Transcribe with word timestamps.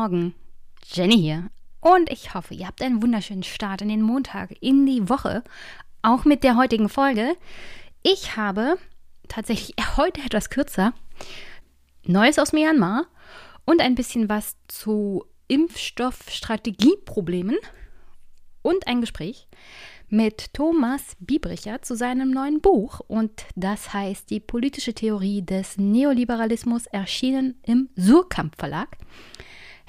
Morgen, 0.00 0.32
Jenny 0.84 1.16
hier. 1.16 1.50
Und 1.80 2.08
ich 2.12 2.32
hoffe, 2.32 2.54
ihr 2.54 2.68
habt 2.68 2.80
einen 2.82 3.02
wunderschönen 3.02 3.42
Start 3.42 3.82
in 3.82 3.88
den 3.88 4.00
Montag, 4.00 4.54
in 4.60 4.86
die 4.86 5.08
Woche, 5.08 5.42
auch 6.02 6.24
mit 6.24 6.44
der 6.44 6.56
heutigen 6.56 6.88
Folge. 6.88 7.36
Ich 8.04 8.36
habe 8.36 8.78
tatsächlich 9.26 9.74
heute 9.96 10.20
etwas 10.20 10.50
kürzer 10.50 10.94
Neues 12.04 12.38
aus 12.38 12.52
Myanmar 12.52 13.06
und 13.64 13.80
ein 13.80 13.96
bisschen 13.96 14.28
was 14.28 14.54
zu 14.68 15.24
Impfstoffstrategieproblemen 15.48 17.56
und 18.62 18.86
ein 18.86 19.00
Gespräch 19.00 19.48
mit 20.08 20.54
Thomas 20.54 21.16
Biebricher 21.18 21.82
zu 21.82 21.96
seinem 21.96 22.30
neuen 22.30 22.60
Buch 22.60 23.00
und 23.08 23.46
das 23.56 23.92
heißt 23.92 24.30
Die 24.30 24.38
politische 24.38 24.94
Theorie 24.94 25.42
des 25.42 25.76
Neoliberalismus 25.76 26.86
erschienen 26.86 27.56
im 27.64 27.88
Surkamp 27.96 28.54
Verlag. 28.54 28.96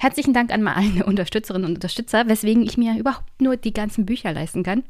Herzlichen 0.02 0.32
Dank 0.32 0.50
an 0.50 0.62
meine 0.62 1.04
Unterstützerinnen 1.06 1.68
und 1.68 1.74
Unterstützer, 1.74 2.26
weswegen 2.26 2.62
ich 2.62 2.78
mir 2.78 2.98
überhaupt 2.98 3.38
nur 3.38 3.58
die 3.58 3.74
ganzen 3.74 4.06
Bücher 4.06 4.32
leisten 4.32 4.62
kann, 4.62 4.82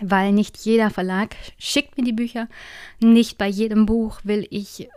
weil 0.00 0.32
nicht 0.32 0.56
jeder 0.64 0.88
Verlag 0.88 1.36
schickt 1.58 1.98
mir 1.98 2.04
die 2.04 2.14
Bücher, 2.14 2.48
nicht 2.98 3.36
bei 3.36 3.46
jedem 3.46 3.84
Buch 3.84 4.20
will 4.24 4.46
ich 4.48 4.88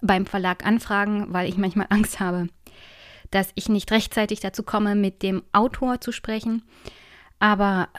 beim 0.00 0.26
Verlag 0.26 0.66
anfragen, 0.66 1.26
weil 1.28 1.48
ich 1.48 1.56
manchmal 1.56 1.86
Angst 1.90 2.18
habe, 2.18 2.48
dass 3.30 3.52
ich 3.54 3.68
nicht 3.68 3.92
rechtzeitig 3.92 4.40
dazu 4.40 4.64
komme, 4.64 4.96
mit 4.96 5.22
dem 5.22 5.44
Autor 5.52 6.00
zu 6.00 6.10
sprechen. 6.10 6.64
Aber 7.38 7.90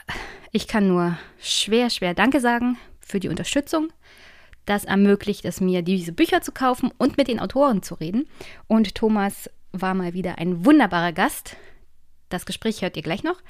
ich 0.50 0.68
kann 0.68 0.88
nur 0.88 1.16
schwer, 1.40 1.88
schwer 1.88 2.12
Danke 2.12 2.38
sagen 2.38 2.76
für 3.00 3.18
die 3.18 3.30
Unterstützung. 3.30 3.88
Das 4.66 4.84
ermöglicht 4.84 5.46
es 5.46 5.62
mir, 5.62 5.80
diese 5.80 6.12
Bücher 6.12 6.42
zu 6.42 6.52
kaufen 6.52 6.90
und 6.98 7.16
mit 7.16 7.28
den 7.28 7.40
Autoren 7.40 7.82
zu 7.82 7.94
reden. 7.94 8.28
Und 8.68 8.94
Thomas 8.94 9.48
war 9.72 9.94
mal 9.94 10.14
wieder 10.14 10.38
ein 10.38 10.64
wunderbarer 10.64 11.12
Gast. 11.12 11.56
Das 12.28 12.46
Gespräch 12.46 12.82
hört 12.82 12.96
ihr 12.96 13.02
gleich 13.02 13.24
noch. 13.24 13.40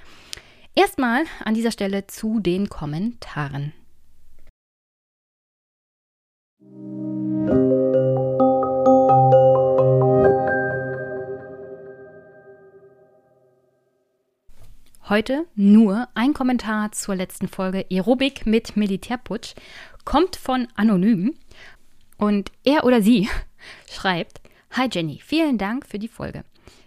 Erstmal 0.75 1.25
an 1.45 1.55
dieser 1.55 1.71
Stelle 1.71 2.07
zu 2.07 2.41
den 2.41 2.69
Kommentaren. 2.69 3.73
Heute 15.09 15.47
nur 15.57 16.09
ein 16.15 16.33
Kommentar 16.33 16.93
zur 16.93 17.17
letzten 17.17 17.49
Folge 17.49 17.85
Aerobik 17.91 18.47
mit 18.47 18.77
Militärputsch 18.77 19.55
kommt 20.05 20.37
von 20.37 20.69
Anonym 20.75 21.35
und 22.17 22.51
er 22.65 22.85
oder 22.85 23.03
sie 23.03 23.29
schreibt: 23.91 24.41
Hi 24.75 24.89
Jenny, 24.91 25.21
vielen 25.23 25.59
Dank 25.59 25.87
für 25.87 25.99
die 25.99 26.09
Folge. 26.09 26.45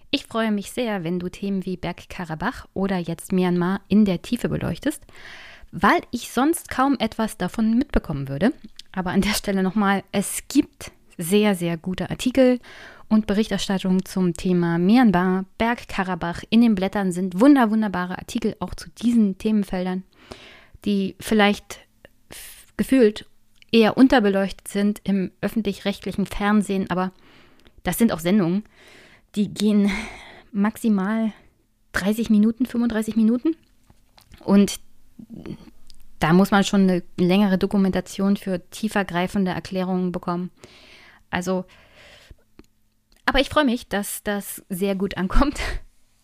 Ich 0.10 0.26
freue 0.26 0.52
mich 0.52 0.72
sehr, 0.72 1.04
wenn 1.04 1.20
du 1.20 1.30
Themen 1.30 1.68
wie 1.68 1.78
Bergkarabach 1.78 2.66
oder 2.74 2.98
jetzt 2.98 3.32
Myanmar 3.32 3.82
in 3.88 4.06
der 4.06 4.24
Tiefe 4.24 4.50
beleuchtest, 4.50 5.04
weil 5.72 6.02
ich 6.10 6.32
sonst 6.32 6.72
kaum 6.72 6.98
etwas 6.98 7.38
davon 7.38 7.78
mitbekommen 7.78 8.28
würde. 8.28 8.54
Aber 8.92 9.12
an 9.12 9.22
der 9.22 9.36
Stelle 9.36 9.62
nochmal, 9.62 10.04
es 10.12 10.48
gibt 10.48 10.94
sehr, 11.20 11.54
sehr 11.54 11.78
gute 11.78 12.10
Artikel 12.10 12.60
und 13.08 13.28
Berichterstattung 13.28 14.04
zum 14.04 14.34
Thema 14.34 14.80
Myanmar, 14.80 15.46
Bergkarabach. 15.60 16.42
In 16.50 16.62
den 16.62 16.74
Blättern 16.74 17.12
sind 17.12 17.40
wunder, 17.40 17.70
wunderbare 17.70 18.18
Artikel 18.18 18.56
auch 18.62 18.74
zu 18.74 18.90
diesen 18.90 19.38
Themenfeldern, 19.38 20.02
die 20.86 21.16
vielleicht 21.20 21.82
gefühlt 22.78 23.28
eher 23.72 23.96
unterbeleuchtet 23.96 24.70
sind 24.70 25.02
im 25.04 25.32
öffentlich-rechtlichen 25.42 26.26
Fernsehen, 26.26 26.90
aber 26.90 27.12
das 27.86 27.98
sind 27.98 28.12
auch 28.12 28.20
Sendungen, 28.20 28.64
die 29.36 29.54
gehen 29.54 29.90
maximal 30.52 31.32
30 31.94 32.30
Minuten, 32.30 32.66
35 32.66 33.16
Minuten. 33.16 33.56
Und 34.44 34.80
da 36.20 36.34
muss 36.34 36.52
man 36.52 36.64
schon 36.64 36.82
eine 36.82 37.04
längere 37.18 37.58
Dokumentation 37.58 38.38
für 38.38 38.70
tiefergreifende 38.70 39.52
Erklärungen 39.52 40.12
bekommen. 40.12 40.52
Also 41.30 41.66
aber 43.26 43.40
ich 43.40 43.50
freue 43.50 43.66
mich, 43.66 43.90
dass 43.90 44.24
das 44.24 44.64
sehr 44.70 44.96
gut 44.96 45.18
ankommt. 45.18 45.60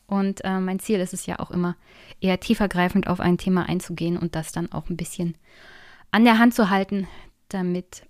Und 0.07 0.43
äh, 0.43 0.59
mein 0.59 0.79
Ziel 0.79 0.99
ist 0.99 1.13
es 1.13 1.25
ja 1.25 1.39
auch 1.39 1.51
immer, 1.51 1.75
eher 2.19 2.39
tiefergreifend 2.39 3.07
auf 3.07 3.19
ein 3.19 3.37
Thema 3.37 3.67
einzugehen 3.67 4.17
und 4.17 4.35
das 4.35 4.51
dann 4.51 4.71
auch 4.71 4.89
ein 4.89 4.97
bisschen 4.97 5.35
an 6.11 6.25
der 6.25 6.37
Hand 6.37 6.53
zu 6.53 6.69
halten, 6.69 7.07
damit 7.47 8.03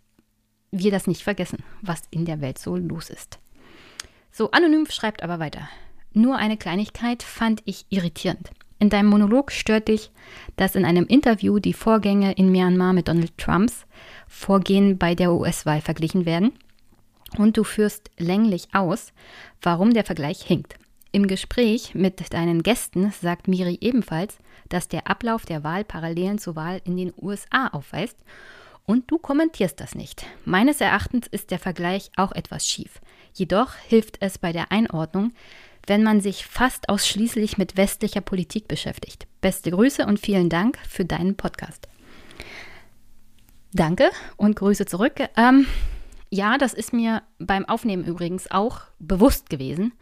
wir 0.72 0.92
das 0.92 1.06
nicht 1.06 1.22
vergessen, 1.22 1.64
was 1.82 2.02
in 2.10 2.26
der 2.26 2.42
Welt 2.42 2.58
so 2.58 2.76
los 2.76 3.10
ist. 3.10 3.40
So, 4.32 4.52
Anonym 4.52 4.86
schreibt 4.90 5.24
aber 5.24 5.40
weiter. 5.40 5.68
Nur 6.14 6.38
eine 6.38 6.58
Kleinigkeit 6.58 7.24
fand 7.24 7.62
ich 7.66 7.86
irritierend. 7.90 8.52
In 8.80 8.90
deinem 8.90 9.10
Monolog 9.10 9.52
stört 9.52 9.90
dich, 9.90 10.10
dass 10.56 10.76
in 10.76 10.86
einem 10.86 11.06
Interview 11.06 11.60
die 11.60 11.74
Vorgänge 11.74 12.32
in 12.34 12.52
Myanmar 12.52 12.94
mit 12.94 13.08
Donald 13.08 13.38
Trumps 13.38 13.86
Vorgehen 14.28 14.98
bei 14.98 15.14
der 15.14 15.34
US-Wahl 15.34 15.82
verglichen 15.82 16.26
werden 16.26 16.54
und 17.38 17.58
du 17.58 17.64
führst 17.64 18.10
länglich 18.18 18.70
aus, 18.74 19.14
warum 19.62 19.94
der 19.94 20.06
Vergleich 20.06 20.42
hinkt. 20.42 20.76
Im 21.12 21.28
Gespräch 21.28 21.94
mit 21.94 22.34
deinen 22.34 22.64
Gästen 22.64 23.12
sagt 23.12 23.48
Miri 23.48 23.78
ebenfalls, 23.82 24.38
dass 24.70 24.88
der 24.88 25.08
Ablauf 25.08 25.46
der 25.46 25.64
Wahl 25.64 25.84
Parallelen 25.84 26.40
zur 26.40 26.56
Wahl 26.56 26.82
in 26.86 26.96
den 26.96 27.14
USA 27.22 27.68
aufweist 27.68 28.18
und 28.86 29.12
du 29.12 29.18
kommentierst 29.18 29.80
das 29.80 29.94
nicht. 29.94 30.26
Meines 30.46 30.82
Erachtens 30.82 31.28
ist 31.28 31.52
der 31.52 31.60
Vergleich 31.60 32.12
auch 32.16 32.32
etwas 32.32 32.68
schief. 32.68 33.02
Jedoch 33.34 33.76
hilft 33.76 34.18
es 34.22 34.38
bei 34.38 34.52
der 34.52 34.72
Einordnung, 34.72 35.34
wenn 35.88 36.04
man 36.04 36.22
sich 36.22 36.46
fast 36.46 36.90
ausschließlich 36.90 37.58
mit 37.58 37.78
westlicher 37.78 38.22
Politik 38.22 38.68
beschäftigt. 38.68 39.28
Beste 39.42 39.72
Grüße 39.72 40.06
und 40.06 40.20
vielen 40.20 40.50
Dank 40.50 40.78
für 40.88 41.06
deinen 41.06 41.36
Podcast. 41.36 41.88
Danke 43.74 44.10
und 44.38 44.56
Grüße 44.56 44.86
zurück. 44.86 45.16
Ähm, 45.38 45.66
ja, 46.30 46.58
das 46.58 46.74
ist 46.74 46.94
mir 46.94 47.24
beim 47.40 47.66
Aufnehmen 47.66 48.06
übrigens 48.06 48.52
auch 48.52 48.82
bewusst 49.00 49.50
gewesen. 49.50 49.94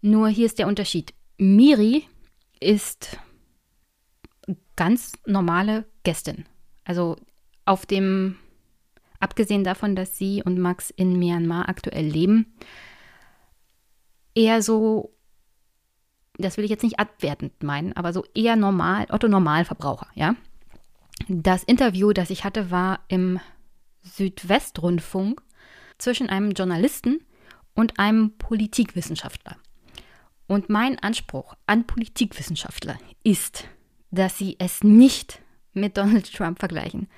Nur 0.00 0.28
hier 0.28 0.46
ist 0.46 0.58
der 0.58 0.66
Unterschied. 0.66 1.14
Miri 1.38 2.04
ist 2.60 3.18
ganz 4.76 5.12
normale 5.26 5.84
Gästin. 6.04 6.44
Also 6.84 7.16
auf 7.64 7.86
dem, 7.86 8.36
abgesehen 9.22 9.64
davon, 9.64 9.96
dass 9.96 10.16
sie 10.18 10.42
und 10.42 10.58
Max 10.58 10.90
in 10.90 11.18
Myanmar 11.18 11.68
aktuell 11.68 12.06
leben, 12.06 12.54
eher 14.34 14.62
so, 14.62 15.14
das 16.38 16.56
will 16.56 16.64
ich 16.64 16.70
jetzt 16.70 16.82
nicht 16.82 16.98
abwertend 16.98 17.62
meinen, 17.62 17.92
aber 17.94 18.12
so 18.12 18.24
eher 18.34 18.56
normal, 18.56 19.06
Otto 19.10 19.28
Normalverbraucher, 19.28 20.08
ja. 20.14 20.34
Das 21.28 21.62
Interview, 21.62 22.12
das 22.12 22.30
ich 22.30 22.44
hatte, 22.44 22.70
war 22.70 23.00
im 23.08 23.38
Südwestrundfunk 24.02 25.42
zwischen 25.98 26.28
einem 26.28 26.52
Journalisten 26.52 27.20
und 27.74 27.98
einem 27.98 28.36
Politikwissenschaftler. 28.38 29.56
Und 30.48 30.68
mein 30.68 30.98
Anspruch 30.98 31.54
an 31.66 31.86
Politikwissenschaftler 31.86 32.98
ist, 33.22 33.68
dass 34.10 34.36
sie 34.36 34.56
es 34.58 34.82
nicht 34.82 35.40
mit 35.72 35.96
Donald 35.96 36.32
Trump 36.32 36.58
vergleichen, 36.58 37.08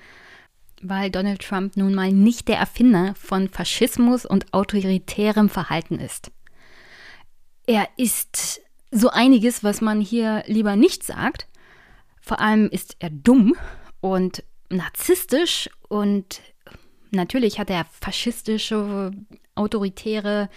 weil 0.84 1.10
Donald 1.10 1.42
Trump 1.42 1.76
nun 1.76 1.94
mal 1.94 2.12
nicht 2.12 2.46
der 2.46 2.58
Erfinder 2.58 3.14
von 3.16 3.48
Faschismus 3.48 4.26
und 4.26 4.52
autoritärem 4.52 5.48
Verhalten 5.48 5.98
ist. 5.98 6.30
Er 7.66 7.88
ist 7.96 8.60
so 8.90 9.08
einiges, 9.08 9.64
was 9.64 9.80
man 9.80 10.00
hier 10.00 10.44
lieber 10.46 10.76
nicht 10.76 11.02
sagt. 11.02 11.48
Vor 12.20 12.38
allem 12.40 12.68
ist 12.68 12.96
er 12.98 13.10
dumm 13.10 13.54
und 14.00 14.44
narzisstisch 14.68 15.70
und 15.88 16.42
natürlich 17.10 17.58
hat 17.58 17.70
er 17.70 17.86
faschistische, 17.86 19.12
autoritäre 19.54 20.50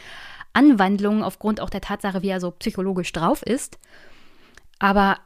Anwandlungen 0.51 1.23
aufgrund 1.23 1.61
auch 1.61 1.69
der 1.69 1.81
Tatsache, 1.81 2.21
wie 2.21 2.29
er 2.29 2.41
so 2.41 2.51
psychologisch 2.51 3.13
drauf 3.13 3.43
ist. 3.43 3.79
Aber 4.79 5.19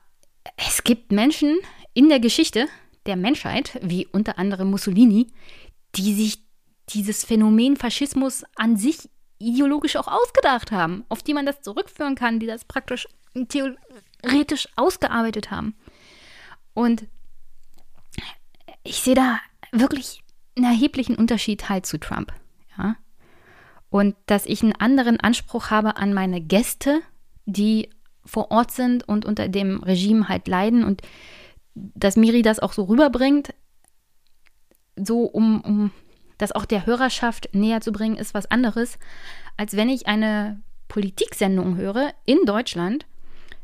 es 0.58 0.84
gibt 0.84 1.12
Menschen 1.12 1.58
in 1.94 2.10
der 2.10 2.20
Geschichte 2.20 2.68
der 3.06 3.16
Menschheit, 3.16 3.80
wie 3.82 4.08
unter 4.08 4.38
anderem 4.38 4.70
Mussolini, 4.70 5.28
die 5.96 6.14
sich 6.14 6.44
dieses 6.90 7.24
Phänomen 7.24 7.78
Faschismus 7.78 8.44
an 8.56 8.78
sich 8.78 9.10
ideologisch 9.40 9.96
auch 9.96 10.08
ausgedacht 10.08 10.72
haben, 10.72 11.04
auf 11.10 11.24
die 11.24 11.34
man 11.34 11.46
das 11.46 11.62
zurückführen 11.62 12.16
kann, 12.16 12.40
die 12.40 12.46
das 12.46 12.66
praktisch 12.66 13.08
theoretisch 13.50 14.68
ausgearbeitet 14.76 15.52
haben. 15.52 15.76
Und 16.74 17.08
ich 18.84 19.02
sehe 19.02 19.16
da 19.16 19.40
wirklich 19.72 20.22
einen 20.56 20.66
erheblichen 20.66 21.16
Unterschied 21.16 21.70
halt 21.70 21.86
zu 21.86 22.00
Trump. 22.00 22.34
Ja? 22.78 22.96
Und 23.90 24.16
dass 24.26 24.46
ich 24.46 24.64
einen 24.64 24.76
anderen 24.76 25.20
Anspruch 25.20 25.70
habe 25.70 25.98
an 25.98 26.14
meine 26.14 26.42
Gäste, 26.42 27.02
die 27.46 27.90
vor 28.26 28.52
Ort 28.52 28.72
sind 28.72 29.08
und 29.08 29.26
unter 29.26 29.48
dem 29.48 29.82
Regime 29.82 30.30
halt 30.30 30.48
leiden 30.48 30.84
und 30.84 31.02
dass 31.76 32.18
Miri 32.18 32.42
das 32.42 32.60
auch 32.60 32.74
so 32.74 32.84
rüberbringt, 32.84 33.54
so 34.96 35.24
um, 35.24 35.62
um 35.62 35.92
das 36.38 36.52
auch 36.52 36.66
der 36.66 36.86
Hörerschaft 36.86 37.50
näher 37.54 37.82
zu 37.82 37.92
bringen, 37.92 38.18
ist 38.18 38.34
was 38.34 38.50
anderes, 38.50 38.98
als 39.58 39.76
wenn 39.76 39.90
ich 39.90 40.08
eine 40.08 40.62
Politiksendungen 40.88 41.78
höre 41.78 42.14
in 42.26 42.40
Deutschland 42.46 43.06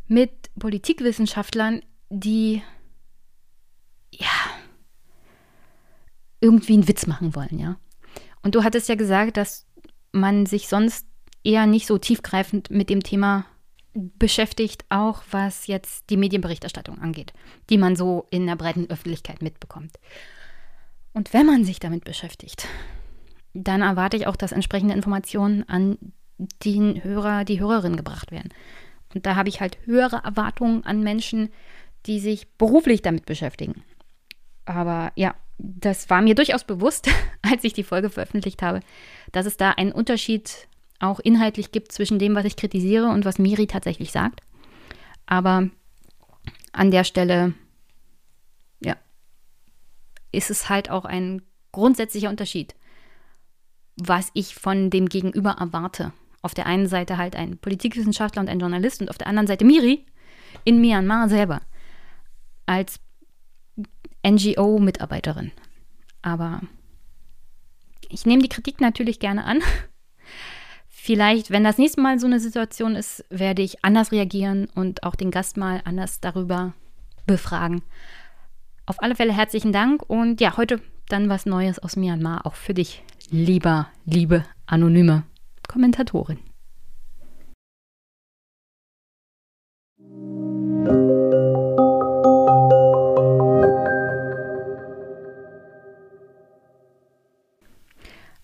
mit 0.08 0.32
Politikwissenschaftlern, 0.58 1.82
die 2.10 2.62
ja 4.12 4.28
irgendwie 6.40 6.74
einen 6.74 6.88
Witz 6.88 7.08
machen 7.08 7.36
wollen, 7.36 7.60
ja. 7.60 7.78
Und 8.44 8.56
du 8.56 8.64
hattest 8.64 8.88
ja 8.88 8.96
gesagt, 8.96 9.38
dass 9.38 9.66
man 10.12 10.46
sich 10.46 10.68
sonst 10.68 11.06
eher 11.44 11.66
nicht 11.66 11.88
so 11.88 11.98
tiefgreifend 11.98 12.70
mit 12.70 12.90
dem 12.90 13.04
Thema 13.04 13.46
beschäftigt, 13.98 14.86
auch 14.90 15.24
was 15.32 15.68
jetzt 15.68 16.10
die 16.10 16.18
Medienberichterstattung 16.18 17.00
angeht, 17.00 17.34
die 17.70 17.78
man 17.78 17.96
so 17.96 18.28
in 18.30 18.46
der 18.46 18.56
breiten 18.56 18.90
Öffentlichkeit 18.90 19.42
mitbekommt. 19.42 19.98
Und 21.14 21.34
wenn 21.34 21.46
man 21.46 21.64
sich 21.64 21.80
damit 21.80 22.04
beschäftigt, 22.04 22.68
dann 23.54 23.82
erwarte 23.82 24.18
ich 24.18 24.28
auch, 24.28 24.36
dass 24.36 24.52
entsprechende 24.52 24.94
Informationen 24.94 25.68
an 25.68 25.98
den 26.64 27.04
Hörer, 27.04 27.44
die 27.44 27.60
Hörerin 27.60 27.98
gebracht 27.98 28.32
werden. 28.32 28.54
Und 29.16 29.26
da 29.26 29.36
habe 29.36 29.50
ich 29.50 29.62
halt 29.62 29.78
höhere 29.86 30.22
Erwartungen 30.24 30.86
an 30.86 31.02
Menschen, 31.02 31.50
die 32.06 32.20
sich 32.20 32.48
beruflich 32.58 33.02
damit 33.02 33.26
beschäftigen. 33.26 33.84
Aber 34.66 35.12
ja, 35.16 35.34
das 35.58 36.10
war 36.10 36.22
mir 36.22 36.36
durchaus 36.36 36.64
bewusst, 36.64 37.10
als 37.42 37.64
ich 37.64 37.74
die 37.74 37.84
Folge 37.84 38.10
veröffentlicht 38.10 38.62
habe, 38.62 38.82
dass 39.32 39.46
es 39.46 39.58
da 39.58 39.72
einen 39.72 39.92
Unterschied 39.92 40.68
auch 41.00 41.20
inhaltlich 41.20 41.72
gibt 41.72 41.92
zwischen 41.92 42.20
dem, 42.20 42.36
was 42.36 42.46
ich 42.46 42.56
kritisiere 42.56 43.10
und 43.10 43.26
was 43.26 43.40
Miri 43.40 43.68
tatsächlich 43.68 44.12
sagt. 44.12 44.42
Aber 45.26 45.70
an 46.72 46.92
der 46.92 47.04
Stelle, 47.04 47.54
ja, 48.80 48.96
ist 50.32 50.50
es 50.50 50.70
halt 50.70 50.90
auch 50.90 51.06
ein 51.06 51.42
grundsätzlicher 51.72 52.30
Unterschied, 52.30 52.76
was 53.96 54.30
ich 54.34 54.56
von 54.56 54.90
dem 54.90 55.10
Gegenüber 55.10 55.58
erwarte. 55.60 56.14
Auf 56.42 56.54
der 56.54 56.66
einen 56.66 56.88
Seite 56.88 57.18
halt 57.18 57.36
ein 57.36 57.58
Politikwissenschaftler 57.58 58.42
und 58.42 58.50
ein 58.50 58.60
Journalist 58.60 59.02
und 59.02 59.10
auf 59.10 59.18
der 59.18 59.28
anderen 59.28 59.48
Seite 59.48 59.66
Miri 59.66 60.06
in 60.64 60.80
Myanmar 60.80 61.30
selber 61.30 61.62
als 62.66 63.00
NGO-Mitarbeiterin. 64.26 65.52
Aber 66.22 66.62
ich 68.10 68.26
nehme 68.26 68.42
die 68.42 68.50
Kritik 68.50 68.82
natürlich 68.82 69.20
gerne 69.20 69.46
an. 69.46 69.62
Vielleicht, 71.08 71.52
wenn 71.52 71.64
das 71.64 71.78
nächste 71.78 72.02
Mal 72.02 72.20
so 72.20 72.28
eine 72.28 72.42
Situation 72.42 72.98
ist, 72.98 73.24
werde 73.30 73.62
ich 73.62 73.82
anders 73.82 74.12
reagieren 74.12 74.68
und 74.76 75.04
auch 75.04 75.16
den 75.16 75.32
Gast 75.32 75.56
mal 75.56 75.80
anders 75.86 76.20
darüber 76.20 76.74
befragen. 77.26 77.82
Auf 78.86 79.02
alle 79.02 79.16
Fälle 79.16 79.32
herzlichen 79.32 79.72
Dank 79.72 80.04
und 80.10 80.42
ja, 80.42 80.58
heute 80.58 80.82
dann 81.08 81.30
was 81.30 81.46
Neues 81.46 81.80
aus 81.80 81.96
Myanmar, 81.96 82.46
auch 82.46 82.56
für 82.56 82.74
dich, 82.74 83.04
lieber, 83.30 83.88
liebe 84.04 84.44
anonyme 84.66 85.24
Kommentatorin. 85.70 86.40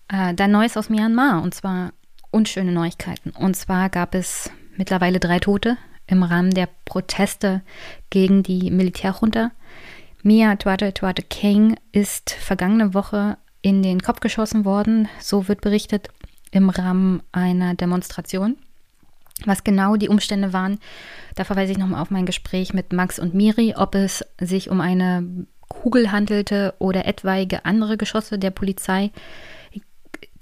Äh, 0.08 0.32
dann 0.32 0.50
Neues 0.50 0.78
aus 0.78 0.88
Myanmar 0.88 1.42
und 1.42 1.54
zwar 1.54 1.92
unschöne 2.34 2.72
Neuigkeiten. 2.72 3.30
Und 3.30 3.54
zwar 3.54 3.88
gab 3.88 4.14
es 4.14 4.50
mittlerweile 4.76 5.20
drei 5.20 5.38
Tote 5.38 5.76
im 6.06 6.22
Rahmen 6.22 6.50
der 6.50 6.68
Proteste 6.84 7.62
gegen 8.10 8.42
die 8.42 8.70
Militärjunta. 8.70 9.52
Mia 10.22 10.56
Tuate 10.56 10.92
Tuate 10.92 11.22
King 11.22 11.76
ist 11.92 12.30
vergangene 12.30 12.92
Woche 12.92 13.38
in 13.62 13.82
den 13.82 14.02
Kopf 14.02 14.20
geschossen 14.20 14.64
worden, 14.64 15.08
so 15.20 15.48
wird 15.48 15.60
berichtet, 15.60 16.08
im 16.50 16.70
Rahmen 16.70 17.22
einer 17.32 17.74
Demonstration. 17.74 18.56
Was 19.44 19.64
genau 19.64 19.96
die 19.96 20.08
Umstände 20.08 20.52
waren, 20.52 20.78
da 21.34 21.44
verweise 21.44 21.72
ich 21.72 21.78
nochmal 21.78 22.00
auf 22.00 22.10
mein 22.10 22.26
Gespräch 22.26 22.72
mit 22.72 22.92
Max 22.92 23.18
und 23.18 23.34
Miri, 23.34 23.74
ob 23.76 23.94
es 23.94 24.24
sich 24.40 24.70
um 24.70 24.80
eine 24.80 25.46
Kugel 25.68 26.12
handelte 26.12 26.74
oder 26.78 27.06
etwaige 27.06 27.64
andere 27.64 27.96
Geschosse 27.96 28.38
der 28.38 28.50
Polizei 28.50 29.10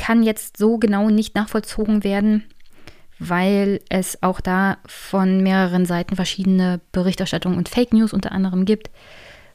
kann 0.02 0.25
jetzt 0.25 0.56
so 0.56 0.78
genau 0.78 1.10
nicht 1.10 1.37
nachvollzogen 1.37 2.02
werden, 2.02 2.43
weil 3.20 3.78
es 3.88 4.20
auch 4.20 4.40
da 4.40 4.78
von 4.84 5.44
mehreren 5.44 5.87
Seiten 5.87 6.16
verschiedene 6.16 6.81
Berichterstattungen 6.90 7.56
und 7.56 7.69
Fake 7.69 7.93
News 7.93 8.12
unter 8.12 8.32
anderem 8.32 8.64
gibt. 8.64 8.90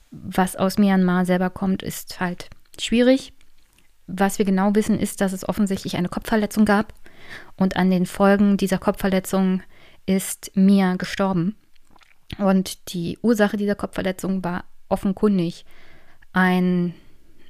Was 0.09 0.55
aus 0.55 0.77
Myanmar 0.77 1.25
selber 1.25 1.49
kommt, 1.49 1.83
ist 1.83 2.21
halt 2.21 2.49
schwierig. 2.79 3.33
Was 4.07 4.39
wir 4.39 4.45
genau 4.45 4.73
wissen, 4.73 4.97
ist, 4.97 5.19
dass 5.19 5.33
es 5.33 5.47
offensichtlich 5.49 5.97
eine 5.97 6.07
Kopfverletzung 6.07 6.63
gab 6.63 6.93
und 7.57 7.75
an 7.75 7.91
den 7.91 8.05
Folgen 8.05 8.55
dieser 8.55 8.77
Kopfverletzung 8.77 9.63
ist 10.05 10.51
Mia 10.55 10.95
gestorben. 10.95 11.57
Und 12.37 12.93
die 12.93 13.19
Ursache 13.21 13.57
dieser 13.57 13.75
Kopfverletzung 13.75 14.45
war 14.45 14.63
offenkundig 14.87 15.65
ein 16.31 16.93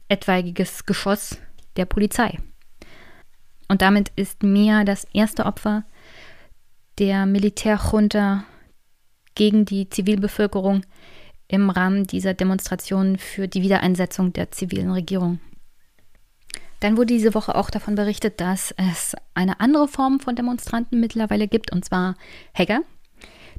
etwaiges 0.09 0.87
Geschoss 0.87 1.37
der 1.75 1.85
Polizei. 1.85 2.39
Und 3.67 3.81
damit 3.81 4.11
ist 4.15 4.43
Mia 4.43 4.83
das 4.83 5.05
erste 5.13 5.45
Opfer 5.45 5.83
der 6.99 7.25
Militärjunta 7.25 8.43
gegen 9.35 9.65
die 9.65 9.89
Zivilbevölkerung 9.89 10.81
im 11.47 11.69
Rahmen 11.69 12.05
dieser 12.05 12.33
Demonstration 12.33 13.17
für 13.17 13.47
die 13.47 13.61
Wiedereinsetzung 13.61 14.33
der 14.33 14.51
zivilen 14.51 14.91
Regierung. 14.91 15.39
Dann 16.79 16.97
wurde 16.97 17.13
diese 17.13 17.33
Woche 17.33 17.55
auch 17.55 17.69
davon 17.69 17.95
berichtet, 17.95 18.39
dass 18.39 18.73
es 18.77 19.15
eine 19.33 19.59
andere 19.59 19.87
Form 19.87 20.19
von 20.19 20.35
Demonstranten 20.35 20.99
mittlerweile 20.99 21.47
gibt, 21.47 21.71
und 21.71 21.85
zwar 21.85 22.15
Hacker. 22.53 22.81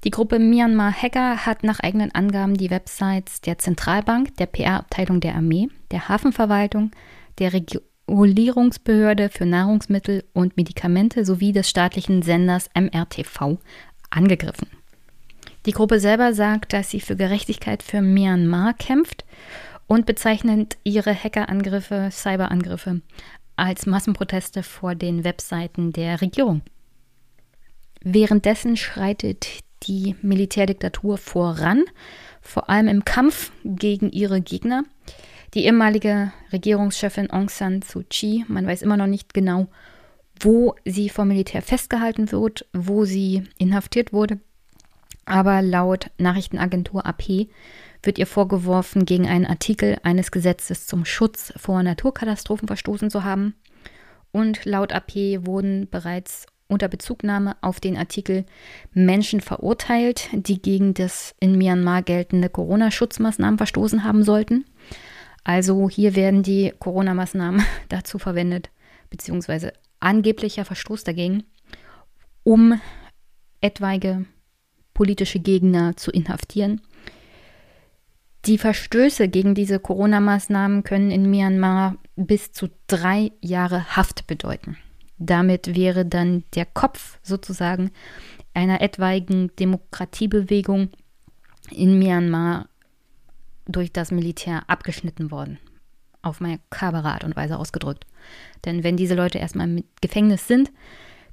Die 0.04 0.10
Gruppe 0.10 0.38
Myanmar 0.38 0.92
Hacker 0.92 1.44
hat 1.44 1.64
nach 1.64 1.80
eigenen 1.80 2.14
Angaben 2.14 2.56
die 2.56 2.70
Websites 2.70 3.40
der 3.40 3.58
Zentralbank, 3.58 4.36
der 4.36 4.46
PR-Abteilung 4.46 5.20
der 5.20 5.34
Armee, 5.34 5.68
der 5.90 6.08
Hafenverwaltung, 6.08 6.92
der 7.38 7.52
Regierung 7.52 7.87
Regulierungsbehörde 8.08 9.28
für 9.28 9.46
Nahrungsmittel 9.46 10.24
und 10.32 10.56
Medikamente 10.56 11.24
sowie 11.24 11.52
des 11.52 11.68
staatlichen 11.68 12.22
Senders 12.22 12.70
MRTV 12.74 13.58
angegriffen. 14.10 14.68
Die 15.66 15.72
Gruppe 15.72 16.00
selber 16.00 16.32
sagt, 16.32 16.72
dass 16.72 16.90
sie 16.90 17.00
für 17.00 17.16
Gerechtigkeit 17.16 17.82
für 17.82 18.00
Myanmar 18.00 18.74
kämpft 18.74 19.24
und 19.86 20.06
bezeichnet 20.06 20.78
ihre 20.84 21.14
Hackerangriffe, 21.14 22.08
Cyberangriffe 22.10 23.02
als 23.56 23.86
Massenproteste 23.86 24.62
vor 24.62 24.94
den 24.94 25.24
Webseiten 25.24 25.92
der 25.92 26.20
Regierung. 26.20 26.62
Währenddessen 28.00 28.76
schreitet 28.76 29.48
die 29.82 30.14
Militärdiktatur 30.22 31.18
voran, 31.18 31.84
vor 32.40 32.70
allem 32.70 32.88
im 32.88 33.04
Kampf 33.04 33.52
gegen 33.64 34.10
ihre 34.10 34.40
Gegner. 34.40 34.84
Die 35.54 35.64
ehemalige 35.64 36.32
Regierungschefin 36.52 37.30
Aung 37.30 37.48
San 37.48 37.80
Suu 37.82 38.02
Kyi, 38.08 38.44
man 38.48 38.66
weiß 38.66 38.82
immer 38.82 38.98
noch 38.98 39.06
nicht 39.06 39.32
genau, 39.32 39.68
wo 40.38 40.74
sie 40.84 41.08
vom 41.08 41.28
Militär 41.28 41.62
festgehalten 41.62 42.30
wird, 42.32 42.66
wo 42.72 43.04
sie 43.04 43.44
inhaftiert 43.56 44.12
wurde. 44.12 44.38
Aber 45.24 45.62
laut 45.62 46.10
Nachrichtenagentur 46.18 47.06
AP 47.06 47.48
wird 48.02 48.18
ihr 48.18 48.26
vorgeworfen, 48.26 49.04
gegen 49.04 49.26
einen 49.26 49.46
Artikel 49.46 49.98
eines 50.02 50.30
Gesetzes 50.30 50.86
zum 50.86 51.04
Schutz 51.04 51.52
vor 51.56 51.82
Naturkatastrophen 51.82 52.68
verstoßen 52.68 53.10
zu 53.10 53.24
haben. 53.24 53.54
Und 54.32 54.64
laut 54.64 54.92
AP 54.92 55.14
wurden 55.46 55.88
bereits 55.90 56.46
unter 56.68 56.88
Bezugnahme 56.88 57.56
auf 57.62 57.80
den 57.80 57.96
Artikel 57.96 58.44
Menschen 58.92 59.40
verurteilt, 59.40 60.28
die 60.32 60.60
gegen 60.60 60.94
das 60.94 61.34
in 61.40 61.56
Myanmar 61.56 62.02
geltende 62.02 62.50
Corona-Schutzmaßnahmen 62.50 63.56
verstoßen 63.56 64.04
haben 64.04 64.22
sollten. 64.22 64.64
Also 65.48 65.88
hier 65.88 66.14
werden 66.14 66.42
die 66.42 66.74
Corona-Maßnahmen 66.78 67.64
dazu 67.88 68.18
verwendet, 68.18 68.68
beziehungsweise 69.08 69.72
angeblicher 69.98 70.66
Verstoß 70.66 71.04
dagegen, 71.04 71.44
um 72.42 72.78
etwaige 73.62 74.26
politische 74.92 75.38
Gegner 75.38 75.96
zu 75.96 76.10
inhaftieren. 76.10 76.82
Die 78.44 78.58
Verstöße 78.58 79.30
gegen 79.30 79.54
diese 79.54 79.80
Corona-Maßnahmen 79.80 80.82
können 80.82 81.10
in 81.10 81.30
Myanmar 81.30 81.96
bis 82.14 82.52
zu 82.52 82.68
drei 82.86 83.32
Jahre 83.40 83.96
Haft 83.96 84.26
bedeuten. 84.26 84.76
Damit 85.16 85.74
wäre 85.74 86.04
dann 86.04 86.44
der 86.56 86.66
Kopf 86.66 87.18
sozusagen 87.22 87.90
einer 88.52 88.82
etwaigen 88.82 89.50
Demokratiebewegung 89.56 90.90
in 91.70 91.98
Myanmar 91.98 92.68
durch 93.68 93.92
das 93.92 94.10
Militär 94.10 94.62
abgeschnitten 94.66 95.30
worden. 95.30 95.58
Auf 96.22 96.40
makabere 96.40 97.12
Art 97.12 97.22
und 97.22 97.36
Weise 97.36 97.58
ausgedrückt. 97.58 98.06
Denn 98.64 98.82
wenn 98.82 98.96
diese 98.96 99.14
Leute 99.14 99.38
erstmal 99.38 99.68
im 99.68 99.84
Gefängnis 100.00 100.48
sind, 100.48 100.72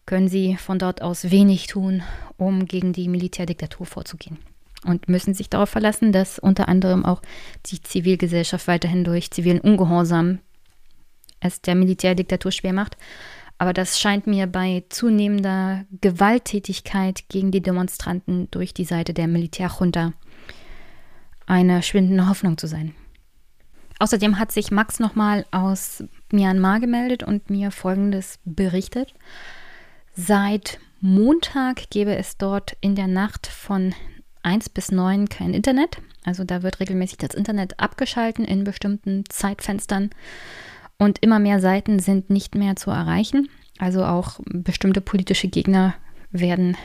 können 0.05 0.27
sie 0.27 0.57
von 0.57 0.77
dort 0.77 1.01
aus 1.01 1.31
wenig 1.31 1.67
tun, 1.67 2.03
um 2.37 2.65
gegen 2.65 2.93
die 2.93 3.07
Militärdiktatur 3.07 3.87
vorzugehen. 3.87 4.37
Und 4.85 5.09
müssen 5.09 5.33
sich 5.33 5.49
darauf 5.49 5.69
verlassen, 5.69 6.11
dass 6.11 6.37
unter 6.37 6.67
anderem 6.69 7.05
auch 7.05 7.23
die 7.65 7.81
Zivilgesellschaft 7.81 8.67
weiterhin 8.67 9.03
durch 9.03 9.31
zivilen 9.31 9.59
Ungehorsam 9.59 10.39
es 11.39 11.61
der 11.61 11.73
Militärdiktatur 11.73 12.51
schwer 12.51 12.73
macht. 12.73 12.97
Aber 13.57 13.73
das 13.73 13.99
scheint 13.99 14.27
mir 14.27 14.47
bei 14.47 14.83
zunehmender 14.89 15.85
Gewalttätigkeit 16.01 17.23
gegen 17.29 17.51
die 17.51 17.61
Demonstranten 17.61 18.49
durch 18.51 18.73
die 18.73 18.85
Seite 18.85 19.13
der 19.13 19.27
Militärjunta 19.27 20.13
eine 21.47 21.83
schwindende 21.83 22.27
Hoffnung 22.27 22.57
zu 22.57 22.67
sein. 22.67 22.95
Außerdem 23.99 24.39
hat 24.39 24.51
sich 24.51 24.71
Max 24.71 24.99
nochmal 24.99 25.45
aus 25.51 26.03
Myanmar 26.31 26.79
gemeldet 26.79 27.23
und 27.23 27.49
mir 27.49 27.71
Folgendes 27.71 28.39
berichtet. 28.43 29.13
Seit 30.13 30.79
Montag 30.99 31.89
gäbe 31.89 32.15
es 32.15 32.37
dort 32.37 32.75
in 32.81 32.95
der 32.95 33.07
Nacht 33.07 33.47
von 33.47 33.93
1 34.43 34.69
bis 34.69 34.91
9 34.91 35.29
kein 35.29 35.53
Internet. 35.53 36.01
Also 36.23 36.43
da 36.43 36.63
wird 36.63 36.79
regelmäßig 36.79 37.17
das 37.19 37.35
Internet 37.35 37.79
abgeschalten 37.79 38.43
in 38.45 38.63
bestimmten 38.63 39.23
Zeitfenstern. 39.29 40.09
Und 40.97 41.19
immer 41.19 41.39
mehr 41.39 41.59
Seiten 41.59 41.99
sind 41.99 42.29
nicht 42.29 42.55
mehr 42.55 42.75
zu 42.75 42.91
erreichen. 42.91 43.49
Also 43.77 44.05
auch 44.05 44.39
bestimmte 44.45 45.01
politische 45.01 45.47
Gegner 45.47 45.95
werden 46.31 46.77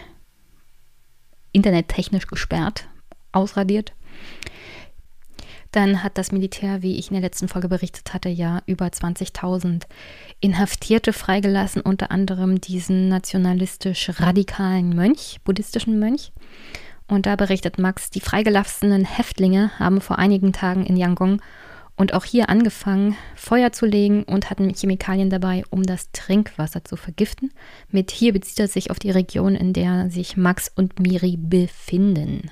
internettechnisch 1.53 2.27
gesperrt, 2.27 2.89
ausradiert. 3.33 3.93
Dann 5.73 6.03
hat 6.03 6.19
das 6.19 6.33
Militär, 6.33 6.83
wie 6.83 6.99
ich 6.99 7.09
in 7.09 7.15
der 7.15 7.23
letzten 7.23 7.49
Folge 7.49 7.69
berichtet 7.69 8.13
hatte, 8.13 8.29
ja 8.29 8.63
über 8.67 8.87
20.000 8.87 9.83
Inhaftierte 10.41 11.13
freigelassen, 11.13 11.83
unter 11.83 12.11
anderem 12.11 12.61
diesen 12.61 13.09
nationalistisch 13.09 14.11
radikalen 14.21 14.95
Mönch, 14.95 15.39
buddhistischen 15.45 15.99
Mönch. 15.99 16.33
Und 17.07 17.27
da 17.27 17.37
berichtet 17.37 17.79
Max, 17.79 18.11
die 18.11 18.21
freigelassenen 18.21 19.05
Häftlinge 19.05 19.71
haben 19.79 20.01
vor 20.01 20.19
einigen 20.19 20.53
Tagen 20.53 20.87
in 20.87 20.97
Yangon 20.97 21.41
und 21.97 22.15
auch 22.15 22.25
hier 22.25 22.49
angefangen, 22.49 23.17
Feuer 23.37 23.73
zu 23.73 23.85
legen 23.85 24.23
und 24.23 24.49
hatten 24.49 24.73
Chemikalien 24.75 25.29
dabei, 25.29 25.65
um 25.71 25.83
das 25.83 26.11
Trinkwasser 26.13 26.85
zu 26.85 26.97
vergiften. 26.97 27.53
Mit 27.91 28.11
hier 28.11 28.33
bezieht 28.33 28.59
er 28.59 28.69
sich 28.69 28.91
auf 28.91 28.99
die 28.99 29.11
Region, 29.11 29.55
in 29.55 29.73
der 29.73 30.09
sich 30.09 30.37
Max 30.37 30.71
und 30.75 30.99
Miri 30.99 31.37
befinden. 31.37 32.51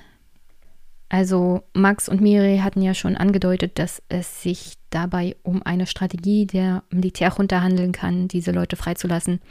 Also 1.09 1.63
Max 1.73 2.07
und 2.07 2.21
Miri 2.21 2.59
hatten 2.59 2.83
ja 2.83 2.93
schon 2.93 3.17
angedeutet, 3.17 3.79
dass 3.79 4.01
es 4.09 4.43
sich 4.43 4.75
dabei 4.91 5.35
um 5.41 5.63
eine 5.63 5.87
Strategie 5.87 6.45
der 6.45 6.83
Militärjunta 6.91 7.61
handeln 7.61 7.91
kann, 7.91 8.27
diese 8.27 8.51
Leute 8.51 8.75
freizulassen, 8.75 9.41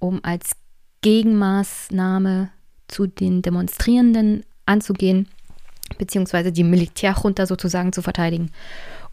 um 0.00 0.20
als 0.24 0.56
Gegenmaßnahme 1.02 2.50
zu 2.88 3.06
den 3.06 3.42
Demonstrierenden 3.42 4.44
anzugehen, 4.66 5.28
beziehungsweise 5.98 6.50
die 6.50 6.64
Militärjunta 6.64 7.46
sozusagen 7.46 7.92
zu 7.92 8.02
verteidigen. 8.02 8.50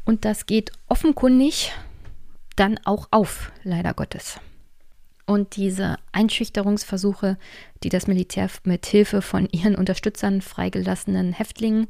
Und 0.06 0.25
das 0.25 0.48
geht 0.48 0.72
offenkundig 0.88 1.72
dann 2.56 2.80
auch 2.84 3.08
auf, 3.12 3.51
leider 3.63 3.94
Gottes. 3.94 4.39
Und 5.25 5.55
diese 5.55 5.98
Einschüchterungsversuche, 6.12 7.38
die 7.84 7.89
das 7.89 8.08
Militär 8.08 8.50
mit 8.63 8.86
Hilfe 8.86 9.22
von 9.22 9.48
ihren 9.51 9.75
Unterstützern 9.75 10.41
freigelassenen 10.41 11.34
Häftlingen 11.34 11.88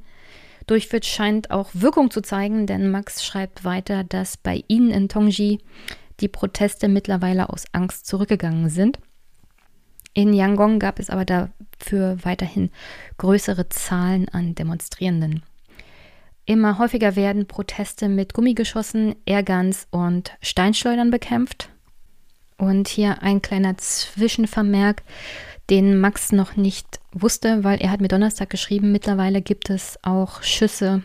durchführt, 0.68 1.06
scheint 1.06 1.52
auch 1.52 1.70
Wirkung 1.74 2.12
zu 2.12 2.22
zeigen, 2.22 2.66
denn 2.66 2.90
Max 2.90 3.26
schreibt 3.26 3.66
weiter, 3.66 4.04
dass 4.04 4.38
bei 4.38 4.64
ihnen 4.68 4.90
in 4.90 5.10
Tongji 5.10 5.60
die 6.22 6.30
Proteste 6.30 6.88
mittlerweile 6.88 7.50
aus 7.50 7.66
Angst 7.74 8.08
zurückgegangen 8.08 8.70
sind. 8.70 9.00
In 10.14 10.34
Yangon 10.34 10.80
gab 10.80 11.00
es 11.00 11.10
aber 11.10 11.26
dafür 11.26 12.18
weiterhin 12.24 12.72
größere 13.18 13.68
Zahlen 13.68 14.30
an 14.30 14.56
Demonstrierenden. 14.56 15.44
Immer 16.46 16.78
häufiger 16.80 17.18
werden 17.18 17.48
Proteste 17.48 18.08
mit 18.08 18.34
Gummigeschossen, 18.34 19.16
Airguns 19.26 19.88
und 19.92 20.32
Steinschleudern 20.42 21.12
bekämpft. 21.12 21.70
Und 22.58 22.88
hier 22.88 23.22
ein 23.22 23.42
kleiner 23.42 23.78
Zwischenvermerk, 23.78 25.04
den 25.70 26.00
Max 26.00 26.32
noch 26.32 26.56
nicht 26.56 27.00
wusste, 27.12 27.64
weil 27.64 27.82
er 27.82 27.92
hat 27.92 28.02
mir 28.02 28.08
Donnerstag 28.08 28.50
geschrieben, 28.50 28.92
mittlerweile 28.92 29.42
gibt 29.42 29.70
es 29.70 29.98
auch 30.04 30.44
Schüsse 30.44 31.04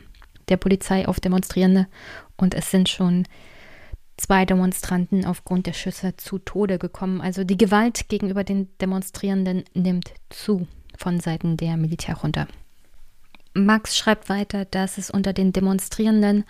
der 0.49 0.59
Polizei 0.59 1.09
auf 1.09 1.21
Demonstrierende 1.21 1.87
und 2.37 2.54
es 2.54 2.71
sind 2.71 2.88
schon 2.88 3.26
zwei 4.16 4.45
Demonstranten 4.45 5.25
aufgrund 5.25 5.66
der 5.66 5.73
Schüsse 5.73 6.16
zu 6.16 6.38
Tode 6.38 6.78
gekommen. 6.78 7.21
Also 7.21 7.45
die 7.45 7.57
Gewalt 7.57 8.09
gegenüber 8.09 8.45
den 8.45 8.69
Demonstrierenden 8.78 9.64
nimmt 9.73 10.12
zu 10.28 10.66
von 10.99 11.21
Seiten 11.21 11.57
der 11.57 11.76
Militärjunta. 11.76 12.47
Max 13.54 13.97
schreibt 13.97 14.28
weiter, 14.28 14.64
dass 14.64 14.99
es 14.99 15.11
unter 15.11 15.33
den 15.33 15.52
Demonstrierenden 15.52 16.45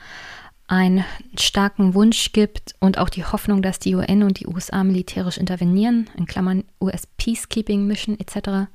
einen 0.71 1.05
starken 1.37 1.95
Wunsch 1.95 2.31
gibt 2.31 2.77
und 2.79 2.97
auch 2.97 3.09
die 3.09 3.25
Hoffnung, 3.25 3.61
dass 3.61 3.81
die 3.81 3.97
UN 3.97 4.23
und 4.23 4.39
die 4.39 4.47
USA 4.47 4.85
militärisch 4.85 5.37
intervenieren, 5.37 6.09
in 6.17 6.27
Klammern 6.27 6.63
US 6.81 7.09
Peacekeeping 7.17 7.89
Mission 7.89 8.17
etc. 8.21 8.71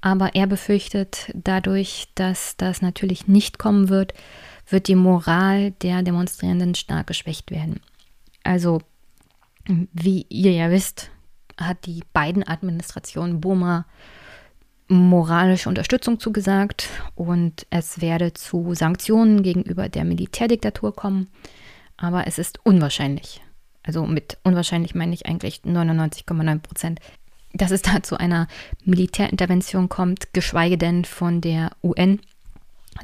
Aber 0.00 0.34
er 0.34 0.46
befürchtet 0.46 1.30
dadurch, 1.34 2.08
dass 2.14 2.56
das 2.56 2.80
natürlich 2.80 3.28
nicht 3.28 3.58
kommen 3.58 3.90
wird, 3.90 4.14
wird 4.66 4.88
die 4.88 4.94
Moral 4.94 5.72
der 5.82 6.02
Demonstrierenden 6.02 6.74
stark 6.74 7.08
geschwächt 7.08 7.50
werden. 7.50 7.80
Also, 8.42 8.80
wie 9.66 10.24
ihr 10.30 10.52
ja 10.52 10.70
wisst, 10.70 11.10
hat 11.58 11.84
die 11.84 12.02
beiden 12.14 12.48
Administrationen 12.48 13.42
Burma 13.42 13.84
moralische 14.90 15.68
Unterstützung 15.68 16.18
zugesagt 16.18 16.88
und 17.14 17.66
es 17.70 18.00
werde 18.00 18.34
zu 18.34 18.74
Sanktionen 18.74 19.42
gegenüber 19.42 19.88
der 19.88 20.04
Militärdiktatur 20.04 20.94
kommen. 20.94 21.28
Aber 21.96 22.26
es 22.26 22.38
ist 22.38 22.58
unwahrscheinlich. 22.64 23.40
Also 23.82 24.04
mit 24.04 24.38
unwahrscheinlich 24.42 24.94
meine 24.94 25.14
ich 25.14 25.26
eigentlich 25.26 25.62
99,9 25.64 26.58
Prozent, 26.58 27.00
dass 27.52 27.70
es 27.70 27.82
da 27.82 28.02
zu 28.02 28.18
einer 28.18 28.48
Militärintervention 28.84 29.88
kommt, 29.88 30.32
geschweige 30.32 30.76
denn 30.76 31.04
von 31.04 31.40
der 31.40 31.70
UN. 31.82 32.20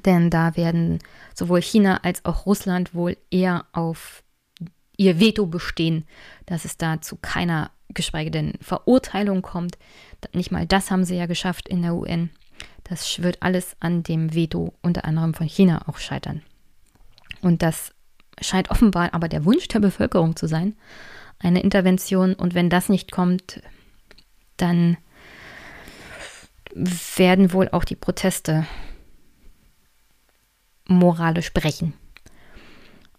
Denn 0.05 0.31
da 0.31 0.57
werden 0.57 0.99
sowohl 1.35 1.63
China 1.63 2.01
als 2.03 2.25
auch 2.25 2.47
Russland 2.47 2.95
wohl 2.95 3.17
eher 3.31 3.65
auf 3.73 4.23
ihr 4.97 5.21
Veto 5.21 5.47
bestehen, 5.47 6.05
dass 6.47 6.65
es 6.65 6.77
da 6.77 7.01
zu 7.01 7.17
keiner, 7.17 7.71
geschweige 7.89 8.31
denn 8.31 8.55
Verurteilung 8.61 9.43
kommt. 9.43 9.79
Nicht 10.33 10.51
mal 10.51 10.67
das 10.67 10.91
haben 10.91 11.05
sie 11.05 11.17
ja 11.17 11.27
geschafft 11.27 11.69
in 11.69 11.83
der 11.83 11.95
UN. 11.95 12.31
Das 12.85 13.23
wird 13.23 13.43
alles 13.43 13.77
an 13.81 14.03
dem 14.03 14.35
Veto 14.35 14.75
unter 14.83 15.05
anderem 15.05 15.35
von 15.35 15.47
China 15.47 15.89
auch 15.89 15.99
scheitern. 15.99 16.43
Und 17.41 17.63
das 17.63 17.93
scheint 18.41 18.71
offenbar 18.71 19.15
aber 19.15 19.29
der 19.29 19.45
Wunsch 19.45 19.69
der 19.69 19.81
Bevölkerung 19.81 20.37
zu 20.37 20.47
sein, 20.47 20.77
eine 21.39 21.63
Intervention. 21.63 22.35
Und 22.35 22.55
wenn 22.55 22.71
das 22.71 22.89
nicht 22.89 23.11
kommt, 23.13 23.61
dann 24.57 24.97
werden 26.75 27.53
wohl 27.53 27.69
auch 27.71 27.85
die 27.85 27.97
Proteste 27.97 28.67
moralisch 30.87 31.53
brechen. 31.53 31.95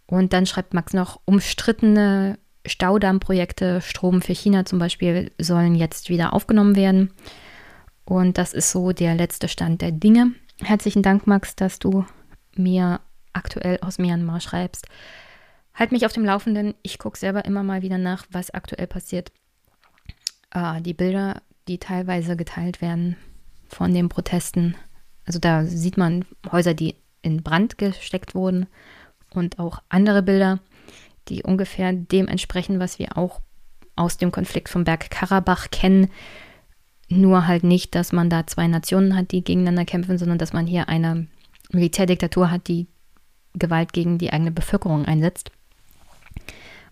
Und 0.05 0.31
dann 0.31 0.45
schreibt 0.45 0.73
Max 0.73 0.93
noch, 0.93 1.19
umstrittene 1.25 2.39
Staudammprojekte, 2.67 3.81
Strom 3.81 4.21
für 4.21 4.33
China 4.33 4.65
zum 4.65 4.79
Beispiel, 4.79 5.31
sollen 5.39 5.75
jetzt 5.75 6.09
wieder 6.09 6.33
aufgenommen 6.33 6.75
werden. 6.75 7.11
Und 8.05 8.37
das 8.37 8.53
ist 8.53 8.71
so 8.71 8.91
der 8.91 9.15
letzte 9.15 9.47
Stand 9.47 9.81
der 9.81 9.91
Dinge. 9.91 10.31
Herzlichen 10.61 11.03
Dank, 11.03 11.27
Max, 11.27 11.55
dass 11.55 11.79
du 11.79 12.05
mir 12.55 12.99
aktuell 13.33 13.79
aus 13.81 13.99
Myanmar 13.99 14.39
schreibst. 14.39 14.87
Halt 15.73 15.91
mich 15.91 16.05
auf 16.05 16.13
dem 16.13 16.25
Laufenden. 16.25 16.73
Ich 16.81 16.97
gucke 16.97 17.17
selber 17.17 17.45
immer 17.45 17.63
mal 17.63 17.81
wieder 17.81 17.97
nach, 17.97 18.25
was 18.31 18.49
aktuell 18.49 18.87
passiert. 18.87 19.31
Ah, 20.49 20.79
die 20.79 20.93
Bilder, 20.93 21.41
die 21.67 21.77
teilweise 21.77 22.35
geteilt 22.35 22.81
werden 22.81 23.15
von 23.67 23.93
den 23.93 24.09
Protesten. 24.09 24.75
Also 25.25 25.39
da 25.39 25.65
sieht 25.65 25.97
man 25.97 26.25
Häuser, 26.51 26.73
die 26.73 26.95
in 27.21 27.43
Brand 27.43 27.77
gesteckt 27.77 28.33
wurden 28.33 28.67
und 29.31 29.59
auch 29.59 29.81
andere 29.89 30.23
Bilder, 30.23 30.59
die 31.29 31.43
ungefähr 31.43 31.93
dem 31.93 32.27
entsprechen, 32.27 32.79
was 32.79 32.99
wir 32.99 33.17
auch 33.17 33.41
aus 33.95 34.17
dem 34.17 34.31
Konflikt 34.31 34.69
vom 34.69 34.83
Berg 34.83 35.09
Karabach 35.09 35.69
kennen. 35.71 36.09
Nur 37.09 37.47
halt 37.47 37.63
nicht, 37.63 37.95
dass 37.95 38.11
man 38.11 38.29
da 38.29 38.45
zwei 38.47 38.67
Nationen 38.67 39.15
hat, 39.15 39.31
die 39.31 39.43
gegeneinander 39.43 39.85
kämpfen, 39.85 40.17
sondern 40.17 40.37
dass 40.37 40.53
man 40.53 40.67
hier 40.67 40.89
eine 40.89 41.27
Militärdiktatur 41.71 42.51
hat, 42.51 42.67
die 42.67 42.87
Gewalt 43.53 43.93
gegen 43.93 44.17
die 44.17 44.31
eigene 44.31 44.51
Bevölkerung 44.51 45.05
einsetzt. 45.05 45.51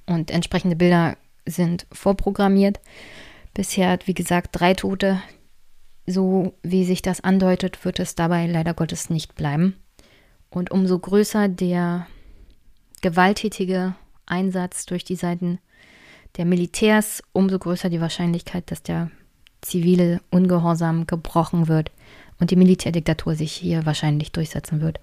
Und 0.05 0.31
entsprechende 0.31 0.75
Bilder 0.75 1.17
sind 1.45 1.85
vorprogrammiert. 1.91 2.79
Bisher 3.53 3.89
hat, 3.89 4.07
wie 4.07 4.13
gesagt, 4.13 4.49
drei 4.53 4.73
Tote. 4.73 5.21
So 6.07 6.53
wie 6.61 6.85
sich 6.85 7.01
das 7.01 7.21
andeutet, 7.21 7.83
wird 7.83 7.99
es 7.99 8.15
dabei 8.15 8.47
leider 8.47 8.73
Gottes 8.73 9.09
nicht 9.09 9.35
bleiben. 9.35 9.75
Und 10.49 10.71
umso 10.71 10.99
größer 10.99 11.49
der 11.49 12.07
gewalttätige 13.01 13.95
Einsatz 14.25 14.85
durch 14.85 15.03
die 15.03 15.15
Seiten 15.15 15.59
der 16.37 16.45
Militärs, 16.45 17.23
umso 17.31 17.59
größer 17.59 17.89
die 17.89 18.01
Wahrscheinlichkeit, 18.01 18.69
dass 18.71 18.83
der 18.83 19.09
zivile 19.61 20.21
Ungehorsam 20.31 21.07
gebrochen 21.07 21.67
wird 21.67 21.91
und 22.39 22.51
die 22.51 22.55
Militärdiktatur 22.55 23.35
sich 23.35 23.53
hier 23.53 23.85
wahrscheinlich 23.85 24.31
durchsetzen 24.31 24.81
wird. 24.81 24.99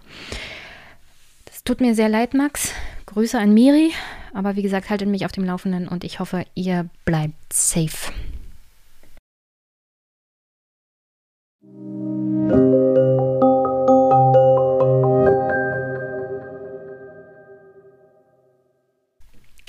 Das 1.46 1.62
Es 1.62 1.64
tut 1.64 1.80
mir 1.80 1.94
sehr 1.94 2.08
leid, 2.08 2.34
Max. 2.34 2.72
Grüße 3.06 3.38
an 3.38 3.54
Miri. 3.54 3.92
Aber 4.34 4.56
wie 4.56 4.62
gesagt, 4.62 4.90
haltet 4.90 5.06
mich 5.06 5.24
auf 5.24 5.30
dem 5.30 5.44
Laufenden 5.44 5.86
und 5.86 6.02
ich 6.02 6.18
hoffe, 6.18 6.44
ihr 6.56 6.88
bleibt 7.04 7.52
safe. 7.52 8.10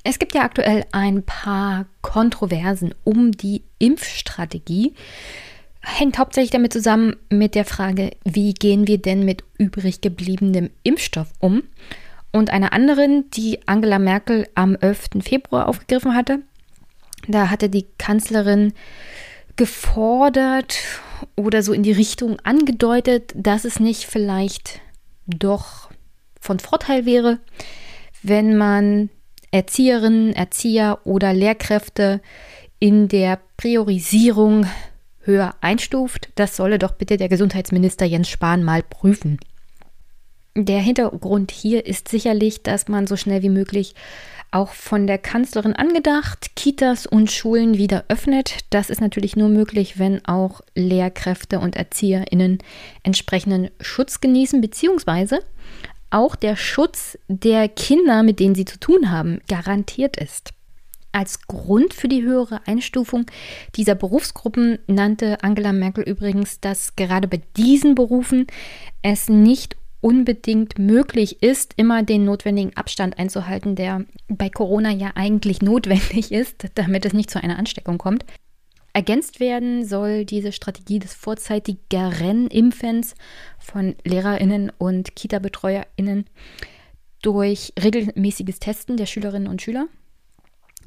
Es 0.04 0.20
gibt 0.20 0.36
ja 0.36 0.42
aktuell 0.42 0.86
ein 0.92 1.24
paar 1.24 1.86
Kontroversen 2.02 2.94
um 3.04 3.32
die 3.32 3.64
Impfstrategie. 3.80 4.94
Hängt 5.82 6.18
hauptsächlich 6.18 6.52
damit 6.52 6.74
zusammen 6.74 7.16
mit 7.30 7.56
der 7.56 7.66
Frage, 7.66 8.12
wie 8.26 8.54
gehen 8.54 8.88
wir 8.88 8.98
denn 8.98 9.24
mit 9.24 9.44
übrig 9.58 10.02
gebliebenem 10.02 10.70
Impfstoff 10.84 11.32
um? 11.40 11.64
Und 12.32 12.50
einer 12.50 12.74
anderen, 12.74 13.30
die 13.32 13.66
Angela 13.68 14.00
Merkel 14.00 14.48
am 14.56 14.76
11. 14.76 15.22
Februar 15.22 15.68
aufgegriffen 15.68 16.16
hatte. 16.16 16.40
Da 17.28 17.50
hatte 17.50 17.70
die 17.70 17.86
Kanzlerin 17.98 18.74
gefordert 19.56 20.80
oder 21.36 21.64
so 21.64 21.74
in 21.74 21.84
die 21.84 21.92
Richtung 21.92 22.40
angedeutet, 22.42 23.32
dass 23.36 23.66
es 23.66 23.80
nicht 23.80 24.06
vielleicht 24.06 24.82
doch 25.28 25.90
von 26.42 26.60
Vorteil 26.60 27.06
wäre, 27.06 27.40
wenn 28.24 28.58
man 28.58 29.10
Erzieherinnen, 29.54 30.34
Erzieher 30.34 31.00
oder 31.04 31.32
Lehrkräfte 31.32 32.22
in 32.80 33.08
der 33.08 33.40
Priorisierung 33.56 34.66
höher 35.22 35.54
einstuft. 35.62 36.30
Das 36.34 36.56
solle 36.56 36.80
doch 36.80 36.94
bitte 36.94 37.18
der 37.18 37.30
Gesundheitsminister 37.30 38.06
Jens 38.06 38.30
Spahn 38.30 38.64
mal 38.64 38.82
prüfen. 38.82 39.40
Der 40.56 40.80
Hintergrund 40.80 41.52
hier 41.52 41.86
ist 41.86 42.10
sicherlich, 42.10 42.64
dass 42.64 42.88
man 42.88 43.06
so 43.06 43.16
schnell 43.16 43.44
wie 43.44 43.50
möglich 43.50 43.94
auch 44.50 44.70
von 44.70 45.06
der 45.06 45.20
Kanzlerin 45.20 45.74
angedacht, 45.74 46.56
Kitas 46.56 47.06
und 47.06 47.32
Schulen 47.32 47.78
wieder 47.78 48.06
öffnet. 48.08 48.60
Das 48.72 48.90
ist 48.90 49.02
natürlich 49.02 49.36
nur 49.36 49.50
möglich, 49.50 50.00
wenn 50.00 50.26
auch 50.26 50.62
Lehrkräfte 50.76 51.60
und 51.60 51.76
ErzieherInnen 51.76 52.58
entsprechenden 53.04 53.70
Schutz 53.82 54.20
genießen, 54.20 54.62
beziehungsweise 54.62 55.40
auch 56.14 56.36
der 56.36 56.56
Schutz 56.56 57.18
der 57.28 57.68
Kinder, 57.68 58.24
mit 58.24 58.40
denen 58.40 58.56
sie 58.56 58.66
zu 58.66 58.80
tun 58.80 59.12
haben, 59.12 59.42
garantiert 59.48 60.18
ist. 60.18 60.52
Als 61.12 61.48
Grund 61.48 61.94
für 61.94 62.08
die 62.08 62.24
höhere 62.24 62.62
Einstufung 62.66 63.26
dieser 63.76 63.94
Berufsgruppen 63.96 64.80
nannte 64.88 65.44
Angela 65.44 65.72
Merkel 65.72 66.04
übrigens, 66.04 66.60
dass 66.60 66.96
gerade 66.96 67.28
bei 67.28 67.42
diesen 67.56 67.94
Berufen 67.94 68.48
es 69.04 69.30
nicht 69.30 69.76
unbedingt 70.02 70.80
möglich 70.80 71.42
ist, 71.42 71.74
immer 71.78 72.04
den 72.04 72.26
notwendigen 72.26 72.76
Abstand 72.76 73.18
einzuhalten, 73.20 73.76
der 73.76 74.06
bei 74.28 74.50
Corona 74.50 74.92
ja 74.92 75.12
eigentlich 75.16 75.62
notwendig 75.62 76.32
ist, 76.32 76.66
damit 76.76 77.06
es 77.06 77.14
nicht 77.14 77.30
zu 77.30 77.42
einer 77.42 77.58
Ansteckung 77.58 77.98
kommt. 77.98 78.26
Ergänzt 78.94 79.40
werden 79.40 79.86
soll 79.86 80.24
diese 80.24 80.52
Strategie 80.52 81.00
des 81.00 81.16
vorzeitigeren 81.16 82.48
Impfens 82.48 83.16
von 83.58 83.96
Lehrerinnen 84.04 84.72
und 84.78 85.16
Kita-Betreuerinnen 85.16 86.26
durch 87.24 87.74
regelmäßiges 87.82 88.60
Testen 88.60 88.96
der 88.98 89.08
Schülerinnen 89.08 89.48
und 89.48 89.64
Schüler, 89.64 89.88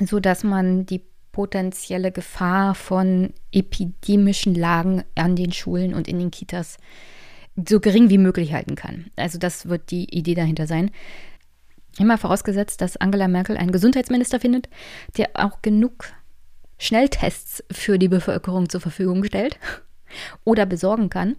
sodass 0.05 0.45
man 0.45 0.87
die 0.87 1.03
potenzielle 1.33 2.13
Gefahr 2.13 2.77
von 2.77 3.35
epidemischen 3.53 4.55
Lagen 4.55 5.03
an 5.17 5.35
den 5.35 5.53
Schulen 5.53 5.93
und 5.93 6.07
in 6.07 6.21
den 6.21 6.31
Kitas 6.31 6.79
so 7.69 7.81
gering 7.81 8.09
wie 8.09 8.19
möglich 8.19 8.53
halten 8.53 8.77
kann. 8.77 9.11
Also 9.17 9.39
das 9.39 9.69
wird 9.69 9.91
die 9.91 10.05
Idee 10.17 10.35
dahinter 10.35 10.67
sein. 10.67 10.91
Immer 11.99 12.19
vorausgesetzt, 12.19 12.81
dass 12.81 12.99
Angela 12.99 13.27
Merkel 13.27 13.57
einen 13.57 13.73
Gesundheitsminister 13.73 14.39
findet, 14.39 14.69
der 15.17 15.31
auch 15.35 15.63
genug 15.63 16.05
Schnelltests 16.79 17.65
für 17.71 17.99
die 17.99 18.09
Bevölkerung 18.09 18.69
zur 18.69 18.81
Verfügung 18.81 19.25
stellt 19.25 19.59
oder 20.45 20.67
besorgen 20.67 21.11
kann. 21.11 21.37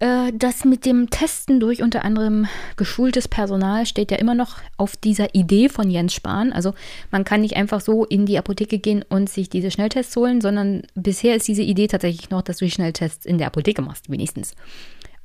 Äh, 0.00 0.32
das 0.34 0.64
mit 0.64 0.84
dem 0.84 1.10
Testen 1.10 1.60
durch 1.60 1.82
unter 1.82 2.04
anderem 2.04 2.46
geschultes 2.76 3.28
Personal 3.28 3.86
steht 3.86 4.10
ja 4.10 4.18
immer 4.18 4.34
noch 4.34 4.56
auf 4.76 4.96
dieser 4.96 5.34
Idee 5.34 5.68
von 5.68 5.90
Jens 5.90 6.14
Spahn. 6.14 6.52
Also 6.52 6.74
man 7.10 7.24
kann 7.24 7.40
nicht 7.40 7.56
einfach 7.56 7.80
so 7.80 8.04
in 8.04 8.26
die 8.26 8.38
Apotheke 8.38 8.78
gehen 8.78 9.04
und 9.08 9.30
sich 9.30 9.48
diese 9.48 9.70
Schnelltests 9.70 10.16
holen, 10.16 10.40
sondern 10.40 10.82
bisher 10.94 11.36
ist 11.36 11.48
diese 11.48 11.62
Idee 11.62 11.86
tatsächlich 11.86 12.30
noch, 12.30 12.42
dass 12.42 12.58
du 12.58 12.64
die 12.64 12.70
Schnelltests 12.70 13.24
in 13.24 13.38
der 13.38 13.46
Apotheke 13.46 13.82
machst, 13.82 14.10
wenigstens. 14.10 14.54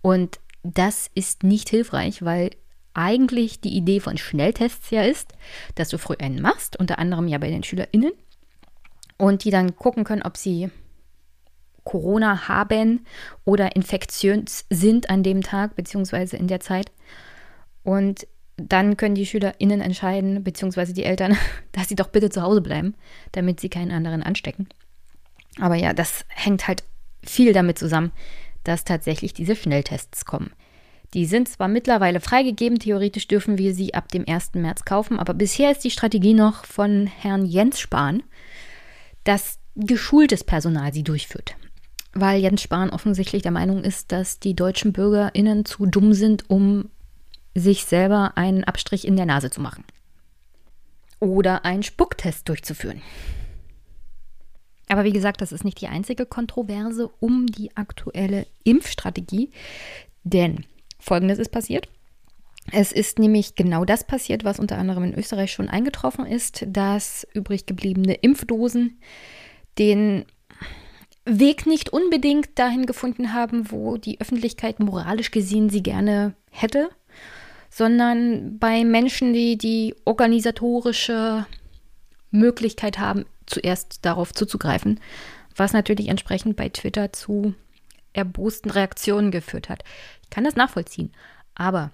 Und 0.01 0.39
das 0.63 1.09
ist 1.15 1.43
nicht 1.43 1.69
hilfreich, 1.69 2.23
weil 2.23 2.51
eigentlich 2.93 3.61
die 3.61 3.75
Idee 3.75 3.99
von 3.99 4.17
Schnelltests 4.17 4.91
ja 4.91 5.03
ist, 5.03 5.33
dass 5.75 5.89
du 5.89 5.97
früh 5.97 6.15
einen 6.19 6.41
machst, 6.41 6.77
unter 6.77 6.99
anderem 6.99 7.27
ja 7.27 7.37
bei 7.37 7.49
den 7.49 7.63
SchülerInnen 7.63 8.11
und 9.19 9.43
die 9.43 9.51
dann 9.51 9.75
gucken 9.75 10.03
können, 10.05 10.23
ob 10.23 10.37
sie 10.37 10.71
Corona 11.83 12.47
haben 12.47 13.05
oder 13.45 13.75
infektiös 13.75 14.65
sind 14.69 15.09
an 15.09 15.21
dem 15.21 15.41
Tag 15.41 15.75
beziehungsweise 15.75 16.37
in 16.37 16.47
der 16.47 16.61
Zeit. 16.61 16.91
Und 17.83 18.25
dann 18.57 18.97
können 18.97 19.15
die 19.15 19.25
SchülerInnen 19.25 19.81
entscheiden, 19.81 20.43
beziehungsweise 20.43 20.93
die 20.93 21.03
Eltern, 21.03 21.37
dass 21.73 21.89
sie 21.89 21.95
doch 21.95 22.07
bitte 22.07 22.29
zu 22.29 22.41
Hause 22.41 22.61
bleiben, 22.61 22.95
damit 23.33 23.59
sie 23.59 23.69
keinen 23.69 23.91
anderen 23.91 24.23
anstecken. 24.23 24.67
Aber 25.59 25.75
ja, 25.75 25.93
das 25.93 26.25
hängt 26.29 26.67
halt 26.67 26.83
viel 27.21 27.51
damit 27.53 27.77
zusammen, 27.77 28.11
dass 28.63 28.85
tatsächlich 28.85 29.33
diese 29.33 29.55
Schnelltests 29.55 30.25
kommen. 30.25 30.51
Die 31.13 31.25
sind 31.25 31.49
zwar 31.49 31.67
mittlerweile 31.67 32.19
freigegeben, 32.19 32.79
theoretisch 32.79 33.27
dürfen 33.27 33.57
wir 33.57 33.73
sie 33.73 33.95
ab 33.95 34.09
dem 34.09 34.25
1. 34.27 34.53
März 34.53 34.85
kaufen, 34.85 35.19
aber 35.19 35.33
bisher 35.33 35.71
ist 35.71 35.83
die 35.83 35.91
Strategie 35.91 36.35
noch 36.35 36.65
von 36.65 37.07
Herrn 37.07 37.45
Jens 37.45 37.79
Spahn, 37.79 38.21
dass 39.29 39.59
geschultes 39.75 40.43
Personal 40.43 40.91
sie 40.91 41.03
durchführt. 41.03 41.55
Weil 42.13 42.41
Jens 42.41 42.63
Spahn 42.63 42.89
offensichtlich 42.89 43.43
der 43.43 43.51
Meinung 43.51 43.83
ist, 43.83 44.11
dass 44.11 44.39
die 44.39 44.55
deutschen 44.55 44.91
BürgerInnen 44.91 45.65
zu 45.65 45.85
dumm 45.85 46.13
sind, 46.13 46.49
um 46.49 46.89
sich 47.53 47.85
selber 47.85 48.31
einen 48.37 48.63
Abstrich 48.63 49.05
in 49.05 49.15
der 49.15 49.27
Nase 49.27 49.51
zu 49.51 49.61
machen. 49.61 49.83
Oder 51.19 51.63
einen 51.63 51.83
Spucktest 51.83 52.49
durchzuführen. 52.49 53.03
Aber 54.87 55.03
wie 55.03 55.13
gesagt, 55.13 55.41
das 55.41 55.51
ist 55.51 55.63
nicht 55.63 55.79
die 55.79 55.89
einzige 55.89 56.25
Kontroverse 56.25 57.07
um 57.19 57.45
die 57.45 57.77
aktuelle 57.77 58.47
Impfstrategie. 58.63 59.51
Denn 60.23 60.65
Folgendes 60.97 61.37
ist 61.37 61.51
passiert. 61.51 61.87
Es 62.71 62.91
ist 62.91 63.19
nämlich 63.19 63.55
genau 63.55 63.85
das 63.85 64.03
passiert, 64.03 64.43
was 64.43 64.59
unter 64.59 64.77
anderem 64.77 65.03
in 65.03 65.17
Österreich 65.17 65.51
schon 65.51 65.69
eingetroffen 65.69 66.25
ist, 66.25 66.65
dass 66.67 67.27
übrig 67.33 67.65
gebliebene 67.65 68.13
Impfdosen 68.13 68.99
den 69.77 70.25
Weg 71.25 71.65
nicht 71.65 71.91
unbedingt 71.91 72.57
dahin 72.57 72.85
gefunden 72.85 73.33
haben, 73.33 73.71
wo 73.71 73.97
die 73.97 74.19
Öffentlichkeit 74.19 74.79
moralisch 74.79 75.31
gesehen 75.31 75.69
sie 75.69 75.83
gerne 75.83 76.35
hätte, 76.51 76.89
sondern 77.69 78.57
bei 78.57 78.83
Menschen, 78.83 79.33
die 79.33 79.57
die 79.57 79.95
organisatorische 80.05 81.45
Möglichkeit 82.31 82.99
haben, 82.99 83.25
zuerst 83.45 84.05
darauf 84.05 84.33
zuzugreifen, 84.33 84.99
was 85.55 85.73
natürlich 85.73 86.07
entsprechend 86.07 86.55
bei 86.55 86.69
Twitter 86.69 87.13
zu 87.13 87.53
erbosten 88.13 88.71
Reaktionen 88.71 89.31
geführt 89.31 89.69
hat. 89.69 89.83
Ich 90.23 90.29
kann 90.29 90.43
das 90.43 90.55
nachvollziehen, 90.55 91.11
aber 91.55 91.91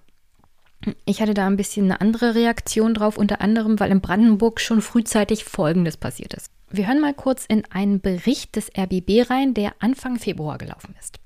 ich 1.06 1.22
hatte 1.22 1.34
da 1.34 1.48
ein 1.48 1.58
bisschen 1.58 1.86
eine 1.86 2.02
andere 2.02 2.36
Reaktion 2.36 2.94
drauf, 2.94 3.18
unter 3.18 3.42
anderem, 3.42 3.80
weil 3.80 3.92
in 3.92 4.02
Brandenburg 4.02 4.60
schon 4.60 4.82
frühzeitig 4.82 5.46
Folgendes 5.46 5.98
passiert 5.98 6.34
ist. 6.34 6.52
Wir 6.70 6.88
hören 6.88 7.02
mal 7.02 7.14
kurz 7.14 7.46
in 7.46 7.64
einen 7.72 8.02
Bericht 8.02 8.56
des 8.56 8.70
RBB 8.78 9.30
rein, 9.30 9.54
der 9.54 9.74
Anfang 9.80 10.18
Februar 10.18 10.58
gelaufen 10.58 10.96
ist 11.00 11.20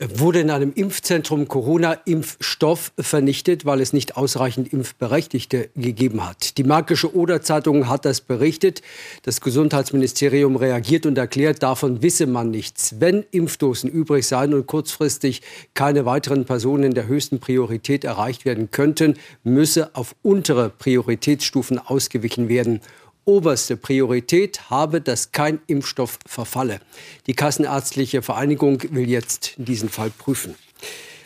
wurde 0.00 0.40
in 0.40 0.50
einem 0.50 0.72
Impfzentrum 0.74 1.48
Corona-Impfstoff 1.48 2.92
vernichtet, 2.98 3.64
weil 3.64 3.80
es 3.80 3.92
nicht 3.92 4.16
ausreichend 4.16 4.72
Impfberechtigte 4.72 5.70
gegeben 5.74 6.24
hat. 6.26 6.56
Die 6.56 6.64
Märkische 6.64 7.14
Oder-Zeitung 7.14 7.88
hat 7.88 8.04
das 8.04 8.20
berichtet. 8.20 8.82
Das 9.22 9.40
Gesundheitsministerium 9.40 10.56
reagiert 10.56 11.04
und 11.06 11.18
erklärt, 11.18 11.62
davon 11.62 12.02
wisse 12.02 12.26
man 12.26 12.50
nichts. 12.50 12.96
Wenn 13.00 13.24
Impfdosen 13.32 13.90
übrig 13.90 14.26
seien 14.26 14.54
und 14.54 14.66
kurzfristig 14.66 15.42
keine 15.74 16.04
weiteren 16.04 16.44
Personen 16.44 16.84
in 16.84 16.94
der 16.94 17.08
höchsten 17.08 17.40
Priorität 17.40 18.04
erreicht 18.04 18.44
werden 18.44 18.70
könnten, 18.70 19.14
müsse 19.42 19.90
auf 19.94 20.14
untere 20.22 20.70
Prioritätsstufen 20.70 21.78
ausgewichen 21.78 22.48
werden 22.48 22.80
oberste 23.28 23.76
Priorität 23.76 24.70
habe, 24.70 25.02
dass 25.02 25.32
kein 25.32 25.60
Impfstoff 25.66 26.18
verfalle. 26.26 26.80
Die 27.26 27.34
Kassenärztliche 27.34 28.22
Vereinigung 28.22 28.82
will 28.90 29.08
jetzt 29.08 29.52
diesen 29.58 29.90
Fall 29.90 30.10
prüfen. 30.10 30.54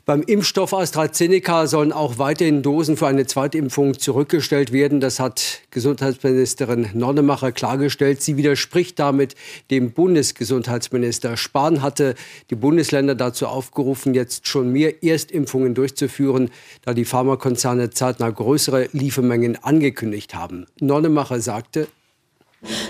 Beim 0.04 0.22
Impfstoff 0.22 0.74
AstraZeneca 0.74 1.68
sollen 1.68 1.92
auch 1.92 2.18
weiterhin 2.18 2.62
Dosen 2.62 2.96
für 2.96 3.06
eine 3.06 3.24
Zweitimpfung 3.24 3.96
zurückgestellt 3.96 4.72
werden. 4.72 4.98
Das 4.98 5.20
hat 5.20 5.60
Gesundheitsministerin 5.70 6.88
Nonnemacher 6.92 7.52
klargestellt. 7.52 8.20
Sie 8.20 8.36
widerspricht 8.36 8.98
damit 8.98 9.36
dem 9.70 9.92
Bundesgesundheitsminister. 9.92 11.36
Spahn 11.36 11.82
hatte 11.82 12.16
die 12.50 12.56
Bundesländer 12.56 13.14
dazu 13.14 13.46
aufgerufen, 13.46 14.12
jetzt 14.12 14.48
schon 14.48 14.72
mehr 14.72 15.04
Erstimpfungen 15.04 15.76
durchzuführen, 15.76 16.50
da 16.84 16.94
die 16.94 17.04
Pharmakonzerne 17.04 17.90
zeitnah 17.90 18.30
größere 18.30 18.88
Liefermengen 18.90 19.62
angekündigt 19.62 20.34
haben. 20.34 20.66
Nonnemacher 20.80 21.40
sagte, 21.40 21.86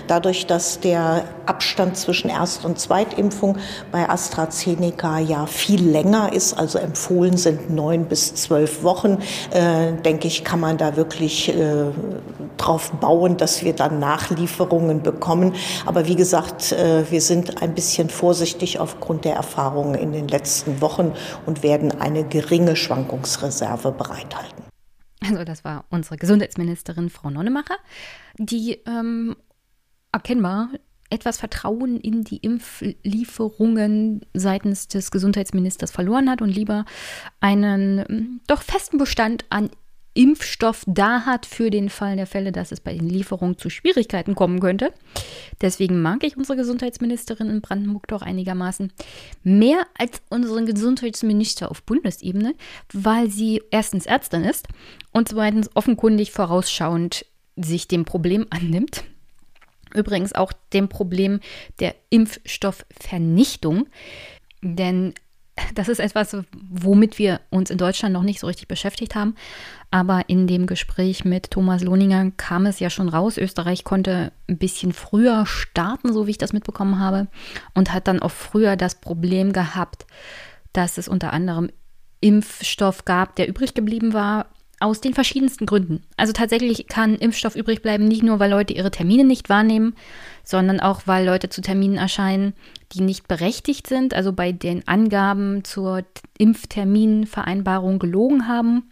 Dadurch, 0.07 0.45
dass 0.45 0.79
der 0.79 1.25
Abstand 1.45 1.97
zwischen 1.97 2.29
Erst- 2.29 2.65
und 2.65 2.79
Zweitimpfung 2.79 3.57
bei 3.91 4.07
AstraZeneca 4.07 5.19
ja 5.19 5.45
viel 5.45 5.83
länger 5.83 6.33
ist, 6.33 6.53
also 6.53 6.77
empfohlen 6.77 7.37
sind 7.37 7.69
neun 7.69 8.05
bis 8.05 8.35
zwölf 8.35 8.83
Wochen, 8.83 9.17
äh, 9.51 9.93
denke 9.93 10.27
ich, 10.27 10.43
kann 10.43 10.59
man 10.59 10.77
da 10.77 10.95
wirklich 10.95 11.49
äh, 11.49 11.85
drauf 12.57 12.91
bauen, 12.91 13.37
dass 13.37 13.63
wir 13.63 13.73
dann 13.73 13.99
Nachlieferungen 13.99 15.01
bekommen. 15.01 15.55
Aber 15.85 16.07
wie 16.07 16.15
gesagt, 16.15 16.71
äh, 16.73 17.09
wir 17.09 17.21
sind 17.21 17.61
ein 17.61 17.73
bisschen 17.73 18.09
vorsichtig 18.09 18.79
aufgrund 18.79 19.25
der 19.25 19.35
Erfahrungen 19.35 19.95
in 19.95 20.11
den 20.11 20.27
letzten 20.27 20.81
Wochen 20.81 21.13
und 21.45 21.63
werden 21.63 21.99
eine 21.99 22.23
geringe 22.23 22.75
Schwankungsreserve 22.75 23.91
bereithalten. 23.91 24.63
Also 25.25 25.45
das 25.45 25.63
war 25.63 25.85
unsere 25.89 26.17
Gesundheitsministerin 26.17 27.09
Frau 27.09 27.29
Nonnemacher, 27.29 27.77
die 28.37 28.81
ähm, 28.85 29.35
erkennbar 30.13 30.69
etwas 31.09 31.37
Vertrauen 31.37 31.99
in 31.99 32.23
die 32.23 32.37
Impflieferungen 32.37 34.21
seitens 34.33 34.87
des 34.87 35.11
Gesundheitsministers 35.11 35.91
verloren 35.91 36.29
hat 36.29 36.41
und 36.41 36.49
lieber 36.49 36.85
einen 37.39 37.99
ähm, 38.09 38.41
doch 38.47 38.63
festen 38.63 38.97
Bestand 38.97 39.45
an 39.49 39.69
Impfstoff 40.15 40.83
da 40.85 41.25
hat 41.25 41.45
für 41.45 41.71
den 41.71 41.89
Fall 41.89 42.15
der 42.15 42.27
Fälle, 42.27 42.51
dass 42.51 42.71
es 42.71 42.79
bei 42.79 42.93
den 42.93 43.09
Lieferungen 43.09 43.57
zu 43.57 43.69
Schwierigkeiten 43.69 44.35
kommen 44.35 44.59
könnte. 44.59 44.93
Deswegen 45.61 46.01
mag 46.01 46.23
ich 46.23 46.37
unsere 46.37 46.55
Gesundheitsministerin 46.55 47.49
in 47.49 47.61
Brandenburg 47.61 48.07
doch 48.07 48.21
einigermaßen 48.21 48.91
mehr 49.43 49.87
als 49.97 50.21
unseren 50.29 50.67
Gesundheitsminister 50.67 51.71
auf 51.71 51.83
Bundesebene, 51.83 52.53
weil 52.91 53.29
sie 53.29 53.61
erstens 53.71 54.05
Ärztin 54.05 54.43
ist 54.43 54.67
und 55.11 55.29
zweitens 55.29 55.75
offenkundig 55.75 56.31
vorausschauend 56.31 57.25
sich 57.55 57.87
dem 57.87 58.05
Problem 58.05 58.45
annimmt, 58.51 59.03
Übrigens 59.93 60.33
auch 60.33 60.53
dem 60.73 60.89
Problem 60.89 61.39
der 61.79 61.95
Impfstoffvernichtung. 62.09 63.87
Denn 64.61 65.13
das 65.75 65.87
ist 65.87 65.99
etwas, 65.99 66.35
womit 66.51 67.19
wir 67.19 67.39
uns 67.49 67.69
in 67.69 67.77
Deutschland 67.77 68.13
noch 68.13 68.23
nicht 68.23 68.39
so 68.39 68.47
richtig 68.47 68.67
beschäftigt 68.67 69.13
haben. 69.15 69.35
Aber 69.91 70.23
in 70.27 70.47
dem 70.47 70.65
Gespräch 70.65 71.25
mit 71.25 71.51
Thomas 71.51 71.83
Lohninger 71.83 72.31
kam 72.37 72.65
es 72.65 72.79
ja 72.79 72.89
schon 72.89 73.09
raus. 73.09 73.37
Österreich 73.37 73.83
konnte 73.83 74.31
ein 74.49 74.57
bisschen 74.57 74.93
früher 74.93 75.45
starten, 75.45 76.11
so 76.11 76.25
wie 76.25 76.31
ich 76.31 76.37
das 76.37 76.53
mitbekommen 76.53 76.99
habe. 76.99 77.27
Und 77.75 77.93
hat 77.93 78.07
dann 78.07 78.21
auch 78.21 78.31
früher 78.31 78.75
das 78.75 78.95
Problem 78.95 79.53
gehabt, 79.53 80.07
dass 80.71 80.97
es 80.97 81.07
unter 81.07 81.33
anderem 81.33 81.69
Impfstoff 82.19 83.05
gab, 83.05 83.35
der 83.35 83.47
übrig 83.47 83.73
geblieben 83.73 84.13
war, 84.13 84.47
aus 84.83 84.99
den 84.99 85.13
verschiedensten 85.13 85.65
Gründen. 85.65 86.03
Also 86.17 86.33
tatsächlich 86.33 86.87
kann 86.87 87.15
Impfstoff 87.15 87.55
übrig 87.55 87.81
bleiben, 87.81 88.05
nicht 88.05 88.21
nur, 88.21 88.39
weil 88.39 88.51
Leute 88.51 88.73
ihre 88.73 88.91
Termine 88.91 89.23
nicht 89.23 89.47
wahrnehmen, 89.47 89.95
sondern 90.43 90.81
auch, 90.81 91.03
weil 91.05 91.25
Leute 91.25 91.47
zu 91.47 91.61
Terminen 91.61 91.97
erscheinen, 91.97 92.53
die 92.91 93.01
nicht 93.01 93.29
berechtigt 93.29 93.87
sind, 93.87 94.13
also 94.13 94.33
bei 94.33 94.51
den 94.51 94.85
Angaben 94.85 95.63
zur 95.63 96.03
Impfterminvereinbarung 96.37 97.97
gelogen 97.97 98.47
haben 98.47 98.89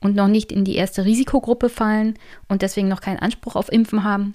und 0.00 0.16
noch 0.16 0.28
nicht 0.28 0.50
in 0.50 0.64
die 0.64 0.76
erste 0.76 1.04
Risikogruppe 1.04 1.68
fallen 1.68 2.14
und 2.48 2.62
deswegen 2.62 2.88
noch 2.88 3.02
keinen 3.02 3.18
Anspruch 3.18 3.54
auf 3.54 3.70
Impfen 3.70 4.02
haben. 4.02 4.34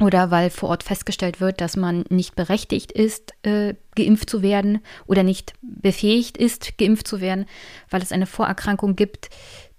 Oder 0.00 0.32
weil 0.32 0.50
vor 0.50 0.70
Ort 0.70 0.82
festgestellt 0.82 1.40
wird, 1.40 1.60
dass 1.60 1.76
man 1.76 2.04
nicht 2.08 2.34
berechtigt 2.34 2.90
ist, 2.90 3.32
äh, 3.44 3.74
geimpft 3.94 4.28
zu 4.28 4.42
werden 4.42 4.80
oder 5.06 5.22
nicht 5.22 5.52
befähigt 5.62 6.36
ist, 6.36 6.76
geimpft 6.78 7.06
zu 7.06 7.20
werden, 7.20 7.46
weil 7.90 8.02
es 8.02 8.10
eine 8.10 8.26
Vorerkrankung 8.26 8.96
gibt, 8.96 9.30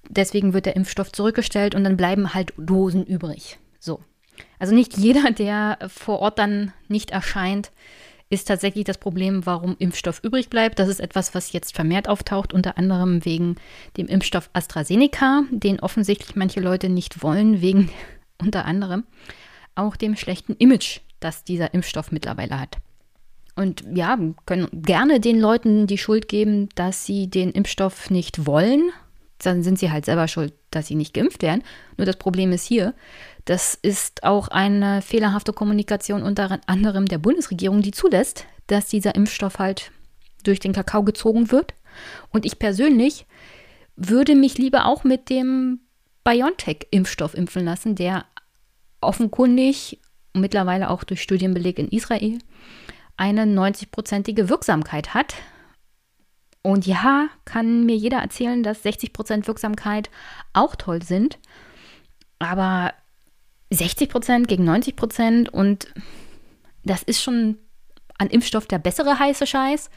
Deswegen 0.09 0.53
wird 0.53 0.65
der 0.65 0.75
Impfstoff 0.75 1.11
zurückgestellt 1.11 1.75
und 1.75 1.83
dann 1.83 1.97
bleiben 1.97 2.33
halt 2.33 2.53
Dosen 2.57 3.05
übrig. 3.05 3.57
So. 3.79 4.01
Also 4.59 4.73
nicht 4.73 4.97
jeder, 4.97 5.31
der 5.31 5.77
vor 5.87 6.19
Ort 6.19 6.39
dann 6.39 6.73
nicht 6.87 7.11
erscheint, 7.11 7.71
ist 8.29 8.47
tatsächlich 8.47 8.85
das 8.85 8.97
Problem, 8.97 9.45
warum 9.45 9.75
Impfstoff 9.77 10.23
übrig 10.23 10.49
bleibt. 10.49 10.79
Das 10.79 10.89
ist 10.89 10.99
etwas, 10.99 11.35
was 11.35 11.53
jetzt 11.53 11.75
vermehrt 11.75 12.09
auftaucht, 12.09 12.53
unter 12.53 12.77
anderem 12.77 13.23
wegen 13.23 13.55
dem 13.97 14.07
Impfstoff 14.07 14.49
AstraZeneca, 14.53 15.43
den 15.51 15.79
offensichtlich 15.79 16.35
manche 16.35 16.59
Leute 16.59 16.89
nicht 16.89 17.21
wollen, 17.21 17.61
wegen 17.61 17.89
unter 18.41 18.65
anderem 18.65 19.03
auch 19.75 19.95
dem 19.95 20.15
schlechten 20.15 20.53
Image, 20.53 21.01
das 21.19 21.43
dieser 21.43 21.73
Impfstoff 21.73 22.11
mittlerweile 22.11 22.59
hat. 22.59 22.77
Und 23.57 23.83
ja, 23.93 24.17
können 24.45 24.67
gerne 24.71 25.19
den 25.19 25.39
Leuten 25.39 25.87
die 25.87 25.97
Schuld 25.97 26.27
geben, 26.27 26.69
dass 26.75 27.05
sie 27.05 27.29
den 27.29 27.51
Impfstoff 27.51 28.09
nicht 28.09 28.45
wollen 28.45 28.91
dann 29.45 29.63
sind 29.63 29.79
sie 29.79 29.91
halt 29.91 30.05
selber 30.05 30.27
schuld, 30.27 30.53
dass 30.71 30.87
sie 30.87 30.95
nicht 30.95 31.13
geimpft 31.13 31.41
werden. 31.41 31.63
Nur 31.97 32.05
das 32.05 32.17
Problem 32.17 32.51
ist 32.51 32.65
hier, 32.65 32.93
das 33.45 33.75
ist 33.75 34.23
auch 34.23 34.47
eine 34.47 35.01
fehlerhafte 35.01 35.53
Kommunikation 35.53 36.23
unter 36.23 36.59
anderem 36.67 37.05
der 37.05 37.19
Bundesregierung, 37.19 37.81
die 37.81 37.91
zulässt, 37.91 38.45
dass 38.67 38.87
dieser 38.87 39.15
Impfstoff 39.15 39.59
halt 39.59 39.91
durch 40.43 40.59
den 40.59 40.73
Kakao 40.73 41.03
gezogen 41.03 41.51
wird. 41.51 41.73
Und 42.31 42.45
ich 42.45 42.59
persönlich 42.59 43.25
würde 43.95 44.35
mich 44.35 44.57
lieber 44.57 44.85
auch 44.85 45.03
mit 45.03 45.29
dem 45.29 45.79
BioNTech-Impfstoff 46.23 47.33
impfen 47.35 47.63
lassen, 47.63 47.95
der 47.95 48.25
offenkundig 48.99 49.99
mittlerweile 50.33 50.89
auch 50.89 51.03
durch 51.03 51.21
Studienbeleg 51.21 51.79
in 51.79 51.87
Israel 51.89 52.39
eine 53.17 53.43
90-prozentige 53.43 54.49
Wirksamkeit 54.49 55.13
hat. 55.13 55.35
Und 56.65 56.87
ja, 56.87 57.29
kann 57.45 57.85
mir 57.85 57.95
jeder 57.95 58.17
erzählen, 58.17 58.63
dass 58.63 58.83
60% 58.83 59.45
Wirksamkeit 59.45 60.09
auch 60.53 60.75
toll 60.75 61.03
sind. 61.03 61.37
Aber 62.39 62.91
60% 63.71 64.47
gegen 64.47 64.67
90% 64.67 65.47
und 65.47 65.93
das 66.83 67.03
ist 67.03 67.21
schon 67.21 67.59
an 68.17 68.31
Impfstoff 68.31 68.65
der 68.65 68.79
bessere 68.79 69.19
heiße 69.19 69.45
Scheiß. 69.45 69.91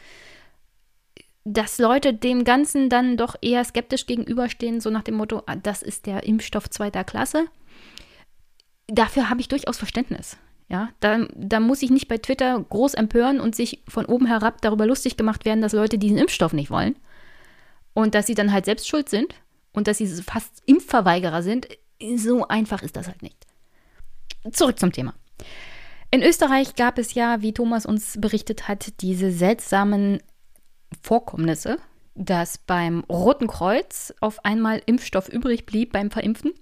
Dass 1.44 1.78
Leute 1.78 2.12
dem 2.12 2.44
Ganzen 2.44 2.90
dann 2.90 3.16
doch 3.16 3.36
eher 3.40 3.64
skeptisch 3.64 4.04
gegenüberstehen, 4.04 4.82
so 4.82 4.90
nach 4.90 5.04
dem 5.04 5.14
Motto, 5.14 5.44
ah, 5.46 5.56
das 5.56 5.82
ist 5.82 6.04
der 6.04 6.24
Impfstoff 6.24 6.68
zweiter 6.68 7.02
Klasse. 7.02 7.46
Dafür 8.88 9.30
habe 9.30 9.40
ich 9.40 9.48
durchaus 9.48 9.78
Verständnis. 9.78 10.36
Ja, 10.68 10.90
da, 11.00 11.26
da 11.34 11.60
muss 11.60 11.82
ich 11.82 11.90
nicht 11.90 12.08
bei 12.08 12.18
Twitter 12.18 12.62
groß 12.68 12.94
empören 12.94 13.40
und 13.40 13.56
sich 13.56 13.82
von 13.88 14.04
oben 14.04 14.26
herab 14.26 14.60
darüber 14.60 14.86
lustig 14.86 15.16
gemacht 15.16 15.46
werden, 15.46 15.62
dass 15.62 15.72
Leute 15.72 15.96
diesen 15.98 16.18
Impfstoff 16.18 16.52
nicht 16.52 16.70
wollen. 16.70 16.96
Und 17.94 18.14
dass 18.14 18.26
sie 18.26 18.34
dann 18.34 18.52
halt 18.52 18.66
selbst 18.66 18.86
schuld 18.86 19.08
sind 19.08 19.34
und 19.72 19.88
dass 19.88 19.98
sie 19.98 20.06
fast 20.22 20.62
Impfverweigerer 20.66 21.42
sind. 21.42 21.68
So 22.16 22.46
einfach 22.46 22.82
ist 22.82 22.96
das 22.96 23.08
halt 23.08 23.22
nicht. 23.22 23.46
Zurück 24.52 24.78
zum 24.78 24.92
Thema. 24.92 25.14
In 26.10 26.22
Österreich 26.22 26.74
gab 26.74 26.98
es 26.98 27.14
ja, 27.14 27.42
wie 27.42 27.52
Thomas 27.52 27.86
uns 27.86 28.18
berichtet 28.20 28.68
hat, 28.68 29.00
diese 29.00 29.30
seltsamen 29.30 30.22
Vorkommnisse, 31.02 31.78
dass 32.18 32.58
beim 32.58 33.04
Roten 33.08 33.46
Kreuz 33.46 34.12
auf 34.20 34.44
einmal 34.44 34.82
Impfstoff 34.86 35.28
übrig 35.28 35.64
blieb 35.64 35.92
beim 35.92 36.10
Verimpfen, 36.10 36.52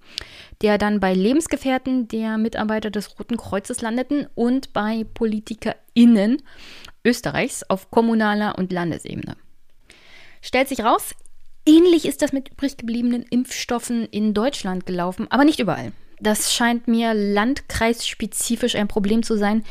der 0.62 0.78
dann 0.78 1.00
bei 1.00 1.14
Lebensgefährten 1.14 2.08
der 2.08 2.36
Mitarbeiter 2.38 2.90
des 2.90 3.18
Roten 3.18 3.36
Kreuzes 3.36 3.80
landeten 3.80 4.26
und 4.34 4.72
bei 4.72 5.04
PolitikerInnen 5.14 6.42
Österreichs 7.04 7.62
auf 7.62 7.90
kommunaler 7.90 8.58
und 8.58 8.72
Landesebene. 8.72 9.36
Stellt 10.42 10.68
sich 10.68 10.84
raus, 10.84 11.14
ähnlich 11.64 12.04
ist 12.04 12.22
das 12.22 12.32
mit 12.32 12.52
übrig 12.52 12.76
gebliebenen 12.76 13.22
Impfstoffen 13.22 14.04
in 14.04 14.34
Deutschland 14.34 14.86
gelaufen, 14.86 15.26
aber 15.30 15.44
nicht 15.44 15.58
überall. 15.58 15.92
Das 16.18 16.54
scheint 16.54 16.88
mir 16.88 17.12
landkreisspezifisch 17.12 18.74
ein 18.74 18.88
Problem 18.88 19.22
zu 19.22 19.36
sein, 19.36 19.64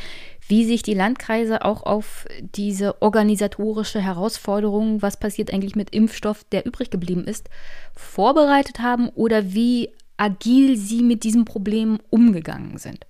wie 0.48 0.66
sich 0.66 0.84
die 0.84 0.94
Landkreise 0.94 1.66
auch 1.66 1.84
auf 1.84 2.28
diese 2.40 3.02
organisatorische 3.02 4.02
Herausforderung, 4.02 5.02
was 5.02 5.18
passiert 5.18 5.52
eigentlich 5.52 5.76
mit 5.76 5.90
Impfstoff, 5.90 6.44
der 6.52 6.66
übrig 6.66 6.90
geblieben 6.90 7.26
ist, 7.26 7.50
vorbereitet 7.96 8.80
haben 8.80 9.10
oder 9.10 9.54
wie 9.54 9.90
agil 10.18 10.78
sie 10.78 11.04
mit 11.04 11.24
diesem 11.24 11.46
Problem 11.46 12.00
umgegangen 12.10 12.78
sind. 12.78 13.06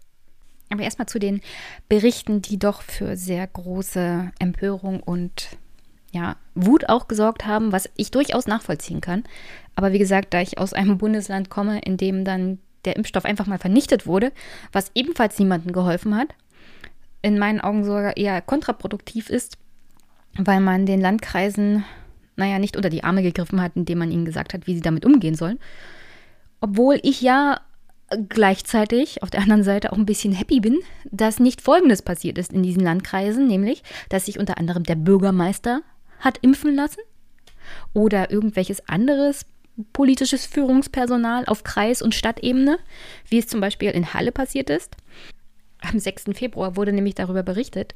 Aber 0.69 0.84
erstmal 0.84 1.08
zu 1.08 1.19
den 1.19 1.41
Berichten, 1.89 2.41
die 2.41 2.58
doch 2.58 2.82
für 2.82 3.15
sehr 3.15 3.45
große 3.45 4.32
Empörung 4.39 5.02
und 5.02 5.50
ja, 6.12 6.38
Wut 6.56 6.88
auch 6.89 7.08
gesorgt 7.08 7.45
haben, 7.45 7.71
was 7.71 7.89
ich 7.98 8.10
durchaus 8.10 8.48
nachvollziehen 8.48 9.02
kann. 9.02 9.26
Aber 9.76 9.91
wie 9.91 10.00
gesagt, 10.00 10.34
da 10.34 10.41
ich 10.41 10.58
aus 10.58 10.74
einem 10.74 10.98
Bundesland 11.00 11.50
komme, 11.50 11.80
in 11.80 11.98
dem 11.98 12.24
dann 12.24 12.60
der 12.86 12.95
Impfstoff 12.95 13.26
einfach 13.26 13.48
mal 13.48 13.58
vernichtet 13.58 14.08
wurde, 14.08 14.32
was 14.71 14.91
ebenfalls 14.95 15.38
niemandem 15.39 15.74
geholfen 15.74 16.15
hat, 16.15 16.30
in 17.25 17.39
meinen 17.39 17.59
Augen 17.59 17.83
sogar 17.83 18.15
eher 18.17 18.41
kontraproduktiv 18.41 19.29
ist, 19.29 19.57
weil 20.38 20.59
man 20.59 20.85
den 20.85 21.01
Landkreisen 21.01 21.83
naja, 22.35 22.59
nicht 22.59 22.75
unter 22.75 22.89
die 22.89 23.03
Arme 23.03 23.23
gegriffen 23.23 23.61
hat, 23.61 23.73
indem 23.75 23.99
man 23.99 24.11
ihnen 24.11 24.25
gesagt 24.25 24.53
hat, 24.53 24.67
wie 24.67 24.75
sie 24.75 24.81
damit 24.81 25.05
umgehen 25.05 25.35
sollen. 25.35 25.59
Obwohl 26.59 26.99
ich 27.03 27.21
ja 27.21 27.61
gleichzeitig 28.29 29.23
auf 29.23 29.29
der 29.29 29.41
anderen 29.41 29.63
Seite 29.63 29.91
auch 29.91 29.97
ein 29.97 30.05
bisschen 30.05 30.33
happy 30.33 30.59
bin, 30.59 30.79
dass 31.11 31.39
nicht 31.39 31.61
Folgendes 31.61 32.01
passiert 32.01 32.38
ist 32.38 32.53
in 32.53 32.63
diesen 32.63 32.83
Landkreisen, 32.83 33.47
nämlich, 33.47 33.83
dass 34.09 34.25
sich 34.25 34.39
unter 34.39 34.57
anderem 34.57 34.83
der 34.83 34.95
Bürgermeister 34.95 35.81
hat 36.19 36.38
impfen 36.41 36.75
lassen 36.75 37.01
oder 37.93 38.31
irgendwelches 38.31 38.88
anderes 38.88 39.45
politisches 39.91 40.45
Führungspersonal 40.45 41.45
auf 41.47 41.63
Kreis- 41.63 42.01
und 42.01 42.15
Stadtebene, 42.15 42.79
wie 43.27 43.39
es 43.39 43.47
zum 43.47 43.59
Beispiel 43.59 43.91
in 43.91 44.13
Halle 44.13 44.31
passiert 44.31 44.69
ist. 44.69 44.95
Am 45.91 46.00
6. 46.00 46.26
Februar 46.34 46.76
wurde 46.76 46.93
nämlich 46.93 47.15
darüber 47.15 47.43
berichtet, 47.43 47.93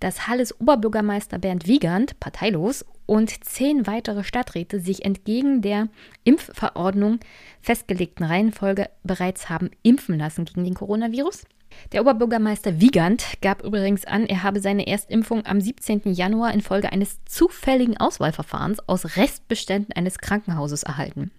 dass 0.00 0.26
Halles 0.26 0.60
Oberbürgermeister 0.60 1.38
Bernd 1.38 1.66
Wiegand, 1.66 2.18
parteilos, 2.20 2.84
und 3.06 3.44
zehn 3.44 3.86
weitere 3.86 4.22
Stadträte 4.22 4.80
sich 4.80 5.04
entgegen 5.04 5.62
der 5.62 5.88
Impfverordnung 6.24 7.20
festgelegten 7.62 8.26
Reihenfolge 8.26 8.90
bereits 9.02 9.48
haben 9.48 9.70
impfen 9.82 10.18
lassen 10.18 10.44
gegen 10.44 10.64
den 10.64 10.74
Coronavirus. 10.74 11.46
Der 11.92 12.02
Oberbürgermeister 12.02 12.80
Wiegand 12.80 13.40
gab 13.40 13.64
übrigens 13.64 14.04
an, 14.04 14.26
er 14.26 14.42
habe 14.42 14.60
seine 14.60 14.86
Erstimpfung 14.86 15.46
am 15.46 15.60
17. 15.60 16.12
Januar 16.12 16.52
infolge 16.52 16.92
eines 16.92 17.24
zufälligen 17.24 17.96
Auswahlverfahrens 17.96 18.80
aus 18.86 19.16
Restbeständen 19.16 19.94
eines 19.94 20.18
Krankenhauses 20.18 20.82
erhalten. 20.82 21.30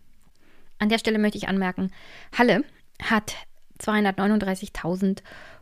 An 0.80 0.90
der 0.90 0.98
Stelle 0.98 1.20
möchte 1.20 1.38
ich 1.38 1.50
anmerken, 1.50 1.92
Halle 2.36 2.64
hat 3.02 3.36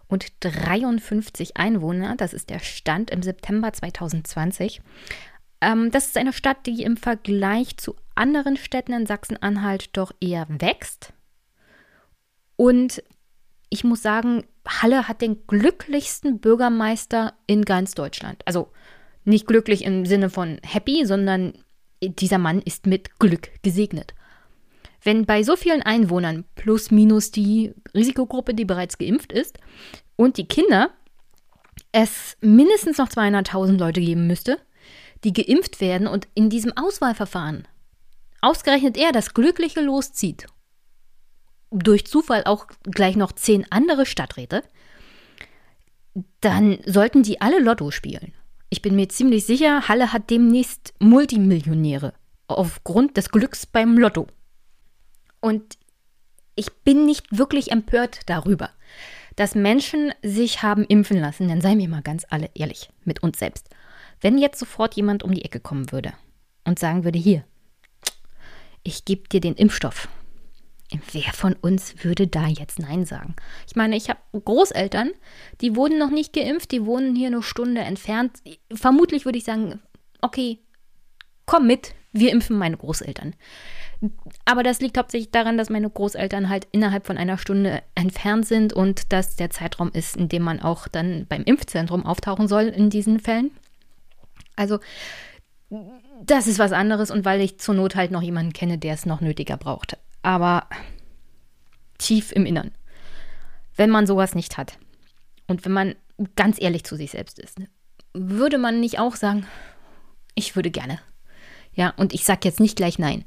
239.053 0.09 1.55
Einwohner, 1.55 2.15
das 2.15 2.33
ist 2.33 2.49
der 2.49 2.59
Stand 2.59 3.11
im 3.11 3.23
September 3.23 3.71
2020. 3.73 4.81
Ähm, 5.61 5.91
das 5.91 6.07
ist 6.07 6.17
eine 6.17 6.33
Stadt, 6.33 6.65
die 6.65 6.83
im 6.83 6.97
Vergleich 6.97 7.77
zu 7.77 7.95
anderen 8.15 8.57
Städten 8.57 8.93
in 8.93 9.05
Sachsen-Anhalt 9.05 9.95
doch 9.97 10.11
eher 10.19 10.47
wächst. 10.49 11.13
Und 12.55 13.03
ich 13.69 13.83
muss 13.83 14.01
sagen, 14.01 14.45
Halle 14.67 15.07
hat 15.07 15.21
den 15.21 15.45
glücklichsten 15.47 16.39
Bürgermeister 16.39 17.33
in 17.47 17.63
ganz 17.63 17.93
Deutschland. 17.93 18.41
Also 18.45 18.71
nicht 19.23 19.47
glücklich 19.47 19.83
im 19.83 20.05
Sinne 20.05 20.29
von 20.29 20.59
happy, 20.63 21.05
sondern 21.05 21.53
dieser 22.01 22.37
Mann 22.37 22.61
ist 22.61 22.85
mit 22.85 23.19
Glück 23.19 23.49
gesegnet. 23.61 24.13
Wenn 25.01 25.25
bei 25.25 25.43
so 25.43 25.55
vielen 25.55 25.81
Einwohnern 25.81 26.45
plus 26.55 26.91
minus 26.91 27.31
die 27.31 27.73
Risikogruppe, 27.93 28.53
die 28.53 28.65
bereits 28.65 28.97
geimpft 28.97 29.31
ist, 29.31 29.59
und 30.15 30.37
die 30.37 30.47
Kinder 30.47 30.91
es 31.91 32.37
mindestens 32.41 32.97
noch 32.97 33.07
200.000 33.07 33.77
Leute 33.77 34.01
geben 34.01 34.27
müsste, 34.27 34.57
die 35.23 35.33
geimpft 35.33 35.79
werden 35.81 36.07
und 36.07 36.27
in 36.35 36.49
diesem 36.49 36.75
Auswahlverfahren 36.75 37.67
ausgerechnet 38.41 38.97
er 38.97 39.11
das 39.11 39.33
glückliche 39.33 39.81
loszieht, 39.81 40.47
durch 41.71 42.05
Zufall 42.05 42.43
auch 42.45 42.67
gleich 42.83 43.15
noch 43.15 43.31
zehn 43.31 43.65
andere 43.71 44.05
Stadträte, 44.05 44.63
dann 46.41 46.79
sollten 46.85 47.23
die 47.23 47.41
alle 47.41 47.59
Lotto 47.59 47.91
spielen. 47.91 48.33
Ich 48.69 48.81
bin 48.81 48.95
mir 48.95 49.09
ziemlich 49.09 49.45
sicher, 49.45 49.87
Halle 49.87 50.13
hat 50.13 50.29
demnächst 50.29 50.93
Multimillionäre 50.99 52.13
aufgrund 52.47 53.17
des 53.17 53.29
Glücks 53.29 53.65
beim 53.65 53.97
Lotto. 53.97 54.27
Und 55.39 55.77
ich 56.55 56.71
bin 56.83 57.05
nicht 57.05 57.37
wirklich 57.37 57.71
empört 57.71 58.21
darüber, 58.25 58.71
dass 59.35 59.55
Menschen 59.55 60.11
sich 60.23 60.63
haben 60.63 60.83
impfen 60.85 61.19
lassen, 61.19 61.47
dann 61.47 61.61
seien 61.61 61.79
wir 61.79 61.87
mal 61.87 62.01
ganz 62.01 62.25
alle 62.29 62.49
ehrlich 62.55 62.89
mit 63.05 63.21
uns 63.23 63.39
selbst. 63.39 63.69
Wenn 64.19 64.37
jetzt 64.37 64.59
sofort 64.59 64.95
jemand 64.95 65.23
um 65.23 65.31
die 65.31 65.45
Ecke 65.45 65.59
kommen 65.59 65.91
würde 65.91 66.13
und 66.65 66.79
sagen 66.79 67.03
würde, 67.03 67.19
hier, 67.19 67.43
ich 68.83 69.05
gebe 69.05 69.27
dir 69.29 69.39
den 69.39 69.53
Impfstoff, 69.53 70.07
wer 71.11 71.33
von 71.33 71.53
uns 71.53 72.03
würde 72.03 72.27
da 72.27 72.47
jetzt 72.47 72.79
Nein 72.79 73.05
sagen? 73.05 73.35
Ich 73.67 73.75
meine, 73.75 73.95
ich 73.95 74.09
habe 74.09 74.19
Großeltern, 74.31 75.11
die 75.61 75.75
wurden 75.75 75.99
noch 75.99 76.09
nicht 76.09 76.33
geimpft, 76.33 76.71
die 76.71 76.85
wohnen 76.85 77.15
hier 77.15 77.27
eine 77.27 77.43
Stunde 77.43 77.81
entfernt. 77.81 78.41
Vermutlich 78.73 79.25
würde 79.25 79.37
ich 79.37 79.43
sagen, 79.43 79.81
okay, 80.21 80.59
komm 81.45 81.67
mit, 81.67 81.93
wir 82.11 82.31
impfen 82.31 82.57
meine 82.57 82.77
Großeltern. 82.77 83.35
Aber 84.45 84.63
das 84.63 84.79
liegt 84.79 84.97
hauptsächlich 84.97 85.31
daran, 85.31 85.57
dass 85.57 85.69
meine 85.69 85.89
Großeltern 85.89 86.49
halt 86.49 86.67
innerhalb 86.71 87.07
von 87.07 87.17
einer 87.17 87.37
Stunde 87.37 87.81
entfernt 87.95 88.45
sind 88.45 88.73
und 88.73 89.11
dass 89.11 89.35
der 89.35 89.49
Zeitraum 89.49 89.91
ist, 89.91 90.15
in 90.15 90.29
dem 90.29 90.43
man 90.43 90.61
auch 90.61 90.87
dann 90.87 91.25
beim 91.27 91.43
Impfzentrum 91.43 92.05
auftauchen 92.05 92.47
soll 92.47 92.65
in 92.65 92.89
diesen 92.89 93.19
Fällen. 93.19 93.51
Also 94.55 94.79
das 96.23 96.47
ist 96.47 96.59
was 96.59 96.71
anderes 96.71 97.11
und 97.11 97.25
weil 97.25 97.41
ich 97.41 97.59
zur 97.59 97.75
Not 97.75 97.95
halt 97.95 98.11
noch 98.11 98.21
jemanden 98.21 98.53
kenne, 98.53 98.77
der 98.77 98.93
es 98.93 99.05
noch 99.05 99.21
nötiger 99.21 99.57
braucht. 99.57 99.97
Aber 100.21 100.67
tief 101.97 102.31
im 102.31 102.45
Innern, 102.45 102.71
wenn 103.75 103.89
man 103.89 104.07
sowas 104.07 104.35
nicht 104.35 104.57
hat 104.57 104.77
und 105.47 105.65
wenn 105.65 105.71
man 105.71 105.95
ganz 106.35 106.61
ehrlich 106.61 106.83
zu 106.83 106.95
sich 106.95 107.11
selbst 107.11 107.39
ist, 107.39 107.57
würde 108.13 108.57
man 108.57 108.79
nicht 108.79 108.99
auch 108.99 109.15
sagen, 109.15 109.45
ich 110.35 110.55
würde 110.55 110.71
gerne. 110.71 110.99
Ja, 111.73 111.93
und 111.97 112.13
ich 112.13 112.25
sage 112.25 112.41
jetzt 112.43 112.59
nicht 112.59 112.75
gleich 112.75 112.97
nein. 112.97 113.25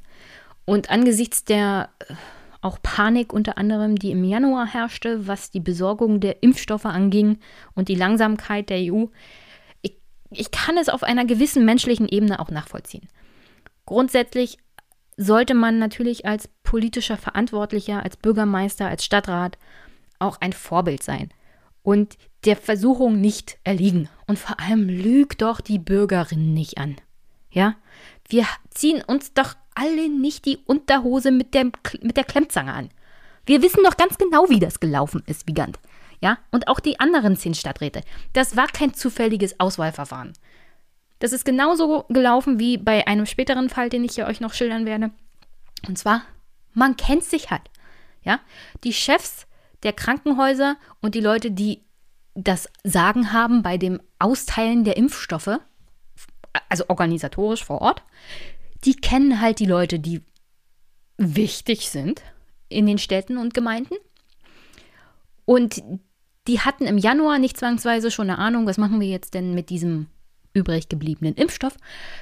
Und 0.64 0.90
angesichts 0.90 1.44
der 1.44 1.90
äh, 2.01 2.14
auch 2.61 2.79
Panik 2.83 3.33
unter 3.33 3.59
anderem, 3.59 3.96
die 3.96 4.11
im 4.11 4.25
Januar 4.25 4.66
herrschte, 4.66 5.27
was 5.27 5.51
die 5.51 5.61
Besorgung 5.61 6.20
der 6.20 6.42
Impfstoffe 6.42 6.85
anging 6.85 7.38
und 7.75 7.88
die 7.88 7.94
Langsamkeit 7.94 8.68
der 8.68 8.92
EU, 8.92 9.07
ich 10.33 10.51
kann 10.51 10.77
es 10.79 10.88
auf 10.88 11.03
einer 11.03 11.25
gewissen 11.25 11.64
menschlichen 11.64 12.09
Ebene 12.09 12.38
auch 12.38 12.51
nachvollziehen. 12.51 13.09
Grundsätzlich 13.85 14.59
sollte 15.16 15.55
man 15.55 15.79
natürlich 15.79 16.25
als 16.25 16.49
politischer 16.62 17.16
Verantwortlicher, 17.16 18.03
als 18.03 18.16
Bürgermeister, 18.16 18.87
als 18.87 19.05
Stadtrat 19.05 19.59
auch 20.18 20.40
ein 20.40 20.53
Vorbild 20.53 21.03
sein 21.03 21.31
und 21.83 22.16
der 22.44 22.57
Versuchung 22.57 23.20
nicht 23.20 23.59
erliegen. 23.64 24.09
Und 24.27 24.38
vor 24.38 24.61
allem 24.61 24.88
lügt 24.88 25.42
doch 25.42 25.61
die 25.61 25.79
Bürgerin 25.79 26.55
nicht 26.55 26.79
an. 26.79 26.96
Ja? 27.51 27.77
Wir 28.29 28.46
ziehen 28.70 29.03
uns 29.03 29.35
doch 29.35 29.55
alle 29.81 30.09
nicht 30.09 30.45
die 30.45 30.59
Unterhose 30.66 31.31
mit 31.31 31.55
der, 31.55 31.71
mit 32.03 32.16
der 32.16 32.25
Klemmzange 32.25 32.73
an. 32.73 32.90
Wir 33.47 33.62
wissen 33.62 33.83
doch 33.83 33.97
ganz 33.97 34.19
genau, 34.19 34.49
wie 34.51 34.61
das 34.61 34.79
gelaufen 34.79 35.23
ist, 35.27 35.49
Vigant. 35.49 35.79
Ja, 36.21 36.38
und 36.51 36.69
auch 36.69 36.81
die 36.81 37.01
anderen 37.01 37.37
zehn 37.37 37.55
Stadträte. 37.55 38.03
Das 38.35 38.57
war 38.57 38.66
kein 38.66 38.93
zufälliges 38.93 39.59
Auswahlverfahren. 39.59 40.35
Das 41.19 41.33
ist 41.33 41.47
genauso 41.47 42.05
gelaufen 42.11 42.59
wie 42.59 42.77
bei 42.77 43.07
einem 43.07 43.25
späteren 43.25 43.71
Fall, 43.71 43.88
den 43.88 44.05
ich 44.05 44.16
hier 44.16 44.27
euch 44.27 44.40
noch 44.40 44.53
schildern 44.53 44.85
werde. 44.85 45.11
Und 45.88 45.97
zwar, 45.97 46.23
man 46.75 46.97
kennt 46.97 47.25
sich 47.25 47.51
halt. 47.51 47.62
Ja, 48.23 48.40
die 48.85 48.93
Chefs 48.93 49.47
der 49.83 49.95
Krankenhäuser 49.95 50.77
und 51.01 51.14
die 51.14 51.21
Leute, 51.21 51.51
die 51.51 51.83
das 52.35 52.69
Sagen 52.85 53.33
haben 53.33 53.62
bei 53.62 53.79
dem 53.79 54.01
Austeilen 54.19 54.85
der 54.85 54.99
Impfstoffe, 54.99 55.59
also 56.69 56.85
organisatorisch 56.88 57.64
vor 57.64 57.81
Ort, 57.81 58.03
die 58.85 58.95
kennen 58.95 59.40
halt 59.40 59.59
die 59.59 59.66
Leute, 59.66 59.99
die 59.99 60.23
wichtig 61.16 61.90
sind 61.90 62.23
in 62.69 62.87
den 62.87 62.99
Städten 62.99 63.37
und 63.37 63.55
Gemeinden. 63.55 63.95
Und 65.45 65.83
die 66.47 66.61
hatten 66.61 66.87
im 66.87 66.99
Januar 66.99 67.38
nicht 67.38 67.57
zwangsweise 67.57 68.11
schon 68.11 68.31
eine 68.31 68.38
Ahnung, 68.38 68.66
was 68.66 68.79
machen 68.79 69.01
wir 69.01 69.09
jetzt 69.09 69.35
denn 69.35 69.55
mit 69.55 69.69
diesem 69.71 70.07
übrig 70.53 70.88
gebliebenen 70.88 71.35
Impfstoff. 71.35 71.77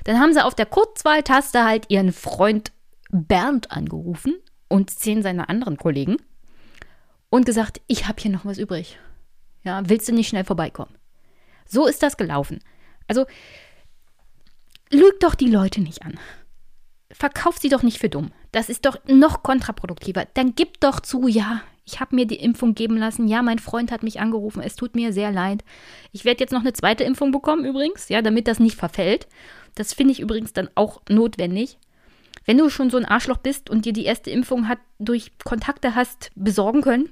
Dann 0.05 0.19
haben 0.19 0.33
sie 0.33 0.45
auf 0.45 0.55
der 0.55 0.67
Kurzwahltaste 0.67 1.65
halt 1.65 1.87
ihren 1.89 2.13
Freund 2.13 2.73
Bernd 3.11 3.71
angerufen 3.71 4.35
und 4.69 4.91
zehn 4.91 5.23
seiner 5.23 5.49
anderen 5.49 5.77
Kollegen 5.77 6.17
und 7.31 7.47
gesagt, 7.47 7.81
ich 7.87 8.07
habe 8.07 8.21
hier 8.21 8.31
noch 8.31 8.45
was 8.45 8.59
übrig. 8.59 8.99
Ja, 9.65 9.83
willst 9.89 10.09
du 10.09 10.13
nicht 10.13 10.29
schnell 10.29 10.45
vorbeikommen? 10.45 10.95
So 11.67 11.87
ist 11.87 12.03
das 12.03 12.17
gelaufen. 12.17 12.61
Also 13.07 13.27
lüg 14.91 15.21
doch 15.21 15.35
die 15.35 15.51
Leute 15.51 15.81
nicht 15.81 16.03
an. 16.03 16.19
Verkauf 17.19 17.59
sie 17.59 17.69
doch 17.69 17.83
nicht 17.83 17.99
für 17.99 18.09
dumm. 18.09 18.31
Das 18.53 18.69
ist 18.69 18.87
doch 18.87 18.97
noch 19.07 19.43
kontraproduktiver. 19.43 20.27
Dann 20.35 20.55
gib 20.55 20.79
doch 20.79 21.01
zu, 21.01 21.27
ja, 21.27 21.63
ich 21.85 21.99
habe 21.99 22.15
mir 22.15 22.27
die 22.27 22.37
Impfung 22.37 22.75
geben 22.75 22.97
lassen. 22.97 23.27
Ja, 23.27 23.43
mein 23.43 23.59
Freund 23.59 23.91
hat 23.91 24.05
mich 24.05 24.21
angerufen. 24.21 24.63
Es 24.63 24.77
tut 24.77 24.95
mir 24.95 25.13
sehr 25.13 25.33
leid. 25.33 25.65
Ich 26.13 26.25
werde 26.25 26.41
jetzt 26.41 26.53
noch 26.53 26.61
eine 26.61 26.75
zweite 26.75 27.03
Impfung 27.03 27.33
bekommen 27.33 27.65
übrigens, 27.65 28.09
ja, 28.09 28.23
damit 28.23 28.47
das 28.47 28.61
nicht 28.61 28.77
verfällt. 28.77 29.27
Das 29.75 29.95
finde 29.95 30.13
ich 30.13 30.21
übrigens 30.21 30.53
dann 30.53 30.69
auch 30.77 31.01
notwendig. 31.09 31.79
Wenn 32.45 32.59
du 32.59 32.71
schon 32.71 32.89
so 32.89 32.99
ein 32.99 33.05
Arschloch 33.05 33.39
bist 33.39 33.69
und 33.69 33.85
dir 33.85 33.93
die 33.93 34.05
erste 34.05 34.31
Impfung 34.31 34.69
hat 34.69 34.79
durch 35.01 35.33
Kontakte 35.45 35.97
hast 35.97 36.31
besorgen 36.37 36.83
können, 36.83 37.09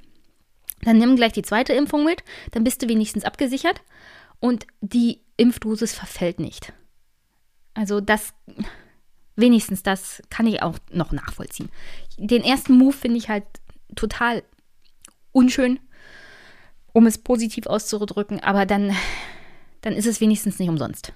dann 0.83 0.99
nimm 0.99 1.17
gleich 1.17 1.33
die 1.33 1.43
zweite 1.43 1.73
Impfung 1.73 2.05
mit, 2.05 2.23
dann 2.53 2.63
bist 2.63 2.81
du 2.81 2.89
wenigstens 2.89 3.25
abgesichert 3.25 3.83
und 4.39 4.67
die 4.81 5.21
Impfdosis 5.37 5.95
verfällt 5.95 6.39
nicht. 6.39 6.73
Also 7.75 8.01
das 8.01 8.35
wenigstens 9.37 9.83
das 9.83 10.23
kann 10.31 10.47
ich 10.47 10.63
auch 10.63 10.79
noch 10.91 11.13
nachvollziehen. 11.13 11.69
Den 12.19 12.43
ersten 12.43 12.77
Move 12.77 12.95
finde 12.95 13.19
ich 13.19 13.29
halt 13.29 13.45
total 13.95 14.43
unschön, 15.33 15.79
um 16.93 17.07
es 17.07 17.19
positiv 17.19 17.67
auszudrücken, 17.67 18.43
aber 18.43 18.67
dann, 18.67 18.95
dann 19.83 19.93
ist 19.93 20.07
es 20.07 20.21
wenigstens 20.21 20.59
nicht 20.59 20.69
umsonst. 20.69 21.13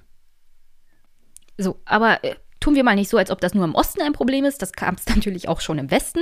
So, 1.57 1.81
aber 1.85 2.23
äh, 2.25 2.37
tun 2.61 2.75
wir 2.75 2.85
mal 2.85 2.95
nicht 2.95 3.11
so, 3.11 3.17
als 3.17 3.31
ob 3.31 3.41
das 3.41 3.55
nur 3.55 3.65
im 3.65 3.75
Osten 3.75 4.03
ein 4.03 4.13
Problem 4.13 4.45
ist. 4.45 4.63
Das 4.63 4.73
kam 4.73 4.95
es 4.95 5.07
natürlich 5.15 5.49
auch 5.49 5.61
schon 5.61 5.79
im 5.79 5.91
Westen. 5.91 6.21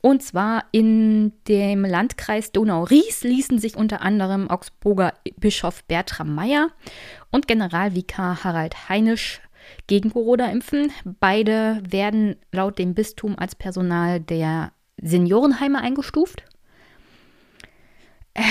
Und 0.00 0.22
zwar 0.22 0.64
in 0.72 1.32
dem 1.46 1.84
Landkreis 1.84 2.52
Donau-Ries 2.52 3.22
ließen 3.22 3.58
sich 3.58 3.76
unter 3.76 4.02
anderem 4.02 4.50
Augsburger 4.50 5.14
Bischof 5.36 5.84
Bertram 5.84 6.34
Meyer 6.34 6.68
und 7.30 7.46
Generalvikar 7.46 8.44
Harald 8.44 8.88
Heinisch 8.88 9.40
gegen 9.86 10.10
Corona 10.10 10.50
impfen. 10.50 10.92
Beide 11.20 11.82
werden 11.88 12.36
laut 12.52 12.78
dem 12.78 12.94
Bistum 12.94 13.38
als 13.38 13.54
Personal 13.54 14.20
der 14.20 14.72
Seniorenheime 15.00 15.80
eingestuft. 15.80 16.42
Äh, 18.34 18.42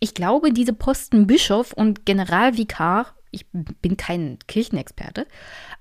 ich 0.00 0.14
glaube, 0.14 0.52
diese 0.52 0.72
Posten 0.72 1.26
Bischof 1.26 1.72
und 1.72 2.04
Generalvikar, 2.04 3.14
ich 3.30 3.46
bin 3.52 3.96
kein 3.96 4.38
Kirchenexperte, 4.46 5.26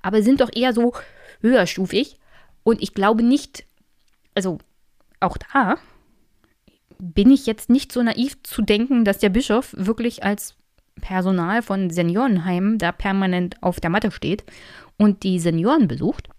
aber 0.02 0.24
sind 0.24 0.42
doch 0.42 0.50
eher 0.54 0.74
so 0.74 0.94
höherstufig. 1.42 2.20
Und 2.64 2.82
ich 2.82 2.94
glaube 2.94 3.24
nicht, 3.24 3.66
also 4.34 4.60
auch 5.20 5.38
da 5.38 5.78
bin 7.00 7.32
ich 7.32 7.46
jetzt 7.46 7.70
nicht 7.70 7.92
so 7.92 8.02
naiv 8.02 8.42
zu 8.44 8.62
denken, 8.62 9.04
dass 9.04 9.18
der 9.18 9.30
Bischof 9.30 9.76
wirklich 9.78 10.24
als 10.24 10.56
Personal 11.02 11.62
von 11.62 11.90
Seniorenheimen 11.90 12.78
da 12.78 12.92
permanent 12.92 13.62
auf 13.62 13.80
der 13.80 13.90
Matte 13.90 14.12
steht 14.12 14.44
und 14.98 15.24
die 15.24 15.40
Senioren 15.40 15.88
besucht, 15.88 16.30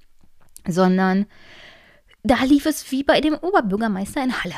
sondern 0.67 1.27
da 2.23 2.43
lief 2.45 2.67
es 2.67 2.91
wie 2.91 3.05
bei 3.05 3.21
dem 3.21 3.35
Oberbürgermeister 3.35 4.23
in 4.23 4.43
Halle. 4.43 4.57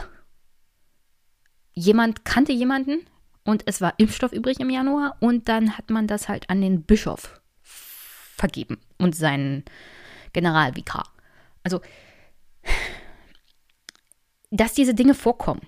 Jemand 1.73 2.25
kannte 2.25 2.53
jemanden 2.53 3.07
und 3.45 3.63
es 3.67 3.81
war 3.81 3.95
Impfstoff 3.99 4.33
übrig 4.33 4.61
im 4.61 4.71
Januar 4.71 5.17
und 5.21 5.49
dann 5.49 5.77
hat 5.77 5.91
man 5.91 6.07
das 6.07 6.29
halt 6.29 6.49
an 6.49 6.61
den 6.61 6.83
Bischof 6.83 7.41
vergeben 7.63 8.79
und 8.99 9.17
seinen 9.17 9.65
Generalvikar. 10.33 11.13
Also, 11.65 11.81
dass 14.51 14.75
diese 14.75 14.95
Dinge 14.95 15.15
vorkommen, 15.15 15.63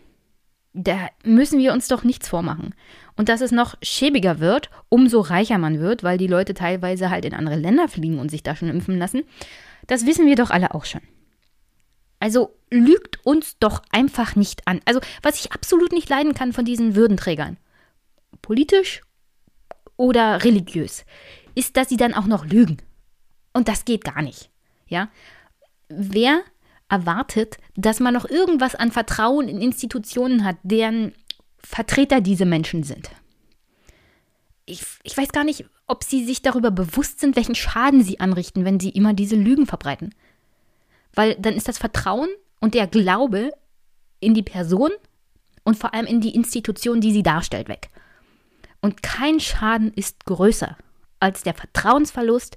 da 0.72 1.08
müssen 1.24 1.58
wir 1.58 1.72
uns 1.72 1.88
doch 1.88 2.04
nichts 2.04 2.28
vormachen. 2.28 2.74
Und 3.18 3.28
dass 3.28 3.40
es 3.40 3.50
noch 3.50 3.74
schäbiger 3.82 4.38
wird, 4.38 4.70
umso 4.88 5.18
reicher 5.20 5.58
man 5.58 5.80
wird, 5.80 6.04
weil 6.04 6.18
die 6.18 6.28
Leute 6.28 6.54
teilweise 6.54 7.10
halt 7.10 7.24
in 7.24 7.34
andere 7.34 7.56
Länder 7.56 7.88
fliegen 7.88 8.20
und 8.20 8.30
sich 8.30 8.44
da 8.44 8.54
schon 8.54 8.68
impfen 8.68 8.96
lassen, 8.96 9.24
das 9.88 10.06
wissen 10.06 10.26
wir 10.26 10.36
doch 10.36 10.50
alle 10.50 10.72
auch 10.72 10.84
schon. 10.84 11.00
Also 12.20 12.56
lügt 12.70 13.26
uns 13.26 13.58
doch 13.58 13.82
einfach 13.90 14.36
nicht 14.36 14.68
an. 14.68 14.80
Also 14.84 15.00
was 15.20 15.40
ich 15.40 15.50
absolut 15.50 15.90
nicht 15.90 16.08
leiden 16.08 16.32
kann 16.32 16.52
von 16.52 16.64
diesen 16.64 16.94
Würdenträgern, 16.94 17.56
politisch 18.40 19.02
oder 19.96 20.44
religiös, 20.44 21.04
ist, 21.56 21.76
dass 21.76 21.88
sie 21.88 21.96
dann 21.96 22.14
auch 22.14 22.26
noch 22.26 22.46
lügen. 22.46 22.76
Und 23.52 23.66
das 23.66 23.84
geht 23.84 24.04
gar 24.04 24.22
nicht. 24.22 24.48
Ja? 24.86 25.08
Wer 25.88 26.42
erwartet, 26.88 27.56
dass 27.74 27.98
man 27.98 28.14
noch 28.14 28.30
irgendwas 28.30 28.76
an 28.76 28.92
Vertrauen 28.92 29.48
in 29.48 29.60
Institutionen 29.60 30.44
hat, 30.44 30.56
deren 30.62 31.14
Vertreter 31.62 32.20
diese 32.20 32.46
Menschen 32.46 32.82
sind. 32.82 33.10
Ich, 34.66 34.82
ich 35.02 35.16
weiß 35.16 35.30
gar 35.30 35.44
nicht, 35.44 35.64
ob 35.86 36.04
sie 36.04 36.24
sich 36.24 36.42
darüber 36.42 36.70
bewusst 36.70 37.20
sind, 37.20 37.36
welchen 37.36 37.54
Schaden 37.54 38.02
sie 38.02 38.20
anrichten, 38.20 38.64
wenn 38.64 38.80
sie 38.80 38.90
immer 38.90 39.14
diese 39.14 39.36
Lügen 39.36 39.66
verbreiten. 39.66 40.14
Weil 41.14 41.34
dann 41.36 41.54
ist 41.54 41.68
das 41.68 41.78
Vertrauen 41.78 42.28
und 42.60 42.74
der 42.74 42.86
Glaube 42.86 43.52
in 44.20 44.34
die 44.34 44.42
Person 44.42 44.90
und 45.64 45.76
vor 45.76 45.94
allem 45.94 46.06
in 46.06 46.20
die 46.20 46.34
Institution, 46.34 47.00
die 47.00 47.12
sie 47.12 47.22
darstellt, 47.22 47.68
weg. 47.68 47.88
Und 48.80 49.02
kein 49.02 49.40
Schaden 49.40 49.92
ist 49.94 50.24
größer 50.26 50.76
als 51.20 51.42
der 51.42 51.54
Vertrauensverlust 51.54 52.56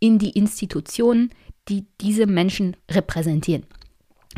in 0.00 0.18
die 0.18 0.30
Institutionen, 0.30 1.30
die 1.68 1.86
diese 2.00 2.26
Menschen 2.26 2.76
repräsentieren. 2.90 3.64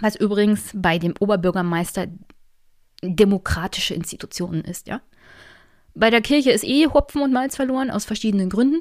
Was 0.01 0.17
übrigens 0.17 0.71
bei 0.75 0.99
dem 0.99 1.15
Oberbürgermeister 1.19 2.09
demokratische 3.05 3.95
Institutionen 3.95 4.63
ist, 4.63 4.87
ja. 4.87 5.01
Bei 5.95 6.11
der 6.11 6.23
Kirche 6.23 6.51
ist 6.51 6.65
eh 6.65 6.89
Hopfen 6.89 7.23
und 7.23 7.33
Malz 7.33 7.55
verloren 7.55 7.91
aus 7.91 8.05
verschiedenen 8.05 8.51
Gründen, 8.51 8.81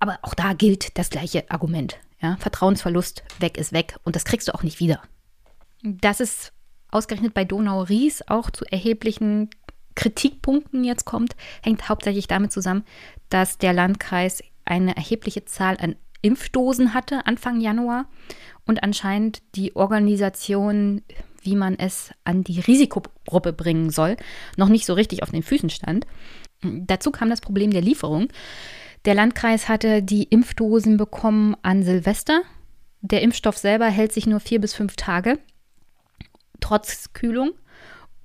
aber 0.00 0.18
auch 0.22 0.34
da 0.34 0.52
gilt 0.52 0.98
das 0.98 1.10
gleiche 1.10 1.48
Argument. 1.50 1.96
Ja? 2.20 2.36
Vertrauensverlust, 2.38 3.22
weg 3.38 3.56
ist 3.56 3.72
weg 3.72 3.96
und 4.04 4.16
das 4.16 4.24
kriegst 4.24 4.48
du 4.48 4.54
auch 4.54 4.64
nicht 4.64 4.80
wieder. 4.80 5.00
Dass 5.82 6.18
es 6.18 6.52
ausgerechnet 6.90 7.34
bei 7.34 7.44
Donau-Ries 7.44 8.22
auch 8.26 8.50
zu 8.50 8.64
erheblichen 8.64 9.50
Kritikpunkten 9.94 10.84
jetzt 10.84 11.04
kommt, 11.04 11.36
hängt 11.62 11.88
hauptsächlich 11.88 12.26
damit 12.26 12.52
zusammen, 12.52 12.84
dass 13.28 13.58
der 13.58 13.72
Landkreis 13.72 14.42
eine 14.64 14.96
erhebliche 14.96 15.44
Zahl 15.44 15.76
an 15.80 15.96
Impfdosen 16.20 16.94
hatte 16.94 17.26
Anfang 17.26 17.60
Januar 17.60 18.06
und 18.66 18.82
anscheinend 18.82 19.42
die 19.54 19.76
Organisation, 19.76 21.02
wie 21.42 21.56
man 21.56 21.78
es 21.78 22.10
an 22.24 22.44
die 22.44 22.60
Risikogruppe 22.60 23.52
bringen 23.52 23.90
soll, 23.90 24.16
noch 24.56 24.68
nicht 24.68 24.86
so 24.86 24.94
richtig 24.94 25.22
auf 25.22 25.30
den 25.30 25.42
Füßen 25.42 25.70
stand. 25.70 26.06
Dazu 26.62 27.10
kam 27.10 27.30
das 27.30 27.40
Problem 27.40 27.70
der 27.70 27.82
Lieferung. 27.82 28.28
Der 29.04 29.14
Landkreis 29.14 29.68
hatte 29.68 30.02
die 30.02 30.24
Impfdosen 30.24 30.96
bekommen 30.96 31.56
an 31.62 31.82
Silvester. 31.82 32.42
Der 33.00 33.22
Impfstoff 33.22 33.56
selber 33.56 33.86
hält 33.86 34.12
sich 34.12 34.26
nur 34.26 34.40
vier 34.40 34.60
bis 34.60 34.74
fünf 34.74 34.96
Tage, 34.96 35.38
trotz 36.60 37.12
Kühlung. 37.12 37.52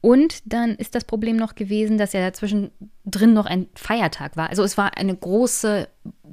Und 0.02 0.42
dann 0.52 0.72
ist 0.76 0.96
das 0.96 1.06
Problem 1.06 1.38
noch 1.38 1.56
gewesen, 1.56 1.98
dass 1.98 2.12
ja 2.12 2.20
dazwischen 2.20 2.72
drin 3.06 3.34
noch 3.34 3.46
ein 3.46 3.68
Feiertag 3.76 4.36
war. 4.36 4.50
Also 4.50 4.64
es 4.64 4.78
war 4.78 4.98
eine 4.98 5.16
große 5.16 5.88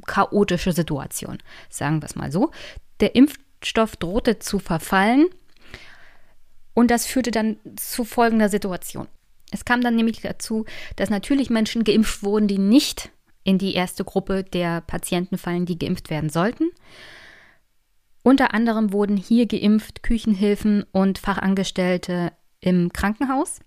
chaotische 0.07 0.73
Situation, 0.73 1.38
sagen 1.69 2.03
wir 2.03 2.07
es 2.07 2.16
mal 2.16 2.33
so. 2.33 2.51
Der 2.99 3.14
Impfstoff 3.14 3.97
drohte 3.97 4.40
zu 4.40 4.59
verfallen 4.59 5.27
und 6.81 6.90
das 6.90 7.05
führte 7.05 7.31
dann 7.31 7.59
zu 7.77 8.05
folgender 8.05 8.49
Situation. 8.49 9.07
Es 9.51 9.66
kam 9.66 9.83
dann 9.83 9.97
nämlich 9.97 10.23
dazu, 10.23 10.64
dass 10.97 11.11
natürlich 11.11 11.51
Menschen 11.51 11.85
geimpft 11.85 12.23
wurden, 12.23 12.49
die 12.49 12.57
nicht 12.57 13.11
in 13.45 13.59
die 13.59 13.75
erste 13.75 14.03
Gruppe 14.03 14.45
der 14.45 14.81
Patienten 14.81 15.37
fallen, 15.37 15.66
die 15.66 15.79
geimpft 15.79 16.09
werden 16.09 16.31
sollten. 16.31 16.71
Unter 18.23 18.55
anderem 18.55 18.95
wurden 18.95 19.19
hier 19.19 19.45
geimpft 19.45 20.03
Küchenhilfen 20.03 20.85
und 20.90 21.19
Fachangestellte 21.19 22.33
im 22.61 22.95
Krankenhaus. 22.95 23.61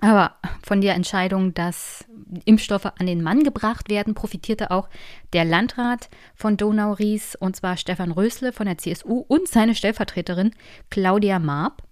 Aber 0.00 0.36
von 0.62 0.80
der 0.80 0.94
Entscheidung, 0.94 1.52
dass 1.52 2.06
Impfstoffe 2.46 2.86
an 2.86 3.06
den 3.06 3.22
Mann 3.22 3.44
gebracht 3.44 3.90
werden, 3.90 4.14
profitierte 4.14 4.70
auch 4.70 4.88
der 5.34 5.44
Landrat 5.44 6.08
von 6.34 6.56
Donau-Ries, 6.56 7.36
und 7.36 7.54
zwar 7.54 7.76
Stefan 7.76 8.12
Rösle 8.12 8.54
von 8.54 8.64
der 8.64 8.78
CSU 8.78 9.24
und 9.28 9.46
seine 9.46 9.74
Stellvertreterin 9.74 10.54
Claudia 10.88 11.38
Marb, 11.38 11.82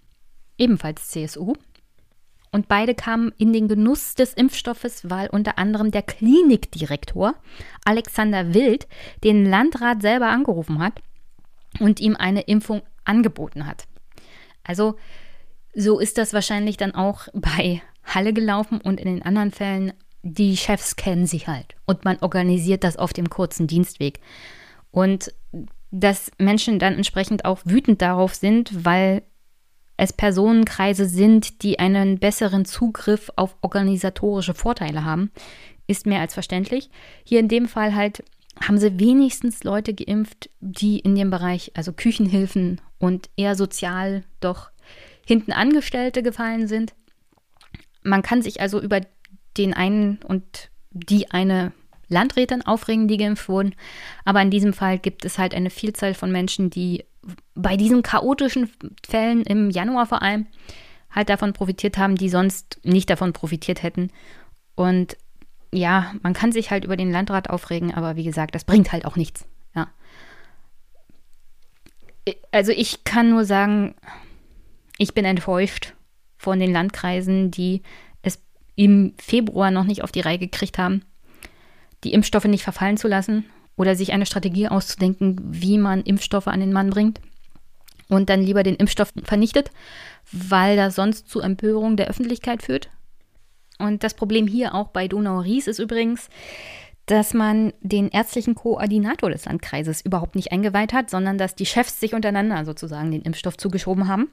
ebenfalls 0.63 1.09
CSU. 1.09 1.55
Und 2.53 2.69
beide 2.69 2.95
kamen 2.95 3.33
in 3.39 3.53
den 3.53 3.67
Genuss 3.67 4.15
des 4.15 4.35
Impfstoffes, 4.35 5.09
weil 5.09 5.29
unter 5.29 5.59
anderem 5.59 5.91
der 5.91 6.03
Klinikdirektor 6.03 7.35
Alexander 7.85 8.53
Wild 8.53 8.87
den 9.25 9.47
Landrat 9.47 10.03
selber 10.03 10.29
angerufen 10.29 10.79
hat 10.79 11.01
und 11.81 11.99
ihm 11.99 12.15
eine 12.15 12.43
Impfung 12.43 12.83
angeboten 13.05 13.67
hat. 13.67 13.85
Also 14.65 14.97
so 15.75 15.99
ist 15.99 16.19
das 16.19 16.35
wahrscheinlich 16.35 16.77
dann 16.77 16.95
auch 16.95 17.29
bei 17.33 17.81
Halle 18.05 18.35
gelaufen 18.35 18.81
und 18.83 19.01
in 19.01 19.07
den 19.07 19.23
anderen 19.23 19.51
Fällen, 19.51 19.95
die 20.23 20.57
Chefs 20.59 20.97
kennen 20.97 21.27
sich 21.27 21.49
halt 21.49 21.75
und 21.87 22.05
man 22.05 22.19
organisiert 22.21 22.85
das 22.85 22.99
auf 22.99 23.15
dem 23.15 23.31
kurzen 23.31 23.67
Dienstweg. 23.67 24.21
Und 24.91 25.33
dass 25.91 26.31
Menschen 26.39 26.79
dann 26.79 26.95
entsprechend 26.95 27.47
auch 27.47 27.61
wütend 27.65 28.03
darauf 28.03 28.35
sind, 28.35 28.85
weil 28.85 29.23
es 30.03 30.13
Personenkreise 30.13 31.07
sind, 31.07 31.63
die 31.63 31.79
einen 31.79 32.19
besseren 32.19 32.65
Zugriff 32.65 33.31
auf 33.37 33.55
organisatorische 33.61 34.53
Vorteile 34.53 35.05
haben, 35.05 35.31
ist 35.87 36.07
mehr 36.07 36.21
als 36.21 36.35
verständlich. 36.35 36.91
Hier 37.23 37.39
in 37.39 37.47
dem 37.47 37.69
Fall 37.69 37.95
halt 37.95 38.25
haben 38.61 38.79
sie 38.79 38.99
wenigstens 38.99 39.63
Leute 39.63 39.95
geimpft, 39.95 40.51
die 40.59 40.99
in 40.99 41.15
dem 41.15 41.31
Bereich, 41.31 41.71
also 41.75 41.93
Küchenhilfen 41.93 42.81
und 42.99 43.31
eher 43.37 43.55
sozial 43.55 44.25
doch 44.41 44.73
hinten 45.25 45.53
Angestellte 45.53 46.25
gefallen 46.25 46.67
sind. 46.67 46.95
Man 48.03 48.23
kann 48.23 48.43
sich 48.43 48.61
also 48.61 48.81
über 48.81 49.03
den 49.57 49.73
einen 49.73 50.19
und 50.27 50.71
die 50.91 51.31
eine 51.31 51.71
Landrätin 52.09 52.63
aufregen, 52.63 53.07
die 53.07 53.19
geimpft 53.19 53.49
wurden. 53.49 53.77
Aber 54.25 54.43
in 54.43 54.51
diesem 54.51 54.73
Fall 54.73 54.99
gibt 54.99 55.25
es 55.25 55.39
halt 55.39 55.55
eine 55.55 55.71
Vielzahl 55.71 56.15
von 56.15 56.33
Menschen, 56.33 56.71
die 56.71 57.05
bei 57.55 57.77
diesen 57.77 58.03
chaotischen 58.03 58.71
Fällen 59.07 59.43
im 59.43 59.71
Januar 59.71 60.07
vor 60.07 60.23
allem 60.23 60.47
halt 61.11 61.29
davon 61.29 61.53
profitiert 61.53 61.99
haben, 61.99 62.17
die 62.17 62.29
sonst 62.29 62.81
nicht 62.85 63.11
davon 63.11 63.33
profitiert 63.33 63.83
hätten. 63.83 64.11
Und 64.75 65.17
ja, 65.73 66.15
man 66.23 66.33
kann 66.33 66.53
sich 66.53 66.71
halt 66.71 66.85
über 66.85 66.97
den 66.97 67.13
Landrat 67.13 67.51
aufregen, 67.51 67.95
aber 67.95 68.17
wie 68.17 68.25
gesagt, 68.25 68.55
das 68.55 68.65
bringt 68.65 68.93
halt 68.93 69.05
auch 69.05 69.17
nichts. 69.17 69.47
Ja. 69.75 69.89
Also 72.51 72.73
ich 72.73 73.05
kann 73.05 73.31
nur 73.31 73.45
sagen, 73.45 73.95
ich 74.99 75.15
bin 75.15 75.25
enttäuscht 75.25 75.95
von 76.39 76.59
den 76.59 76.73
Landkreisen, 76.73 77.51
die 77.51 77.83
es 78.23 78.41
im 78.75 79.15
Februar 79.19 79.71
noch 79.71 79.85
nicht 79.85 80.03
auf 80.03 80.13
die 80.13 80.21
Reihe 80.21 80.39
gekriegt 80.39 80.79
haben, 80.79 81.05
die 82.05 82.13
Impfstoffe 82.13 82.45
nicht 82.47 82.65
verfallen 82.65 82.97
zu 82.97 83.09
lassen 83.09 83.45
oder 83.77 83.95
sich 83.95 84.13
eine 84.13 84.27
Strategie 84.27 84.69
auszudenken, 84.69 85.41
wie 85.43 85.79
man 85.79 86.03
Impfstoffe 86.03 86.49
an 86.49 86.61
den 86.61 86.73
Mann 86.73 86.91
bringt 86.91 87.21
und 88.09 88.29
dann 88.29 88.43
lieber 88.43 88.63
den 88.63 88.77
Impfstoff 88.77 89.13
vernichtet, 89.25 89.71
weil 90.31 90.77
das 90.77 90.95
sonst 90.95 91.29
zu 91.29 91.41
Empörung 91.41 91.97
der 91.97 92.09
Öffentlichkeit 92.09 92.63
führt. 92.63 92.91
Und 93.79 94.05
das 94.05 94.15
Problem 94.15 94.47
hier 94.47 94.75
auch 94.75 94.89
bei 94.89 95.09
Donau-Ries 95.09 95.67
ist 95.67 95.79
übrigens, 95.79 96.29
dass 97.07 97.35
man 97.35 97.73
den 97.81 98.09
ärztlichen 98.09 98.55
Koordinator 98.55 99.31
des 99.31 99.47
Landkreises 99.47 100.03
überhaupt 100.03 100.37
nicht 100.37 100.53
eingeweiht 100.53 100.93
hat, 100.93 101.11
sondern 101.11 101.37
dass 101.37 101.57
die 101.57 101.67
Chefs 101.67 101.99
sich 101.99 102.15
untereinander 102.15 102.65
sozusagen 102.65 103.11
den 103.11 103.23
Impfstoff 103.23 103.57
zugeschoben 103.57 104.07
haben. 104.07 104.31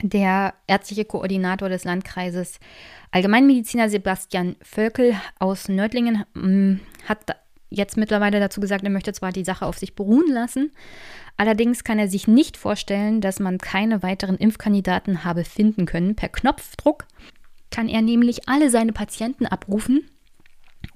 Der 0.00 0.54
ärztliche 0.66 1.04
Koordinator 1.04 1.68
des 1.68 1.84
Landkreises, 1.84 2.60
Allgemeinmediziner 3.10 3.90
Sebastian 3.90 4.56
Völkel 4.62 5.14
aus 5.38 5.68
Nördlingen, 5.68 6.24
mm, 6.34 6.80
hat 7.06 7.36
jetzt 7.72 7.96
mittlerweile 7.96 8.40
dazu 8.40 8.60
gesagt, 8.60 8.84
er 8.84 8.90
möchte 8.90 9.12
zwar 9.12 9.32
die 9.32 9.44
Sache 9.44 9.66
auf 9.66 9.78
sich 9.78 9.94
beruhen 9.94 10.30
lassen, 10.30 10.72
allerdings 11.36 11.84
kann 11.84 11.98
er 11.98 12.08
sich 12.08 12.28
nicht 12.28 12.56
vorstellen, 12.56 13.20
dass 13.20 13.40
man 13.40 13.58
keine 13.58 14.02
weiteren 14.02 14.36
Impfkandidaten 14.36 15.24
habe 15.24 15.44
finden 15.44 15.86
können. 15.86 16.14
Per 16.14 16.28
Knopfdruck 16.28 17.06
kann 17.70 17.88
er 17.88 18.02
nämlich 18.02 18.48
alle 18.48 18.70
seine 18.70 18.92
Patienten 18.92 19.46
abrufen 19.46 20.04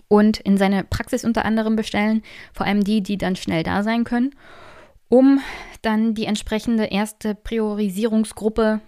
und 0.09 0.39
in 0.39 0.57
seine 0.57 0.85
Praxis 0.85 1.25
unter 1.25 1.45
anderem 1.45 1.77
bestellen, 1.77 2.23
vor 2.53 2.67
allem 2.67 2.85
die, 2.85 3.03
die 3.03 3.19
dann 3.19 3.37
schnell 3.37 3.63
da 3.63 3.83
sein 3.83 4.05
können, 4.05 4.35
um 5.09 5.41
dann 5.83 6.15
die 6.15 6.27
entsprechende 6.27 6.85
erste 6.85 7.35
Priorisierungsgruppe 7.35 8.81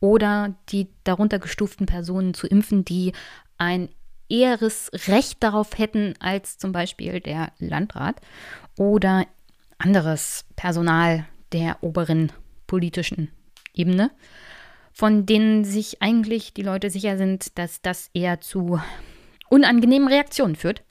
oder 0.00 0.54
die 0.70 0.88
darunter 1.04 1.38
gestuften 1.38 1.86
Personen 1.86 2.34
zu 2.34 2.46
impfen, 2.46 2.84
die 2.84 3.12
ein 3.58 3.88
eheres 4.32 4.90
Recht 5.08 5.42
darauf 5.42 5.78
hätten 5.78 6.14
als 6.18 6.56
zum 6.56 6.72
Beispiel 6.72 7.20
der 7.20 7.52
Landrat 7.58 8.16
oder 8.76 9.26
anderes 9.78 10.46
Personal 10.56 11.26
der 11.52 11.76
oberen 11.82 12.32
politischen 12.66 13.30
Ebene, 13.74 14.10
von 14.92 15.26
denen 15.26 15.64
sich 15.64 16.00
eigentlich 16.00 16.54
die 16.54 16.62
Leute 16.62 16.88
sicher 16.88 17.18
sind, 17.18 17.58
dass 17.58 17.82
das 17.82 18.10
eher 18.14 18.40
zu 18.40 18.80
unangenehmen 19.50 20.08
Reaktionen 20.08 20.56
führt. 20.56 20.82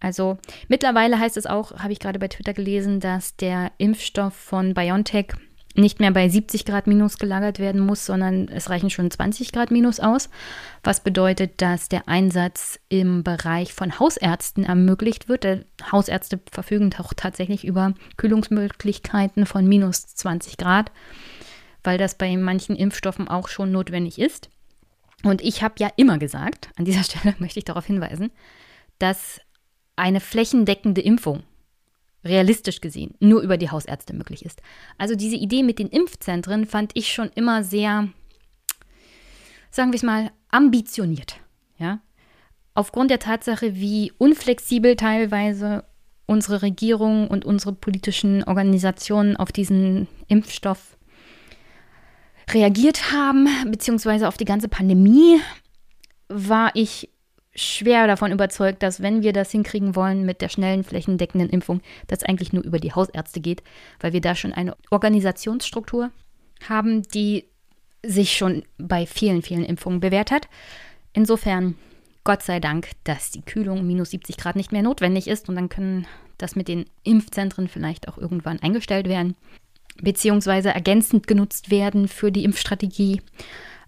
Also 0.00 0.38
mittlerweile 0.68 1.18
heißt 1.18 1.36
es 1.36 1.46
auch, 1.46 1.78
habe 1.78 1.92
ich 1.92 2.00
gerade 2.00 2.18
bei 2.18 2.28
Twitter 2.28 2.52
gelesen, 2.52 2.98
dass 2.98 3.36
der 3.36 3.70
Impfstoff 3.78 4.34
von 4.34 4.74
BioNTech 4.74 5.28
nicht 5.74 6.00
mehr 6.00 6.12
bei 6.12 6.28
70 6.28 6.64
Grad 6.64 6.86
minus 6.86 7.18
gelagert 7.18 7.58
werden 7.58 7.80
muss, 7.80 8.06
sondern 8.06 8.48
es 8.48 8.70
reichen 8.70 8.90
schon 8.90 9.10
20 9.10 9.52
Grad 9.52 9.70
minus 9.70 10.00
aus, 10.00 10.30
was 10.82 11.02
bedeutet, 11.02 11.60
dass 11.60 11.88
der 11.88 12.08
Einsatz 12.08 12.78
im 12.88 13.24
Bereich 13.24 13.74
von 13.74 13.98
Hausärzten 13.98 14.64
ermöglicht 14.64 15.28
wird. 15.28 15.44
Der 15.44 15.64
Hausärzte 15.90 16.40
verfügen 16.50 16.94
auch 16.98 17.12
tatsächlich 17.14 17.64
über 17.64 17.94
Kühlungsmöglichkeiten 18.16 19.46
von 19.46 19.66
minus 19.66 20.06
20 20.06 20.56
Grad, 20.56 20.92
weil 21.82 21.98
das 21.98 22.16
bei 22.16 22.36
manchen 22.36 22.76
Impfstoffen 22.76 23.28
auch 23.28 23.48
schon 23.48 23.72
notwendig 23.72 24.18
ist. 24.18 24.50
Und 25.24 25.42
ich 25.42 25.62
habe 25.62 25.74
ja 25.78 25.90
immer 25.96 26.18
gesagt, 26.18 26.68
an 26.76 26.84
dieser 26.84 27.02
Stelle 27.04 27.34
möchte 27.38 27.58
ich 27.58 27.64
darauf 27.64 27.86
hinweisen, 27.86 28.30
dass 28.98 29.40
eine 29.96 30.20
flächendeckende 30.20 31.00
Impfung 31.00 31.42
realistisch 32.24 32.80
gesehen 32.80 33.14
nur 33.20 33.42
über 33.42 33.56
die 33.56 33.70
Hausärzte 33.70 34.14
möglich 34.14 34.44
ist. 34.44 34.62
Also 34.98 35.14
diese 35.14 35.36
Idee 35.36 35.62
mit 35.62 35.78
den 35.78 35.88
Impfzentren 35.88 36.66
fand 36.66 36.92
ich 36.94 37.12
schon 37.12 37.30
immer 37.34 37.62
sehr, 37.64 38.08
sagen 39.70 39.92
wir 39.92 39.96
es 39.96 40.02
mal, 40.02 40.30
ambitioniert. 40.50 41.40
Ja? 41.78 42.00
Aufgrund 42.74 43.10
der 43.10 43.18
Tatsache, 43.18 43.74
wie 43.76 44.12
unflexibel 44.18 44.96
teilweise 44.96 45.84
unsere 46.26 46.62
Regierung 46.62 47.28
und 47.28 47.44
unsere 47.44 47.72
politischen 47.72 48.44
Organisationen 48.44 49.36
auf 49.36 49.52
diesen 49.52 50.08
Impfstoff 50.28 50.96
reagiert 52.50 53.12
haben, 53.12 53.48
beziehungsweise 53.70 54.28
auf 54.28 54.36
die 54.36 54.44
ganze 54.44 54.68
Pandemie, 54.68 55.40
war 56.28 56.70
ich 56.74 57.10
schwer 57.54 58.06
davon 58.06 58.32
überzeugt, 58.32 58.82
dass 58.82 59.00
wenn 59.02 59.22
wir 59.22 59.32
das 59.32 59.50
hinkriegen 59.50 59.94
wollen 59.94 60.24
mit 60.24 60.40
der 60.40 60.48
schnellen 60.48 60.84
flächendeckenden 60.84 61.50
Impfung, 61.50 61.80
das 62.06 62.22
eigentlich 62.22 62.52
nur 62.52 62.64
über 62.64 62.78
die 62.78 62.92
Hausärzte 62.92 63.40
geht, 63.40 63.62
weil 64.00 64.12
wir 64.12 64.20
da 64.20 64.34
schon 64.34 64.52
eine 64.52 64.76
Organisationsstruktur 64.90 66.10
haben, 66.68 67.02
die 67.02 67.44
sich 68.02 68.36
schon 68.36 68.64
bei 68.78 69.06
vielen, 69.06 69.42
vielen 69.42 69.64
Impfungen 69.64 70.00
bewährt 70.00 70.30
hat. 70.30 70.48
Insofern, 71.12 71.76
Gott 72.24 72.42
sei 72.42 72.60
Dank, 72.60 72.90
dass 73.04 73.30
die 73.30 73.42
Kühlung 73.42 73.86
minus 73.86 74.10
70 74.10 74.36
Grad 74.36 74.56
nicht 74.56 74.72
mehr 74.72 74.82
notwendig 74.82 75.28
ist 75.28 75.48
und 75.48 75.54
dann 75.54 75.68
können 75.68 76.06
das 76.38 76.56
mit 76.56 76.68
den 76.68 76.86
Impfzentren 77.04 77.68
vielleicht 77.68 78.08
auch 78.08 78.18
irgendwann 78.18 78.60
eingestellt 78.60 79.08
werden, 79.08 79.36
beziehungsweise 80.02 80.70
ergänzend 80.70 81.26
genutzt 81.26 81.70
werden 81.70 82.08
für 82.08 82.32
die 82.32 82.44
Impfstrategie. 82.44 83.22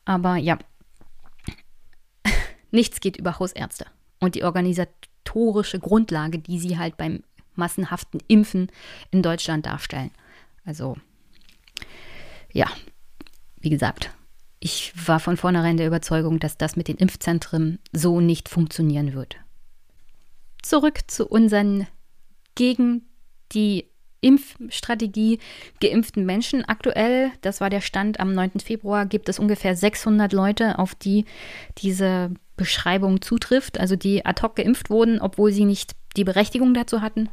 Aber 0.05 0.37
ja, 0.37 0.59
Nichts 2.77 3.01
geht 3.01 3.17
über 3.17 3.39
Hausärzte 3.39 3.87
und 4.21 4.35
die 4.35 4.45
organisatorische 4.45 5.79
Grundlage, 5.79 6.39
die 6.39 6.59
sie 6.59 6.77
halt 6.77 6.99
beim 6.99 7.23
massenhaften 7.55 8.21
Impfen 8.29 8.71
in 9.11 9.23
Deutschland 9.23 9.65
darstellen. 9.65 10.11
Also, 10.67 10.99
ja, 12.53 12.67
wie 13.57 13.71
gesagt, 13.71 14.11
ich 14.61 14.93
war 15.07 15.21
von 15.21 15.39
vornherein 15.39 15.79
der 15.79 15.87
Überzeugung, 15.87 16.39
dass 16.39 16.59
das 16.59 16.77
mit 16.77 16.89
den 16.89 16.99
Impfzentren 16.99 17.79
so 17.95 18.21
nicht 18.21 18.51
funktionieren 18.51 19.15
wird. 19.15 19.37
Zurück 20.61 21.01
zu 21.07 21.27
unseren 21.27 21.87
gegen 22.57 23.07
die 23.53 23.89
Impfstrategie 24.21 25.39
geimpften 25.81 26.25
Menschen. 26.27 26.65
Aktuell, 26.65 27.31
das 27.43 27.61
war 27.61 27.71
der 27.71 27.81
Stand 27.81 28.21
am 28.21 28.33
9. 28.33 28.61
Februar, 28.65 29.07
gibt 29.07 29.29
es 29.29 29.39
ungefähr 29.39 29.77
600 29.77 30.33
Leute, 30.33 30.79
auf 30.79 30.95
die 30.95 31.25
diese 31.79 32.31
Beschreibung 32.57 33.21
zutrifft, 33.21 33.79
also 33.79 33.97
die 33.97 34.25
ad 34.25 34.43
hoc 34.43 34.57
geimpft 34.57 34.91
wurden, 34.91 35.21
obwohl 35.21 35.53
sie 35.53 35.65
nicht 35.65 35.93
die 36.17 36.25
Berechtigung 36.25 36.75
dazu 36.75 37.03
hatten. 37.03 37.29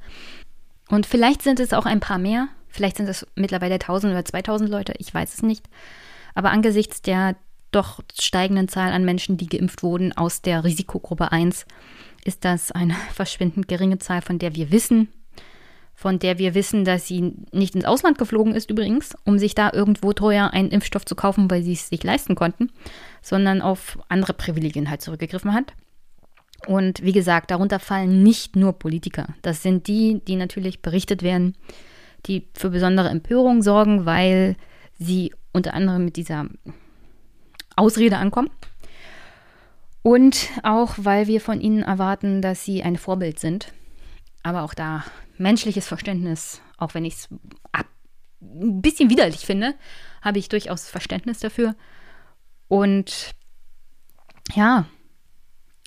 Und 0.90 1.06
vielleicht 1.06 1.42
sind 1.42 1.60
es 1.60 1.74
auch 1.74 1.86
ein 1.86 2.02
paar 2.02 2.18
mehr, 2.18 2.50
vielleicht 2.68 2.98
sind 2.98 3.08
es 3.08 3.26
mittlerweile 3.36 3.76
1000 3.76 4.12
oder 4.12 4.26
2000 4.26 4.70
Leute, 4.70 4.94
ich 4.98 5.14
weiß 5.14 5.34
es 5.34 5.42
nicht. 5.42 5.66
Aber 6.36 6.52
angesichts 6.52 7.02
der 7.02 7.36
doch 7.72 8.02
steigenden 8.20 8.68
Zahl 8.68 8.92
an 8.92 9.06
Menschen, 9.06 9.38
die 9.38 9.48
geimpft 9.48 9.84
wurden 9.84 10.14
aus 10.16 10.42
der 10.42 10.64
Risikogruppe 10.64 11.32
1, 11.32 11.66
ist 12.26 12.46
das 12.46 12.72
eine 12.72 12.96
verschwindend 13.14 13.68
geringe 13.68 14.00
Zahl, 14.00 14.22
von 14.22 14.40
der 14.40 14.56
wir 14.56 14.72
wissen, 14.72 15.08
von 16.04 16.20
der 16.20 16.38
wir 16.38 16.54
wissen, 16.54 16.84
dass 16.84 17.08
sie 17.08 17.34
nicht 17.54 17.76
ins 17.76 17.86
Ausland 17.86 18.18
geflogen 18.18 18.54
ist 18.54 18.70
übrigens, 18.70 19.16
um 19.24 19.39
sich 19.39 19.56
da 19.56 19.72
irgendwo 19.72 20.12
teuer 20.12 20.49
einen 20.51 20.70
Impfstoff 20.70 21.06
zu 21.06 21.16
kaufen, 21.16 21.49
weil 21.49 21.64
sie 21.64 21.72
es 21.72 21.88
sich 21.88 22.04
leisten 22.04 22.36
konnten, 22.36 22.70
sondern 23.22 23.62
auf 23.62 23.97
andere 24.10 24.34
Privilegien 24.34 24.89
halt 24.89 25.01
zurückgegriffen 25.01 25.54
hat. 25.54 25.72
Und 26.68 27.01
wie 27.04 27.14
gesagt, 27.14 27.51
darunter 27.51 27.80
fallen 27.80 28.22
nicht 28.22 28.58
nur 28.58 28.74
Politiker. 28.74 29.28
Das 29.43 29.64
sind 29.64 29.88
die, 29.88 30.20
die 30.28 30.36
natürlich 30.36 30.82
berichtet 30.82 31.24
werden, 31.24 31.56
die 32.26 32.49
für 32.54 32.72
besondere 32.72 33.08
Empörung 33.08 33.62
sorgen, 33.62 34.06
weil 34.06 34.58
sie 34.99 35.34
unter 35.54 35.74
anderem 35.74 36.04
mit 36.04 36.18
dieser 36.18 36.47
Ausrede 37.78 38.18
ankommen. 38.18 38.49
Und 40.01 40.49
auch, 40.64 40.95
weil 40.97 41.28
wir 41.28 41.39
von 41.39 41.62
ihnen 41.62 41.82
erwarten, 41.82 42.41
dass 42.41 42.66
sie 42.66 42.84
ein 42.84 42.97
Vorbild 42.97 43.39
sind. 43.39 43.72
Aber 44.43 44.64
auch 44.64 44.74
da 44.74 45.06
menschliches 45.38 45.88
Verständnis, 45.88 46.62
auch 46.78 46.94
wenn 46.94 47.06
ich 47.06 47.14
es 47.16 47.30
ein 48.42 48.82
bisschen 48.82 49.10
widerlich 49.10 49.46
finde, 49.46 49.76
habe 50.22 50.40
ich 50.40 50.50
durchaus 50.50 50.90
Verständnis 50.90 51.40
dafür. 51.40 51.76
Und 52.68 53.36
ja, 54.54 54.86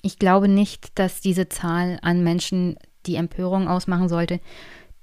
ich 0.01 0.19
glaube 0.19 0.47
nicht, 0.47 0.97
dass 0.99 1.21
diese 1.21 1.49
Zahl 1.49 1.99
an 2.01 2.23
Menschen 2.23 2.77
die 3.05 3.15
Empörung 3.15 3.67
ausmachen 3.67 4.09
sollte, 4.09 4.39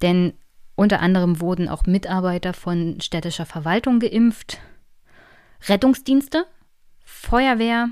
denn 0.03 0.35
unter 0.77 1.01
anderem 1.01 1.41
wurden 1.41 1.69
auch 1.69 1.87
Mitarbeiter 1.87 2.53
von 2.53 3.01
städtischer 3.01 3.47
Verwaltung 3.47 4.01
geimpft, 4.01 4.59
Rettungsdienste, 5.69 6.47
Feuerwehr, 7.05 7.91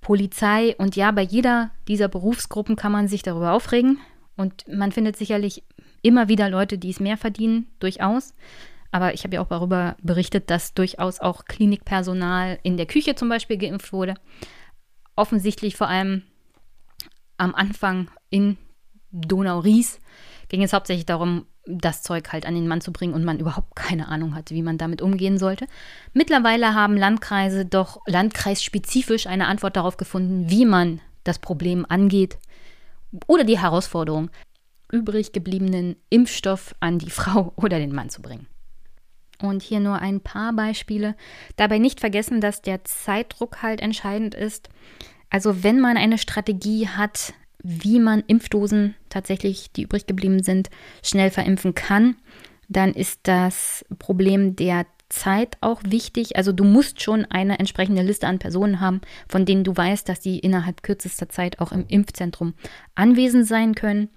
Polizei 0.00 0.74
und 0.76 0.96
ja, 0.96 1.10
bei 1.10 1.22
jeder 1.22 1.70
dieser 1.88 2.08
Berufsgruppen 2.08 2.76
kann 2.76 2.92
man 2.92 3.08
sich 3.08 3.22
darüber 3.22 3.52
aufregen 3.52 3.98
und 4.36 4.66
man 4.68 4.92
findet 4.92 5.16
sicherlich 5.16 5.62
immer 6.02 6.28
wieder 6.28 6.48
Leute, 6.48 6.78
die 6.78 6.90
es 6.90 7.00
mehr 7.00 7.16
verdienen, 7.16 7.66
durchaus. 7.78 8.34
Aber 8.90 9.14
ich 9.14 9.24
habe 9.24 9.36
ja 9.36 9.40
auch 9.40 9.48
darüber 9.48 9.96
berichtet, 10.02 10.50
dass 10.50 10.74
durchaus 10.74 11.20
auch 11.20 11.46
Klinikpersonal 11.46 12.58
in 12.62 12.76
der 12.76 12.86
Küche 12.86 13.14
zum 13.14 13.28
Beispiel 13.28 13.58
geimpft 13.58 13.92
wurde. 13.92 14.14
Offensichtlich 15.16 15.76
vor 15.76 15.88
allem 15.88 16.22
am 17.36 17.54
Anfang 17.54 18.08
in 18.30 18.56
Donau-Ries 19.10 20.00
ging 20.48 20.62
es 20.62 20.72
hauptsächlich 20.72 21.06
darum, 21.06 21.46
das 21.66 22.02
Zeug 22.02 22.32
halt 22.32 22.46
an 22.46 22.54
den 22.54 22.68
Mann 22.68 22.80
zu 22.80 22.92
bringen 22.92 23.14
und 23.14 23.24
man 23.24 23.40
überhaupt 23.40 23.74
keine 23.74 24.08
Ahnung 24.08 24.34
hatte, 24.34 24.54
wie 24.54 24.62
man 24.62 24.78
damit 24.78 25.00
umgehen 25.00 25.38
sollte. 25.38 25.66
Mittlerweile 26.12 26.74
haben 26.74 26.96
Landkreise 26.96 27.64
doch 27.64 28.00
landkreisspezifisch 28.06 29.26
eine 29.26 29.46
Antwort 29.46 29.76
darauf 29.76 29.96
gefunden, 29.96 30.50
wie 30.50 30.66
man 30.66 31.00
das 31.24 31.38
Problem 31.38 31.86
angeht 31.88 32.38
oder 33.26 33.44
die 33.44 33.58
Herausforderung. 33.58 34.30
übrig 34.92 35.32
gebliebenen 35.32 35.96
Impfstoff 36.10 36.74
an 36.78 36.98
die 36.98 37.10
Frau 37.10 37.52
oder 37.56 37.78
den 37.78 37.94
Mann 37.94 38.10
zu 38.10 38.22
bringen. 38.22 38.46
Und 39.42 39.62
hier 39.62 39.80
nur 39.80 39.98
ein 39.98 40.20
paar 40.20 40.52
Beispiele. 40.52 41.16
Dabei 41.56 41.78
nicht 41.78 42.00
vergessen, 42.00 42.40
dass 42.40 42.62
der 42.62 42.84
Zeitdruck 42.84 43.62
halt 43.62 43.80
entscheidend 43.80 44.34
ist. 44.34 44.68
Also 45.30 45.64
wenn 45.64 45.80
man 45.80 45.96
eine 45.96 46.18
Strategie 46.18 46.86
hat, 46.86 47.34
wie 47.62 47.98
man 47.98 48.22
Impfdosen 48.26 48.94
tatsächlich, 49.08 49.72
die 49.72 49.82
übrig 49.82 50.06
geblieben 50.06 50.42
sind, 50.44 50.70
schnell 51.02 51.30
verimpfen 51.30 51.74
kann, 51.74 52.16
dann 52.68 52.92
ist 52.92 53.20
das 53.24 53.84
Problem 53.98 54.54
der 54.54 54.86
Zeit 55.08 55.56
auch 55.60 55.80
wichtig. 55.86 56.36
Also 56.36 56.52
du 56.52 56.64
musst 56.64 57.02
schon 57.02 57.24
eine 57.26 57.58
entsprechende 57.58 58.02
Liste 58.02 58.26
an 58.26 58.38
Personen 58.38 58.80
haben, 58.80 59.00
von 59.28 59.44
denen 59.44 59.64
du 59.64 59.76
weißt, 59.76 60.08
dass 60.08 60.20
die 60.20 60.38
innerhalb 60.38 60.82
kürzester 60.82 61.28
Zeit 61.28 61.60
auch 61.60 61.72
im 61.72 61.86
Impfzentrum 61.88 62.54
anwesend 62.94 63.46
sein 63.46 63.74
können. 63.74 64.08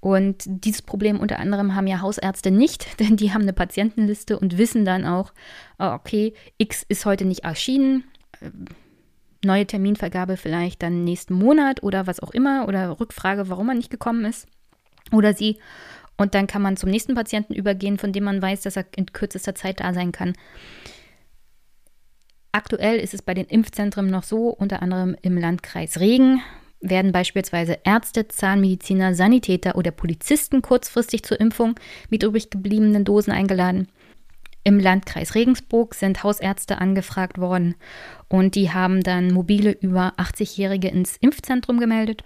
Und 0.00 0.42
dieses 0.46 0.82
Problem 0.82 1.20
unter 1.20 1.38
anderem 1.38 1.76
haben 1.76 1.86
ja 1.86 2.00
Hausärzte 2.00 2.50
nicht, 2.50 2.86
denn 3.00 3.16
die 3.16 3.32
haben 3.32 3.42
eine 3.42 3.52
Patientenliste 3.52 4.38
und 4.38 4.58
wissen 4.58 4.84
dann 4.84 5.04
auch, 5.06 5.32
ah, 5.78 5.94
okay, 5.94 6.34
X 6.58 6.84
ist 6.88 7.06
heute 7.06 7.24
nicht 7.24 7.44
erschienen, 7.44 8.04
neue 9.44 9.66
Terminvergabe 9.66 10.36
vielleicht 10.36 10.82
dann 10.82 11.04
nächsten 11.04 11.34
Monat 11.34 11.82
oder 11.82 12.06
was 12.06 12.20
auch 12.20 12.30
immer 12.30 12.66
oder 12.68 13.00
Rückfrage, 13.00 13.48
warum 13.48 13.68
er 13.68 13.74
nicht 13.74 13.90
gekommen 13.90 14.24
ist 14.24 14.46
oder 15.12 15.34
sie. 15.34 15.58
Und 16.22 16.36
dann 16.36 16.46
kann 16.46 16.62
man 16.62 16.76
zum 16.76 16.88
nächsten 16.88 17.16
Patienten 17.16 17.52
übergehen, 17.52 17.98
von 17.98 18.12
dem 18.12 18.22
man 18.22 18.40
weiß, 18.40 18.60
dass 18.62 18.76
er 18.76 18.86
in 18.94 19.06
kürzester 19.06 19.56
Zeit 19.56 19.80
da 19.80 19.92
sein 19.92 20.12
kann. 20.12 20.34
Aktuell 22.52 22.98
ist 23.00 23.12
es 23.12 23.22
bei 23.22 23.34
den 23.34 23.46
Impfzentren 23.46 24.06
noch 24.06 24.22
so, 24.22 24.48
unter 24.50 24.82
anderem 24.82 25.16
im 25.22 25.36
Landkreis 25.36 25.98
Regen 25.98 26.40
werden 26.80 27.10
beispielsweise 27.10 27.78
Ärzte, 27.82 28.28
Zahnmediziner, 28.28 29.14
Sanitäter 29.14 29.74
oder 29.74 29.90
Polizisten 29.90 30.62
kurzfristig 30.62 31.24
zur 31.24 31.40
Impfung 31.40 31.74
mit 32.08 32.22
übrig 32.22 32.50
gebliebenen 32.50 33.04
Dosen 33.04 33.32
eingeladen. 33.32 33.88
Im 34.62 34.78
Landkreis 34.78 35.34
Regensburg 35.34 35.96
sind 35.96 36.22
Hausärzte 36.22 36.78
angefragt 36.78 37.38
worden 37.38 37.74
und 38.28 38.54
die 38.54 38.70
haben 38.70 39.02
dann 39.02 39.32
mobile 39.32 39.72
über 39.72 40.12
80-Jährige 40.18 40.86
ins 40.86 41.16
Impfzentrum 41.16 41.80
gemeldet. 41.80 42.22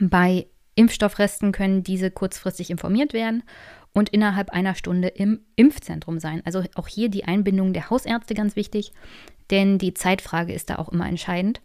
Bei 0.00 0.46
Impfstoffresten 0.74 1.52
können 1.52 1.82
diese 1.82 2.10
kurzfristig 2.10 2.70
informiert 2.70 3.12
werden 3.12 3.42
und 3.92 4.08
innerhalb 4.08 4.50
einer 4.50 4.74
Stunde 4.74 5.08
im 5.08 5.40
Impfzentrum 5.56 6.18
sein. 6.18 6.42
Also 6.44 6.64
auch 6.74 6.88
hier 6.88 7.08
die 7.08 7.24
Einbindung 7.24 7.72
der 7.72 7.90
Hausärzte 7.90 8.34
ganz 8.34 8.56
wichtig, 8.56 8.92
denn 9.50 9.78
die 9.78 9.94
Zeitfrage 9.94 10.52
ist 10.52 10.70
da 10.70 10.76
auch 10.76 10.88
immer 10.88 11.08
entscheidend. 11.08 11.60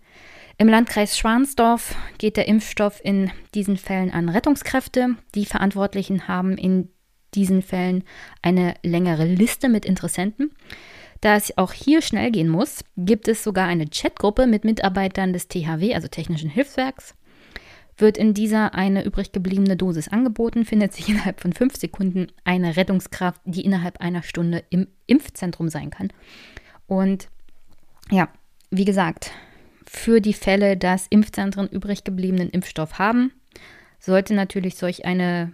Im 0.58 0.68
Landkreis 0.68 1.18
Schwansdorf 1.18 1.96
geht 2.18 2.36
der 2.36 2.48
Impfstoff 2.48 3.00
in 3.04 3.32
diesen 3.54 3.78
Fällen 3.78 4.12
an 4.12 4.28
Rettungskräfte. 4.28 5.16
Die 5.36 5.46
Verantwortlichen 5.46 6.28
haben 6.28 6.58
in 6.58 6.90
diesen 7.36 7.62
Fällen 7.62 8.04
eine 8.42 8.74
längere 8.84 9.26
Liste 9.26 9.70
mit 9.70 9.86
Interessenten. 9.86 10.52
Da 11.22 11.36
es 11.36 11.58
auch 11.58 11.74
hier 11.74 12.02
schnell 12.02 12.32
gehen 12.32 12.50
muss, 12.50 12.84
gibt 12.96 13.28
es 13.28 13.44
sogar 13.44 13.68
eine 13.68 13.88
Chatgruppe 13.88 14.48
mit 14.48 14.66
Mitarbeitern 14.66 15.34
des 15.34 15.48
THW, 15.48 15.94
also 15.94 16.08
Technischen 16.08 16.50
Hilfswerks. 16.50 17.16
Wird 17.98 18.18
in 18.18 18.34
dieser 18.34 18.76
eine 18.76 19.04
übrig 19.04 19.32
gebliebene 19.32 19.76
Dosis 19.76 20.08
angeboten, 20.08 20.66
findet 20.66 20.94
sich 20.94 21.10
innerhalb 21.10 21.42
von 21.42 21.54
fünf 21.54 21.76
Sekunden 21.76 22.28
eine 22.44 22.76
Rettungskraft, 22.78 23.42
die 23.46 23.66
innerhalb 23.66 24.02
einer 24.02 24.24
Stunde 24.24 24.64
im 24.70 24.88
Impfzentrum 25.08 25.70
sein 25.70 25.90
kann. 25.90 26.12
Und 26.88 27.30
ja, 28.10 28.30
wie 28.70 28.86
gesagt, 28.86 29.32
für 29.86 30.22
die 30.22 30.34
Fälle, 30.34 30.78
dass 30.78 31.08
Impfzentren 31.10 31.68
übrig 31.68 32.04
gebliebenen 32.04 32.50
Impfstoff 32.50 33.00
haben, 33.00 33.32
sollte 34.00 34.34
natürlich 34.34 34.76
solch 34.76 35.06
eine 35.06 35.54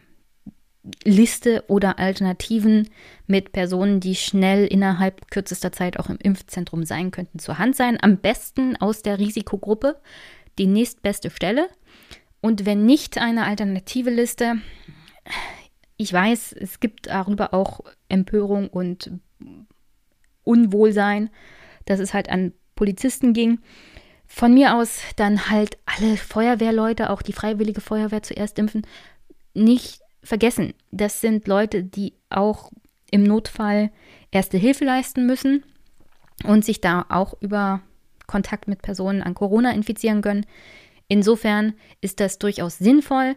Liste 1.06 1.64
oder 1.68 1.98
Alternativen 1.98 2.89
mit 3.26 3.54
Personen, 3.54 4.00
die 4.00 4.16
schnell 4.16 4.66
innerhalb 4.66 5.32
kürzester 5.32 5.72
Zeit 5.72 5.98
auch 5.98 6.10
im 6.10 6.18
Impfzentrum 6.18 6.84
sein 6.84 7.12
könnten, 7.12 7.39
zur 7.39 7.58
Hand 7.58 7.76
sein. 7.76 7.98
Am 8.02 8.18
besten 8.18 8.76
aus 8.76 9.02
der 9.02 9.20
Risikogruppe 9.20 10.02
die 10.58 10.68
nächstbeste 10.68 11.30
Stelle. 11.30 11.70
Und 12.44 12.66
wenn 12.66 12.86
nicht 12.86 13.18
eine 13.20 13.46
alternative 13.46 14.10
Liste, 14.10 14.56
ich 15.96 16.12
weiß, 16.12 16.52
es 16.52 16.82
gibt 16.82 17.08
darüber 17.08 17.54
auch 17.54 17.80
Empörung 18.10 18.68
und 18.68 19.12
Unwohlsein, 20.44 21.30
dass 21.86 22.02
es 22.02 22.14
halt 22.14 22.28
an 22.28 22.52
Polizisten 22.76 23.32
ging. 23.32 23.60
Von 24.28 24.54
mir 24.54 24.76
aus 24.76 25.00
dann 25.16 25.50
halt 25.50 25.78
alle 25.86 26.18
Feuerwehrleute, 26.18 27.12
auch 27.12 27.22
die 27.22 27.32
freiwillige 27.32 27.80
Feuerwehr 27.80 28.24
zuerst 28.24 28.60
impfen. 28.60 28.86
Nicht 29.54 30.02
vergessen, 30.22 30.74
das 30.91 31.22
sind 31.22 31.48
Leute, 31.48 31.82
die 31.82 32.14
auch 32.30 32.74
im 33.10 33.24
Notfall 33.24 33.89
erste 34.32 34.58
Hilfe 34.58 34.84
leisten 34.84 35.26
müssen 35.26 35.64
und 36.44 36.66
sich 36.66 36.82
da 36.82 37.06
auch 37.08 37.36
über 37.39 37.80
Kontakt 38.28 38.68
mit 38.68 38.82
Personen 38.82 39.22
an 39.22 39.34
Corona 39.34 39.72
infizieren 39.72 40.22
können. 40.22 40.46
Insofern 41.14 41.76
ist 42.01 42.20
das 42.20 42.39
durchaus 42.39 42.80
sinnvoll, 42.80 43.36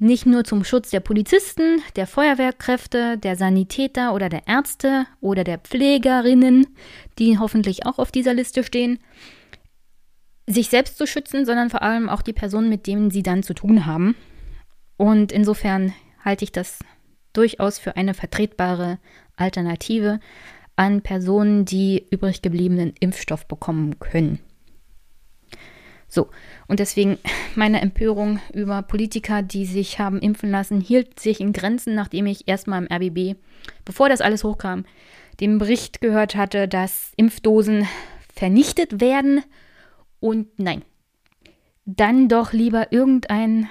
nicht 0.00 0.26
nur 0.26 0.42
zum 0.42 0.64
Schutz 0.64 0.90
der 0.90 0.98
Polizisten, 0.98 1.80
der 1.94 2.08
Feuerwehrkräfte, 2.08 3.18
der 3.18 3.36
Sanitäter 3.36 4.12
oder 4.14 4.28
der 4.28 4.48
Ärzte 4.48 5.06
oder 5.20 5.44
der 5.44 5.58
Pflegerinnen, 5.58 6.66
die 7.20 7.38
hoffentlich 7.38 7.86
auch 7.86 8.00
auf 8.00 8.10
dieser 8.10 8.34
Liste 8.34 8.64
stehen, 8.64 8.98
sich 10.48 10.70
selbst 10.70 10.98
zu 10.98 11.06
schützen, 11.06 11.46
sondern 11.46 11.70
vor 11.70 11.82
allem 11.82 12.08
auch 12.08 12.22
die 12.22 12.32
Personen, 12.32 12.68
mit 12.68 12.88
denen 12.88 13.12
sie 13.12 13.22
dann 13.22 13.44
zu 13.44 13.54
tun 13.54 13.86
haben. 13.86 14.16
Und 14.96 15.30
insofern 15.30 15.92
halte 16.24 16.42
ich 16.42 16.50
das 16.50 16.80
durchaus 17.32 17.78
für 17.78 17.94
eine 17.94 18.14
vertretbare 18.14 18.98
Alternative 19.36 20.18
an 20.74 21.02
Personen, 21.02 21.64
die 21.64 22.08
übrig 22.10 22.42
gebliebenen 22.42 22.92
Impfstoff 22.98 23.46
bekommen 23.46 24.00
können. 24.00 24.40
So, 26.12 26.28
und 26.68 26.78
deswegen 26.78 27.16
meine 27.54 27.80
Empörung 27.80 28.38
über 28.52 28.82
Politiker, 28.82 29.40
die 29.40 29.64
sich 29.64 29.98
haben 29.98 30.20
impfen 30.20 30.50
lassen, 30.50 30.78
hielt 30.82 31.18
sich 31.18 31.40
in 31.40 31.54
Grenzen, 31.54 31.94
nachdem 31.94 32.26
ich 32.26 32.46
erstmal 32.46 32.84
im 32.84 32.92
RBB, 32.92 33.38
bevor 33.86 34.10
das 34.10 34.20
alles 34.20 34.44
hochkam, 34.44 34.84
den 35.40 35.56
Bericht 35.56 36.02
gehört 36.02 36.34
hatte, 36.34 36.68
dass 36.68 37.14
Impfdosen 37.16 37.88
vernichtet 38.34 39.00
werden. 39.00 39.42
Und 40.20 40.58
nein, 40.58 40.82
dann 41.86 42.28
doch 42.28 42.52
lieber 42.52 42.92
irgendein 42.92 43.70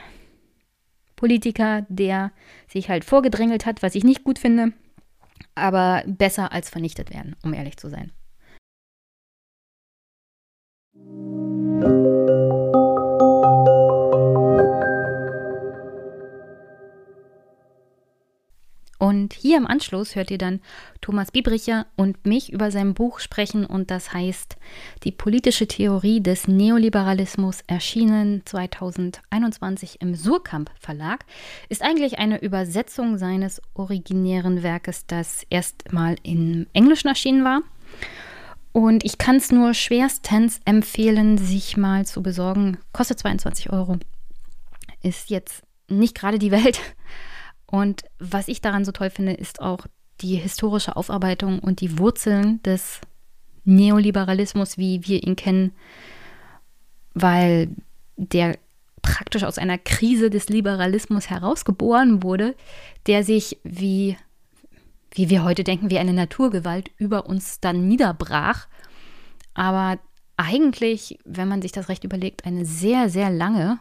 Politiker, 1.15 1.85
der 1.89 2.31
sich 2.67 2.89
halt 2.89 3.05
vorgedrängelt 3.05 3.67
hat, 3.67 3.83
was 3.83 3.93
ich 3.93 4.03
nicht 4.03 4.23
gut 4.23 4.39
finde, 4.39 4.73
aber 5.53 6.03
besser 6.07 6.51
als 6.51 6.71
vernichtet 6.71 7.11
werden, 7.11 7.35
um 7.43 7.53
ehrlich 7.53 7.77
zu 7.77 7.87
sein. 7.87 8.11
Und 19.11 19.33
hier 19.33 19.57
im 19.57 19.67
Anschluss 19.67 20.15
hört 20.15 20.31
ihr 20.31 20.37
dann 20.37 20.61
Thomas 21.01 21.31
Biebricher 21.31 21.85
und 21.97 22.25
mich 22.25 22.53
über 22.53 22.71
sein 22.71 22.93
Buch 22.93 23.19
sprechen 23.19 23.65
und 23.65 23.91
das 23.91 24.13
heißt 24.13 24.55
Die 25.03 25.11
politische 25.11 25.67
Theorie 25.67 26.21
des 26.21 26.47
Neoliberalismus, 26.47 27.59
erschienen 27.67 28.43
2021 28.45 29.99
im 29.99 30.15
Surkamp 30.15 30.71
Verlag, 30.79 31.25
ist 31.67 31.81
eigentlich 31.81 32.19
eine 32.19 32.41
Übersetzung 32.41 33.17
seines 33.17 33.61
originären 33.73 34.63
Werkes, 34.63 35.05
das 35.07 35.45
erstmal 35.49 36.15
im 36.23 36.67
Englischen 36.71 37.09
erschienen 37.09 37.43
war. 37.43 37.63
Und 38.71 39.03
ich 39.03 39.17
kann 39.17 39.35
es 39.35 39.51
nur 39.51 39.73
schwerstens 39.73 40.61
empfehlen, 40.63 41.37
sich 41.37 41.75
mal 41.75 42.05
zu 42.05 42.23
besorgen. 42.23 42.77
Kostet 42.93 43.19
22 43.19 43.73
Euro. 43.73 43.97
Ist 45.03 45.29
jetzt 45.29 45.63
nicht 45.89 46.15
gerade 46.15 46.39
die 46.39 46.51
Welt, 46.51 46.79
und 47.71 48.03
was 48.19 48.49
ich 48.49 48.59
daran 48.61 48.85
so 48.85 48.91
toll 48.91 49.09
finde, 49.09 49.31
ist 49.31 49.61
auch 49.61 49.87
die 50.19 50.35
historische 50.35 50.97
Aufarbeitung 50.97 51.59
und 51.59 51.79
die 51.79 51.97
Wurzeln 51.97 52.61
des 52.63 52.99
Neoliberalismus, 53.63 54.77
wie 54.77 55.07
wir 55.07 55.23
ihn 55.23 55.37
kennen, 55.37 55.71
weil 57.13 57.69
der 58.17 58.57
praktisch 59.01 59.43
aus 59.45 59.57
einer 59.57 59.77
Krise 59.77 60.29
des 60.29 60.49
Liberalismus 60.49 61.29
herausgeboren 61.29 62.23
wurde, 62.23 62.55
der 63.07 63.23
sich 63.23 63.57
wie, 63.63 64.17
wie 65.11 65.29
wir 65.29 65.43
heute 65.43 65.63
denken, 65.63 65.89
wie 65.89 65.97
eine 65.97 66.13
Naturgewalt 66.13 66.91
über 66.97 67.25
uns 67.25 67.61
dann 67.61 67.87
niederbrach. 67.87 68.67
Aber 69.53 69.97
eigentlich, 70.35 71.19
wenn 71.23 71.47
man 71.47 71.61
sich 71.61 71.71
das 71.71 71.87
recht 71.87 72.03
überlegt, 72.03 72.45
eine 72.45 72.65
sehr, 72.65 73.09
sehr 73.09 73.29
lange, 73.29 73.79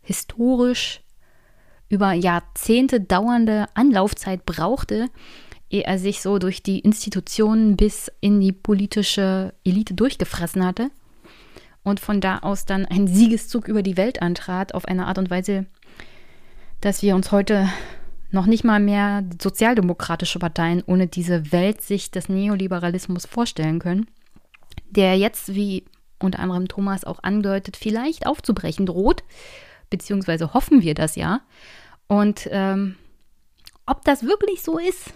historisch 0.00 1.02
über 1.90 2.12
Jahrzehnte 2.12 3.00
dauernde 3.00 3.66
Anlaufzeit 3.74 4.46
brauchte, 4.46 5.08
ehe 5.68 5.84
er 5.84 5.98
sich 5.98 6.22
so 6.22 6.38
durch 6.38 6.62
die 6.62 6.78
Institutionen 6.78 7.76
bis 7.76 8.10
in 8.20 8.40
die 8.40 8.52
politische 8.52 9.52
Elite 9.64 9.94
durchgefressen 9.94 10.64
hatte 10.64 10.90
und 11.82 12.00
von 12.00 12.20
da 12.20 12.38
aus 12.38 12.64
dann 12.64 12.86
einen 12.86 13.08
Siegeszug 13.08 13.68
über 13.68 13.82
die 13.82 13.96
Welt 13.96 14.22
antrat, 14.22 14.74
auf 14.74 14.86
eine 14.86 15.06
Art 15.06 15.18
und 15.18 15.30
Weise, 15.30 15.66
dass 16.80 17.02
wir 17.02 17.14
uns 17.14 17.32
heute 17.32 17.68
noch 18.30 18.46
nicht 18.46 18.64
mal 18.64 18.80
mehr 18.80 19.24
sozialdemokratische 19.42 20.38
Parteien 20.38 20.82
ohne 20.86 21.08
diese 21.08 21.52
Weltsicht 21.52 22.14
des 22.14 22.28
Neoliberalismus 22.28 23.26
vorstellen 23.26 23.80
können, 23.80 24.06
der 24.90 25.16
jetzt, 25.18 25.54
wie 25.54 25.84
unter 26.20 26.38
anderem 26.38 26.68
Thomas 26.68 27.04
auch 27.04 27.22
andeutet, 27.22 27.76
vielleicht 27.76 28.26
aufzubrechen 28.26 28.86
droht, 28.86 29.24
beziehungsweise 29.88 30.54
hoffen 30.54 30.82
wir 30.82 30.94
das 30.94 31.16
ja. 31.16 31.40
Und 32.10 32.48
ähm, 32.50 32.96
ob 33.86 34.04
das 34.04 34.24
wirklich 34.24 34.62
so 34.62 34.78
ist, 34.78 35.14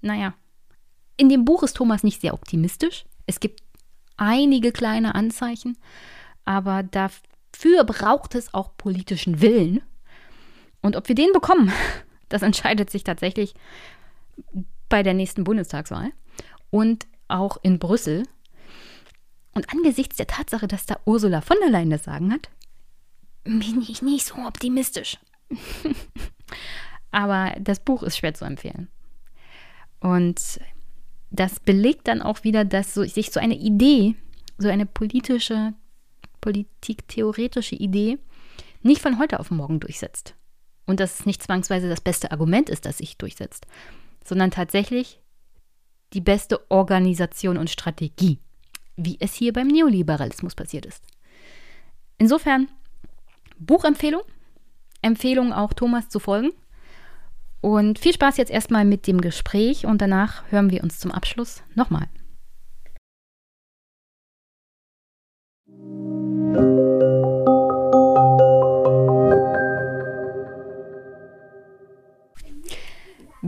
naja, 0.00 0.32
in 1.18 1.28
dem 1.28 1.44
Buch 1.44 1.62
ist 1.62 1.76
Thomas 1.76 2.02
nicht 2.02 2.22
sehr 2.22 2.32
optimistisch. 2.32 3.04
Es 3.26 3.38
gibt 3.38 3.62
einige 4.16 4.72
kleine 4.72 5.14
Anzeichen, 5.14 5.76
aber 6.46 6.82
dafür 6.84 7.84
braucht 7.84 8.34
es 8.34 8.54
auch 8.54 8.78
politischen 8.78 9.42
Willen. 9.42 9.82
Und 10.80 10.96
ob 10.96 11.06
wir 11.08 11.14
den 11.14 11.32
bekommen, 11.34 11.70
das 12.30 12.40
entscheidet 12.40 12.88
sich 12.88 13.04
tatsächlich 13.04 13.52
bei 14.88 15.02
der 15.02 15.12
nächsten 15.12 15.44
Bundestagswahl 15.44 16.12
und 16.70 17.06
auch 17.28 17.58
in 17.62 17.78
Brüssel. 17.78 18.22
Und 19.52 19.70
angesichts 19.70 20.16
der 20.16 20.28
Tatsache, 20.28 20.66
dass 20.66 20.86
da 20.86 20.98
Ursula 21.04 21.42
von 21.42 21.58
der 21.60 21.68
Leyen 21.68 21.90
das 21.90 22.04
Sagen 22.04 22.32
hat, 22.32 22.48
bin 23.44 23.82
ich 23.86 24.00
nicht 24.00 24.24
so 24.24 24.36
optimistisch. 24.36 25.18
Aber 27.10 27.54
das 27.60 27.80
Buch 27.80 28.02
ist 28.02 28.18
schwer 28.18 28.34
zu 28.34 28.44
empfehlen. 28.44 28.88
Und 30.00 30.60
das 31.30 31.60
belegt 31.60 32.08
dann 32.08 32.22
auch 32.22 32.44
wieder, 32.44 32.64
dass 32.64 32.94
so, 32.94 33.04
sich 33.04 33.30
so 33.30 33.40
eine 33.40 33.56
Idee, 33.56 34.14
so 34.58 34.68
eine 34.68 34.86
politische, 34.86 35.74
politiktheoretische 36.40 37.74
Idee 37.74 38.18
nicht 38.82 39.02
von 39.02 39.18
heute 39.18 39.40
auf 39.40 39.50
morgen 39.50 39.80
durchsetzt. 39.80 40.34
Und 40.86 41.00
dass 41.00 41.20
es 41.20 41.26
nicht 41.26 41.42
zwangsweise 41.42 41.88
das 41.88 42.00
beste 42.00 42.30
Argument 42.30 42.70
ist, 42.70 42.86
das 42.86 42.98
sich 42.98 43.18
durchsetzt, 43.18 43.66
sondern 44.24 44.50
tatsächlich 44.50 45.20
die 46.12 46.20
beste 46.20 46.70
Organisation 46.70 47.56
und 47.56 47.70
Strategie, 47.70 48.38
wie 48.96 49.16
es 49.20 49.34
hier 49.34 49.52
beim 49.52 49.66
Neoliberalismus 49.66 50.54
passiert 50.54 50.86
ist. 50.86 51.02
Insofern 52.18 52.68
Buchempfehlung, 53.58 54.22
Empfehlung 55.02 55.52
auch 55.52 55.72
Thomas 55.72 56.08
zu 56.08 56.18
folgen. 56.18 56.52
Und 57.60 57.98
viel 57.98 58.12
Spaß 58.12 58.36
jetzt 58.36 58.50
erstmal 58.50 58.84
mit 58.84 59.06
dem 59.06 59.20
Gespräch 59.20 59.86
und 59.86 60.00
danach 60.00 60.44
hören 60.50 60.70
wir 60.70 60.82
uns 60.82 60.98
zum 60.98 61.10
Abschluss 61.10 61.62
nochmal. 61.74 62.06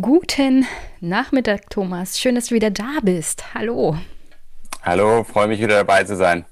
Guten 0.00 0.66
Nachmittag, 1.00 1.70
Thomas. 1.70 2.20
Schön, 2.20 2.34
dass 2.34 2.46
du 2.46 2.54
wieder 2.54 2.70
da 2.70 2.98
bist. 3.02 3.54
Hallo. 3.54 3.96
Hallo, 4.82 5.24
freue 5.24 5.48
mich 5.48 5.60
wieder 5.60 5.76
dabei 5.76 6.04
zu 6.04 6.16
sein. 6.16 6.44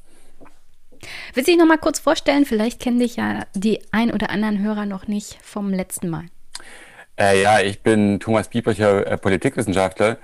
Willst 1.35 1.49
du 1.49 1.53
dich 1.53 1.61
noch 1.61 1.67
mal 1.67 1.79
kurz 1.79 1.99
vorstellen? 1.99 2.45
Vielleicht 2.45 2.81
kennen 2.81 2.99
dich 2.99 3.17
ja 3.17 3.45
die 3.55 3.81
ein 3.93 4.13
oder 4.13 4.31
anderen 4.31 4.63
Hörer 4.63 4.87
noch 4.87 5.07
nicht 5.07 5.39
vom 5.43 5.73
letzten 5.73 6.09
Mal. 6.09 6.25
Äh, 7.19 7.43
ja, 7.43 7.61
ich 7.61 7.83
bin 7.83 8.21
Thomas 8.21 8.49
Biebricher, 8.49 9.07
äh, 9.07 9.17
Politikwissenschaftler, 9.17 10.19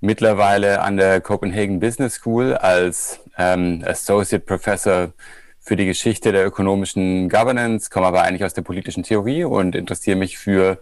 mittlerweile 0.00 0.80
an 0.80 0.96
der 0.96 1.20
Copenhagen 1.20 1.78
Business 1.78 2.14
School 2.14 2.54
als 2.54 3.20
ähm, 3.36 3.84
Associate 3.86 4.44
Professor 4.44 5.12
für 5.60 5.76
die 5.76 5.84
Geschichte 5.84 6.32
der 6.32 6.46
ökonomischen 6.46 7.28
Governance, 7.28 7.90
komme 7.90 8.06
aber 8.06 8.22
eigentlich 8.22 8.44
aus 8.44 8.54
der 8.54 8.62
politischen 8.62 9.02
Theorie 9.02 9.44
und 9.44 9.74
interessiere 9.74 10.16
mich 10.16 10.38
für 10.38 10.78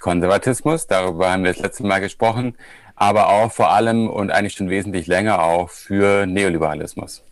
Konservatismus, 0.00 0.86
darüber 0.86 1.32
haben 1.32 1.44
wir 1.44 1.52
das 1.54 1.62
letzte 1.62 1.86
Mal 1.86 2.00
gesprochen, 2.00 2.54
aber 2.94 3.30
auch 3.30 3.50
vor 3.50 3.70
allem 3.70 4.10
und 4.10 4.30
eigentlich 4.30 4.52
schon 4.52 4.68
wesentlich 4.68 5.06
länger 5.06 5.42
auch 5.42 5.70
für 5.70 6.26
Neoliberalismus. 6.26 7.22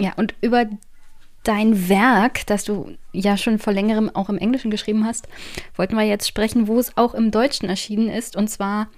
Ja, 0.00 0.14
und 0.16 0.34
über 0.40 0.66
dein 1.42 1.88
Werk, 1.88 2.46
das 2.46 2.64
du 2.64 2.96
ja 3.12 3.36
schon 3.36 3.58
vor 3.58 3.72
längerem 3.72 4.10
auch 4.14 4.28
im 4.28 4.38
Englischen 4.38 4.70
geschrieben 4.70 5.04
hast, 5.04 5.28
wollten 5.76 5.96
wir 5.96 6.04
jetzt 6.04 6.26
sprechen, 6.26 6.68
wo 6.68 6.78
es 6.78 6.96
auch 6.96 7.14
im 7.14 7.30
Deutschen 7.30 7.68
erschienen 7.68 8.08
ist. 8.08 8.34
Und 8.34 8.48
zwar 8.48 8.88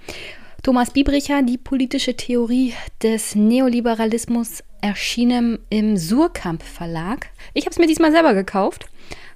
Thomas 0.62 0.92
Biebricher, 0.92 1.42
die 1.42 1.58
politische 1.58 2.16
Theorie 2.16 2.72
des 3.02 3.34
Neoliberalismus, 3.34 4.62
erschienen 4.80 5.58
im 5.70 5.96
Surkamp 5.96 6.62
Verlag. 6.62 7.28
Ich 7.52 7.64
habe 7.64 7.72
es 7.72 7.78
mir 7.78 7.86
diesmal 7.86 8.12
selber 8.12 8.34
gekauft, 8.34 8.86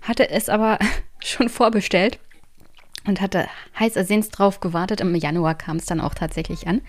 hatte 0.02 0.30
es 0.30 0.48
aber 0.48 0.78
schon 1.20 1.48
vorbestellt 1.48 2.20
und 3.06 3.20
hatte 3.20 3.48
heiß 3.78 3.96
ersehnst 3.96 4.38
drauf 4.38 4.60
gewartet. 4.60 5.00
Im 5.00 5.14
Januar 5.14 5.56
kam 5.56 5.78
es 5.78 5.86
dann 5.86 6.00
auch 6.00 6.14
tatsächlich 6.14 6.66
an. 6.66 6.82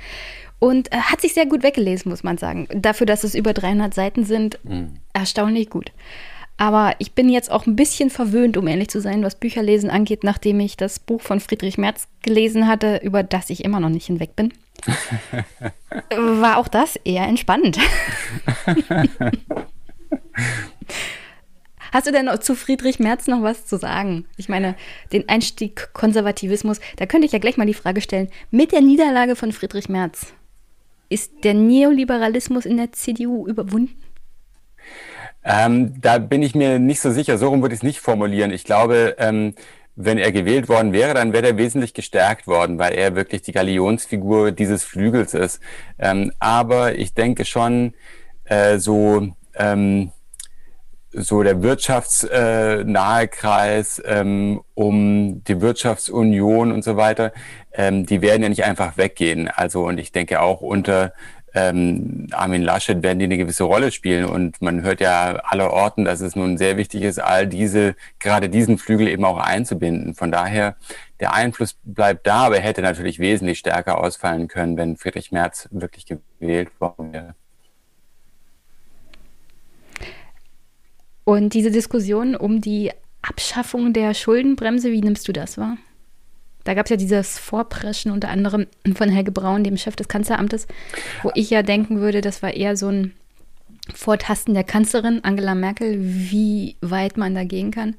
Und 0.60 0.91
äh, 0.91 0.97
hat 0.97 1.22
sich 1.22 1.34
sehr 1.34 1.45
gut 1.45 1.64
weggelesen, 1.64 2.10
muss 2.10 2.24
man 2.24 2.38
sagen. 2.38 2.68
Dafür, 2.74 3.05
dass 3.05 3.24
es 3.24 3.36
über 3.36 3.53
300 3.53 3.93
Seiten 3.93 4.26
sind, 4.26 4.60
mhm. 4.64 4.97
erstaunlich 5.14 5.70
gut. 5.70 5.91
Aber 6.58 6.95
ich 6.97 7.14
bin 7.14 7.30
jetzt 7.30 7.51
auch 7.51 7.68
ein 7.68 7.76
bisschen 7.76 8.10
verwöhnt, 8.10 8.58
um 8.58 8.68
ehrlich 8.68 8.89
zu 8.89 8.99
sein, 8.99 9.24
was 9.24 9.36
Bücherlesen 9.36 9.91
angeht, 9.91 10.24
nachdem 10.24 10.60
ich 10.60 10.76
das 10.76 10.97
Buch 10.97 11.22
von 11.22 11.39
Friedrich 11.39 11.78
Merz 11.78 12.08
gelesen 12.24 12.68
hatte, 12.68 12.99
über 13.03 13.22
das 13.22 13.51
ich 13.51 13.64
immer 13.64 13.80
noch 13.80 13.89
nicht 13.89 14.08
hinweg 14.08 14.36
bin. 14.36 14.51
War 16.10 16.58
auch 16.58 16.68
das 16.68 16.95
eher 16.97 17.28
entspannt. 17.28 17.78
Hast 21.91 22.08
du 22.08 22.12
denn 22.12 22.30
zu 22.41 22.55
Friedrich 22.55 22.99
Merz 22.99 23.28
noch 23.28 23.43
was 23.43 23.66
zu 23.66 23.78
sagen? 23.78 24.26
Ich 24.36 24.49
meine, 24.49 24.76
den 25.14 25.30
Einstieg 25.30 25.93
Konservativismus, 25.93 26.80
da 26.97 27.05
könnte 27.05 27.26
ich 27.26 27.32
ja 27.32 27.39
gleich 27.39 27.58
mal 27.58 27.66
die 27.66 27.74
Frage 27.74 28.01
stellen, 28.01 28.30
mit 28.51 28.72
der 28.72 28.82
Niederlage 28.82 29.36
von 29.36 29.51
Friedrich 29.51 29.89
Merz, 29.89 30.34
ist 31.10 31.43
der 31.43 31.53
Neoliberalismus 31.53 32.66
in 32.66 32.78
der 32.78 32.91
CDU 32.91 33.47
überwunden? 33.47 33.95
Ähm, 35.43 36.01
da 36.01 36.18
bin 36.18 36.43
ich 36.43 36.55
mir 36.55 36.78
nicht 36.78 36.99
so 36.99 37.12
sicher. 37.12 37.38
So 37.38 37.49
rum 37.49 37.62
würde 37.62 37.74
ich 37.74 37.80
es 37.80 37.84
nicht 37.84 37.99
formulieren. 37.99 38.51
Ich 38.51 38.66
glaube, 38.66 39.16
ähm, 39.18 39.55
wenn 39.95 40.18
er 40.18 40.32
gewählt 40.32 40.70
worden 40.70 40.93
wäre, 40.93 41.14
dann 41.14 41.34
wäre 41.34 41.47
er 41.47 41.58
wesentlich 41.58 41.93
gestärkt 41.93 42.47
worden, 42.47 42.78
weil 42.78 42.93
er 42.93 43.16
wirklich 43.16 43.41
die 43.41 43.51
Galionsfigur 43.51 44.51
dieses 44.51 44.84
Flügels 44.84 45.34
ist. 45.34 45.62
Ähm, 45.97 46.32
aber 46.39 46.95
ich 46.95 47.14
denke 47.14 47.45
schon, 47.45 47.93
äh, 48.43 48.78
so, 48.78 49.30
ähm, 49.55 50.12
so 51.18 51.43
der 51.43 51.63
wirtschaftsnahe 51.63 53.24
äh, 53.24 53.28
Kreis 53.28 54.01
ähm, 54.05 54.61
um 54.76 55.43
die 55.43 55.61
Wirtschaftsunion 55.61 56.72
und 56.72 56.84
so 56.84 56.97
weiter, 56.97 57.34
ähm, 57.74 58.05
die 58.05 58.22
werden 58.22 58.43
ja 58.43 58.49
nicht 58.49 58.63
einfach 58.63 58.97
weggehen. 58.97 59.47
Also 59.47 59.86
und 59.86 59.99
ich 59.99 60.11
denke 60.11 60.41
auch 60.41 60.61
unter 60.61 61.13
ähm, 61.57 62.28
Armin 62.32 62.61
Laschet 62.61 63.01
werden 63.01 63.20
die 63.20 63.26
eine 63.26 63.38
gewisse 63.38 63.63
Rolle 63.63 63.91
spielen. 63.91 64.26
Und 64.26 64.61
man 64.61 64.84
hört 64.84 65.01
ja 65.01 65.38
aller 65.43 65.72
Orten, 65.72 66.05
dass 66.05 66.22
es 66.22 66.36
nun 66.36 66.57
sehr 66.57 66.78
wichtig 66.78 67.01
ist, 67.01 67.20
all 67.20 67.47
diese, 67.47 67.95
gerade 68.20 68.49
diesen 68.49 68.78
Flügel 68.78 69.07
eben 69.07 69.26
auch 69.26 69.38
einzubinden. 69.38 70.13
Von 70.13 70.32
daher, 70.32 70.76
der 71.20 71.34
Einfluss 71.34 71.78
bleibt 71.84 72.28
da, 72.28 72.45
aber 72.45 72.57
er 72.57 72.63
hätte 72.63 72.82
natürlich 72.82 73.20
wesentlich 73.20 73.59
stärker 73.59 73.99
ausfallen 74.03 74.47
können, 74.47 74.78
wenn 74.78 74.97
Friedrich 74.97 75.32
Merz 75.32 75.68
wirklich 75.72 76.05
gewählt 76.05 76.70
worden 76.80 77.13
wäre. 77.13 77.36
Und 81.28 81.53
diese 81.53 81.71
Diskussion 81.71 82.38
um 82.38 82.61
die 82.61 82.89
Abschaffung 83.21 83.91
der 83.91 84.13
Schuldenbremse, 84.13 84.93
wie 84.93 85.01
nimmst 85.01 85.28
du 85.28 85.34
das 85.34 85.57
wahr? 85.57 85.75
Da 86.63 86.73
gab 86.73 86.86
es 86.86 86.89
ja 86.89 86.95
dieses 86.95 87.38
Vorpreschen 87.38 88.11
unter 88.13 88.30
anderem 88.30 88.67
von 88.95 89.09
Helge 89.09 89.34
Braun, 89.34 89.65
dem 89.65 89.75
Chef 89.75 89.97
des 89.97 90.07
Kanzleramtes, 90.07 90.67
wo 91.23 91.32
ich 91.36 91.49
ja 91.49 91.63
denken 91.63 91.99
würde, 91.99 92.21
das 92.21 92.41
war 92.41 92.53
eher 92.53 92.78
so 92.78 92.88
ein 92.88 93.13
Vortasten 93.93 94.53
der 94.53 94.63
Kanzlerin 94.63 95.21
Angela 95.25 95.53
Merkel, 95.53 95.97
wie 95.99 96.78
weit 96.80 97.17
man 97.17 97.36
da 97.36 97.43
gehen 97.43 97.71
kann. 97.71 97.97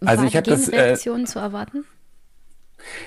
War 0.00 0.08
also 0.08 0.24
ich 0.24 0.34
habe 0.34 0.50
das 0.50 0.68
äh, 0.68 0.96
zu 0.96 1.38
erwarten. 1.38 1.84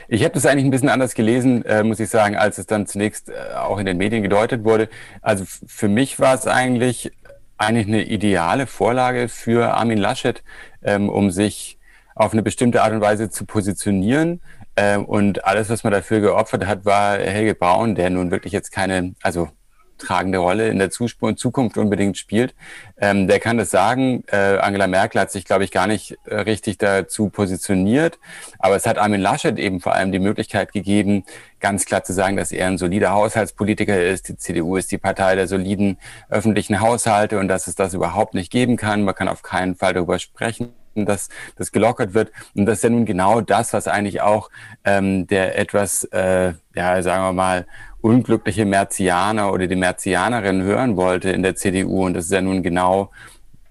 Ich 0.08 0.24
habe 0.24 0.34
das 0.34 0.46
eigentlich 0.46 0.64
ein 0.64 0.72
bisschen 0.72 0.88
anders 0.88 1.14
gelesen, 1.14 1.66
äh, 1.66 1.84
muss 1.84 2.00
ich 2.00 2.10
sagen, 2.10 2.38
als 2.38 2.58
es 2.58 2.68
dann 2.68 2.88
zunächst 2.88 3.28
äh, 3.28 3.34
auch 3.58 3.80
in 3.80 3.86
den 3.86 3.98
Medien 3.98 4.24
gedeutet 4.24 4.64
wurde. 4.64 4.88
Also 5.22 5.44
für 5.46 5.90
mich 5.90 6.22
war 6.22 6.36
es 6.36 6.48
eigentlich 6.48 7.12
eigentlich 7.58 7.88
eine 7.88 8.04
ideale 8.04 8.68
Vorlage 8.68 9.30
für 9.30 9.74
Armin 9.74 9.98
Laschet, 9.98 10.44
ähm, 10.84 11.10
um 11.10 11.32
sich 11.32 11.78
auf 12.16 12.34
eine 12.34 12.44
bestimmte 12.44 12.82
Art 12.82 12.94
und 12.94 13.02
Weise 13.02 13.30
zu 13.30 13.46
positionieren. 13.46 14.42
Ähm, 14.78 15.06
und 15.06 15.46
alles, 15.46 15.70
was 15.70 15.84
man 15.84 15.94
dafür 15.94 16.20
geopfert 16.20 16.66
hat, 16.66 16.86
war 16.86 17.18
Helge 17.18 17.56
Braun, 17.56 17.96
der 17.96 18.10
nun 18.10 18.32
wirklich 18.32 18.54
jetzt 18.54 18.72
keine, 18.72 19.14
also 19.22 19.50
tragende 19.98 20.38
Rolle 20.38 20.70
in 20.70 20.80
der 20.80 20.90
Zukunft 20.90 21.78
unbedingt 21.78 22.18
spielt. 22.18 22.56
Ähm, 22.98 23.28
der 23.28 23.40
kann 23.40 23.58
das 23.58 23.72
sagen. 23.72 24.24
Äh, 24.28 24.58
Angela 24.58 24.88
Merkel 24.88 25.22
hat 25.22 25.32
sich, 25.32 25.46
glaube 25.46 25.64
ich, 25.64 25.72
gar 25.72 25.88
nicht 25.88 26.18
äh, 26.26 26.36
richtig 26.36 26.78
dazu 26.78 27.30
positioniert. 27.30 28.20
Aber 28.60 28.76
es 28.76 28.86
hat 28.86 28.98
Armin 28.98 29.22
Laschet 29.22 29.58
eben 29.58 29.80
vor 29.80 29.94
allem 29.94 30.12
die 30.12 30.20
Möglichkeit 30.20 30.72
gegeben, 30.72 31.24
ganz 31.60 31.86
klar 31.86 32.04
zu 32.04 32.14
sagen, 32.14 32.38
dass 32.38 32.52
er 32.52 32.68
ein 32.68 32.78
solider 32.78 33.12
Haushaltspolitiker 33.12 34.02
ist. 34.02 34.30
Die 34.30 34.38
CDU 34.38 34.76
ist 34.76 34.92
die 34.92 34.98
Partei 34.98 35.36
der 35.36 35.48
soliden 35.48 35.98
öffentlichen 36.30 36.80
Haushalte 36.80 37.40
und 37.40 37.48
dass 37.48 37.68
es 37.68 37.76
das 37.76 37.94
überhaupt 37.94 38.34
nicht 38.34 38.52
geben 38.52 38.78
kann. 38.78 39.04
Man 39.04 39.16
kann 39.16 39.28
auf 39.28 39.42
keinen 39.42 39.76
Fall 39.76 39.94
darüber 39.94 40.20
sprechen 40.20 40.74
dass 41.04 41.28
das 41.58 41.74
gelockert 41.74 42.14
wird. 42.14 42.32
Und 42.56 42.66
das 42.66 42.78
ist 42.78 42.84
ja 42.84 42.90
nun 42.90 43.06
genau 43.06 43.42
das, 43.42 43.74
was 43.74 43.90
eigentlich 43.90 44.22
auch 44.22 44.50
ähm, 44.86 45.28
der 45.28 45.58
etwas, 45.58 46.06
äh, 46.06 46.54
ja, 46.74 47.02
sagen 47.02 47.24
wir 47.24 47.34
mal, 47.34 47.68
unglückliche 48.06 48.66
Merzianer 48.66 49.52
oder 49.52 49.66
die 49.66 49.76
Merzianerin 49.76 50.62
hören 50.62 50.96
wollte 50.96 51.32
in 51.32 51.42
der 51.42 51.56
CDU. 51.56 52.06
Und 52.06 52.14
das 52.14 52.26
ist 52.26 52.32
ja 52.32 52.40
nun 52.40 52.62
genau 52.62 53.10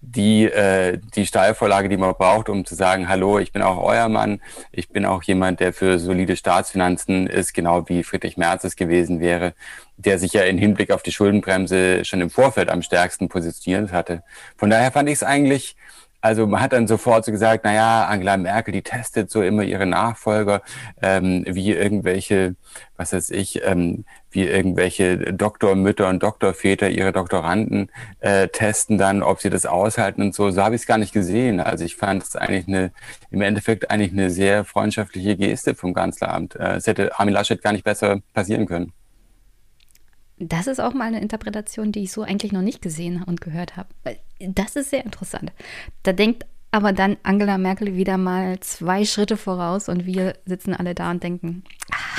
die, 0.00 0.46
äh, 0.46 0.98
die 1.14 1.24
Steilvorlage, 1.24 1.88
die 1.88 1.96
man 1.96 2.14
braucht, 2.14 2.48
um 2.48 2.64
zu 2.64 2.74
sagen, 2.74 3.08
hallo, 3.08 3.38
ich 3.38 3.52
bin 3.52 3.62
auch 3.62 3.80
euer 3.80 4.08
Mann, 4.08 4.40
ich 4.72 4.88
bin 4.88 5.06
auch 5.06 5.22
jemand, 5.22 5.60
der 5.60 5.72
für 5.72 6.00
solide 6.00 6.34
Staatsfinanzen 6.36 7.28
ist, 7.28 7.54
genau 7.54 7.88
wie 7.88 8.02
Friedrich 8.02 8.36
Merz 8.36 8.64
es 8.64 8.74
gewesen 8.74 9.20
wäre, 9.20 9.54
der 9.98 10.18
sich 10.18 10.32
ja 10.32 10.42
in 10.42 10.58
Hinblick 10.58 10.90
auf 10.90 11.04
die 11.04 11.12
Schuldenbremse 11.12 12.04
schon 12.04 12.20
im 12.20 12.28
Vorfeld 12.28 12.70
am 12.70 12.82
stärksten 12.82 13.28
positioniert 13.28 13.92
hatte. 13.92 14.24
Von 14.56 14.68
daher 14.68 14.90
fand 14.90 15.08
ich 15.08 15.14
es 15.14 15.22
eigentlich 15.22 15.76
also 16.24 16.46
man 16.46 16.62
hat 16.62 16.72
dann 16.72 16.86
sofort 16.86 17.26
so 17.26 17.32
gesagt, 17.32 17.64
naja, 17.64 18.06
Angela 18.06 18.38
Merkel, 18.38 18.72
die 18.72 18.80
testet 18.80 19.30
so 19.30 19.42
immer 19.42 19.62
ihre 19.62 19.84
Nachfolger, 19.84 20.62
ähm, 21.02 21.44
wie 21.46 21.70
irgendwelche, 21.72 22.56
was 22.96 23.12
weiß 23.12 23.28
ich, 23.28 23.60
ähm, 23.62 24.06
wie 24.34 24.44
irgendwelche 24.44 25.32
Doktormütter 25.32 26.08
und 26.08 26.22
Doktorväter 26.22 26.90
ihre 26.90 27.12
Doktoranden 27.12 27.90
äh, 28.20 28.48
testen 28.48 28.98
dann, 28.98 29.22
ob 29.22 29.40
sie 29.40 29.50
das 29.50 29.66
aushalten 29.66 30.22
und 30.22 30.34
so. 30.34 30.50
So 30.50 30.62
habe 30.62 30.74
ich 30.74 30.82
es 30.82 30.86
gar 30.86 30.98
nicht 30.98 31.12
gesehen. 31.12 31.60
Also 31.60 31.84
ich 31.84 31.96
fand 31.96 32.22
es 32.22 32.36
eigentlich 32.36 32.68
eine, 32.68 32.92
im 33.30 33.40
Endeffekt 33.40 33.90
eigentlich 33.90 34.12
eine 34.12 34.30
sehr 34.30 34.64
freundschaftliche 34.64 35.36
Geste 35.36 35.74
vom 35.74 35.94
Kanzleramt. 35.94 36.56
Äh, 36.56 36.76
es 36.76 36.86
hätte 36.86 37.18
Armin 37.18 37.34
Laschet 37.34 37.62
gar 37.62 37.72
nicht 37.72 37.84
besser 37.84 38.20
passieren 38.32 38.66
können. 38.66 38.92
Das 40.38 40.66
ist 40.66 40.80
auch 40.80 40.94
mal 40.94 41.04
eine 41.04 41.20
Interpretation, 41.20 41.92
die 41.92 42.02
ich 42.02 42.12
so 42.12 42.22
eigentlich 42.22 42.52
noch 42.52 42.62
nicht 42.62 42.82
gesehen 42.82 43.22
und 43.22 43.40
gehört 43.40 43.76
habe. 43.76 43.88
Das 44.40 44.74
ist 44.74 44.90
sehr 44.90 45.04
interessant. 45.04 45.52
Da 46.02 46.12
denkt 46.12 46.44
aber 46.74 46.92
dann 46.92 47.18
Angela 47.22 47.56
Merkel 47.56 47.94
wieder 47.94 48.18
mal 48.18 48.58
zwei 48.58 49.04
Schritte 49.04 49.36
voraus 49.36 49.88
und 49.88 50.06
wir 50.06 50.34
sitzen 50.44 50.74
alle 50.74 50.96
da 50.96 51.12
und 51.12 51.22
denken, 51.22 51.62
ah. 51.92 52.13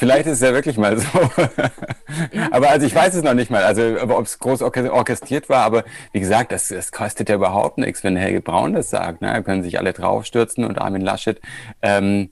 Vielleicht 0.00 0.24
ist 0.24 0.36
es 0.36 0.40
ja 0.40 0.54
wirklich 0.54 0.78
mal 0.78 0.96
so. 0.96 1.06
Aber 2.52 2.70
also 2.70 2.86
ich 2.86 2.94
weiß 2.94 3.12
es 3.12 3.22
noch 3.22 3.34
nicht 3.34 3.50
mal, 3.50 3.64
also 3.64 3.82
ob 4.00 4.24
es 4.24 4.38
groß 4.38 4.62
orchestriert 4.62 5.50
war, 5.50 5.62
aber 5.66 5.84
wie 6.12 6.20
gesagt, 6.20 6.52
das, 6.52 6.68
das 6.68 6.90
kostet 6.90 7.28
ja 7.28 7.34
überhaupt 7.34 7.76
nichts, 7.76 8.02
wenn 8.02 8.16
Helge 8.16 8.40
Braun 8.40 8.72
das 8.72 8.88
sagt. 8.88 9.20
Ne? 9.20 9.28
Da 9.30 9.42
können 9.42 9.62
sich 9.62 9.78
alle 9.78 9.92
draufstürzen 9.92 10.64
und 10.64 10.78
Armin 10.78 11.02
Laschet. 11.02 11.38
Ähm, 11.82 12.30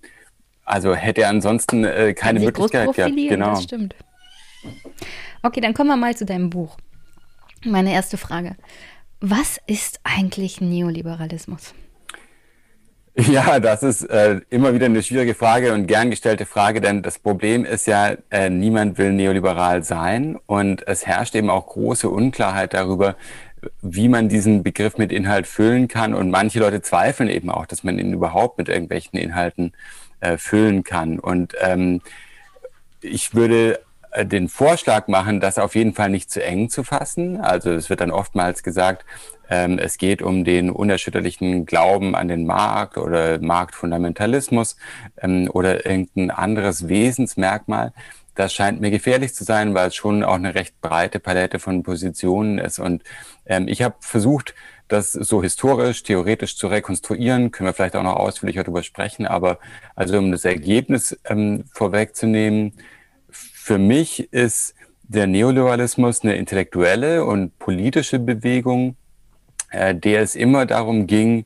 also 0.64 0.95
hätte 0.95 1.21
er 1.21 1.29
ansonsten 1.29 1.85
äh, 1.85 2.14
keine 2.14 2.41
Möglichkeit 2.41 2.95
gehabt. 2.95 3.14
Genau. 3.14 3.51
Das 3.51 3.64
stimmt. 3.64 3.95
Okay, 5.43 5.61
dann 5.61 5.75
kommen 5.75 5.91
wir 5.91 5.99
mal 5.99 6.16
zu 6.16 6.25
deinem 6.25 6.49
Buch. 6.49 6.79
Meine 7.66 7.93
erste 7.93 8.16
Frage. 8.16 8.57
Was 9.21 9.61
ist 9.66 10.01
eigentlich 10.05 10.62
Neoliberalismus? 10.62 11.75
Ja, 13.27 13.59
das 13.59 13.83
ist 13.83 14.05
äh, 14.05 14.41
immer 14.49 14.75
wieder 14.75 14.87
eine 14.87 15.03
schwierige 15.03 15.35
Frage 15.35 15.73
und 15.73 15.89
gern 15.89 16.11
gestellte 16.11 16.47
Frage, 16.47 16.81
denn 16.81 17.03
das 17.03 17.19
Problem 17.19 17.64
ist 17.64 17.87
ja, 17.89 18.12
äh, 18.31 18.49
niemand 18.49 18.97
will 18.97 19.12
neoliberal 19.12 19.83
sein 19.83 20.39
und 20.47 20.87
es 20.87 21.05
herrscht 21.05 21.35
eben 21.35 21.51
auch 21.51 21.66
große 21.66 22.09
Unklarheit 22.09 22.75
darüber, 22.75 23.16
wie 23.83 24.09
man 24.09 24.29
diesen 24.29 24.62
Begriff 24.62 24.99
mit 24.99 25.11
Inhalt 25.11 25.49
füllen 25.49 25.89
kann 25.89 26.14
und 26.14 26.31
manche 26.31 26.61
Leute 26.61 26.81
zweifeln 26.81 27.29
eben 27.29 27.51
auch, 27.51 27.66
dass 27.66 27.83
man 27.83 27.99
ihn 27.99 28.12
überhaupt 28.12 28.57
mit 28.57 28.69
irgendwelchen 28.69 29.19
Inhalten 29.19 29.73
äh, 30.21 30.37
füllen 30.37 30.85
kann 30.85 31.19
und 31.19 31.55
ähm, 31.61 32.01
ich 33.01 33.35
würde 33.35 33.81
äh, 34.12 34.25
den 34.25 34.49
Vorschlag 34.49 35.09
machen, 35.09 35.41
das 35.41 35.59
auf 35.59 35.75
jeden 35.75 35.93
Fall 35.93 36.11
nicht 36.11 36.31
zu 36.31 36.43
eng 36.43 36.71
zu 36.71 36.85
fassen. 36.85 37.41
Also 37.41 37.71
es 37.73 37.91
wird 37.91 38.01
dann 38.01 38.11
oftmals 38.11 38.62
gesagt, 38.62 39.05
ähm, 39.49 39.78
es 39.78 39.99
geht 39.99 40.22
um 40.22 40.44
den 40.44 40.70
unerschütterlichen 40.70 41.66
Glauben 41.66 42.14
an 42.14 42.28
den 42.28 42.46
Markt 42.46 42.99
oder 42.99 43.40
Marktfundamentalismus 43.40 44.76
ähm, 45.20 45.51
oder 45.53 45.86
irgendein 45.86 46.30
anderes 46.30 46.88
Wesensmerkmal. 46.88 47.92
Das 48.34 48.53
scheint 48.53 48.80
mir 48.80 48.90
gefährlich 48.90 49.34
zu 49.34 49.42
sein, 49.42 49.74
weil 49.74 49.88
es 49.88 49.96
schon 49.96 50.22
auch 50.22 50.34
eine 50.34 50.55
recht 50.55 50.80
breite 50.80 51.18
Palette 51.18 51.59
von 51.59 51.82
Positionen 51.82 52.59
ist. 52.59 52.78
Und 52.78 53.03
ähm, 53.46 53.66
ich 53.66 53.82
habe 53.82 53.96
versucht, 54.01 54.55
das 54.86 55.12
so 55.12 55.42
historisch, 55.42 56.03
theoretisch 56.03 56.57
zu 56.57 56.66
rekonstruieren. 56.68 57.51
Können 57.51 57.68
wir 57.68 57.74
vielleicht 57.74 57.96
auch 57.96 58.03
noch 58.03 58.16
ausführlicher 58.16 58.64
darüber 58.64 58.82
sprechen. 58.82 59.26
Aber 59.26 59.59
also 59.94 60.18
um 60.18 60.30
das 60.32 60.44
Ergebnis 60.44 61.18
ähm, 61.24 61.64
vorwegzunehmen, 61.72 62.74
für 63.30 63.78
mich 63.78 64.32
ist 64.32 64.74
der 65.03 65.26
Neoliberalismus 65.26 66.22
eine 66.22 66.36
intellektuelle 66.36 67.24
und 67.24 67.59
politische 67.59 68.18
Bewegung, 68.18 68.96
äh, 69.71 69.95
der 69.95 70.23
es 70.23 70.35
immer 70.35 70.66
darum 70.66 71.07
ging, 71.07 71.45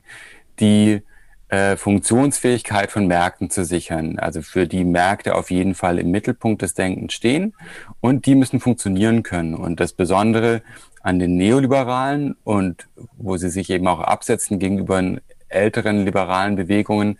die 0.59 1.01
äh, 1.49 1.77
Funktionsfähigkeit 1.77 2.91
von 2.91 3.05
Märkten 3.05 3.49
zu 3.49 3.63
sichern. 3.63 4.17
Also 4.17 4.41
für 4.41 4.65
die 4.65 4.83
Märkte 4.83 5.35
auf 5.35 5.51
jeden 5.51 5.75
Fall 5.75 5.99
im 5.99 6.09
Mittelpunkt 6.09 6.61
des 6.61 6.73
Denkens 6.73 7.13
stehen 7.13 7.53
und 8.01 8.25
die 8.25 8.35
müssen 8.35 8.59
funktionieren 8.59 9.21
können. 9.21 9.53
Und 9.53 9.79
das 9.79 9.93
Besondere 9.93 10.63
an 11.01 11.19
den 11.19 11.35
Neoliberalen 11.35 12.35
und 12.43 12.87
wo 13.17 13.37
sie 13.37 13.49
sich 13.49 13.69
eben 13.69 13.87
auch 13.87 13.99
absetzen 13.99 14.57
gegenüber 14.57 15.17
älteren 15.47 16.05
liberalen 16.05 16.55
Bewegungen, 16.55 17.19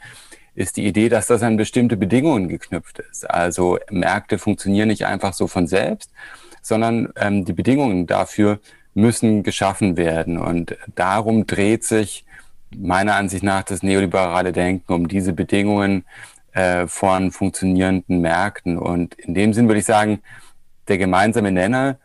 ist 0.56 0.78
die 0.78 0.86
Idee, 0.86 1.10
dass 1.10 1.28
das 1.28 1.43
an 1.43 1.58
bestimmte 1.58 1.97
Bedingungen 1.97 2.47
geknüpft 2.47 2.99
ist. 2.99 3.30
Also 3.30 3.78
Märkte 3.89 4.38
funktionieren 4.38 4.88
nicht 4.88 5.06
einfach 5.06 5.34
so 5.34 5.47
von 5.47 5.68
selbst, 5.68 6.12
sondern 6.62 7.14
ähm, 7.18 7.45
die 7.45 7.54
Bedingungen 7.54 8.08
dafür 8.08 8.60
müssen 8.93 9.43
geschaffen 9.43 9.97
werden. 9.97 10.37
Und 10.37 10.77
darum 10.95 11.47
dreht 11.47 11.83
sich 11.83 12.25
meiner 12.75 13.15
Ansicht 13.15 13.43
nach 13.43 13.63
das 13.63 13.83
neoliberale 13.83 14.51
Denken 14.51 14.93
um 14.93 15.07
diese 15.07 15.33
Bedingungen 15.33 16.05
äh, 16.53 16.87
von 16.87 17.31
funktionierenden 17.31 18.21
Märkten. 18.21 18.77
Und 18.77 19.15
in 19.15 19.33
dem 19.33 19.53
Sinn 19.53 19.67
würde 19.67 19.79
ich 19.79 19.85
sagen, 19.85 20.21
der 20.87 20.97
gemeinsame 20.97 21.51
Nenner 21.51 21.97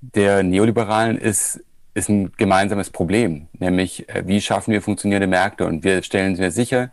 der 0.00 0.42
Neoliberalen 0.42 1.18
ist, 1.18 1.62
ist 1.94 2.08
ein 2.08 2.32
gemeinsames 2.36 2.90
Problem, 2.90 3.48
nämlich 3.58 4.08
äh, 4.08 4.26
wie 4.26 4.40
schaffen 4.40 4.72
wir 4.72 4.82
funktionierende 4.82 5.28
Märkte? 5.28 5.66
Und 5.66 5.84
wir 5.84 6.02
stellen 6.02 6.36
sehr 6.36 6.50
sicher, 6.50 6.90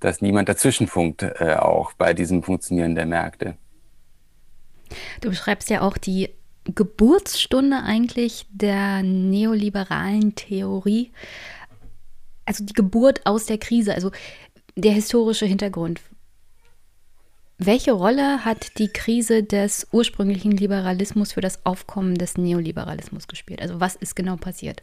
dass 0.00 0.20
niemand 0.20 0.48
dazwischenfunkt, 0.48 1.22
äh, 1.22 1.56
auch 1.58 1.92
bei 1.94 2.12
diesem 2.14 2.42
Funktionieren 2.42 2.94
der 2.94 3.06
Märkte. 3.06 3.56
Du 5.20 5.30
beschreibst 5.30 5.70
ja 5.70 5.80
auch 5.80 5.96
die 5.96 6.30
Geburtsstunde 6.64 7.82
eigentlich 7.82 8.46
der 8.50 9.02
neoliberalen 9.02 10.34
Theorie, 10.34 11.12
also 12.44 12.64
die 12.64 12.72
Geburt 12.72 13.26
aus 13.26 13.46
der 13.46 13.58
Krise, 13.58 13.94
also 13.94 14.10
der 14.76 14.92
historische 14.92 15.46
Hintergrund. 15.46 16.00
Welche 17.58 17.92
Rolle 17.92 18.44
hat 18.44 18.78
die 18.78 18.88
Krise 18.88 19.44
des 19.44 19.86
ursprünglichen 19.92 20.50
Liberalismus 20.50 21.32
für 21.32 21.40
das 21.40 21.64
Aufkommen 21.64 22.16
des 22.16 22.36
Neoliberalismus 22.36 23.28
gespielt? 23.28 23.62
Also 23.62 23.78
was 23.78 23.94
ist 23.94 24.16
genau 24.16 24.34
passiert? 24.34 24.82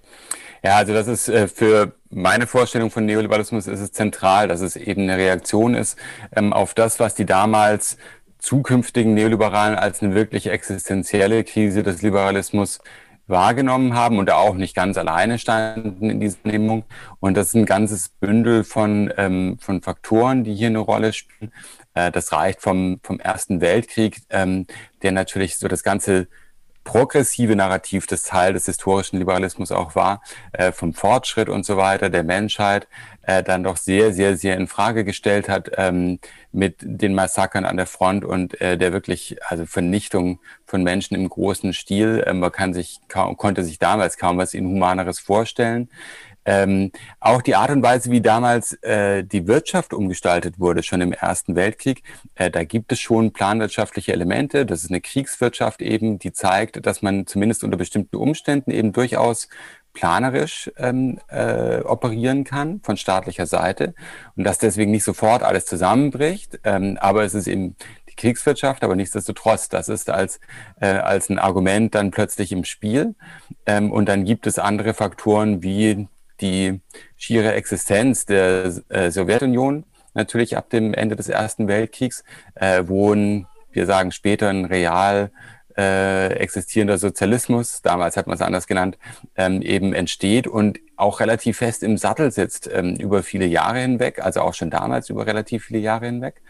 Ja, 0.63 0.77
also 0.77 0.93
das 0.93 1.07
ist 1.07 1.27
äh, 1.27 1.49
für 1.49 1.93
meine 2.09 2.47
Vorstellung 2.47 2.89
von 2.89 3.05
Neoliberalismus 3.05 3.67
ist 3.67 3.81
es 3.81 3.91
zentral, 3.91 4.47
dass 4.47 4.61
es 4.61 4.77
eben 4.77 5.03
eine 5.03 5.17
Reaktion 5.17 5.73
ist 5.73 5.97
ähm, 6.33 6.53
auf 6.53 6.73
das, 6.73 7.01
was 7.01 7.15
die 7.15 7.25
damals 7.25 7.97
zukünftigen 8.39 9.13
Neoliberalen 9.13 9.77
als 9.77 10.01
eine 10.01 10.15
wirklich 10.15 10.47
existenzielle 10.47 11.43
Krise 11.43 11.83
des 11.83 12.01
Liberalismus 12.01 12.79
wahrgenommen 13.27 13.93
haben 13.93 14.17
und 14.17 14.31
auch 14.31 14.55
nicht 14.55 14.75
ganz 14.75 14.97
alleine 14.97 15.37
standen 15.37 16.09
in 16.09 16.19
dieser 16.19 16.39
Nehmung. 16.43 16.83
Und 17.19 17.37
das 17.37 17.49
ist 17.49 17.53
ein 17.53 17.65
ganzes 17.65 18.09
Bündel 18.09 18.63
von, 18.63 19.13
ähm, 19.17 19.57
von 19.59 19.81
Faktoren, 19.81 20.43
die 20.43 20.55
hier 20.55 20.67
eine 20.67 20.79
Rolle 20.79 21.13
spielen. 21.13 21.53
Äh, 21.93 22.11
das 22.11 22.31
reicht 22.33 22.61
vom, 22.61 22.99
vom 23.03 23.19
Ersten 23.19 23.61
Weltkrieg, 23.61 24.21
ähm, 24.31 24.65
der 25.03 25.11
natürlich 25.11 25.57
so 25.57 25.67
das 25.67 25.83
ganze 25.83 26.27
progressive 26.83 27.55
Narrativ 27.55 28.07
des 28.07 28.23
Teil 28.23 28.53
des 28.53 28.65
historischen 28.65 29.19
Liberalismus 29.19 29.71
auch 29.71 29.93
war, 29.93 30.23
äh, 30.53 30.71
vom 30.71 30.93
Fortschritt 30.93 31.47
und 31.47 31.63
so 31.63 31.77
weiter 31.77 32.09
der 32.09 32.23
Menschheit, 32.23 32.87
äh, 33.29 33.43
dann 33.43 33.63
doch 33.63 33.77
sehr, 33.77 34.11
sehr, 34.11 34.37
sehr 34.37 34.57
in 34.57 34.65
Frage 34.65 35.05
gestellt 35.05 35.49
hat 35.49 35.69
ähm, 35.77 36.17
mit 36.51 36.77
den 36.81 37.13
Massakern 37.13 37.63
an 37.63 37.77
der 37.77 37.85
Front 37.85 38.25
und 38.25 38.59
äh, 38.59 38.75
der 38.75 38.91
wirklich, 38.91 39.37
also 39.45 39.67
Vernichtung 39.67 40.39
von 40.65 40.81
Menschen 40.81 41.13
im 41.15 41.29
großen 41.29 41.73
Stil. 41.73 42.23
Äh, 42.25 42.33
man 42.33 42.51
kann 42.51 42.73
sich 42.73 42.99
kaum, 43.07 43.37
konnte 43.37 43.63
sich 43.63 43.77
damals 43.77 44.17
kaum 44.17 44.39
was 44.39 44.55
Inhumaneres 44.55 45.19
vorstellen. 45.19 45.89
Ähm, 46.45 46.91
auch 47.19 47.43
die 47.43 47.53
Art 47.53 47.69
und 47.69 47.83
Weise, 47.83 48.09
wie 48.09 48.21
damals 48.21 48.73
äh, 48.81 49.23
die 49.23 49.45
Wirtschaft 49.45 49.93
umgestaltet 49.93 50.59
wurde, 50.59 50.81
schon 50.81 51.01
im 51.01 51.13
Ersten 51.13 51.55
Weltkrieg, 51.55 52.01
äh, 52.33 52.49
da 52.49 52.63
gibt 52.63 52.91
es 52.91 52.99
schon 52.99 53.33
planwirtschaftliche 53.33 54.13
Elemente. 54.13 54.65
Das 54.65 54.83
ist 54.83 54.89
eine 54.89 55.01
Kriegswirtschaft 55.01 55.83
eben, 55.83 56.17
die 56.17 56.31
zeigt, 56.31 56.83
dass 56.83 57.03
man 57.03 57.27
zumindest 57.27 57.63
unter 57.63 57.77
bestimmten 57.77 58.15
Umständen 58.15 58.71
eben 58.71 58.91
durchaus 58.91 59.49
planerisch 59.93 60.71
ähm, 60.77 61.19
äh, 61.29 61.79
operieren 61.81 62.43
kann 62.43 62.81
von 62.83 62.97
staatlicher 62.97 63.45
Seite 63.45 63.93
und 64.35 64.43
dass 64.43 64.57
deswegen 64.57 64.91
nicht 64.91 65.03
sofort 65.03 65.43
alles 65.43 65.65
zusammenbricht. 65.65 66.59
Ähm, 66.63 66.97
aber 66.99 67.23
es 67.23 67.33
ist 67.33 67.47
eben 67.47 67.75
die 68.09 68.15
Kriegswirtschaft, 68.15 68.83
aber 68.83 68.95
nichtsdestotrotz, 68.95 69.69
das 69.69 69.89
ist 69.89 70.09
als, 70.09 70.39
äh, 70.79 70.87
als 70.87 71.29
ein 71.29 71.39
Argument 71.39 71.95
dann 71.95 72.11
plötzlich 72.11 72.51
im 72.51 72.63
Spiel. 72.63 73.15
Ähm, 73.65 73.91
und 73.91 74.07
dann 74.07 74.25
gibt 74.25 74.47
es 74.47 74.59
andere 74.59 74.93
Faktoren 74.93 75.63
wie 75.63 76.07
die 76.41 76.81
schiere 77.17 77.53
Existenz 77.53 78.25
der 78.25 78.73
äh, 78.89 79.11
Sowjetunion, 79.11 79.85
natürlich 80.13 80.57
ab 80.57 80.69
dem 80.69 80.93
Ende 80.93 81.15
des 81.15 81.29
Ersten 81.29 81.67
Weltkriegs, 81.67 82.23
äh, 82.55 82.83
wo 82.85 83.13
ein, 83.13 83.47
wir 83.71 83.85
sagen 83.85 84.11
später 84.11 84.49
ein 84.49 84.65
real 84.65 85.31
äh, 85.79 86.33
existierender 86.33 86.97
Sozialismus, 86.97 87.81
damals 87.81 88.17
hat 88.17 88.27
man 88.27 88.35
es 88.35 88.41
anders 88.41 88.67
genannt, 88.67 88.97
ähm, 89.37 89.61
eben 89.61 89.93
entsteht 89.93 90.45
und 90.45 90.77
auch 90.97 91.21
relativ 91.21 91.57
fest 91.57 91.83
im 91.83 91.97
Sattel 91.97 92.31
sitzt 92.31 92.69
ähm, 92.73 92.95
über 92.97 93.23
viele 93.23 93.45
Jahre 93.45 93.79
hinweg, 93.79 94.19
also 94.21 94.41
auch 94.41 94.53
schon 94.53 94.69
damals 94.69 95.09
über 95.09 95.25
relativ 95.25 95.65
viele 95.65 95.79
Jahre 95.79 96.07
hinweg. 96.07 96.41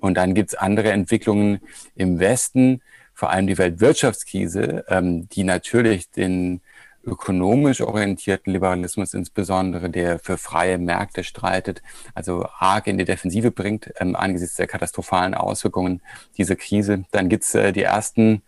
Und 0.00 0.14
dann 0.14 0.32
gibt's 0.32 0.54
andere 0.54 0.92
Entwicklungen 0.92 1.60
im 1.94 2.20
Westen, 2.20 2.80
vor 3.12 3.28
allem 3.28 3.46
die 3.46 3.58
Weltwirtschaftskrise, 3.58 4.86
ähm, 4.88 5.28
die 5.28 5.44
natürlich 5.44 6.10
den 6.10 6.62
ökonomisch 7.04 7.80
orientierten 7.80 8.52
Liberalismus 8.52 9.14
insbesondere, 9.14 9.90
der 9.90 10.18
für 10.18 10.38
freie 10.38 10.78
Märkte 10.78 11.24
streitet, 11.24 11.82
also 12.14 12.46
arg 12.58 12.86
in 12.86 12.98
die 12.98 13.04
Defensive 13.04 13.50
bringt 13.50 13.92
ähm, 13.98 14.16
angesichts 14.16 14.56
der 14.56 14.66
katastrophalen 14.66 15.34
Auswirkungen 15.34 16.02
dieser 16.36 16.56
Krise. 16.56 17.04
Dann 17.10 17.28
gibt's 17.28 17.54
äh, 17.54 17.72
die 17.72 17.82
ersten 17.82 18.42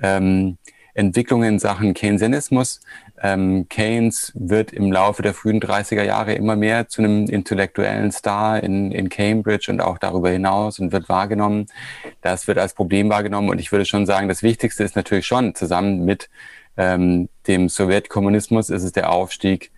ähm, 0.00 0.58
Entwicklungen 0.96 1.54
in 1.54 1.58
Sachen 1.58 1.92
Keynesianismus. 1.92 2.80
Ähm, 3.22 3.66
Keynes 3.68 4.32
wird 4.34 4.72
im 4.72 4.90
Laufe 4.90 5.22
der 5.22 5.34
frühen 5.34 5.60
30er 5.60 6.02
Jahre 6.02 6.34
immer 6.34 6.56
mehr 6.56 6.88
zu 6.88 7.02
einem 7.02 7.26
intellektuellen 7.26 8.10
Star 8.12 8.62
in, 8.62 8.92
in 8.92 9.08
Cambridge 9.10 9.70
und 9.70 9.80
auch 9.80 9.98
darüber 9.98 10.30
hinaus 10.30 10.78
und 10.78 10.92
wird 10.92 11.08
wahrgenommen. 11.08 11.66
Das 12.22 12.48
wird 12.48 12.58
als 12.58 12.74
Problem 12.74 13.10
wahrgenommen 13.10 13.50
und 13.50 13.58
ich 13.58 13.72
würde 13.72 13.84
schon 13.84 14.06
sagen, 14.06 14.28
das 14.28 14.42
Wichtigste 14.42 14.84
ist 14.84 14.96
natürlich 14.96 15.26
schon 15.26 15.54
zusammen 15.54 16.04
mit 16.04 16.30
ähm, 16.76 17.28
dem 17.46 17.68
Sowjetkommunismus 17.68 18.70
ist 18.70 18.82
es 18.82 18.92
der 18.92 19.10
Aufstieg 19.10 19.70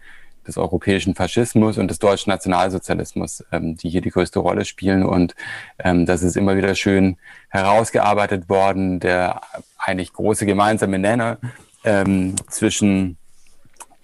des 0.46 0.56
europäischen 0.56 1.14
Faschismus 1.14 1.78
und 1.78 1.88
des 1.88 1.98
deutschen 1.98 2.30
Nationalsozialismus, 2.30 3.44
ähm, 3.52 3.76
die 3.76 3.90
hier 3.90 4.00
die 4.00 4.10
größte 4.10 4.38
Rolle 4.38 4.64
spielen. 4.64 5.04
Und 5.04 5.34
ähm, 5.78 6.06
das 6.06 6.22
ist 6.22 6.36
immer 6.36 6.56
wieder 6.56 6.74
schön 6.74 7.16
herausgearbeitet 7.50 8.48
worden, 8.48 8.98
der 8.98 9.42
eigentlich 9.76 10.12
große 10.12 10.46
gemeinsame 10.46 10.98
Nenner 10.98 11.38
ähm, 11.84 12.34
zwischen 12.48 13.18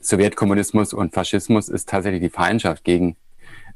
Sowjetkommunismus 0.00 0.92
und 0.92 1.14
Faschismus 1.14 1.68
ist 1.70 1.88
tatsächlich 1.88 2.20
die 2.20 2.28
Feindschaft 2.28 2.84
gegen 2.84 3.16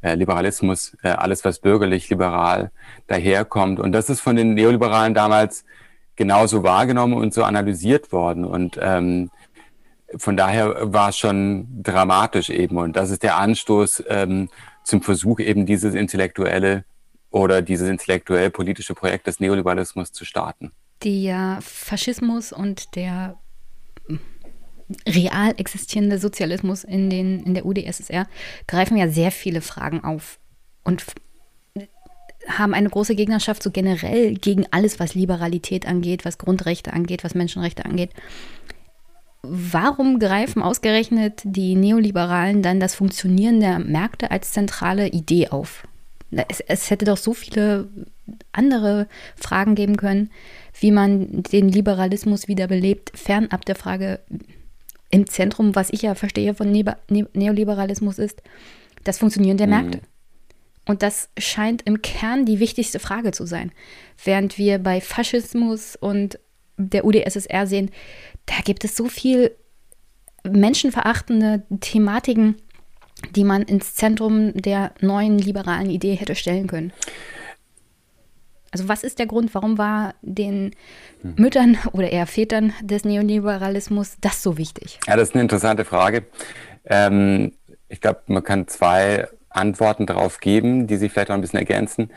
äh, 0.02 0.14
Liberalismus, 0.14 0.96
äh, 1.02 1.08
alles 1.08 1.44
was 1.44 1.58
bürgerlich, 1.58 2.10
liberal 2.10 2.70
daherkommt. 3.06 3.80
Und 3.80 3.92
das 3.92 4.10
ist 4.10 4.20
von 4.20 4.36
den 4.36 4.54
Neoliberalen 4.54 5.14
damals 5.14 5.64
genauso 6.18 6.64
wahrgenommen 6.64 7.14
und 7.14 7.32
so 7.32 7.44
analysiert 7.44 8.12
worden. 8.12 8.44
Und 8.44 8.78
ähm, 8.82 9.30
von 10.16 10.36
daher 10.36 10.92
war 10.92 11.10
es 11.10 11.16
schon 11.16 11.82
dramatisch 11.82 12.50
eben. 12.50 12.76
Und 12.76 12.96
das 12.96 13.10
ist 13.10 13.22
der 13.22 13.36
Anstoß 13.36 14.02
ähm, 14.08 14.50
zum 14.84 15.00
Versuch, 15.00 15.38
eben 15.38 15.64
dieses 15.64 15.94
intellektuelle 15.94 16.84
oder 17.30 17.62
dieses 17.62 17.88
intellektuell-politische 17.88 18.94
Projekt 18.94 19.28
des 19.28 19.38
Neoliberalismus 19.38 20.12
zu 20.12 20.24
starten. 20.24 20.72
Der 21.04 21.58
Faschismus 21.62 22.52
und 22.52 22.96
der 22.96 23.38
real 25.06 25.54
existierende 25.56 26.18
Sozialismus 26.18 26.82
in, 26.82 27.10
den, 27.10 27.44
in 27.44 27.54
der 27.54 27.64
UdSSR 27.64 28.26
greifen 28.66 28.96
ja 28.96 29.08
sehr 29.08 29.30
viele 29.30 29.60
Fragen 29.60 30.02
auf 30.02 30.40
und 30.82 31.04
haben 32.48 32.74
eine 32.74 32.88
große 32.88 33.14
Gegnerschaft 33.14 33.62
so 33.62 33.70
generell 33.70 34.34
gegen 34.34 34.66
alles, 34.70 34.98
was 34.98 35.14
Liberalität 35.14 35.86
angeht, 35.86 36.24
was 36.24 36.38
Grundrechte 36.38 36.92
angeht, 36.92 37.24
was 37.24 37.34
Menschenrechte 37.34 37.84
angeht. 37.84 38.10
Warum 39.42 40.18
greifen 40.18 40.62
ausgerechnet 40.62 41.42
die 41.44 41.76
Neoliberalen 41.76 42.62
dann 42.62 42.80
das 42.80 42.94
Funktionieren 42.94 43.60
der 43.60 43.78
Märkte 43.78 44.30
als 44.30 44.52
zentrale 44.52 45.08
Idee 45.08 45.48
auf? 45.48 45.86
Es, 46.30 46.60
es 46.60 46.90
hätte 46.90 47.04
doch 47.04 47.16
so 47.16 47.32
viele 47.32 47.88
andere 48.52 49.06
Fragen 49.36 49.74
geben 49.74 49.96
können, 49.96 50.30
wie 50.80 50.90
man 50.90 51.42
den 51.44 51.68
Liberalismus 51.68 52.48
wiederbelebt, 52.48 53.12
fernab 53.16 53.64
der 53.64 53.76
Frage 53.76 54.20
im 55.10 55.26
Zentrum, 55.26 55.74
was 55.74 55.90
ich 55.90 56.02
ja 56.02 56.14
verstehe 56.14 56.54
von 56.54 56.70
ne 56.70 56.84
Neoliberalismus 57.32 58.18
ist, 58.18 58.42
das 59.04 59.18
Funktionieren 59.18 59.56
der 59.56 59.68
mhm. 59.68 60.00
Und 60.88 61.02
das 61.02 61.28
scheint 61.38 61.82
im 61.82 62.00
Kern 62.00 62.46
die 62.46 62.60
wichtigste 62.60 62.98
Frage 62.98 63.30
zu 63.30 63.44
sein. 63.44 63.72
Während 64.24 64.56
wir 64.56 64.78
bei 64.78 65.02
Faschismus 65.02 65.96
und 65.96 66.40
der 66.78 67.04
UdSSR 67.04 67.66
sehen, 67.66 67.90
da 68.46 68.54
gibt 68.64 68.84
es 68.84 68.96
so 68.96 69.06
viel 69.08 69.54
menschenverachtende 70.44 71.62
Thematiken, 71.80 72.56
die 73.36 73.44
man 73.44 73.62
ins 73.62 73.96
Zentrum 73.96 74.54
der 74.54 74.92
neuen 75.00 75.38
liberalen 75.38 75.90
Idee 75.90 76.14
hätte 76.14 76.34
stellen 76.34 76.68
können. 76.68 76.92
Also 78.70 78.88
was 78.88 79.02
ist 79.02 79.18
der 79.18 79.26
Grund, 79.26 79.54
warum 79.54 79.76
war 79.76 80.14
den 80.22 80.74
hm. 81.20 81.34
Müttern 81.36 81.76
oder 81.92 82.10
eher 82.10 82.26
Vätern 82.26 82.72
des 82.80 83.04
Neoliberalismus 83.04 84.16
das 84.22 84.42
so 84.42 84.56
wichtig? 84.56 85.00
Ja, 85.06 85.16
das 85.16 85.28
ist 85.28 85.34
eine 85.34 85.42
interessante 85.42 85.84
Frage. 85.84 86.24
Ähm, 86.86 87.52
ich 87.90 88.00
glaube, 88.00 88.22
man 88.26 88.42
kann 88.42 88.68
zwei 88.68 89.28
Antworten 89.50 90.06
darauf 90.06 90.40
geben, 90.40 90.86
die 90.86 90.96
sich 90.96 91.12
vielleicht 91.12 91.30
auch 91.30 91.34
ein 91.34 91.40
bisschen 91.40 91.58
ergänzen. 91.58 92.10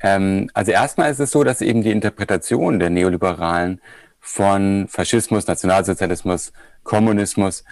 Ähm, 0.00 0.50
also 0.54 0.72
erstmal 0.72 1.10
ist 1.10 1.20
es 1.20 1.30
so, 1.30 1.44
dass 1.44 1.60
eben 1.60 1.82
die 1.82 1.90
Interpretation 1.90 2.78
der 2.78 2.90
Neoliberalen 2.90 3.80
von 4.20 4.86
Faschismus, 4.88 5.46
Nationalsozialismus, 5.46 6.52
Kommunismus 6.84 7.64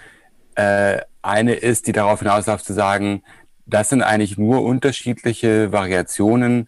äh, 0.55 0.99
eine 1.21 1.53
ist, 1.53 1.87
die 1.87 1.91
darauf 1.91 2.19
hinausläuft 2.19 2.65
zu 2.65 2.73
sagen, 2.73 3.23
das 3.65 3.89
sind 3.89 4.01
eigentlich 4.01 4.37
nur 4.37 4.63
unterschiedliche 4.63 5.71
Variationen 5.71 6.67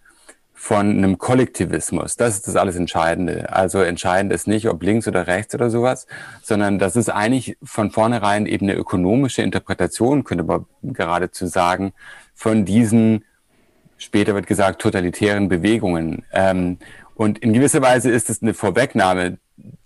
von 0.54 0.90
einem 0.90 1.18
Kollektivismus. 1.18 2.16
Das 2.16 2.36
ist 2.36 2.48
das 2.48 2.56
alles 2.56 2.78
Entscheidende. 2.78 3.52
Also 3.52 3.82
entscheidend 3.82 4.32
ist 4.32 4.48
nicht, 4.48 4.70
ob 4.70 4.82
links 4.82 5.08
oder 5.08 5.28
rechts 5.28 5.54
oder 5.54 5.70
sowas, 5.70 6.08
sondern 6.42 6.80
das 6.80 6.96
ist 6.96 7.10
eigentlich 7.10 7.58
von 7.62 7.92
vornherein 7.92 8.46
eben 8.46 8.70
eine 8.70 8.78
ökonomische 8.78 9.42
Interpretation, 9.42 10.24
könnte 10.24 10.46
man 10.46 10.66
geradezu 10.82 11.48
sagen, 11.48 11.92
von 12.34 12.66
diesen, 12.66 13.24
später 13.98 14.36
wird 14.36 14.48
gesagt, 14.48 14.82
totalitären 14.82 15.50
Bewegungen. 15.50 16.26
Ähm, 16.32 16.78
und 17.16 17.40
in 17.40 17.54
gewisser 17.54 17.82
Weise 17.82 18.10
ist 18.10 18.30
es 18.30 18.42
eine 18.42 18.54
Vorwegnahme 18.54 19.38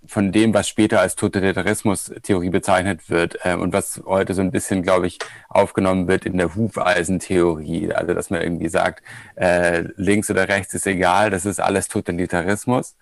von 0.06 0.32
dem, 0.32 0.54
was 0.54 0.70
später 0.70 1.02
als 1.02 1.16
Totalitarismus-Theorie 1.16 2.50
bezeichnet 2.50 3.10
wird 3.10 3.38
äh, 3.44 3.56
und 3.56 3.74
was 3.74 4.02
heute 4.06 4.34
so 4.34 4.42
ein 4.42 4.52
bisschen, 4.52 4.82
glaube 4.82 5.08
ich, 5.08 5.20
aufgenommen 5.50 6.08
wird 6.08 6.26
in 6.26 6.38
der 6.38 6.56
Hufeisentheorie. 6.56 7.92
Also, 7.92 8.14
dass 8.14 8.30
man 8.30 8.42
irgendwie 8.42 8.70
sagt, 8.70 9.04
äh, 9.36 9.84
links 9.98 10.32
oder 10.32 10.48
rechts 10.48 10.74
ist 10.74 10.88
egal, 10.88 11.30
das 11.30 11.46
ist 11.46 11.60
alles 11.60 11.90
Totalitarismus. 11.90 12.96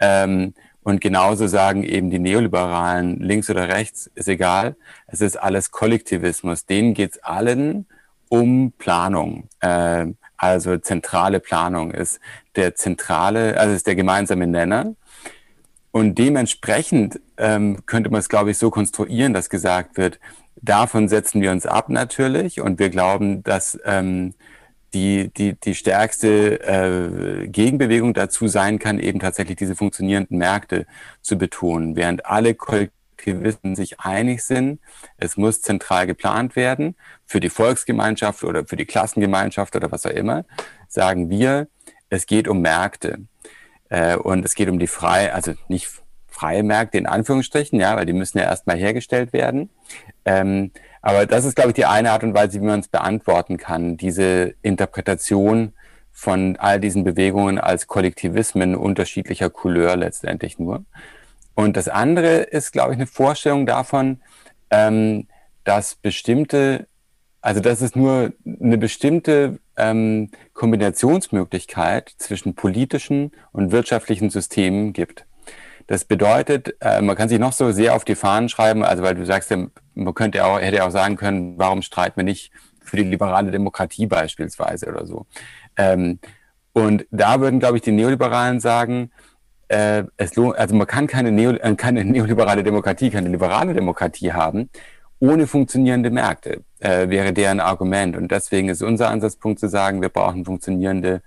Ähm, 0.00 0.54
und 0.82 1.00
genauso 1.00 1.46
sagen 1.46 1.84
eben 1.84 2.10
die 2.10 2.18
Neoliberalen, 2.18 3.20
links 3.20 3.50
oder 3.50 3.68
rechts 3.68 4.10
ist 4.14 4.28
egal, 4.28 4.74
es 5.06 5.20
ist 5.20 5.36
alles 5.36 5.70
Kollektivismus. 5.70 6.66
Denen 6.66 6.94
geht's 6.94 7.18
allen 7.18 7.86
um 8.28 8.72
Planung. 8.72 9.48
Äh, 9.60 10.06
also 10.36 10.78
zentrale 10.78 11.40
Planung 11.40 11.90
ist 11.90 12.20
der 12.56 12.74
zentrale, 12.74 13.58
also 13.58 13.74
ist 13.74 13.86
der 13.86 13.96
gemeinsame 13.96 14.46
Nenner. 14.46 14.94
Und 15.90 16.18
dementsprechend 16.18 17.20
ähm, 17.38 17.84
könnte 17.86 18.10
man 18.10 18.20
es, 18.20 18.28
glaube 18.28 18.50
ich, 18.50 18.58
so 18.58 18.70
konstruieren, 18.70 19.32
dass 19.32 19.50
gesagt 19.50 19.96
wird, 19.96 20.20
davon 20.56 21.08
setzen 21.08 21.40
wir 21.40 21.50
uns 21.50 21.66
ab 21.66 21.88
natürlich 21.88 22.60
und 22.60 22.78
wir 22.78 22.90
glauben, 22.90 23.42
dass 23.42 23.78
ähm, 23.84 24.34
die, 24.94 25.30
die, 25.34 25.54
die 25.54 25.74
stärkste 25.74 26.60
äh, 26.62 27.48
Gegenbewegung 27.48 28.14
dazu 28.14 28.48
sein 28.48 28.78
kann, 28.78 28.98
eben 28.98 29.20
tatsächlich 29.20 29.56
diese 29.56 29.76
funktionierenden 29.76 30.38
Märkte 30.38 30.86
zu 31.20 31.36
betonen, 31.36 31.96
während 31.96 32.26
alle 32.26 32.54
Kollektivisten 33.18 33.74
sich 33.74 34.00
einig 34.00 34.42
sind, 34.42 34.80
es 35.16 35.36
muss 35.36 35.60
zentral 35.60 36.06
geplant 36.06 36.56
werden 36.56 36.94
für 37.26 37.40
die 37.40 37.50
Volksgemeinschaft 37.50 38.44
oder 38.44 38.64
für 38.64 38.76
die 38.76 38.86
Klassengemeinschaft 38.86 39.76
oder 39.76 39.90
was 39.90 40.06
auch 40.06 40.10
immer, 40.10 40.44
sagen 40.88 41.28
wir, 41.30 41.68
es 42.08 42.26
geht 42.26 42.48
um 42.48 42.60
Märkte. 42.60 43.18
Äh, 43.90 44.16
und 44.16 44.44
es 44.44 44.54
geht 44.54 44.68
um 44.68 44.78
die 44.78 44.86
freie, 44.86 45.34
also 45.34 45.54
nicht 45.68 45.88
freie 46.26 46.62
Märkte 46.62 46.98
in 46.98 47.06
Anführungsstrichen, 47.06 47.80
ja, 47.80 47.96
weil 47.96 48.06
die 48.06 48.12
müssen 48.12 48.38
ja 48.38 48.44
erstmal 48.44 48.76
hergestellt 48.76 49.32
werden. 49.32 49.70
Ähm, 50.24 50.70
aber 51.02 51.26
das 51.26 51.44
ist, 51.44 51.56
glaube 51.56 51.70
ich, 51.70 51.74
die 51.74 51.86
eine 51.86 52.12
Art 52.12 52.22
und 52.22 52.34
Weise, 52.34 52.60
wie 52.60 52.64
man 52.64 52.80
es 52.80 52.88
beantworten 52.88 53.56
kann, 53.56 53.96
diese 53.96 54.54
Interpretation 54.62 55.72
von 56.12 56.56
all 56.56 56.80
diesen 56.80 57.04
Bewegungen 57.04 57.58
als 57.58 57.86
Kollektivismen 57.86 58.74
unterschiedlicher 58.74 59.50
Couleur 59.50 59.96
letztendlich 59.96 60.58
nur. 60.58 60.84
Und 61.58 61.76
das 61.76 61.88
andere 61.88 62.36
ist, 62.36 62.70
glaube 62.70 62.92
ich, 62.92 62.98
eine 62.98 63.08
Vorstellung 63.08 63.66
davon, 63.66 64.20
ähm, 64.70 65.26
dass 65.64 65.96
bestimmte, 65.96 66.86
also 67.40 67.58
dass 67.58 67.80
es 67.80 67.96
nur 67.96 68.32
eine 68.44 68.78
bestimmte 68.78 69.58
ähm, 69.76 70.30
Kombinationsmöglichkeit 70.52 72.14
zwischen 72.16 72.54
politischen 72.54 73.32
und 73.50 73.72
wirtschaftlichen 73.72 74.30
Systemen 74.30 74.92
gibt. 74.92 75.26
Das 75.88 76.04
bedeutet, 76.04 76.76
äh, 76.80 77.02
man 77.02 77.16
kann 77.16 77.28
sich 77.28 77.40
noch 77.40 77.52
so 77.52 77.72
sehr 77.72 77.96
auf 77.96 78.04
die 78.04 78.14
Fahnen 78.14 78.48
schreiben, 78.48 78.84
also 78.84 79.02
weil 79.02 79.16
du 79.16 79.26
sagst, 79.26 79.52
man 79.94 80.14
könnte 80.14 80.44
auch, 80.44 80.60
hätte 80.60 80.84
auch 80.84 80.92
sagen 80.92 81.16
können, 81.16 81.58
warum 81.58 81.82
streiten 81.82 82.18
wir 82.18 82.24
nicht 82.24 82.52
für 82.80 82.98
die 82.98 83.02
liberale 83.02 83.50
Demokratie 83.50 84.06
beispielsweise 84.06 84.86
oder 84.86 85.06
so. 85.06 85.26
Ähm, 85.76 86.20
und 86.72 87.04
da 87.10 87.40
würden, 87.40 87.58
glaube 87.58 87.78
ich, 87.78 87.82
die 87.82 87.90
Neoliberalen 87.90 88.60
sagen, 88.60 89.10
äh, 89.68 90.04
es 90.16 90.34
lohnt, 90.36 90.56
also 90.56 90.74
man 90.74 90.86
kann 90.86 91.06
keine, 91.06 91.30
Neo, 91.30 91.50
äh, 91.52 91.74
keine 91.76 92.04
neoliberale 92.04 92.62
Demokratie, 92.62 93.10
keine 93.10 93.28
liberale 93.28 93.74
Demokratie 93.74 94.32
haben, 94.32 94.70
ohne 95.20 95.46
funktionierende 95.46 96.10
Märkte, 96.10 96.62
äh, 96.80 97.08
wäre 97.08 97.32
deren 97.32 97.60
Argument. 97.60 98.16
Und 98.16 98.30
deswegen 98.30 98.68
ist 98.68 98.82
unser 98.82 99.08
Ansatzpunkt 99.10 99.60
zu 99.60 99.68
sagen, 99.68 100.00
wir 100.00 100.08
brauchen 100.10 100.44
funktionierende 100.44 101.22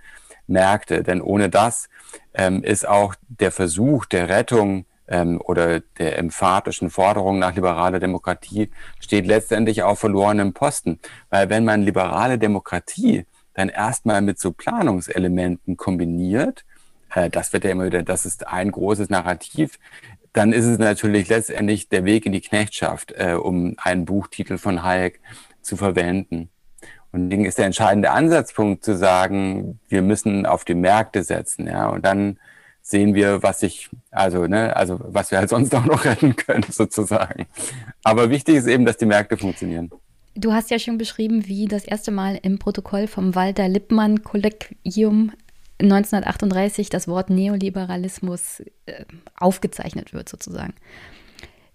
Märkte. 0.48 1.04
Denn 1.04 1.22
ohne 1.22 1.50
das 1.50 1.90
ähm, 2.34 2.64
ist 2.64 2.88
auch 2.88 3.16
der 3.28 3.52
Versuch 3.52 4.06
der 4.06 4.30
Rettung 4.30 4.86
ähm, 5.08 5.42
oder 5.44 5.82
der 6.00 6.18
emphatischen 6.18 6.90
Forderung 6.90 7.40
nach 7.40 7.56
liberaler 7.56 8.00
Demokratie 8.00 8.70
steht 9.00 9.28
letztendlich 9.28 9.84
auf 9.84 10.00
verlorenem 10.00 10.54
Posten. 10.54 11.00
Weil 11.30 11.50
wenn 11.50 11.66
man 11.66 11.82
liberale 11.82 12.38
Demokratie 12.38 13.26
dann 13.54 13.70
erstmal 13.70 14.22
mit 14.22 14.40
so 14.40 14.52
Planungselementen 14.52 15.76
kombiniert, 15.76 16.64
äh, 17.14 17.30
das 17.30 17.54
wird 17.54 17.64
ja 17.64 17.72
immer 17.72 17.86
wieder, 17.86 18.04
das 18.04 18.26
ist 18.26 18.48
ein 18.48 18.72
großes 18.72 19.10
Narrativ, 19.10 19.80
dann 20.34 20.54
ist 20.54 20.66
es 20.66 20.80
natürlich 20.80 21.28
letztendlich 21.30 21.90
der 21.90 22.06
Weg 22.06 22.26
in 22.26 22.32
die 22.32 22.42
Knechtschaft, 22.42 23.14
äh, 23.18 23.34
um 23.34 23.76
einen 23.78 24.06
Buchtitel 24.06 24.58
von 24.58 24.84
Hayek 24.84 25.20
zu 25.62 25.76
verwenden. 25.76 26.50
Und 27.12 27.30
deswegen 27.30 27.46
ist 27.46 27.58
der 27.58 27.66
entscheidende 27.66 28.12
Ansatzpunkt 28.12 28.86
zu 28.86 28.96
sagen, 28.96 29.80
wir 29.90 30.02
müssen 30.02 30.46
auf 30.46 30.64
die 30.64 30.76
Märkte 30.76 31.24
setzen, 31.24 31.68
ja, 31.68 31.90
und 31.90 32.06
dann 32.06 32.40
sehen 32.82 33.14
wir, 33.14 33.44
was 33.44 33.62
ich, 33.64 33.90
also, 34.10 34.48
ne, 34.48 34.76
also 34.76 35.00
was 35.04 35.32
wir 35.32 35.38
halt 35.38 35.50
sonst 35.50 35.76
auch 35.76 35.86
noch 35.86 36.06
retten 36.06 36.36
können, 36.36 36.66
sozusagen. 36.70 37.46
Aber 38.04 38.30
wichtig 38.30 38.56
ist 38.56 38.68
eben, 38.68 38.86
dass 38.86 38.98
die 38.98 39.06
Märkte 39.06 39.38
funktionieren. 39.38 39.92
Du 40.34 40.54
hast 40.54 40.72
ja 40.72 40.80
schon 40.80 40.98
beschrieben, 40.98 41.48
wie 41.48 41.66
das 41.68 41.84
erste 41.84 42.10
Mal 42.10 42.40
im 42.42 42.58
Protokoll 42.58 43.08
vom 43.08 43.36
Walter 43.36 43.68
Lippmann 43.68 44.24
Kollegium 44.24 45.34
1938 45.82 46.90
das 46.90 47.08
Wort 47.08 47.30
Neoliberalismus 47.30 48.62
äh, 48.86 49.06
aufgezeichnet 49.38 50.14
wird, 50.14 50.30
sozusagen. 50.30 50.74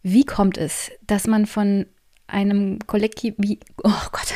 Wie 0.02 0.24
kommt 0.24 0.58
es, 0.58 0.90
dass 1.06 1.26
man 1.26 1.46
von 1.46 1.86
einem 2.26 2.78
Kollegium, 2.86 3.36
oh 3.82 3.90
Gott, 4.12 4.34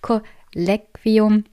Kollegium 0.54 1.44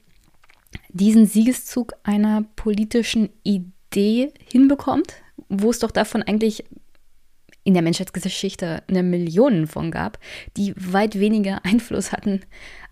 diesen 0.88 1.26
Siegeszug 1.26 1.94
einer 2.02 2.44
politischen 2.56 3.30
Idee 3.42 4.32
hinbekommt, 4.50 5.14
wo 5.48 5.70
es 5.70 5.78
doch 5.78 5.90
davon 5.90 6.22
eigentlich 6.22 6.64
in 7.64 7.74
der 7.74 7.82
Menschheitsgeschichte 7.82 8.82
eine 8.88 9.02
Millionen 9.02 9.66
von 9.66 9.90
gab, 9.90 10.18
die 10.56 10.74
weit 10.76 11.18
weniger 11.18 11.64
Einfluss 11.64 12.12
hatten 12.12 12.40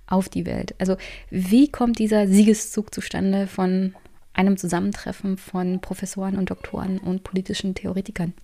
auf 0.07 0.29
die 0.29 0.47
Welt. 0.47 0.75
Also 0.79 0.97
wie 1.31 1.71
kommt 1.71 1.99
dieser 1.99 2.27
Siegeszug 2.27 2.95
zustande 2.95 3.47
von 3.47 3.95
einem 4.39 4.57
Zusammentreffen 4.57 5.37
von 5.37 5.81
Professoren 5.81 6.37
und 6.37 6.51
Doktoren 6.51 6.99
und 6.99 7.25
politischen 7.25 7.75
Theoretikern? 7.75 8.35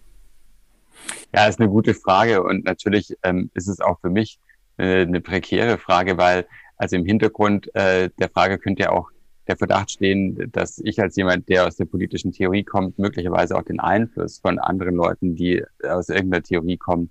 Ja, 1.32 1.46
ist 1.46 1.60
eine 1.60 1.68
gute 1.68 1.94
Frage 1.94 2.42
und 2.42 2.64
natürlich 2.64 3.16
ähm, 3.22 3.50
ist 3.54 3.68
es 3.68 3.80
auch 3.80 4.00
für 4.00 4.10
mich 4.10 4.38
äh, 4.76 5.02
eine 5.02 5.20
prekäre 5.20 5.78
Frage, 5.78 6.18
weil 6.18 6.46
also 6.76 6.96
im 6.96 7.04
Hintergrund 7.04 7.72
äh, 7.74 8.10
der 8.18 8.28
Frage 8.28 8.58
könnte 8.58 8.82
ja 8.82 8.90
auch 8.90 9.10
der 9.46 9.56
Verdacht 9.56 9.92
stehen, 9.92 10.50
dass 10.52 10.78
ich 10.78 11.00
als 11.00 11.16
jemand, 11.16 11.48
der 11.48 11.66
aus 11.66 11.76
der 11.76 11.84
politischen 11.84 12.32
Theorie 12.32 12.64
kommt, 12.64 12.98
möglicherweise 12.98 13.56
auch 13.56 13.62
den 13.62 13.78
Einfluss 13.78 14.38
von 14.38 14.58
anderen 14.58 14.96
Leuten, 14.96 15.36
die 15.36 15.62
aus 15.86 16.08
irgendeiner 16.08 16.42
Theorie 16.42 16.76
kommen, 16.76 17.10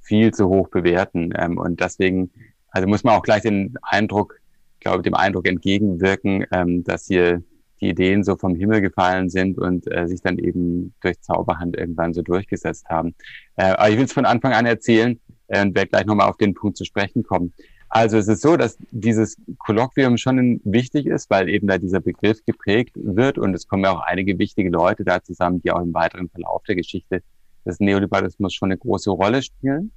viel 0.00 0.32
zu 0.32 0.48
hoch 0.48 0.68
bewerten. 0.68 1.32
Ähm, 1.36 1.58
und 1.58 1.80
deswegen, 1.80 2.30
also 2.68 2.86
muss 2.86 3.02
man 3.02 3.14
auch 3.14 3.22
gleich 3.22 3.42
den 3.42 3.74
Eindruck, 3.82 4.40
glaube 4.78 5.02
dem 5.02 5.14
Eindruck 5.14 5.48
entgegenwirken, 5.48 6.46
ähm, 6.52 6.84
dass 6.84 7.06
hier 7.06 7.42
die 7.80 7.90
Ideen 7.90 8.24
so 8.24 8.36
vom 8.36 8.54
Himmel 8.54 8.80
gefallen 8.80 9.28
sind 9.28 9.58
und 9.58 9.90
äh, 9.90 10.06
sich 10.06 10.20
dann 10.20 10.38
eben 10.38 10.94
durch 11.00 11.20
Zauberhand 11.20 11.76
irgendwann 11.76 12.12
so 12.12 12.22
durchgesetzt 12.22 12.86
haben. 12.88 13.14
Äh, 13.56 13.72
aber 13.72 13.90
ich 13.90 13.96
will 13.96 14.04
es 14.04 14.12
von 14.12 14.26
Anfang 14.26 14.52
an 14.52 14.66
erzählen 14.66 15.18
äh, 15.48 15.62
und 15.62 15.74
werde 15.74 15.88
gleich 15.88 16.06
nochmal 16.06 16.28
auf 16.28 16.36
den 16.36 16.54
Punkt 16.54 16.76
zu 16.76 16.84
sprechen 16.84 17.22
kommen. 17.22 17.52
Also 17.88 18.18
es 18.18 18.28
ist 18.28 18.42
so, 18.42 18.56
dass 18.56 18.78
dieses 18.92 19.36
Kolloquium 19.58 20.16
schon 20.16 20.60
wichtig 20.64 21.06
ist, 21.06 21.28
weil 21.28 21.48
eben 21.48 21.66
da 21.66 21.76
dieser 21.76 22.00
Begriff 22.00 22.38
geprägt 22.44 22.92
wird 22.94 23.36
und 23.36 23.52
es 23.52 23.66
kommen 23.66 23.82
ja 23.82 23.90
auch 23.90 24.00
einige 24.00 24.38
wichtige 24.38 24.70
Leute 24.70 25.04
da 25.04 25.20
zusammen, 25.22 25.60
die 25.60 25.72
auch 25.72 25.80
im 25.80 25.92
weiteren 25.92 26.28
Verlauf 26.28 26.62
der 26.64 26.76
Geschichte 26.76 27.22
des 27.66 27.80
Neoliberalismus 27.80 28.54
schon 28.54 28.70
eine 28.70 28.78
große 28.78 29.10
Rolle 29.10 29.42
spielen. 29.42 29.90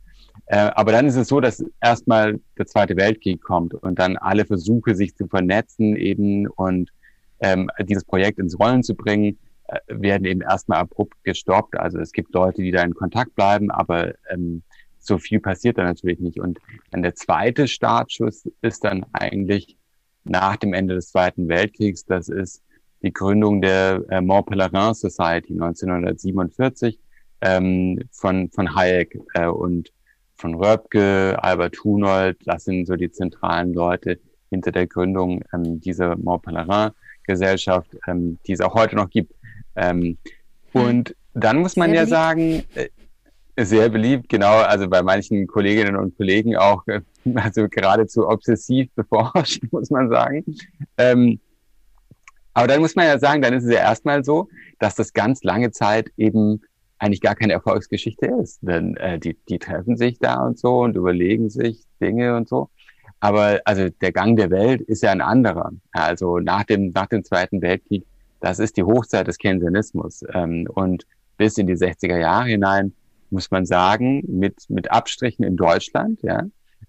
Äh, 0.47 0.71
aber 0.73 0.91
dann 0.91 1.05
ist 1.05 1.15
es 1.15 1.27
so, 1.27 1.39
dass 1.39 1.63
erstmal 1.81 2.39
der 2.57 2.65
Zweite 2.65 2.95
Weltkrieg 2.95 3.43
kommt 3.43 3.75
und 3.75 3.99
dann 3.99 4.17
alle 4.17 4.45
Versuche, 4.45 4.95
sich 4.95 5.15
zu 5.15 5.27
vernetzen 5.27 5.95
eben 5.95 6.47
und 6.47 6.89
ähm, 7.44 7.70
dieses 7.80 8.06
Projekt 8.06 8.39
ins 8.39 8.58
Rollen 8.58 8.82
zu 8.84 8.96
bringen, 8.96 9.38
äh, 9.68 9.80
werden 9.88 10.26
eben 10.26 10.41
erstmal 10.41 10.80
abrupt 10.80 11.24
gestoppt. 11.24 11.78
Also 11.78 12.00
es 12.00 12.14
gibt 12.14 12.34
Leute, 12.34 12.62
die 12.62 12.72
da 12.72 12.82
in 12.82 12.96
Kontakt 12.96 13.36
bleiben, 13.36 13.70
aber 13.70 14.14
ähm, 14.30 14.64
so 14.98 15.18
viel 15.18 15.41
passiert 15.41 15.78
da 15.78 15.84
natürlich 15.84 16.20
nicht. 16.20 16.39
Und 16.39 16.60
dann 16.91 17.04
der 17.04 17.16
zweite 17.16 17.68
Startschuss 17.68 18.50
ist 18.62 18.86
dann 18.86 19.06
eigentlich 19.12 19.78
nach 20.24 20.56
dem 20.56 20.74
Ende 20.74 20.96
des 20.96 21.10
Zweiten 21.10 21.50
Weltkriegs. 21.50 22.06
Das 22.06 22.30
ist 22.30 22.64
die 23.02 23.12
Gründung 23.12 23.62
der 23.62 24.02
äh, 24.10 24.22
Mont 24.22 24.46
Pelerin 24.46 24.94
Society 24.94 25.52
1947 25.52 26.98
ähm, 27.41 28.00
von, 28.12 28.50
von 28.52 28.74
Hayek 28.74 29.20
äh, 29.34 29.48
und 29.48 29.91
von 30.36 30.56
Röpke, 30.56 31.38
Albert 31.44 31.84
Hunold. 31.84 32.38
Das 32.46 32.64
sind 32.64 32.86
so 32.86 32.96
die 32.96 33.12
zentralen 33.12 33.74
Leute 33.74 34.20
hinter 34.50 34.72
der 34.72 34.88
Gründung 34.88 35.44
ähm, 35.54 35.82
dieser 35.82 36.16
Mont 36.16 36.44
Pelerin 36.44 36.91
Gesellschaft, 37.24 37.89
ähm, 38.07 38.38
die 38.45 38.53
es 38.53 38.61
auch 38.61 38.74
heute 38.74 38.95
noch 38.95 39.09
gibt. 39.09 39.34
Ähm, 39.76 40.17
und 40.74 41.15
dann 41.34 41.59
muss 41.59 41.76
man 41.76 41.91
Sehr 41.91 42.01
ja 42.01 42.05
sagen, 42.05 42.63
äh, 42.76 42.89
sehr 43.57 43.89
beliebt, 43.89 44.30
genau, 44.30 44.57
also 44.59 44.88
bei 44.88 45.03
manchen 45.03 45.45
Kolleginnen 45.47 45.95
und 45.95 46.15
Kollegen 46.17 46.55
auch, 46.55 46.86
äh, 46.88 47.01
also 47.36 47.67
geradezu 47.69 48.28
obsessiv 48.28 48.89
beforscht, 48.95 49.61
muss 49.71 49.89
man 49.89 50.09
sagen. 50.09 50.43
Ähm, 50.97 51.39
aber 52.53 52.67
dann 52.67 52.82
muss 52.82 52.95
man 52.95 53.05
ja 53.05 53.17
sagen, 53.19 53.41
dann 53.41 53.53
ist 53.53 53.63
es 53.63 53.71
ja 53.74 53.80
erstmal 53.80 54.24
so, 54.24 54.47
dass 54.80 54.95
das 54.95 55.13
ganz 55.13 55.43
lange 55.43 55.71
Zeit 55.71 56.11
eben 56.17 56.61
eigentlich 56.99 57.21
gar 57.21 57.36
keine 57.36 57.53
Erfolgsgeschichte 57.53 58.28
ist. 58.28 58.59
Denn 58.61 58.95
äh, 58.97 59.19
die, 59.19 59.38
die 59.49 59.59
treffen 59.59 59.97
sich 59.97 60.19
da 60.19 60.45
und 60.45 60.57
so 60.57 60.80
und 60.80 60.95
überlegen 60.95 61.49
sich 61.49 61.84
Dinge 61.99 62.36
und 62.36 62.47
so. 62.47 62.69
Aber 63.24 63.61
also 63.63 63.88
der 63.88 64.11
Gang 64.11 64.36
der 64.36 64.51
Welt 64.51 64.82
ist 64.82 65.01
ja 65.01 65.09
ein 65.09 65.21
anderer. 65.21 65.71
Also 65.93 66.39
nach 66.39 66.65
dem, 66.65 66.91
nach 66.93 67.05
dem 67.05 67.24
Zweiten 67.24 67.61
Weltkrieg, 67.61 68.05
das 68.41 68.59
ist 68.59 68.76
die 68.76 68.84
Hochzeit 68.84 69.28
des 69.28 69.38
Keynesianismus. 69.38 70.26
Ähm, 70.34 70.67
und 70.74 71.05
bis 71.38 71.57
in 71.57 71.65
die 71.65 71.78
60er 71.78 72.17
Jahre 72.17 72.49
hinein 72.49 72.91
muss 73.30 73.49
man 73.49 73.65
sagen, 73.65 74.24
mit, 74.28 74.65
mit 74.67 74.91
Abstrichen 74.91 75.45
in 75.45 75.55
Deutschland, 75.55 76.21
ja, 76.21 76.43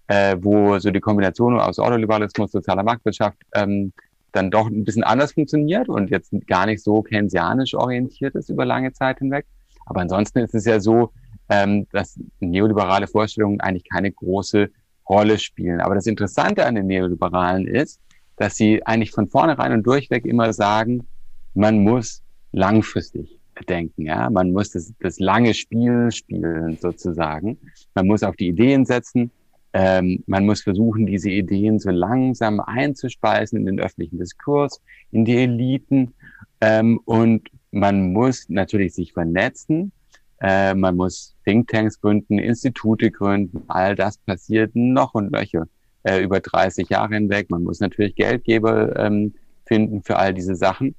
äh, 0.07 0.35
wo 0.41 0.77
so 0.77 0.91
die 0.91 0.99
Kombination 0.99 1.57
aus 1.57 1.79
Ordoliberalismus, 1.79 2.51
sozialer 2.51 2.83
Marktwirtschaft 2.83 3.37
ähm, 3.53 3.93
dann 4.33 4.51
doch 4.51 4.67
ein 4.67 4.83
bisschen 4.83 5.05
anders 5.05 5.31
funktioniert 5.31 5.87
und 5.87 6.09
jetzt 6.09 6.33
gar 6.47 6.65
nicht 6.65 6.83
so 6.83 7.01
keynesianisch 7.01 7.75
orientiert 7.75 8.35
ist 8.35 8.49
über 8.49 8.65
lange 8.65 8.91
Zeit 8.91 9.19
hinweg. 9.19 9.45
Aber 9.85 10.01
ansonsten 10.01 10.39
ist 10.39 10.53
es 10.53 10.65
ja 10.65 10.81
so, 10.81 11.13
ähm, 11.47 11.87
dass 11.93 12.19
neoliberale 12.41 13.07
Vorstellungen 13.07 13.61
eigentlich 13.61 13.89
keine 13.89 14.11
große 14.11 14.69
Rolle 15.07 15.37
spielen. 15.37 15.81
Aber 15.81 15.95
das 15.95 16.07
Interessante 16.07 16.65
an 16.65 16.75
den 16.75 16.87
Neoliberalen 16.87 17.67
ist, 17.67 17.99
dass 18.37 18.55
sie 18.55 18.85
eigentlich 18.85 19.11
von 19.11 19.27
vornherein 19.27 19.71
und 19.71 19.83
durchweg 19.85 20.25
immer 20.25 20.51
sagen, 20.53 21.07
man 21.53 21.79
muss 21.83 22.21
langfristig 22.51 23.39
denken. 23.63 24.03
Ja, 24.03 24.29
man 24.29 24.51
muss 24.51 24.71
das, 24.71 24.93
das 24.99 25.19
lange 25.19 25.53
Spiel 25.53 26.11
spielen 26.11 26.77
sozusagen. 26.77 27.57
Man 27.93 28.07
muss 28.07 28.23
auf 28.23 28.35
die 28.35 28.49
Ideen 28.49 28.85
setzen. 28.85 29.31
Ähm, 29.73 30.23
man 30.27 30.45
muss 30.45 30.61
versuchen, 30.61 31.05
diese 31.05 31.29
Ideen 31.29 31.79
so 31.79 31.89
langsam 31.89 32.59
einzuspeisen 32.59 33.59
in 33.59 33.65
den 33.65 33.79
öffentlichen 33.79 34.19
Diskurs, 34.19 34.81
in 35.11 35.25
die 35.25 35.37
Eliten. 35.37 36.13
Ähm, 36.61 36.99
und 37.05 37.49
man 37.71 38.13
muss 38.13 38.47
natürlich 38.47 38.93
sich 38.93 39.13
vernetzen. 39.13 39.91
Äh, 40.39 40.73
man 40.75 40.95
muss 40.95 41.34
Thinktanks 41.45 42.01
gründen, 42.01 42.39
Institute 42.39 43.11
gründen. 43.11 43.63
All 43.67 43.95
das 43.95 44.17
passiert 44.17 44.75
noch 44.75 45.13
und 45.13 45.31
nöcher 45.31 45.67
äh, 46.03 46.21
über 46.21 46.39
30 46.39 46.89
Jahre 46.89 47.15
hinweg. 47.15 47.49
Man 47.49 47.63
muss 47.63 47.79
natürlich 47.79 48.15
Geldgeber 48.15 48.97
ähm, 48.97 49.33
finden 49.65 50.03
für 50.03 50.17
all 50.17 50.33
diese 50.33 50.55
Sachen. 50.55 50.95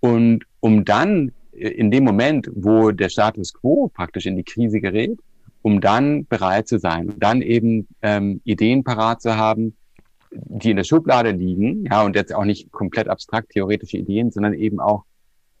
Und 0.00 0.44
um 0.60 0.84
dann 0.84 1.32
in 1.52 1.90
dem 1.90 2.04
Moment, 2.04 2.48
wo 2.54 2.92
der 2.92 3.08
Status 3.08 3.52
quo 3.52 3.88
praktisch 3.88 4.26
in 4.26 4.36
die 4.36 4.44
Krise 4.44 4.80
gerät, 4.80 5.18
um 5.62 5.80
dann 5.80 6.24
bereit 6.26 6.68
zu 6.68 6.78
sein, 6.78 7.14
dann 7.18 7.42
eben 7.42 7.88
ähm, 8.02 8.40
Ideen 8.44 8.84
parat 8.84 9.20
zu 9.22 9.36
haben, 9.36 9.76
die 10.30 10.70
in 10.70 10.76
der 10.76 10.84
Schublade 10.84 11.30
liegen, 11.30 11.84
ja, 11.90 12.02
und 12.02 12.14
jetzt 12.14 12.34
auch 12.34 12.44
nicht 12.44 12.70
komplett 12.70 13.08
abstrakt 13.08 13.50
theoretische 13.50 13.96
Ideen, 13.96 14.30
sondern 14.30 14.54
eben 14.54 14.78
auch 14.78 15.04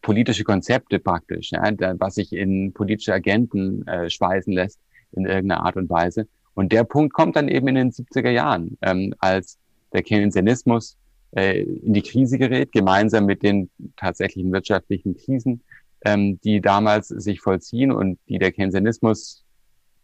politische 0.02 0.44
Konzepte 0.44 0.98
praktisch, 0.98 1.50
ja, 1.52 1.62
was 1.98 2.14
sich 2.14 2.32
in 2.32 2.72
politische 2.72 3.12
Agenten 3.12 3.86
äh, 3.86 4.08
schweißen 4.08 4.52
lässt 4.52 4.80
in 5.12 5.26
irgendeiner 5.26 5.64
Art 5.64 5.76
und 5.76 5.90
Weise. 5.90 6.28
Und 6.54 6.72
der 6.72 6.84
Punkt 6.84 7.14
kommt 7.14 7.36
dann 7.36 7.48
eben 7.48 7.68
in 7.68 7.74
den 7.76 7.90
70er 7.90 8.30
Jahren, 8.30 8.76
ähm, 8.82 9.14
als 9.18 9.58
der 9.92 10.02
Keynesianismus 10.02 10.96
äh, 11.30 11.62
in 11.62 11.94
die 11.94 12.02
Krise 12.02 12.38
gerät, 12.38 12.72
gemeinsam 12.72 13.26
mit 13.26 13.42
den 13.42 13.70
tatsächlichen 13.96 14.52
wirtschaftlichen 14.52 15.16
Krisen, 15.16 15.62
ähm, 16.04 16.40
die 16.42 16.60
damals 16.60 17.08
sich 17.08 17.40
vollziehen 17.40 17.92
und 17.92 18.18
die 18.28 18.38
der 18.38 18.52
Keynesianismus 18.52 19.44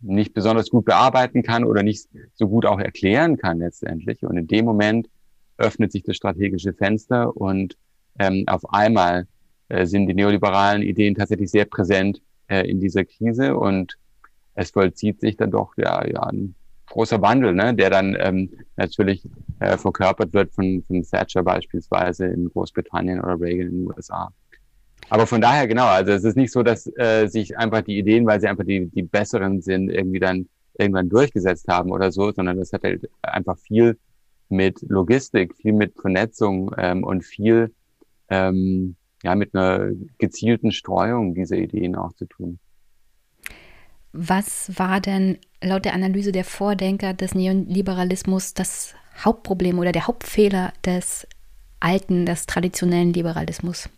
nicht 0.01 0.34
besonders 0.34 0.70
gut 0.70 0.84
bearbeiten 0.84 1.42
kann 1.42 1.64
oder 1.64 1.82
nicht 1.82 2.09
so 2.34 2.49
gut 2.49 2.66
auch 2.66 2.78
erklären 2.78 3.36
kann 3.36 3.59
letztendlich. 3.59 4.22
Und 4.22 4.36
in 4.36 4.47
dem 4.47 4.64
Moment 4.64 5.09
öffnet 5.57 5.92
sich 5.92 6.03
das 6.03 6.16
strategische 6.16 6.72
Fenster 6.72 7.36
und 7.36 7.76
ähm, 8.18 8.45
auf 8.47 8.72
einmal 8.72 9.26
sind 9.84 10.06
die 10.06 10.14
neoliberalen 10.14 10.82
Ideen 10.82 11.14
tatsächlich 11.14 11.50
sehr 11.50 11.64
präsent 11.64 12.20
äh, 12.48 12.68
in 12.68 12.80
dieser 12.80 13.04
Krise 13.04 13.56
und 13.56 13.96
es 14.54 14.70
vollzieht 14.70 15.20
sich 15.20 15.36
dann 15.36 15.50
doch 15.50 15.72
ja, 15.76 16.06
ja 16.06 16.22
ein 16.24 16.54
großer 16.86 17.20
Wandel, 17.22 17.54
ne, 17.54 17.74
der 17.74 17.90
dann 17.90 18.16
ähm, 18.20 18.50
natürlich 18.76 19.26
äh, 19.58 19.76
verkörpert 19.76 20.32
wird 20.32 20.52
von, 20.52 20.82
von 20.86 21.02
Thatcher 21.02 21.42
beispielsweise 21.42 22.26
in 22.26 22.48
Großbritannien 22.48 23.20
oder 23.20 23.40
Reagan 23.40 23.68
in 23.68 23.78
den 23.80 23.86
USA. 23.88 24.30
Aber 25.10 25.26
von 25.26 25.40
daher, 25.40 25.66
genau, 25.66 25.86
also 25.86 26.12
es 26.12 26.24
ist 26.24 26.36
nicht 26.36 26.52
so, 26.52 26.62
dass 26.62 26.86
äh, 26.96 27.26
sich 27.26 27.58
einfach 27.58 27.82
die 27.82 27.98
Ideen, 27.98 28.26
weil 28.26 28.40
sie 28.40 28.48
einfach 28.48 28.64
die, 28.64 28.86
die 28.86 29.02
besseren 29.02 29.60
sind, 29.60 29.90
irgendwie 29.90 30.20
dann 30.20 30.48
irgendwann 30.78 31.08
durchgesetzt 31.08 31.68
haben 31.68 31.90
oder 31.90 32.10
so, 32.10 32.32
sondern 32.32 32.58
das 32.58 32.72
hat 32.72 32.84
halt 32.84 33.08
einfach 33.22 33.58
viel 33.58 33.98
mit 34.48 34.80
Logistik, 34.82 35.54
viel 35.56 35.72
mit 35.72 35.94
Vernetzung 36.00 36.74
ähm, 36.78 37.04
und 37.04 37.22
viel 37.24 37.72
ähm, 38.28 38.96
ja 39.25 39.35
mit 39.35 39.55
einer 39.55 39.91
gezielten 40.18 40.70
Streuung 40.70 41.35
dieser 41.35 41.57
Ideen 41.57 41.97
auch 41.97 42.12
zu 42.12 42.27
tun. 42.27 42.59
Was 44.12 44.79
war 44.79 45.01
denn 45.01 45.39
laut 45.61 45.85
der 45.85 45.95
Analyse 45.95 46.31
der 46.31 46.45
Vordenker 46.45 47.14
des 47.14 47.35
Neoliberalismus 47.35 48.55
das 48.55 48.95
Hauptproblem 49.25 49.79
oder 49.79 49.93
der 49.93 50.07
Hauptfehler 50.07 50.72
des 50.85 51.27
alten, 51.81 52.27
des 52.27 52.47
traditionellen 52.47 53.12
Liberalismus, 53.12 53.89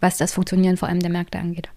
was 0.00 0.18
das 0.18 0.32
Funktionieren 0.32 0.76
vor 0.76 0.88
allem 0.88 1.00
der 1.00 1.10
Märkte 1.10 1.38
angeht? 1.38 1.68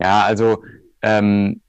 Ja, 0.00 0.22
also 0.22 0.62
ähm, 1.02 1.60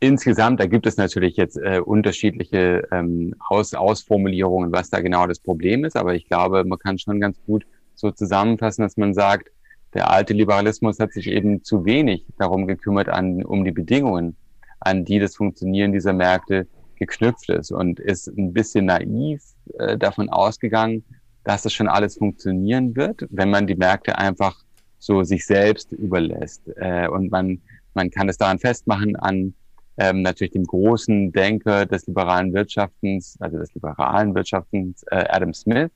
insgesamt, 0.00 0.58
da 0.58 0.66
gibt 0.66 0.86
es 0.86 0.96
natürlich 0.96 1.36
jetzt 1.36 1.58
äh, 1.58 1.80
unterschiedliche 1.80 2.88
ähm, 2.90 3.34
Aus 3.48 3.74
Ausformulierungen, 3.74 4.72
was 4.72 4.90
da 4.90 5.00
genau 5.00 5.26
das 5.26 5.38
Problem 5.38 5.84
ist, 5.84 5.96
aber 5.96 6.14
ich 6.14 6.26
glaube, 6.26 6.64
man 6.64 6.78
kann 6.78 6.98
schon 6.98 7.20
ganz 7.20 7.38
gut 7.44 7.66
so 7.94 8.10
zusammenfassen, 8.10 8.82
dass 8.82 8.96
man 8.96 9.14
sagt, 9.14 9.50
der 9.94 10.10
alte 10.10 10.34
Liberalismus 10.34 11.00
hat 11.00 11.12
sich 11.12 11.26
eben 11.26 11.64
zu 11.64 11.84
wenig 11.84 12.24
darum 12.38 12.66
gekümmert, 12.66 13.08
an, 13.08 13.44
um 13.44 13.64
die 13.64 13.72
Bedingungen, 13.72 14.36
an 14.78 15.04
die 15.04 15.18
das 15.18 15.36
Funktionieren 15.36 15.92
dieser 15.92 16.12
Märkte 16.12 16.66
geknüpft 16.96 17.48
ist 17.48 17.72
und 17.72 17.98
ist 17.98 18.28
ein 18.28 18.52
bisschen 18.52 18.86
naiv 18.86 19.42
äh, 19.78 19.98
davon 19.98 20.28
ausgegangen, 20.28 21.02
dass 21.44 21.62
das 21.62 21.72
schon 21.72 21.88
alles 21.88 22.18
funktionieren 22.18 22.94
wird, 22.94 23.26
wenn 23.30 23.50
man 23.50 23.66
die 23.66 23.74
Märkte 23.74 24.16
einfach 24.18 24.56
so 24.98 25.22
sich 25.24 25.46
selbst 25.46 25.92
überlässt. 25.92 26.62
Äh, 26.76 27.08
und 27.08 27.30
man, 27.30 27.60
man 27.94 28.10
kann 28.10 28.28
es 28.28 28.36
daran 28.36 28.58
festmachen 28.58 29.16
an 29.16 29.54
ähm, 29.96 30.22
natürlich 30.22 30.52
dem 30.52 30.64
großen 30.64 31.32
Denker 31.32 31.86
des 31.86 32.06
liberalen 32.06 32.54
Wirtschaftens, 32.54 33.36
also 33.40 33.58
des 33.58 33.74
liberalen 33.74 34.34
Wirtschaftens, 34.34 35.02
äh, 35.10 35.24
Adam 35.28 35.52
Smith, 35.52 35.90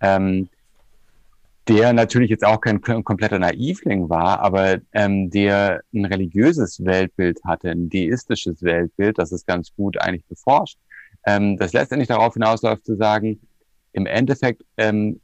ähm, 0.00 0.48
der 1.68 1.92
natürlich 1.92 2.30
jetzt 2.30 2.44
auch 2.44 2.60
kein 2.60 2.80
kompletter 2.80 3.38
Naivling 3.38 4.08
war, 4.08 4.40
aber 4.40 4.78
ähm, 4.92 5.30
der 5.30 5.82
ein 5.94 6.04
religiöses 6.04 6.84
Weltbild 6.84 7.40
hatte, 7.44 7.70
ein 7.70 7.88
deistisches 7.88 8.62
Weltbild, 8.62 9.18
das 9.18 9.32
ist 9.32 9.46
ganz 9.46 9.74
gut 9.74 10.00
eigentlich 10.00 10.26
beforscht, 10.26 10.78
ähm, 11.26 11.56
das 11.56 11.72
letztendlich 11.72 12.08
darauf 12.08 12.34
hinausläuft 12.34 12.84
zu 12.84 12.96
sagen, 12.96 13.40
im 13.92 14.06
Endeffekt 14.06 14.62
ähm, 14.76 15.20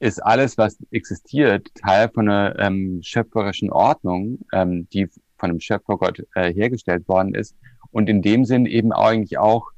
ist 0.00 0.24
alles, 0.24 0.58
was 0.58 0.78
existiert, 0.90 1.68
Teil 1.74 2.08
von 2.12 2.28
einer 2.28 2.58
ähm, 2.58 3.00
schöpferischen 3.02 3.70
Ordnung, 3.70 4.40
ähm, 4.52 4.88
die 4.92 5.08
von 5.36 5.50
einem 5.50 5.60
Schöpfergott 5.60 6.24
äh, 6.34 6.52
hergestellt 6.52 7.06
worden 7.08 7.34
ist. 7.34 7.56
Und 7.90 8.08
in 8.08 8.22
dem 8.22 8.44
Sinn 8.44 8.66
eben 8.66 8.92
eigentlich 8.92 9.38
auch 9.38 9.70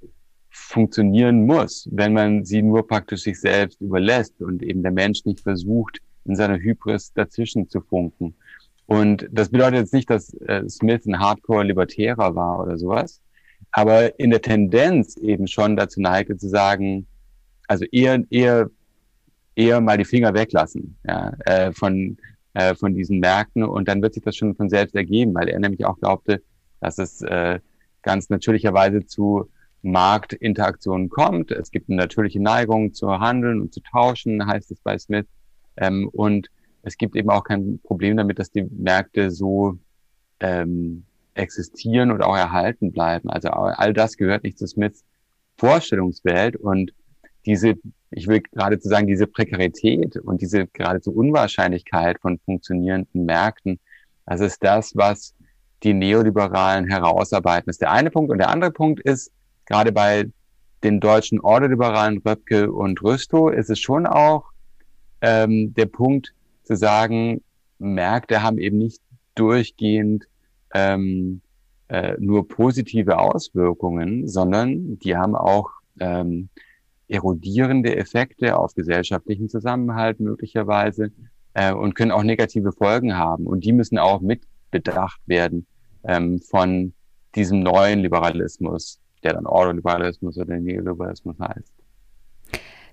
funktionieren 0.60 1.46
muss, 1.46 1.88
wenn 1.90 2.12
man 2.12 2.44
sie 2.44 2.62
nur 2.62 2.86
praktisch 2.86 3.22
sich 3.22 3.40
selbst 3.40 3.80
überlässt 3.80 4.40
und 4.40 4.62
eben 4.62 4.82
der 4.82 4.92
Mensch 4.92 5.24
nicht 5.24 5.40
versucht, 5.40 5.98
in 6.24 6.36
seiner 6.36 6.58
Hybris 6.58 7.12
dazwischen 7.12 7.68
zu 7.68 7.80
funken. 7.80 8.34
Und 8.86 9.28
das 9.32 9.48
bedeutet 9.48 9.80
jetzt 9.80 9.94
nicht, 9.94 10.10
dass 10.10 10.34
äh, 10.34 10.68
Smith 10.68 11.06
ein 11.06 11.18
Hardcore-Libertärer 11.18 12.34
war 12.34 12.60
oder 12.60 12.76
sowas, 12.76 13.20
aber 13.72 14.18
in 14.18 14.30
der 14.30 14.42
Tendenz 14.42 15.16
eben 15.16 15.46
schon 15.46 15.76
dazu 15.76 16.00
neigte 16.00 16.36
zu 16.36 16.48
sagen, 16.48 17.06
also 17.68 17.84
eher, 17.92 18.22
eher, 18.30 18.68
eher 19.54 19.80
mal 19.80 19.96
die 19.96 20.04
Finger 20.04 20.34
weglassen 20.34 20.96
ja, 21.06 21.32
äh, 21.44 21.72
von, 21.72 22.16
äh, 22.54 22.74
von 22.74 22.94
diesen 22.94 23.20
Märkten 23.20 23.62
und 23.62 23.88
dann 23.88 24.02
wird 24.02 24.14
sich 24.14 24.24
das 24.24 24.36
schon 24.36 24.56
von 24.56 24.68
selbst 24.68 24.94
ergeben, 24.94 25.34
weil 25.34 25.48
er 25.48 25.60
nämlich 25.60 25.84
auch 25.84 25.98
glaubte, 25.98 26.42
dass 26.80 26.98
es 26.98 27.22
äh, 27.22 27.60
ganz 28.02 28.28
natürlicherweise 28.28 29.06
zu 29.06 29.48
Marktinteraktionen 29.82 31.08
kommt. 31.08 31.50
Es 31.50 31.70
gibt 31.70 31.88
eine 31.88 31.96
natürliche 31.96 32.40
Neigung 32.40 32.92
zu 32.92 33.08
handeln 33.08 33.60
und 33.60 33.72
zu 33.72 33.80
tauschen, 33.80 34.46
heißt 34.46 34.70
es 34.70 34.80
bei 34.80 34.98
Smith. 34.98 35.26
Ähm, 35.76 36.08
und 36.12 36.48
es 36.82 36.96
gibt 36.96 37.16
eben 37.16 37.30
auch 37.30 37.44
kein 37.44 37.80
Problem 37.82 38.16
damit, 38.16 38.38
dass 38.38 38.50
die 38.50 38.64
Märkte 38.64 39.30
so 39.30 39.78
ähm, 40.40 41.04
existieren 41.34 42.10
und 42.10 42.22
auch 42.22 42.36
erhalten 42.36 42.92
bleiben. 42.92 43.30
Also 43.30 43.50
all 43.50 43.92
das 43.92 44.16
gehört 44.16 44.44
nicht 44.44 44.58
zu 44.58 44.66
Smiths 44.66 45.04
Vorstellungswelt 45.56 46.56
und 46.56 46.92
diese, 47.46 47.74
ich 48.10 48.26
will 48.26 48.40
geradezu 48.40 48.88
sagen, 48.88 49.06
diese 49.06 49.26
Prekarität 49.26 50.16
und 50.16 50.40
diese 50.40 50.66
geradezu 50.66 51.12
Unwahrscheinlichkeit 51.12 52.18
von 52.20 52.38
funktionierenden 52.38 53.24
Märkten, 53.24 53.78
das 54.26 54.40
ist 54.40 54.62
das, 54.62 54.94
was 54.94 55.34
die 55.82 55.94
Neoliberalen 55.94 56.86
herausarbeiten. 56.86 57.66
Das 57.66 57.74
ist 57.74 57.82
der 57.82 57.90
eine 57.90 58.10
Punkt. 58.10 58.30
Und 58.30 58.38
der 58.38 58.50
andere 58.50 58.70
Punkt 58.70 59.00
ist, 59.00 59.32
gerade 59.70 59.92
bei 59.92 60.28
den 60.82 60.98
deutschen 60.98 61.40
Ordoliberalen 61.40 62.18
Röpke 62.18 62.72
und 62.72 63.02
Rüstow 63.02 63.50
ist 63.50 63.70
es 63.70 63.78
schon 63.78 64.04
auch 64.04 64.50
ähm, 65.20 65.72
der 65.74 65.86
Punkt 65.86 66.34
zu 66.64 66.76
sagen, 66.76 67.42
Märkte 67.78 68.42
haben 68.42 68.58
eben 68.58 68.78
nicht 68.78 69.00
durchgehend 69.36 70.26
ähm, 70.74 71.40
äh, 71.88 72.16
nur 72.18 72.48
positive 72.48 73.18
Auswirkungen, 73.18 74.26
sondern 74.26 74.98
die 74.98 75.16
haben 75.16 75.36
auch 75.36 75.70
ähm, 76.00 76.48
erodierende 77.08 77.96
Effekte 77.96 78.58
auf 78.58 78.74
gesellschaftlichen 78.74 79.48
Zusammenhalt 79.48 80.18
möglicherweise 80.18 81.12
äh, 81.54 81.72
und 81.72 81.94
können 81.94 82.10
auch 82.10 82.24
negative 82.24 82.72
Folgen 82.72 83.16
haben. 83.16 83.46
Und 83.46 83.64
die 83.64 83.72
müssen 83.72 83.98
auch 83.98 84.20
mitbedacht 84.20 85.20
werden 85.26 85.66
ähm, 86.02 86.40
von 86.40 86.92
diesem 87.34 87.60
neuen 87.60 88.00
Liberalismus, 88.00 88.99
der 89.22 89.34
dann 89.34 89.46
Ordoliberalismus 89.46 90.38
oder 90.38 90.58
Neoliberalismus 90.58 91.36
heißt. 91.38 91.72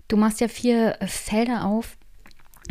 Du 0.07 0.17
machst 0.17 0.39
ja 0.39 0.47
vier 0.47 0.97
Felder 1.05 1.65
auf, 1.65 1.97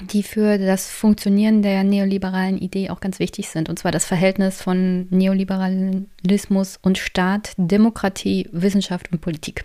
die 0.02 0.22
für 0.22 0.58
das 0.58 0.90
Funktionieren 0.90 1.62
der 1.62 1.82
neoliberalen 1.84 2.58
Idee 2.58 2.90
auch 2.90 3.00
ganz 3.00 3.18
wichtig 3.18 3.48
sind. 3.48 3.68
Und 3.68 3.78
zwar 3.78 3.92
das 3.92 4.04
Verhältnis 4.04 4.62
von 4.62 5.08
Neoliberalismus 5.10 6.78
und 6.82 6.98
Staat, 6.98 7.52
Demokratie, 7.56 8.48
Wissenschaft 8.52 9.10
und 9.12 9.20
Politik. 9.20 9.64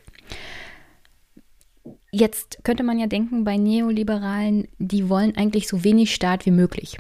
Jetzt 2.12 2.64
könnte 2.64 2.84
man 2.84 3.00
ja 3.00 3.08
denken, 3.08 3.44
bei 3.44 3.58
Neoliberalen, 3.58 4.68
die 4.80 5.10
wollen 5.10 5.36
eigentlich 5.38 5.68
so 5.68 5.84
wenig 5.84 6.14
Staat 6.14 6.46
wie 6.46 6.52
möglich. 6.52 6.98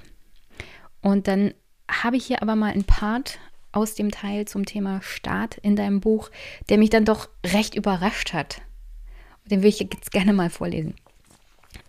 Und 1.01 1.27
dann 1.27 1.53
habe 1.89 2.15
ich 2.15 2.25
hier 2.25 2.41
aber 2.41 2.55
mal 2.55 2.71
ein 2.71 2.85
Part 2.85 3.39
aus 3.71 3.95
dem 3.95 4.11
Teil 4.11 4.45
zum 4.45 4.65
Thema 4.65 5.01
Staat 5.01 5.57
in 5.57 5.75
deinem 5.75 5.99
Buch, 5.99 6.29
der 6.69 6.77
mich 6.77 6.89
dann 6.89 7.05
doch 7.05 7.29
recht 7.45 7.75
überrascht 7.75 8.33
hat. 8.33 8.61
Den 9.45 9.61
will 9.61 9.69
ich 9.69 9.79
jetzt 9.79 10.11
gerne 10.11 10.33
mal 10.33 10.49
vorlesen. 10.49 10.95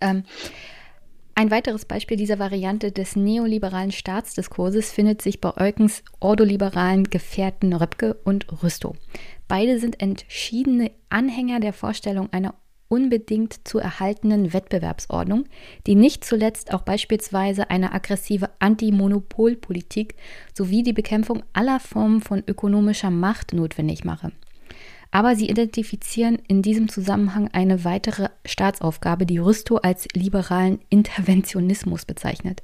Ähm, 0.01 0.25
ein 1.35 1.51
weiteres 1.51 1.87
Beispiel 1.87 2.19
dieser 2.19 2.39
Variante 2.39 2.93
des 2.93 3.17
neoliberalen 3.17 3.91
Staatsdiskurses 3.91 4.93
findet 4.93 5.23
sich 5.23 5.41
bei 5.41 5.57
Eukens 5.57 6.03
ordoliberalen 6.21 7.05
Gefährten 7.05 7.73
Röpke 7.73 8.15
und 8.25 8.63
Rüstow. 8.63 8.95
Beide 9.49 9.79
sind 9.79 10.01
entschiedene 10.01 10.91
Anhänger 11.09 11.61
der 11.61 11.73
Vorstellung 11.73 12.29
einer 12.33 12.55
unbedingt 12.93 13.67
zu 13.67 13.79
erhaltenen 13.79 14.53
Wettbewerbsordnung, 14.53 15.47
die 15.87 15.95
nicht 15.95 16.27
zuletzt 16.27 16.75
auch 16.75 16.83
beispielsweise 16.83 17.71
eine 17.71 17.95
aggressive 17.95 18.51
Antimonopolpolitik 18.59 20.15
sowie 20.53 20.83
die 20.83 20.93
Bekämpfung 20.93 21.43
aller 21.55 21.81
Formen 21.81 22.21
von 22.21 22.45
ökonomischer 22.47 23.11
Macht 23.11 23.55
notwendig 23.55 24.05
mache. 24.05 24.31
Aber 25.11 25.37
sie 25.37 25.49
identifizieren 25.49 26.39
in 26.49 26.61
diesem 26.61 26.91
Zusammenhang 26.91 27.49
eine 27.55 27.85
weitere 27.85 28.29
Staatsaufgabe, 28.45 29.25
die 29.25 29.39
Rüstow 29.39 29.79
als 29.83 30.07
liberalen 30.13 30.79
Interventionismus 30.91 32.05
bezeichnet, 32.05 32.63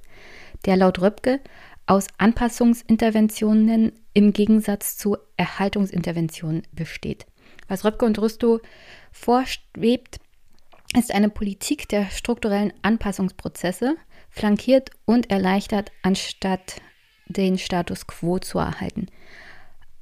der 0.67 0.77
laut 0.77 1.01
Röpke 1.01 1.41
aus 1.87 2.07
Anpassungsinterventionen 2.19 3.93
im 4.13 4.35
Gegensatz 4.35 4.99
zu 4.99 5.17
Erhaltungsinterventionen 5.39 6.65
besteht. 6.73 7.25
Was 7.67 7.85
Röpke 7.85 8.05
und 8.05 8.19
Rüstow 8.19 8.61
vorschwebt, 9.13 10.21
ist 10.97 11.13
eine 11.13 11.29
Politik 11.29 11.89
der 11.89 12.07
strukturellen 12.11 12.73
Anpassungsprozesse, 12.83 13.97
flankiert 14.31 14.91
und 15.05 15.31
erleichtert, 15.31 15.91
anstatt 16.03 16.81
den 17.27 17.59
Status 17.59 18.07
quo 18.07 18.39
zu 18.39 18.59
erhalten. 18.59 19.07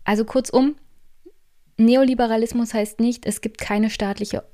Also 0.05 0.25
kurzum, 0.25 0.77
Neoliberalismus 1.77 2.73
heißt 2.73 3.01
nicht, 3.01 3.27
es 3.27 3.41
gibt 3.41 3.59
keine 3.59 3.91
staatliche, 3.91 4.45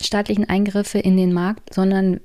staatlichen 0.00 0.48
Eingriffe 0.48 0.98
in 0.98 1.16
den 1.16 1.32
Markt, 1.32 1.74
sondern 1.74 2.20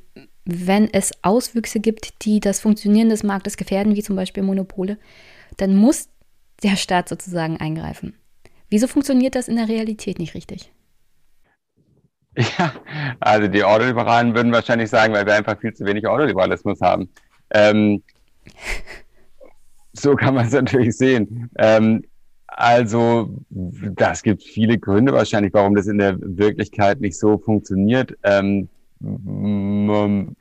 wenn 0.45 0.93
es 0.93 1.11
Auswüchse 1.23 1.79
gibt, 1.79 2.23
die 2.25 2.39
das 2.39 2.61
Funktionieren 2.61 3.09
des 3.09 3.23
Marktes 3.23 3.57
gefährden, 3.57 3.95
wie 3.95 4.03
zum 4.03 4.15
Beispiel 4.15 4.43
Monopole, 4.43 4.97
dann 5.57 5.75
muss 5.75 6.07
der 6.63 6.77
Staat 6.77 7.09
sozusagen 7.09 7.57
eingreifen. 7.57 8.15
Wieso 8.69 8.87
funktioniert 8.87 9.35
das 9.35 9.47
in 9.47 9.57
der 9.57 9.67
Realität 9.67 10.19
nicht 10.19 10.35
richtig? 10.35 10.71
Ja, 12.59 12.71
also 13.19 13.47
die 13.47 13.63
Ordoliberalen 13.63 14.35
würden 14.35 14.51
wahrscheinlich 14.51 14.89
sagen, 14.89 15.13
weil 15.13 15.25
wir 15.25 15.33
einfach 15.33 15.59
viel 15.59 15.73
zu 15.73 15.85
wenig 15.85 16.07
Ordoliberalismus 16.07 16.79
haben. 16.81 17.09
Ähm, 17.51 18.03
so 19.93 20.15
kann 20.15 20.35
man 20.35 20.45
es 20.45 20.53
natürlich 20.53 20.95
sehen. 20.95 21.49
Ähm, 21.57 22.03
also, 22.45 23.29
das 23.49 24.23
gibt 24.23 24.43
viele 24.43 24.77
Gründe 24.77 25.13
wahrscheinlich, 25.13 25.53
warum 25.53 25.75
das 25.75 25.87
in 25.87 25.97
der 25.97 26.17
Wirklichkeit 26.19 27.01
nicht 27.01 27.17
so 27.17 27.37
funktioniert. 27.37 28.13
Ähm, 28.23 28.69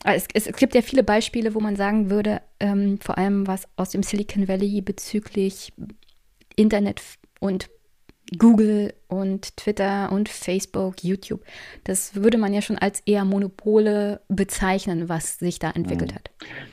es, 0.04 0.26
es, 0.32 0.46
es, 0.46 0.56
gibt 0.56 0.74
ja 0.74 0.80
viele 0.80 1.02
Beispiele, 1.02 1.54
wo 1.54 1.60
man 1.60 1.76
sagen 1.76 2.08
würde, 2.08 2.40
ähm, 2.58 2.98
vor 3.00 3.18
allem 3.18 3.46
was 3.46 3.68
aus 3.76 3.90
dem 3.90 4.02
Silicon 4.02 4.48
Valley 4.48 4.80
bezüglich 4.80 5.72
Internet 6.56 7.02
und 7.38 7.68
Google 8.38 8.92
und 9.08 9.56
Twitter 9.56 10.10
und 10.10 10.28
Facebook, 10.28 11.04
YouTube. 11.04 11.42
Das 11.84 12.16
würde 12.16 12.38
man 12.38 12.52
ja 12.52 12.60
schon 12.60 12.78
als 12.78 13.00
eher 13.06 13.24
Monopole 13.24 14.20
bezeichnen, 14.28 15.08
was 15.08 15.38
sich 15.38 15.58
da 15.58 15.70
entwickelt 15.70 16.14
hat. 16.14 16.30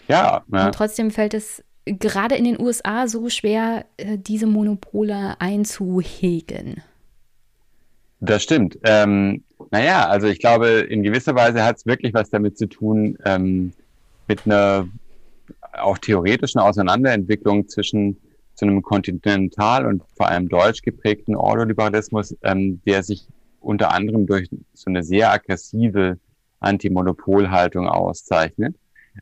Ja. 0.08 0.44
ja. 0.52 0.66
Und 0.66 0.76
trotzdem 0.76 1.12
fällt 1.12 1.34
es 1.34 1.64
gerade 1.86 2.36
in 2.36 2.46
den 2.46 2.60
USA 2.60 3.08
so 3.08 3.30
schwer, 3.30 3.86
äh, 3.98 4.18
diese 4.18 4.48
Monopole 4.48 5.40
einzuhegen. 5.40 6.82
Das 8.20 8.42
stimmt. 8.42 8.78
Ähm, 8.84 9.44
naja, 9.72 10.08
also 10.08 10.28
ich 10.28 10.40
glaube, 10.40 10.68
in 10.68 11.04
gewisser 11.04 11.36
Weise 11.36 11.64
hat 11.64 11.78
es 11.78 11.86
wirklich 11.86 12.14
was 12.14 12.30
damit 12.30 12.58
zu 12.58 12.68
tun, 12.68 13.18
ähm, 13.26 13.74
mit 14.28 14.46
einer 14.46 14.88
auch 15.74 15.98
theoretischen 15.98 16.62
Auseinanderentwicklung 16.62 17.68
zwischen 17.68 18.18
zu 18.56 18.66
einem 18.66 18.82
kontinental 18.82 19.86
und 19.86 20.04
vor 20.16 20.28
allem 20.28 20.48
deutsch 20.50 20.82
geprägten 20.82 21.36
Ordoliberalismus, 21.36 22.36
ähm, 22.44 22.82
der 22.86 23.04
sich 23.04 23.28
unter 23.60 23.94
anderem 23.94 24.26
durch 24.26 24.50
so 24.74 24.90
eine 24.90 25.04
sehr 25.04 25.32
aggressive 25.32 26.20
Antimonopolhaltung 26.60 27.88
auszeichnet. 27.88 28.76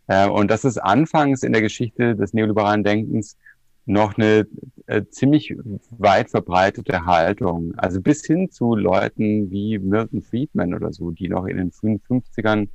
Äh, 0.08 0.28
und 0.28 0.49
das 0.49 0.66
ist 0.66 0.78
anfangs 0.78 1.44
in 1.44 1.53
der 1.53 1.62
Geschichte 1.62 2.16
des 2.16 2.34
neoliberalen 2.34 2.84
Denkens 2.84 3.38
noch 3.86 4.18
eine 4.18 4.48
äh, 4.88 5.03
ziemlich 5.10 5.56
weit 5.98 6.30
verbreitete 6.30 7.06
Haltung. 7.06 7.74
Also 7.78 7.99
bis 7.99 8.26
hin 8.26 8.52
zu 8.52 8.76
Leuten 8.76 9.49
wie 9.52 9.80
Milton 9.80 10.22
Friedman 10.22 10.74
oder 10.74 10.94
so, 10.94 11.12
die 11.12 11.28
noch 11.28 11.45
in 11.45 11.58
den 11.58 11.72
frühen 11.72 11.99
50ern 11.99 12.68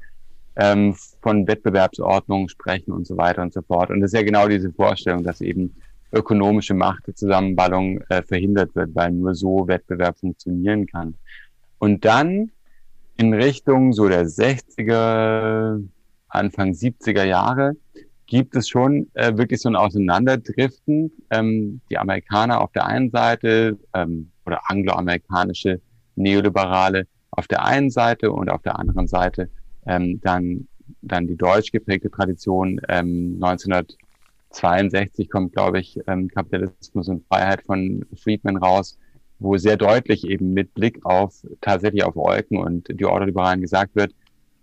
ähm, 0.56 0.94
von 1.20 1.46
Wettbewerbsordnungen 1.46 2.48
sprechen 2.48 2.92
und 2.92 3.06
so 3.06 3.16
weiter 3.16 3.42
und 3.42 3.52
so 3.52 3.62
fort. 3.62 3.90
Und 3.90 4.00
das 4.00 4.12
ist 4.12 4.18
ja 4.18 4.24
genau 4.24 4.48
diese 4.48 4.72
Vorstellung, 4.72 5.22
dass 5.22 5.40
eben 5.40 5.76
ökonomische 6.16 6.74
Machtzusammenballung 6.74 8.00
äh, 8.08 8.22
verhindert 8.22 8.74
wird, 8.74 8.94
weil 8.94 9.12
nur 9.12 9.34
so 9.34 9.68
Wettbewerb 9.68 10.18
funktionieren 10.18 10.86
kann. 10.86 11.14
Und 11.78 12.04
dann 12.04 12.50
in 13.16 13.32
Richtung 13.32 13.92
so 13.92 14.08
der 14.08 14.26
60er, 14.26 15.82
Anfang 16.28 16.72
70er 16.72 17.24
Jahre 17.24 17.76
gibt 18.26 18.56
es 18.56 18.68
schon 18.68 19.08
äh, 19.14 19.36
wirklich 19.36 19.60
so 19.60 19.68
ein 19.68 19.76
Auseinanderdriften. 19.76 21.12
Ähm, 21.30 21.80
die 21.90 21.98
Amerikaner 21.98 22.60
auf 22.60 22.72
der 22.72 22.86
einen 22.86 23.10
Seite 23.10 23.78
ähm, 23.94 24.30
oder 24.44 24.60
angloamerikanische 24.68 25.80
Neoliberale 26.16 27.06
auf 27.30 27.46
der 27.46 27.64
einen 27.64 27.90
Seite 27.90 28.32
und 28.32 28.50
auf 28.50 28.62
der 28.62 28.78
anderen 28.78 29.06
Seite 29.06 29.48
ähm, 29.86 30.20
dann, 30.22 30.66
dann 31.02 31.26
die 31.26 31.36
deutsch 31.36 31.70
geprägte 31.70 32.10
Tradition. 32.10 32.80
Ähm, 32.88 33.38
1962 34.62 35.30
kommt, 35.30 35.52
glaube 35.52 35.80
ich, 35.80 35.98
ähm, 36.06 36.28
Kapitalismus 36.28 37.08
und 37.08 37.26
Freiheit 37.26 37.62
von 37.62 38.04
Friedman 38.14 38.56
raus, 38.56 38.98
wo 39.38 39.56
sehr 39.56 39.76
deutlich 39.76 40.26
eben 40.26 40.54
mit 40.54 40.74
Blick 40.74 41.04
auf 41.04 41.46
tatsächlich 41.60 42.04
auf 42.04 42.16
Eucken 42.16 42.58
und 42.58 42.88
die 42.88 43.04
Ordoliberalen 43.04 43.60
gesagt 43.60 43.94
wird, 43.94 44.12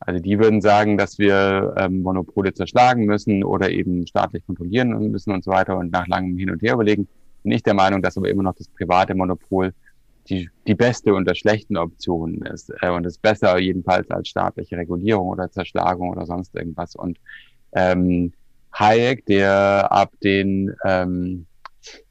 also 0.06 0.20
die 0.20 0.38
würden 0.38 0.62
sagen, 0.62 0.98
dass 0.98 1.18
wir 1.18 1.74
ähm, 1.78 2.02
Monopole 2.02 2.54
zerschlagen 2.54 3.06
müssen 3.06 3.44
oder 3.44 3.70
eben 3.70 4.06
staatlich 4.06 4.46
kontrollieren 4.46 4.90
müssen 5.12 5.32
und 5.32 5.44
so 5.44 5.52
weiter 5.52 5.78
und 5.78 5.92
nach 5.92 6.08
langem 6.08 6.38
Hin 6.38 6.50
und 6.50 6.62
Her 6.62 6.74
überlegen. 6.74 7.08
Bin 7.44 7.54
ich 7.54 7.64
der 7.64 7.74
Meinung, 7.74 8.02
dass 8.02 8.18
aber 8.18 8.30
immer 8.30 8.44
noch 8.44 8.56
das 8.56 8.68
private 8.68 9.16
Monopol 9.16 9.74
die, 10.28 10.50
die 10.68 10.76
beste 10.76 11.14
unter 11.14 11.36
schlechten 11.36 11.78
Optionen 11.78 12.42
ist 12.44 12.72
äh, 12.82 12.90
und 12.90 13.06
ist 13.06 13.22
besser 13.22 13.58
jedenfalls 13.60 14.10
als 14.12 14.30
staatliche 14.30 14.78
Regulierung 14.78 15.28
oder 15.30 15.52
Zerschlagung 15.52 16.10
oder 16.10 16.26
sonst 16.26 16.56
irgendwas. 16.56 16.96
Und 16.96 17.18
ähm, 17.74 18.34
Hayek, 18.74 19.26
der 19.26 19.92
ab 19.92 20.12
den 20.24 20.74
ähm, 20.84 21.46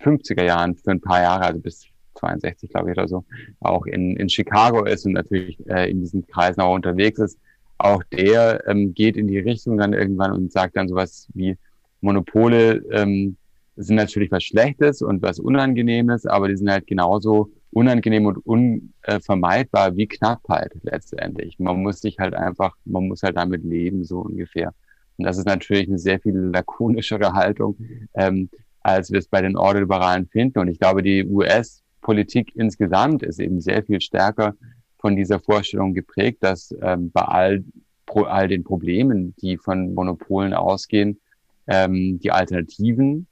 50er 0.00 0.44
Jahren 0.44 0.76
für 0.76 0.90
ein 0.90 1.00
paar 1.00 1.22
Jahre, 1.22 1.44
also 1.44 1.60
bis 1.60 1.86
62 2.16 2.70
glaube 2.70 2.90
ich 2.90 2.98
oder 2.98 3.08
so, 3.08 3.24
auch 3.60 3.86
in, 3.86 4.16
in 4.16 4.28
Chicago 4.28 4.84
ist 4.84 5.06
und 5.06 5.12
natürlich 5.12 5.58
äh, 5.68 5.90
in 5.90 6.00
diesen 6.00 6.26
Kreisen 6.26 6.60
auch 6.60 6.74
unterwegs 6.74 7.18
ist, 7.18 7.38
auch 7.78 8.02
der 8.04 8.62
ähm, 8.68 8.94
geht 8.94 9.16
in 9.16 9.26
die 9.26 9.38
Richtung 9.38 9.78
dann 9.78 9.92
irgendwann 9.92 10.32
und 10.32 10.52
sagt 10.52 10.76
dann 10.76 10.88
sowas 10.88 11.28
wie 11.34 11.56
Monopole 12.00 12.84
ähm, 12.92 13.36
sind 13.76 13.96
natürlich 13.96 14.30
was 14.30 14.44
Schlechtes 14.44 15.02
und 15.02 15.22
was 15.22 15.38
Unangenehmes, 15.38 16.26
aber 16.26 16.48
die 16.48 16.56
sind 16.56 16.70
halt 16.70 16.86
genauso 16.86 17.50
unangenehm 17.70 18.26
und 18.26 18.38
unvermeidbar 18.44 19.96
wie 19.96 20.06
Knappheit 20.06 20.72
letztendlich. 20.82 21.58
Man 21.58 21.82
muss 21.82 22.00
sich 22.00 22.18
halt 22.18 22.34
einfach, 22.34 22.76
man 22.84 23.08
muss 23.08 23.22
halt 23.22 23.36
damit 23.36 23.64
leben, 23.64 24.04
so 24.04 24.20
ungefähr. 24.20 24.74
Und 25.16 25.26
das 25.26 25.38
ist 25.38 25.46
natürlich 25.46 25.88
eine 25.88 25.98
sehr 25.98 26.20
viel 26.20 26.36
lakonischere 26.36 27.32
Haltung, 27.32 27.76
ähm, 28.14 28.48
als 28.80 29.10
wir 29.10 29.18
es 29.18 29.28
bei 29.28 29.40
den 29.42 29.56
Ordoliberalen 29.56 30.26
finden. 30.26 30.58
Und 30.58 30.68
ich 30.68 30.78
glaube, 30.78 31.02
die 31.02 31.24
US-Politik 31.24 32.54
insgesamt 32.56 33.22
ist 33.22 33.38
eben 33.38 33.60
sehr 33.60 33.82
viel 33.84 34.00
stärker 34.00 34.54
von 34.98 35.16
dieser 35.16 35.40
Vorstellung 35.40 35.94
geprägt, 35.94 36.38
dass 36.42 36.74
ähm, 36.80 37.10
bei 37.10 37.22
all, 37.22 37.64
pro, 38.06 38.22
all 38.22 38.48
den 38.48 38.64
Problemen, 38.64 39.34
die 39.40 39.58
von 39.58 39.94
Monopolen 39.94 40.54
ausgehen, 40.54 41.20
ähm, 41.66 42.18
die 42.20 42.30
Alternativen 42.30 43.26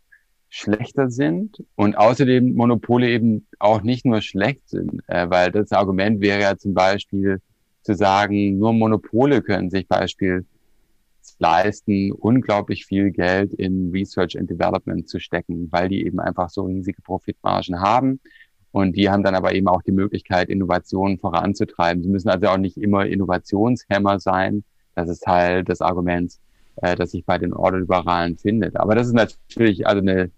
schlechter 0.49 1.11
sind 1.11 1.63
und 1.77 1.97
außerdem 1.97 2.55
Monopole 2.55 3.09
eben 3.09 3.47
auch 3.61 3.83
nicht 3.83 4.05
nur 4.05 4.21
schlecht 4.21 4.69
sind, 4.69 5.01
äh, 5.07 5.31
weil 5.31 5.53
das 5.53 5.71
Argument 5.73 6.21
wäre 6.21 6.41
ja 6.41 6.57
zum 6.57 6.75
Beispiel 6.75 7.41
zu 7.83 7.95
sagen, 7.95 8.59
nur 8.59 8.73
Monopole 8.73 9.43
können 9.43 9.71
sich 9.71 9.87
Beispiel 9.87 10.45
leisten, 11.41 12.13
unglaublich 12.13 12.87
viel 12.87 13.11
Geld 13.11 13.53
in 13.55 13.91
Research 13.91 14.39
and 14.39 14.49
Development 14.49 15.09
zu 15.09 15.19
stecken, 15.19 15.69
weil 15.73 15.89
die 15.89 16.07
eben 16.07 16.21
einfach 16.21 16.51
so 16.51 16.63
riesige 16.63 17.03
Profitmargen 17.03 17.81
haben 17.81 18.21
und 18.73 18.97
die 18.97 19.11
haben 19.11 19.23
dann 19.23 19.35
aber 19.35 19.55
eben 19.55 19.69
auch 19.69 19.83
die 19.83 19.93
Möglichkeit, 19.93 20.49
Innovationen 20.49 21.19
voranzutreiben. 21.19 22.03
Sie 22.03 22.09
müssen 22.09 22.29
also 22.29 22.47
auch 22.47 22.57
nicht 22.57 22.77
immer 22.77 23.07
Innovationshämmer 23.07 24.21
sein. 24.21 24.65
Das 24.95 25.09
ist 25.09 25.25
Teil 25.25 25.65
des 25.65 25.81
Arguments, 25.81 26.41
äh, 26.77 26.95
das 26.95 27.11
sich 27.11 27.25
bei 27.25 27.39
den 27.39 27.53
Ordoliberalen 27.53 28.37
findet. 28.39 28.77
Aber 28.77 28.95
das 28.95 29.09
ist 29.09 29.15
natürlich 29.15 29.87
also 29.87 30.01
eine, 30.01 30.31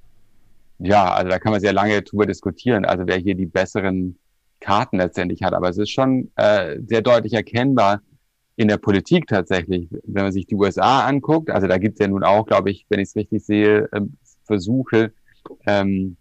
ja, 0.78 1.12
also 1.12 1.28
da 1.28 1.38
kann 1.38 1.52
man 1.52 1.60
sehr 1.60 1.74
lange 1.74 2.00
drüber 2.02 2.26
diskutieren, 2.26 2.84
also 2.84 3.06
wer 3.06 3.18
hier 3.18 3.34
die 3.34 3.46
besseren 3.46 4.18
Karten 4.60 4.96
letztendlich 4.96 5.42
hat. 5.42 5.52
Aber 5.52 5.68
es 5.68 5.76
ist 5.76 5.90
schon 5.90 6.30
äh, 6.36 6.78
sehr 6.86 7.02
deutlich 7.02 7.34
erkennbar 7.34 8.00
in 8.56 8.68
der 8.68 8.76
Politik 8.76 9.26
tatsächlich, 9.26 9.88
wenn 10.04 10.24
man 10.24 10.32
sich 10.32 10.46
die 10.46 10.54
USA 10.54 11.06
anguckt. 11.06 11.50
Also 11.50 11.66
da 11.66 11.78
gibt 11.78 11.94
es 11.94 12.00
ja 12.00 12.08
nun 12.08 12.24
auch, 12.24 12.46
glaube 12.46 12.70
ich, 12.70 12.86
wenn 12.88 13.00
ich 13.00 13.08
es 13.08 13.16
richtig 13.16 13.44
sehe, 13.44 13.88
äh, 13.92 14.00
Versuche, 14.44 15.12
ähm, 15.66 16.16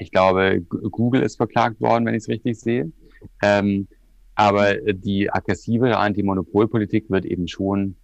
ich 0.00 0.10
glaube, 0.10 0.60
Google 0.60 1.22
ist 1.22 1.36
verklagt 1.36 1.80
worden, 1.80 2.06
wenn 2.06 2.14
ich 2.14 2.22
es 2.22 2.28
richtig 2.28 2.58
sehe. 2.60 2.92
Ähm, 3.42 3.88
aber 4.34 4.76
die 4.92 5.30
aggressivere 5.30 5.96
Antimonopolpolitik 5.96 7.10
wird 7.10 7.24
eben 7.24 7.48
schon 7.48 7.96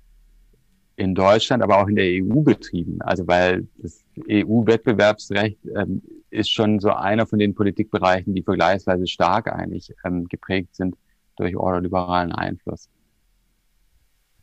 in 0.97 1.14
Deutschland, 1.14 1.62
aber 1.62 1.78
auch 1.78 1.89
in 1.89 1.97
der 1.97 2.06
EU 2.06 2.40
betrieben. 2.40 3.01
Also 3.02 3.26
weil 3.26 3.68
das 3.78 4.05
EU-Wettbewerbsrecht 4.28 5.59
ähm, 5.76 6.02
ist 6.31 6.51
schon 6.51 6.81
so 6.81 6.90
einer 6.90 7.26
von 7.26 7.39
den 7.39 7.55
Politikbereichen, 7.55 8.35
die 8.35 8.43
vergleichsweise 8.43 9.06
stark 9.06 9.52
eigentlich 9.52 9.93
ähm, 10.05 10.26
geprägt 10.26 10.74
sind 10.74 10.97
durch 11.36 11.56
ordoliberalen 11.56 12.32
Einfluss. 12.32 12.89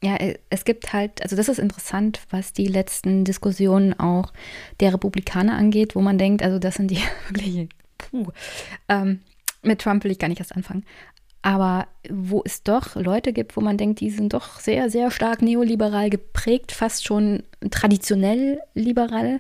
Ja, 0.03 0.15
äh, 0.15 0.37
es 0.49 0.65
gibt 0.65 0.93
halt, 0.93 1.21
also 1.21 1.35
das 1.35 1.47
ist 1.47 1.59
interessant, 1.59 2.21
was 2.29 2.53
die 2.53 2.67
letzten 2.67 3.23
Diskussionen 3.23 3.93
auch 3.99 4.33
der 4.79 4.93
Republikaner 4.93 5.55
angeht, 5.57 5.95
wo 5.95 6.01
man 6.01 6.17
denkt, 6.17 6.41
also 6.43 6.59
das 6.59 6.75
sind 6.75 6.89
die 6.89 6.99
wirklich, 7.29 7.69
puh, 7.97 8.27
ähm, 8.89 9.19
mit 9.61 9.81
Trump 9.81 10.03
will 10.03 10.11
ich 10.11 10.19
gar 10.19 10.27
nicht 10.27 10.39
erst 10.39 10.55
anfangen. 10.55 10.85
Aber 11.43 11.87
wo 12.09 12.43
es 12.45 12.61
doch 12.63 12.95
Leute 12.95 13.33
gibt, 13.33 13.57
wo 13.57 13.61
man 13.61 13.77
denkt, 13.77 13.99
die 13.99 14.11
sind 14.11 14.33
doch 14.33 14.59
sehr, 14.59 14.89
sehr 14.89 15.09
stark 15.09 15.41
neoliberal 15.41 16.09
geprägt, 16.09 16.71
fast 16.71 17.05
schon 17.05 17.43
traditionell 17.71 18.59
liberal, 18.75 19.39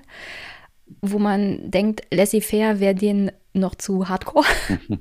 wo 1.01 1.19
man 1.19 1.69
denkt, 1.69 2.01
laissez-faire 2.11 2.79
wäre 2.79 2.95
denen 2.95 3.31
noch 3.53 3.75
zu 3.75 4.09
hardcore. 4.09 4.45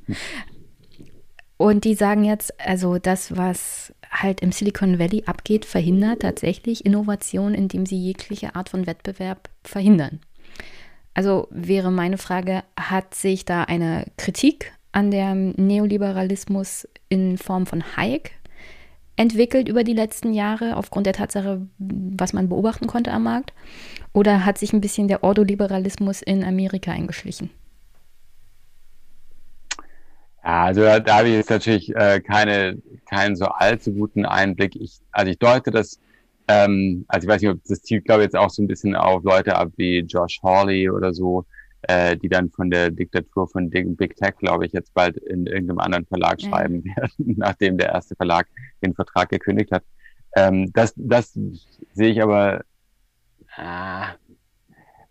Und 1.56 1.84
die 1.84 1.94
sagen 1.94 2.24
jetzt, 2.24 2.58
also 2.60 2.98
das, 2.98 3.36
was 3.36 3.94
halt 4.10 4.40
im 4.40 4.52
Silicon 4.52 4.98
Valley 4.98 5.22
abgeht, 5.26 5.64
verhindert 5.64 6.20
tatsächlich 6.20 6.84
Innovation, 6.84 7.54
indem 7.54 7.86
sie 7.86 7.96
jegliche 7.96 8.54
Art 8.56 8.68
von 8.68 8.86
Wettbewerb 8.86 9.48
verhindern. 9.62 10.20
Also 11.14 11.48
wäre 11.50 11.90
meine 11.90 12.18
Frage, 12.18 12.62
hat 12.78 13.14
sich 13.14 13.44
da 13.44 13.64
eine 13.64 14.06
Kritik 14.16 14.72
an 14.92 15.10
dem 15.10 15.50
Neoliberalismus 15.52 16.88
in 17.08 17.38
Form 17.38 17.66
von 17.66 17.96
Hayek 17.96 18.32
entwickelt 19.16 19.68
über 19.68 19.84
die 19.84 19.92
letzten 19.92 20.32
Jahre 20.32 20.76
aufgrund 20.76 21.06
der 21.06 21.12
Tatsache, 21.12 21.66
was 21.78 22.32
man 22.32 22.48
beobachten 22.48 22.86
konnte 22.86 23.12
am 23.12 23.24
Markt? 23.24 23.52
Oder 24.14 24.46
hat 24.46 24.56
sich 24.56 24.72
ein 24.72 24.80
bisschen 24.80 25.08
der 25.08 25.22
Ordoliberalismus 25.22 26.22
in 26.22 26.42
Amerika 26.42 26.90
eingeschlichen? 26.90 27.50
Ja, 30.42 30.64
also 30.64 30.82
da, 30.82 31.00
da 31.00 31.18
habe 31.18 31.28
ich 31.28 31.34
jetzt 31.34 31.50
natürlich 31.50 31.94
äh, 31.94 32.20
keine, 32.20 32.80
keinen 33.08 33.36
so 33.36 33.46
allzu 33.46 33.92
guten 33.92 34.24
Einblick. 34.24 34.74
Ich, 34.76 34.98
also 35.12 35.30
ich 35.30 35.38
deute 35.38 35.70
das, 35.70 36.00
ähm, 36.48 37.04
also 37.08 37.26
ich 37.26 37.30
weiß 37.30 37.42
nicht, 37.42 37.50
ob 37.50 37.62
das 37.64 37.82
zielt, 37.82 38.06
glaube 38.06 38.22
ich, 38.22 38.26
jetzt 38.26 38.36
auch 38.36 38.48
so 38.50 38.62
ein 38.62 38.66
bisschen 38.66 38.96
auf 38.96 39.22
Leute 39.22 39.56
ab 39.56 39.70
wie 39.76 40.00
Josh 40.00 40.40
Hawley 40.42 40.88
oder 40.88 41.12
so, 41.12 41.44
äh, 41.82 42.16
die 42.16 42.28
dann 42.28 42.50
von 42.50 42.70
der 42.70 42.90
Diktatur 42.90 43.48
von 43.48 43.68
Big 43.68 44.16
Tech, 44.16 44.36
glaube 44.38 44.66
ich, 44.66 44.72
jetzt 44.72 44.94
bald 44.94 45.18
in 45.18 45.46
irgendeinem 45.46 45.78
anderen 45.80 46.06
Verlag 46.06 46.40
schreiben 46.40 46.84
werden, 46.96 47.34
nachdem 47.36 47.76
der 47.76 47.90
erste 47.90 48.16
Verlag 48.16 48.46
den 48.82 48.94
Vertrag 48.94 49.28
gekündigt 49.28 49.72
hat. 49.72 49.84
Ähm, 50.36 50.72
das, 50.72 50.94
das 50.96 51.32
sehe 51.92 52.12
ich 52.12 52.22
aber, 52.22 52.62
äh, 53.58 54.06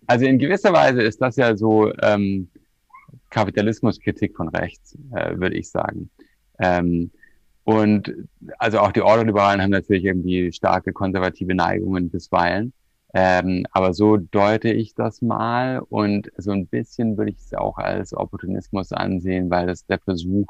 also 0.07 0.25
in 0.25 0.39
gewisser 0.39 0.73
Weise 0.73 1.03
ist 1.03 1.21
das 1.21 1.35
ja 1.35 1.55
so, 1.55 1.93
ähm, 2.01 2.49
Kapitalismuskritik 3.29 4.35
von 4.35 4.49
rechts, 4.49 4.97
äh, 5.15 5.37
würde 5.37 5.57
ich 5.57 5.69
sagen. 5.69 6.09
Ähm, 6.59 7.11
und 7.63 8.13
also 8.57 8.79
auch 8.79 8.91
die 8.91 9.01
Ordoliberalen 9.01 9.61
haben 9.61 9.69
natürlich 9.69 10.05
irgendwie 10.05 10.51
starke 10.51 10.91
konservative 10.91 11.53
Neigungen 11.53 12.09
bisweilen. 12.09 12.73
Ähm, 13.13 13.65
aber 13.71 13.93
so 13.93 14.17
deute 14.17 14.69
ich 14.69 14.93
das 14.93 15.21
mal 15.21 15.79
und 15.89 16.31
so 16.37 16.51
ein 16.51 16.67
bisschen 16.67 17.17
würde 17.17 17.31
ich 17.31 17.37
es 17.37 17.53
auch 17.53 17.77
als 17.77 18.13
Opportunismus 18.15 18.91
ansehen, 18.91 19.49
weil 19.49 19.65
das 19.65 19.85
der 19.85 19.99
Versuch, 19.99 20.47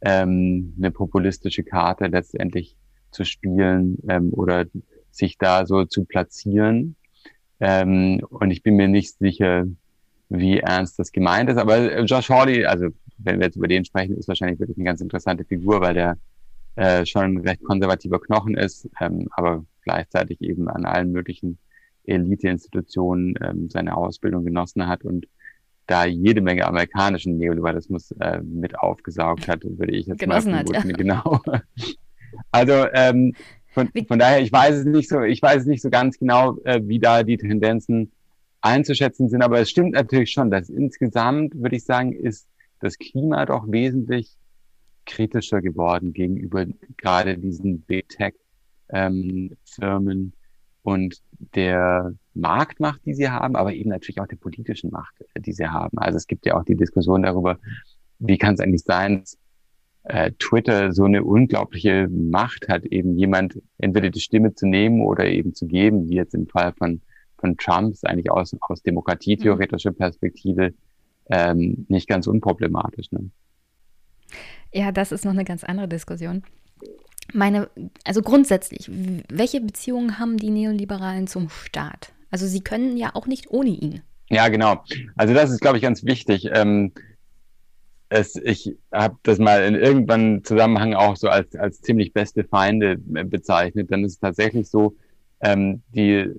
ähm, 0.00 0.74
eine 0.76 0.90
populistische 0.90 1.62
Karte 1.62 2.06
letztendlich 2.06 2.76
zu 3.10 3.24
spielen 3.24 3.98
ähm, 4.08 4.32
oder 4.32 4.66
sich 5.10 5.38
da 5.38 5.66
so 5.66 5.84
zu 5.84 6.04
platzieren. 6.04 6.96
Ähm, 7.60 8.20
und 8.28 8.50
ich 8.50 8.62
bin 8.62 8.76
mir 8.76 8.88
nicht 8.88 9.16
sicher, 9.18 9.66
wie 10.38 10.58
ernst 10.58 10.98
das 10.98 11.12
gemeint 11.12 11.50
ist. 11.50 11.58
Aber 11.58 11.76
äh, 11.76 12.02
Josh 12.02 12.28
Hawley, 12.28 12.64
also 12.64 12.88
wenn 13.18 13.38
wir 13.38 13.46
jetzt 13.46 13.56
über 13.56 13.68
den 13.68 13.84
sprechen, 13.84 14.16
ist 14.16 14.28
wahrscheinlich 14.28 14.60
wirklich 14.60 14.76
eine 14.76 14.84
ganz 14.84 15.00
interessante 15.00 15.44
Figur, 15.44 15.80
weil 15.80 15.94
der 15.94 16.16
äh, 16.76 17.06
schon 17.06 17.36
ein 17.36 17.38
recht 17.38 17.62
konservativer 17.62 18.20
Knochen 18.20 18.56
ist, 18.56 18.88
ähm, 19.00 19.28
aber 19.32 19.64
gleichzeitig 19.82 20.40
eben 20.40 20.68
an 20.68 20.84
allen 20.84 21.12
möglichen 21.12 21.58
Elite-Institutionen 22.04 23.34
ähm, 23.40 23.70
seine 23.70 23.96
Ausbildung 23.96 24.44
genossen 24.44 24.86
hat 24.86 25.04
und 25.04 25.26
da 25.86 26.04
jede 26.06 26.40
Menge 26.40 26.66
amerikanischen 26.66 27.36
Neoliberalismus 27.36 28.12
äh, 28.12 28.40
mit 28.40 28.78
aufgesaugt 28.78 29.48
hat, 29.48 29.62
würde 29.64 29.92
ich 29.92 30.06
jetzt 30.06 30.18
genossen 30.18 30.52
mal 30.52 30.64
vermuten. 30.64 30.78
Hat, 30.78 30.86
ja. 30.86 30.96
Genau. 30.96 31.40
Also 32.50 32.86
ähm, 32.94 33.34
von, 33.68 33.90
von 34.08 34.18
daher, 34.18 34.40
ich 34.40 34.50
weiß 34.50 34.76
es 34.76 34.84
nicht 34.84 35.08
so, 35.08 35.22
ich 35.22 35.42
weiß 35.42 35.62
es 35.62 35.66
nicht 35.66 35.82
so 35.82 35.90
ganz 35.90 36.18
genau, 36.18 36.58
äh, 36.64 36.80
wie 36.84 36.98
da 36.98 37.22
die 37.22 37.36
Tendenzen 37.36 38.12
einzuschätzen 38.64 39.28
sind. 39.28 39.42
Aber 39.42 39.60
es 39.60 39.70
stimmt 39.70 39.92
natürlich 39.92 40.32
schon, 40.32 40.50
dass 40.50 40.68
insgesamt, 40.68 41.54
würde 41.54 41.76
ich 41.76 41.84
sagen, 41.84 42.12
ist 42.12 42.48
das 42.80 42.98
Klima 42.98 43.46
doch 43.46 43.70
wesentlich 43.70 44.36
kritischer 45.06 45.60
geworden 45.60 46.12
gegenüber 46.12 46.66
gerade 46.96 47.36
diesen 47.36 47.82
Big 47.82 48.08
Tech 48.08 48.34
ähm, 48.88 49.56
Firmen 49.64 50.32
und 50.82 51.20
der 51.54 52.14
Marktmacht, 52.34 53.00
die 53.04 53.14
sie 53.14 53.28
haben, 53.28 53.54
aber 53.54 53.74
eben 53.74 53.90
natürlich 53.90 54.20
auch 54.20 54.26
der 54.26 54.36
politischen 54.36 54.90
Macht, 54.90 55.14
die 55.38 55.52
sie 55.52 55.66
haben. 55.66 55.98
Also 55.98 56.16
es 56.16 56.26
gibt 56.26 56.46
ja 56.46 56.56
auch 56.56 56.64
die 56.64 56.76
Diskussion 56.76 57.22
darüber, 57.22 57.58
wie 58.18 58.38
kann 58.38 58.54
es 58.54 58.60
eigentlich 58.60 58.84
sein, 58.84 59.20
dass 59.20 59.38
äh, 60.04 60.32
Twitter 60.38 60.92
so 60.92 61.04
eine 61.04 61.22
unglaubliche 61.24 62.08
Macht 62.08 62.68
hat, 62.68 62.84
eben 62.84 63.16
jemand 63.16 63.60
entweder 63.78 64.10
die 64.10 64.20
Stimme 64.20 64.54
zu 64.54 64.66
nehmen 64.66 65.02
oder 65.02 65.26
eben 65.26 65.54
zu 65.54 65.66
geben, 65.66 66.08
wie 66.08 66.16
jetzt 66.16 66.34
im 66.34 66.46
Fall 66.46 66.72
von 66.72 67.02
von 67.44 67.58
Trump 67.58 67.92
ist 67.92 68.06
eigentlich 68.06 68.30
aus, 68.30 68.56
aus 68.62 68.82
demokratietheoretischer 68.82 69.90
mhm. 69.90 69.96
Perspektive 69.96 70.72
ähm, 71.28 71.84
nicht 71.88 72.08
ganz 72.08 72.26
unproblematisch. 72.26 73.12
Ne? 73.12 73.30
Ja, 74.72 74.92
das 74.92 75.12
ist 75.12 75.26
noch 75.26 75.32
eine 75.32 75.44
ganz 75.44 75.62
andere 75.62 75.86
Diskussion. 75.86 76.42
Meine, 77.34 77.68
also 78.04 78.22
grundsätzlich, 78.22 78.90
welche 79.28 79.60
Beziehungen 79.60 80.18
haben 80.18 80.38
die 80.38 80.48
Neoliberalen 80.48 81.26
zum 81.26 81.50
Staat? 81.50 82.12
Also 82.30 82.46
sie 82.46 82.62
können 82.62 82.96
ja 82.96 83.10
auch 83.14 83.26
nicht 83.26 83.50
ohne 83.50 83.70
ihn. 83.70 84.00
Ja, 84.30 84.48
genau. 84.48 84.82
Also 85.14 85.34
das 85.34 85.50
ist, 85.50 85.60
glaube 85.60 85.76
ich, 85.76 85.82
ganz 85.82 86.02
wichtig. 86.04 86.48
Ähm, 86.50 86.92
es, 88.08 88.36
ich 88.36 88.74
habe 88.90 89.18
das 89.22 89.38
mal 89.38 89.64
in 89.64 89.74
irgendwann 89.74 90.44
Zusammenhang 90.44 90.94
auch 90.94 91.16
so 91.16 91.28
als, 91.28 91.54
als 91.56 91.82
ziemlich 91.82 92.14
beste 92.14 92.44
Feinde 92.44 92.98
äh, 93.14 93.24
bezeichnet. 93.24 93.90
Dann 93.90 94.02
ist 94.04 94.12
es 94.12 94.18
tatsächlich 94.18 94.68
so, 94.68 94.96
ähm, 95.40 95.82
die, 95.94 96.30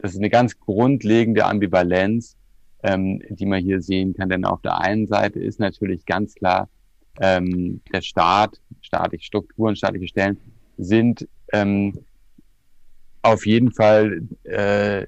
das 0.00 0.12
ist 0.12 0.18
eine 0.18 0.30
ganz 0.30 0.58
grundlegende 0.58 1.44
Ambivalenz, 1.44 2.36
ähm, 2.82 3.22
die 3.28 3.46
man 3.46 3.62
hier 3.62 3.80
sehen 3.80 4.14
kann. 4.14 4.28
Denn 4.28 4.44
auf 4.44 4.60
der 4.62 4.80
einen 4.80 5.06
Seite 5.06 5.40
ist 5.40 5.60
natürlich 5.60 6.06
ganz 6.06 6.34
klar, 6.34 6.68
ähm, 7.20 7.80
der 7.92 8.00
Staat, 8.00 8.60
staatliche 8.80 9.24
Strukturen, 9.24 9.76
staatliche 9.76 10.08
Stellen 10.08 10.38
sind 10.78 11.28
ähm, 11.52 11.92
auf 13.22 13.46
jeden 13.46 13.72
Fall 13.72 14.22
äh, 14.44 15.06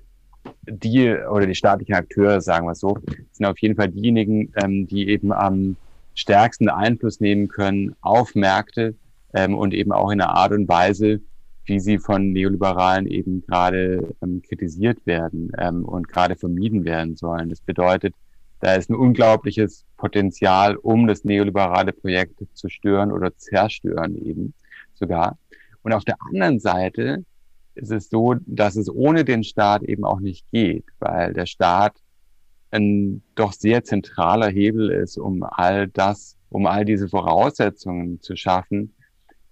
die 0.67 1.11
oder 1.11 1.47
die 1.47 1.55
staatlichen 1.55 1.95
Akteure, 1.95 2.41
sagen 2.41 2.67
wir 2.67 2.73
es 2.73 2.81
so, 2.81 2.99
sind 3.33 3.47
auf 3.47 3.59
jeden 3.59 3.77
Fall 3.77 3.89
diejenigen, 3.89 4.53
ähm, 4.63 4.87
die 4.87 5.09
eben 5.09 5.33
am 5.33 5.77
stärksten 6.15 6.69
Einfluss 6.69 7.21
nehmen 7.21 7.49
können 7.49 7.97
auf 8.01 8.35
Märkte 8.35 8.95
ähm, 9.33 9.55
und 9.55 9.75
eben 9.75 9.93
auch 9.93 10.11
in 10.11 10.21
einer 10.21 10.35
Art 10.35 10.53
und 10.53 10.69
Weise, 10.69 11.21
wie 11.67 11.81
sie 11.81 11.99
von 11.99 12.33
Neoliberalen 12.33 13.07
eben 13.07 13.43
gerade 13.47 14.15
ähm, 14.23 14.43
kritisiert 14.43 15.05
werden 15.07 15.51
ähm, 15.59 15.85
und 15.85 16.09
gerade 16.09 16.37
vermieden 16.37 16.85
werden 16.85 17.17
sollen. 17.17 17.49
Das 17.49 17.61
bedeutet, 17.61 18.15
da 18.61 18.75
ist 18.75 18.91
ein 18.91 18.97
unglaubliches 18.97 19.85
Potenzial, 19.97 20.77
um 20.77 21.07
das 21.07 21.25
neoliberale 21.25 21.93
Projekt 21.93 22.43
zu 22.55 22.69
stören 22.69 23.13
oder 23.13 23.37
zerstören 23.37 24.17
eben 24.17 24.55
sogar. 24.95 25.39
Und 25.83 25.93
auf 25.93 26.05
der 26.05 26.17
anderen 26.21 26.61
Seite 26.61 27.25
ist 27.75 27.91
es 27.91 28.09
so, 28.09 28.37
dass 28.47 28.77
es 28.77 28.89
ohne 28.89 29.25
den 29.25 29.45
Staat 29.45 29.83
eben 29.83 30.05
auch 30.05 30.21
nicht 30.21 30.51
geht, 30.51 30.85
weil 30.99 31.33
der 31.33 31.47
Staat 31.47 31.97
ein 32.71 33.23
doch 33.35 33.53
sehr 33.53 33.85
zentraler 33.85 34.49
Hebel 34.49 34.91
ist, 34.91 35.17
um 35.17 35.43
all 35.43 35.89
das, 35.89 36.37
um 36.51 36.67
all 36.67 36.85
diese 36.85 37.09
Voraussetzungen 37.09 38.21
zu 38.21 38.37
schaffen, 38.37 38.95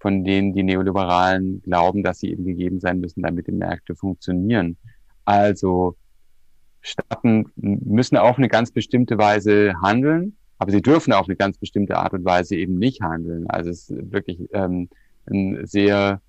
von 0.03 0.25
denen 0.25 0.53
die 0.53 0.63
Neoliberalen 0.63 1.61
glauben, 1.61 2.03
dass 2.03 2.19
sie 2.19 2.29
eben 2.29 2.43
gegeben 2.43 2.81
sein 2.81 2.99
müssen, 2.99 3.23
damit 3.23 3.47
die 3.47 3.53
Märkte 3.53 3.95
funktionieren. 3.95 4.75
Also 5.23 5.95
Staaten 6.81 7.45
müssen 7.55 8.17
auf 8.17 8.37
eine 8.37 8.49
ganz 8.49 8.71
bestimmte 8.71 9.17
Weise 9.17 9.75
handeln, 9.81 10.35
aber 10.57 10.71
sie 10.71 10.81
dürfen 10.81 11.13
auf 11.13 11.29
eine 11.29 11.37
ganz 11.37 11.57
bestimmte 11.57 11.95
Art 11.95 12.11
und 12.11 12.25
Weise 12.25 12.57
eben 12.57 12.77
nicht 12.77 12.99
handeln. 13.01 13.47
Also 13.47 13.69
es 13.69 13.89
ist 13.89 14.11
wirklich 14.11 14.41
ähm, 14.51 14.89
ein 15.31 15.65
sehr 15.65 16.19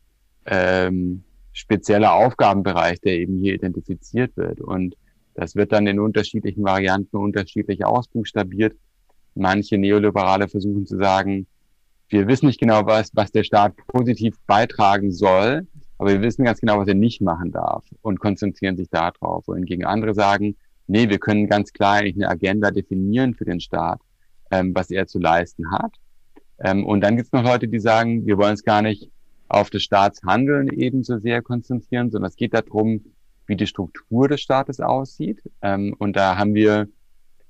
ähm, 0.46 1.24
spezieller 1.52 2.14
Aufgabenbereich, 2.14 3.00
der 3.00 3.14
eben 3.14 3.40
hier 3.40 3.54
identifiziert 3.54 4.36
wird. 4.36 4.60
Und 4.60 4.94
das 5.34 5.56
wird 5.56 5.72
dann 5.72 5.88
in 5.88 5.98
unterschiedlichen 5.98 6.62
Varianten 6.62 7.16
unterschiedlich 7.16 7.84
ausbuchstabiert. 7.84 8.76
Manche 9.34 9.78
Neoliberale 9.78 10.46
versuchen 10.46 10.86
zu 10.86 10.96
sagen, 10.96 11.48
wir 12.14 12.28
wissen 12.28 12.46
nicht 12.46 12.60
genau, 12.60 12.86
was, 12.86 13.10
was 13.14 13.32
der 13.32 13.42
Staat 13.42 13.76
positiv 13.88 14.36
beitragen 14.46 15.10
soll, 15.10 15.66
aber 15.98 16.10
wir 16.10 16.22
wissen 16.22 16.44
ganz 16.44 16.60
genau, 16.60 16.78
was 16.78 16.86
er 16.86 16.94
nicht 16.94 17.20
machen 17.20 17.50
darf 17.50 17.84
und 18.02 18.20
konzentrieren 18.20 18.76
sich 18.76 18.88
darauf. 18.88 19.48
Wohingegen 19.48 19.84
andere 19.84 20.14
sagen, 20.14 20.54
nee, 20.86 21.08
wir 21.08 21.18
können 21.18 21.48
ganz 21.48 21.72
klar 21.72 21.94
eigentlich 21.96 22.14
eine 22.14 22.28
Agenda 22.28 22.70
definieren 22.70 23.34
für 23.34 23.44
den 23.44 23.58
Staat, 23.58 24.00
ähm, 24.52 24.72
was 24.76 24.90
er 24.90 25.08
zu 25.08 25.18
leisten 25.18 25.72
hat. 25.72 25.96
Ähm, 26.60 26.86
und 26.86 27.00
dann 27.00 27.16
gibt 27.16 27.26
es 27.26 27.32
noch 27.32 27.42
Leute, 27.42 27.66
die 27.66 27.80
sagen, 27.80 28.24
wir 28.26 28.38
wollen 28.38 28.54
es 28.54 28.62
gar 28.62 28.80
nicht 28.80 29.10
auf 29.48 29.70
das 29.70 29.82
Staatshandeln 29.82 30.68
ebenso 30.68 31.18
sehr 31.18 31.42
konzentrieren, 31.42 32.12
sondern 32.12 32.28
es 32.28 32.36
geht 32.36 32.54
darum, 32.54 33.04
wie 33.46 33.56
die 33.56 33.66
Struktur 33.66 34.28
des 34.28 34.40
Staates 34.40 34.78
aussieht. 34.78 35.42
Ähm, 35.62 35.96
und 35.98 36.14
da 36.14 36.38
haben 36.38 36.54
wir 36.54 36.86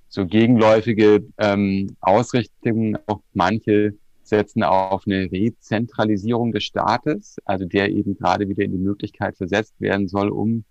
so 0.09 0.25
gegenläufige 0.25 1.23
ähm, 1.37 1.97
Ausrichtungen. 2.01 2.97
Auch 3.07 3.21
manche 3.35 3.95
setzen 4.27 4.63
auf 4.63 5.05
eine 5.07 5.31
Rezentralisierung 5.31 6.53
des 6.53 6.65
Staates, 6.65 7.37
also 7.45 7.65
der 7.67 7.91
eben 7.91 8.17
gerade 8.17 8.49
wieder 8.49 8.63
in 8.63 8.73
die 8.73 8.79
Möglichkeit 8.79 9.37
versetzt 9.37 9.75
werden 9.81 10.09
soll, 10.09 10.29
um 10.29 10.65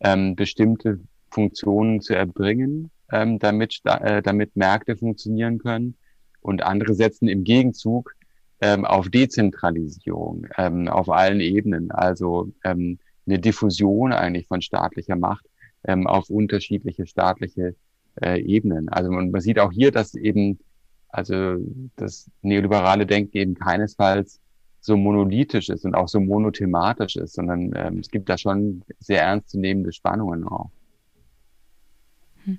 ähm, 0.00 0.36
bestimmte 0.36 1.00
Funktionen 1.30 2.00
zu 2.00 2.14
erbringen, 2.14 2.90
ähm, 3.12 3.38
damit, 3.38 3.80
äh, 3.84 4.22
damit 4.22 4.56
Märkte 4.56 4.96
funktionieren 4.96 5.58
können. 5.58 5.96
Und 6.40 6.62
andere 6.62 6.94
setzen 6.94 7.28
im 7.28 7.44
Gegenzug 7.44 8.14
ähm, 8.60 8.84
auf 8.84 9.08
Dezentralisierung 9.08 10.46
ähm, 10.56 10.88
auf 10.88 11.08
allen 11.08 11.40
Ebenen, 11.40 11.90
also 11.90 12.52
ähm, 12.64 12.98
eine 13.26 13.38
Diffusion 13.38 14.12
eigentlich 14.12 14.46
von 14.46 14.62
staatlicher 14.62 15.16
Macht 15.16 15.46
ähm, 15.84 16.06
auf 16.06 16.30
unterschiedliche 16.30 17.06
staatliche 17.06 17.74
äh, 18.22 18.40
Ebenen. 18.40 18.88
Also 18.88 19.10
man, 19.10 19.30
man 19.30 19.40
sieht 19.40 19.58
auch 19.58 19.72
hier, 19.72 19.90
dass 19.90 20.14
eben 20.14 20.58
also 21.16 21.56
das 21.96 22.30
neoliberale 22.42 23.06
Denken 23.06 23.38
eben 23.38 23.54
keinesfalls 23.54 24.38
so 24.80 24.96
monolithisch 24.98 25.70
ist 25.70 25.84
und 25.86 25.94
auch 25.94 26.08
so 26.08 26.20
monothematisch 26.20 27.16
ist, 27.16 27.34
sondern 27.34 27.72
ähm, 27.74 27.98
es 27.98 28.10
gibt 28.10 28.28
da 28.28 28.36
schon 28.36 28.82
sehr 29.00 29.22
ernstzunehmende 29.22 29.92
Spannungen 29.92 30.44
auch. 30.46 30.70
Hm. 32.44 32.58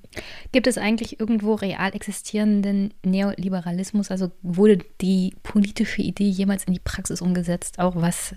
Gibt 0.52 0.66
es 0.66 0.80
eigentlich 0.80 1.20
irgendwo 1.20 1.54
real 1.54 1.94
existierenden 1.94 2.96
Neoliberalismus? 3.06 4.10
Also 4.10 4.32
wurde 4.42 4.80
die 5.02 5.36
politische 5.44 6.02
Idee 6.02 6.28
jemals 6.28 6.64
in 6.66 6.74
die 6.74 6.82
Praxis 6.84 7.22
umgesetzt, 7.22 7.78
auch 7.78 7.96
was 7.96 8.36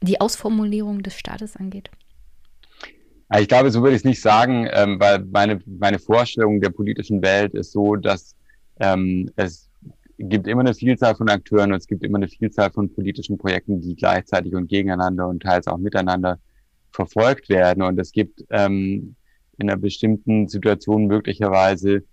die 0.00 0.20
Ausformulierung 0.20 1.02
des 1.02 1.16
Staates 1.18 1.56
angeht? 1.56 1.90
Ich 3.38 3.48
glaube, 3.48 3.70
so 3.70 3.82
würde 3.82 3.94
ich 3.94 4.00
es 4.00 4.04
nicht 4.04 4.22
sagen, 4.22 4.68
ähm, 4.72 4.98
weil 5.00 5.20
meine, 5.20 5.60
meine 5.66 5.98
Vorstellung 5.98 6.60
der 6.60 6.70
politischen 6.70 7.22
Welt 7.22 7.52
ist 7.52 7.72
so, 7.72 7.96
dass 7.96 8.34
ähm, 8.80 9.30
es 9.36 9.70
gibt 10.18 10.46
immer 10.46 10.60
eine 10.60 10.74
Vielzahl 10.74 11.14
von 11.14 11.28
Akteuren 11.28 11.72
und 11.72 11.78
es 11.78 11.86
gibt 11.86 12.04
immer 12.04 12.18
eine 12.18 12.28
Vielzahl 12.28 12.70
von 12.70 12.92
politischen 12.92 13.38
Projekten, 13.38 13.80
die 13.80 13.96
gleichzeitig 13.96 14.54
und 14.54 14.68
gegeneinander 14.68 15.28
und 15.28 15.42
teils 15.42 15.66
auch 15.66 15.78
miteinander 15.78 16.38
verfolgt 16.92 17.48
werden. 17.48 17.82
Und 17.82 17.98
es 17.98 18.12
gibt 18.12 18.44
ähm, 18.50 19.16
in 19.58 19.70
einer 19.70 19.78
bestimmten 19.78 20.48
Situation 20.48 21.06
möglicherweise 21.06 22.04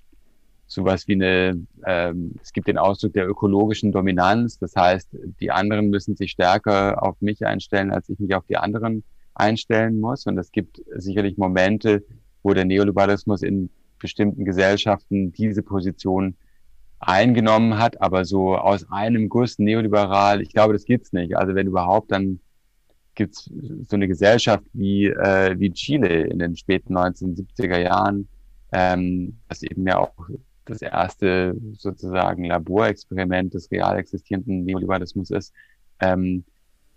sowas 0.66 1.08
wie 1.08 1.14
eine, 1.14 1.66
ähm, 1.86 2.34
es 2.42 2.54
gibt 2.54 2.68
den 2.68 2.78
Ausdruck 2.78 3.14
der 3.14 3.28
ökologischen 3.28 3.92
Dominanz. 3.92 4.58
Das 4.58 4.76
heißt, 4.76 5.10
die 5.40 5.52
anderen 5.52 5.90
müssen 5.90 6.16
sich 6.16 6.32
stärker 6.32 7.04
auf 7.04 7.20
mich 7.22 7.46
einstellen, 7.46 7.92
als 7.92 8.10
ich 8.10 8.20
mich 8.20 8.34
auf 8.34 8.46
die 8.48 8.58
anderen 8.58 9.04
einstellen 9.36 10.00
muss. 10.00 10.26
Und 10.26 10.38
es 10.38 10.52
gibt 10.52 10.82
sicherlich 10.96 11.38
Momente, 11.38 12.04
wo 12.42 12.54
der 12.54 12.66
Neoliberalismus 12.66 13.44
in 13.44 13.70
bestimmten 14.00 14.46
Gesellschaften 14.46 15.32
diese 15.32 15.62
Position 15.62 16.36
eingenommen 17.02 17.78
hat, 17.78 18.02
aber 18.02 18.26
so 18.26 18.56
aus 18.56 18.90
einem 18.92 19.28
Guss 19.28 19.60
neoliberal, 19.60 20.42
ich 20.42 20.50
glaube, 20.54 20.74
das 20.74 20.86
gibt's 20.86 21.14
nicht. 21.14 21.36
Also 21.36 21.56
wenn 21.56 21.68
überhaupt, 21.68 22.12
dann 22.12 22.40
gibt's 23.16 23.50
so 23.88 23.96
eine 23.96 24.08
Gesellschaft 24.08 24.64
wie, 24.74 25.08
äh, 25.08 25.60
wie 25.60 25.72
Chile 25.72 26.24
in 26.24 26.40
den 26.40 26.56
späten 26.56 26.96
1970er 26.96 27.80
Jahren, 27.80 28.28
ähm, 28.72 29.40
das 29.50 29.64
eben 29.64 29.86
ja 29.86 29.98
auch 29.98 30.14
das 30.66 30.82
erste 30.82 31.56
sozusagen 31.74 32.46
Laborexperiment 32.46 33.54
des 33.54 33.70
real 33.72 33.98
existierenden 33.98 34.64
Neoliberalismus 34.64 35.32
ist. 35.32 35.54
Ähm, 36.00 36.46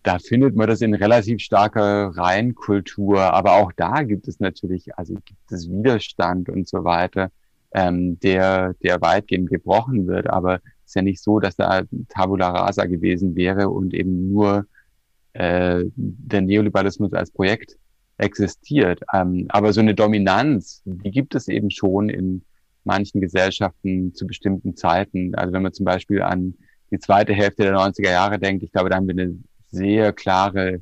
da 0.03 0.19
findet 0.19 0.55
man 0.55 0.69
das 0.69 0.83
in 0.83 0.93
relativ 0.93 1.41
starker 1.41 2.09
Reinkultur, 2.15 3.21
aber 3.21 3.55
auch 3.55 3.73
da 3.73 4.03
gibt 4.03 4.29
es 4.29 4.39
natürlich, 4.39 4.97
also 4.99 5.15
gibt 5.15 5.51
es 5.51 5.69
Widerstand 5.69 6.51
und 6.51 6.69
so 6.69 6.85
weiter 6.85 7.31
ähm, 7.75 8.19
der, 8.21 8.75
der 8.83 9.01
weitgehend 9.01 9.51
gebrochen 9.51 10.07
wird. 10.07 10.31
Aber 10.31 10.57
es 10.57 10.91
ist 10.91 10.95
ja 10.95 11.03
nicht 11.03 11.23
so, 11.23 11.41
dass 11.41 11.57
da 11.57 11.83
Tabula 12.09 12.51
Rasa 12.51 12.87
gewesen 12.87 13.35
wäre 13.37 13.69
und 13.69 13.93
eben 13.93 14.31
nur 14.33 14.67
äh, 15.35 15.85
der 15.97 16.41
Neoliberalismus 16.41 17.13
als 17.13 17.31
Projekt 17.31 17.77
existiert. 18.17 19.01
Ähm, 19.13 19.47
aber 19.49 19.73
so 19.73 19.81
eine 19.81 19.95
Dominanz, 19.95 20.83
die 20.85 21.11
gibt 21.11 21.35
es 21.35 21.49
eben 21.49 21.71
schon 21.71 22.09
in 22.09 22.45
manchen 22.85 23.21
Gesellschaften 23.21 24.15
zu 24.15 24.27
bestimmten 24.27 24.77
Zeiten. 24.77 25.35
Also 25.35 25.53
wenn 25.53 25.63
man 25.63 25.73
zum 25.73 25.85
Beispiel 25.85 26.23
an 26.23 26.55
die 26.91 26.99
zweite 27.01 27.33
Hälfte 27.33 27.65
der 27.65 27.75
90er 27.75 28.11
Jahre 28.11 28.39
denkt, 28.39 28.63
ich 28.63 28.71
glaube, 28.71 28.91
da 28.91 28.97
haben 28.97 29.09
wir 29.09 29.21
eine 29.21 29.37
sehr 29.71 30.13
klare 30.13 30.81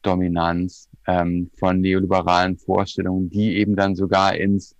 Dominanz 0.00 0.88
ähm, 1.06 1.50
von 1.58 1.80
neoliberalen 1.80 2.56
Vorstellungen, 2.56 3.28
die 3.28 3.56
eben 3.56 3.76
dann 3.76 3.94
sogar 3.94 4.34
ins 4.36 4.74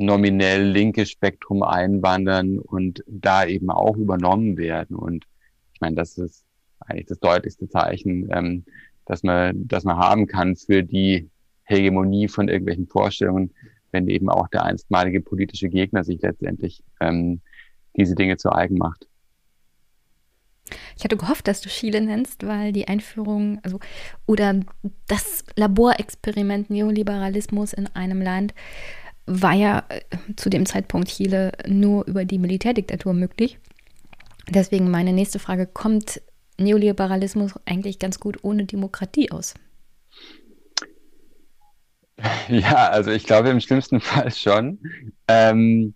nominell 0.00 0.62
linke 0.64 1.06
Spektrum 1.06 1.62
einwandern 1.62 2.58
und 2.58 3.04
da 3.06 3.44
eben 3.44 3.70
auch 3.70 3.96
übernommen 3.96 4.56
werden. 4.56 4.96
Und 4.96 5.26
ich 5.74 5.80
meine, 5.80 5.96
das 5.96 6.18
ist 6.18 6.44
eigentlich 6.80 7.06
das 7.06 7.20
deutlichste 7.20 7.68
Zeichen, 7.68 8.28
ähm, 8.32 8.64
dass 9.04 9.22
man, 9.22 9.68
dass 9.68 9.84
man 9.84 9.98
haben 9.98 10.26
kann 10.26 10.56
für 10.56 10.82
die 10.82 11.28
Hegemonie 11.64 12.28
von 12.28 12.48
irgendwelchen 12.48 12.86
Vorstellungen, 12.86 13.52
wenn 13.92 14.08
eben 14.08 14.30
auch 14.30 14.48
der 14.48 14.64
einstmalige 14.64 15.20
politische 15.20 15.68
Gegner 15.68 16.02
sich 16.02 16.20
letztendlich 16.22 16.82
ähm, 17.00 17.40
diese 17.96 18.14
Dinge 18.14 18.36
zu 18.36 18.52
eigen 18.52 18.78
macht. 18.78 19.06
Ich 20.96 21.04
hatte 21.04 21.16
gehofft, 21.16 21.48
dass 21.48 21.60
du 21.60 21.68
Chile 21.68 22.00
nennst, 22.00 22.46
weil 22.46 22.72
die 22.72 22.86
Einführung, 22.86 23.58
also 23.62 23.80
oder 24.26 24.60
das 25.08 25.44
Laborexperiment 25.56 26.70
Neoliberalismus 26.70 27.72
in 27.72 27.88
einem 27.88 28.22
Land 28.22 28.54
war 29.26 29.54
ja 29.54 29.84
äh, 29.88 30.00
zu 30.36 30.50
dem 30.50 30.66
Zeitpunkt 30.66 31.08
Chile 31.08 31.52
nur 31.66 32.06
über 32.06 32.24
die 32.24 32.38
Militärdiktatur 32.38 33.12
möglich. 33.12 33.58
Deswegen 34.48 34.90
meine 34.90 35.12
nächste 35.12 35.38
Frage, 35.38 35.66
kommt 35.66 36.20
Neoliberalismus 36.58 37.54
eigentlich 37.64 37.98
ganz 37.98 38.20
gut 38.20 38.38
ohne 38.42 38.64
Demokratie 38.64 39.30
aus? 39.30 39.54
Ja, 42.48 42.90
also 42.90 43.10
ich 43.12 43.24
glaube 43.24 43.48
im 43.48 43.60
schlimmsten 43.60 44.00
Fall 44.00 44.30
schon. 44.30 44.78
Ähm, 45.26 45.94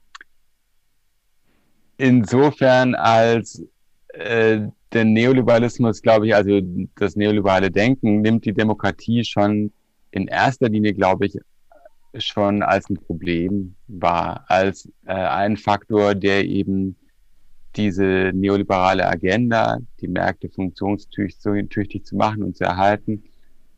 insofern 1.98 2.94
als 2.94 3.62
äh, 4.08 4.60
der 4.92 5.04
Neoliberalismus, 5.04 6.00
glaube 6.00 6.26
ich, 6.26 6.34
also 6.34 6.60
das 6.96 7.16
neoliberale 7.16 7.70
Denken 7.70 8.22
nimmt 8.22 8.44
die 8.44 8.54
Demokratie 8.54 9.24
schon 9.24 9.72
in 10.12 10.28
erster 10.28 10.68
Linie, 10.68 10.94
glaube 10.94 11.26
ich, 11.26 11.38
schon 12.18 12.62
als 12.62 12.88
ein 12.88 12.96
Problem 12.96 13.74
war, 13.88 14.44
als 14.48 14.88
äh, 15.06 15.12
ein 15.12 15.56
Faktor, 15.56 16.14
der 16.14 16.44
eben 16.44 16.96
diese 17.76 18.30
neoliberale 18.32 19.06
Agenda, 19.06 19.78
die 20.00 20.08
Märkte 20.08 20.48
funktionstüchtig 20.48 22.04
zu 22.04 22.16
machen 22.16 22.42
und 22.42 22.56
zu 22.56 22.64
erhalten, 22.64 23.24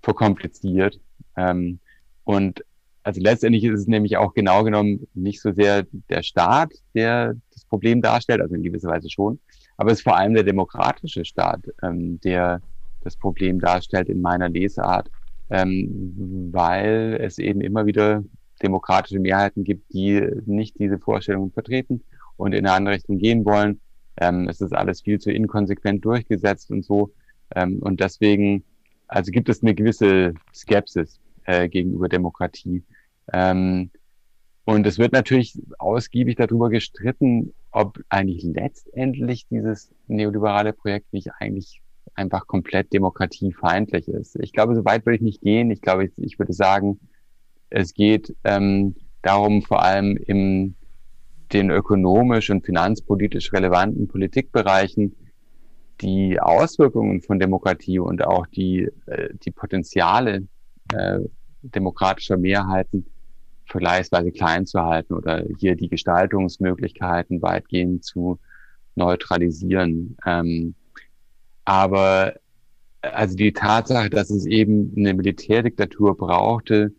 verkompliziert. 0.03 1.01
Ähm, 1.37 1.79
und 2.25 2.65
also 3.03 3.21
letztendlich 3.21 3.65
ist 3.65 3.81
es 3.81 3.87
nämlich 3.87 4.17
auch 4.17 4.35
genau 4.35 4.65
genommen 4.65 5.07
nicht 5.15 5.41
so 5.41 5.53
sehr 5.53 5.87
der 6.11 6.23
Staat, 6.23 6.73
der 6.95 7.35
das 7.53 7.65
Problem 7.65 8.03
darstellt, 8.03 8.41
also 8.41 8.55
in 8.55 8.63
gewisser 8.63 8.89
Weise 8.89 9.09
schon, 9.09 9.39
aber 9.77 9.93
es 9.93 9.99
ist 9.99 10.05
vor 10.05 10.17
allem 10.17 10.35
der 10.35 10.43
demokratische 10.43 11.25
Staat, 11.25 11.61
ähm, 11.83 12.21
der 12.21 12.61
das 13.03 13.17
Problem 13.17 13.61
darstellt 13.61 14.09
in 14.09 14.21
meiner 14.21 14.49
Lesart 14.49 15.09
ähm, 15.51 16.49
weil 16.53 17.19
es 17.21 17.39
eben 17.39 17.61
immer 17.61 17.87
wieder 17.87 18.25
demokratische 18.63 19.21
Mehrheiten 19.21 19.65
gibt, 19.65 19.93
die 19.93 20.21
nicht 20.47 20.79
diese 20.79 20.99
Vorstellungen 20.99 21.53
vertreten 21.53 22.03
und 22.37 22.53
in 22.53 22.67
eine 22.67 22.75
andere 22.75 22.95
Richtung 22.95 23.19
gehen 23.19 23.45
wollen. 23.45 23.81
Ähm, 24.19 24.49
es 24.49 24.61
ist 24.61 24.73
alles 24.73 25.03
viel 25.03 25.19
zu 25.19 25.31
inkonsequent 25.31 26.05
durchgesetzt 26.05 26.71
und 26.71 26.85
so. 26.85 27.13
Ähm, 27.55 27.79
und 27.81 28.01
deswegen, 28.01 28.65
also 29.09 29.31
gibt 29.31 29.49
es 29.49 29.63
eine 29.63 29.75
gewisse 29.75 30.35
Skepsis 30.55 31.21
äh, 31.45 31.69
gegenüber 31.69 32.09
Demokratie. 32.09 32.83
Ähm, 33.33 33.91
und 34.65 34.87
es 34.87 34.99
wird 34.99 35.13
natürlich 35.13 35.57
ausgiebig 35.79 36.37
darüber 36.37 36.71
gestritten, 36.71 37.55
ob 37.71 38.01
eigentlich 38.09 38.43
letztendlich 38.43 39.47
dieses 39.49 39.95
neoliberale 40.09 40.73
Projekt 40.73 41.13
nicht 41.13 41.31
eigentlich 41.39 41.83
einfach 42.17 42.47
komplett 42.47 42.93
demokratiefeindlich 42.93 44.09
ist. 44.09 44.37
Ich 44.37 44.53
glaube, 44.53 44.75
so 44.75 44.85
weit 44.85 45.07
würde 45.07 45.17
ich 45.17 45.23
nicht 45.23 45.43
gehen. 45.43 45.71
Ich 45.71 45.83
glaube, 45.83 46.07
ich, 46.07 46.13
ich 46.17 46.39
würde 46.39 46.53
sagen, 46.53 46.99
es 47.71 47.95
geht 47.95 48.35
ähm, 48.45 48.95
darum, 49.23 49.63
vor 49.63 49.83
allem 49.83 50.17
in 50.17 50.75
den 51.53 51.71
ökonomisch 51.71 52.51
und 52.51 52.65
finanzpolitisch 52.65 53.53
relevanten 53.53 54.09
Politikbereichen 54.09 55.15
die 56.01 56.41
Auswirkungen 56.41 57.23
von 57.23 57.39
Demokratie 57.39 57.99
und 57.99 58.25
auch 58.25 58.47
die, 58.47 58.89
äh, 59.07 59.29
die 59.45 59.51
Potenziale 59.51 60.47
äh, 60.93 61.21
demokratischer 61.63 62.37
Mehrheiten 62.37 63.07
vergleichsweise 63.65 64.31
klein 64.31 64.67
zu 64.67 64.83
halten 64.83 65.15
oder 65.15 65.45
hier 65.59 65.75
die 65.75 65.89
Gestaltungsmöglichkeiten 65.89 67.43
weitgehend 67.43 68.05
zu 68.05 68.39
neutralisieren. 68.95 70.17
Ähm, 70.25 70.75
aber 71.67 72.35
also 73.03 73.37
die 73.37 73.53
Tatsache, 73.53 74.09
dass 74.09 74.31
es 74.31 74.47
eben 74.47 74.93
eine 74.97 75.13
Militärdiktatur 75.13 76.17
brauchte, 76.17 76.93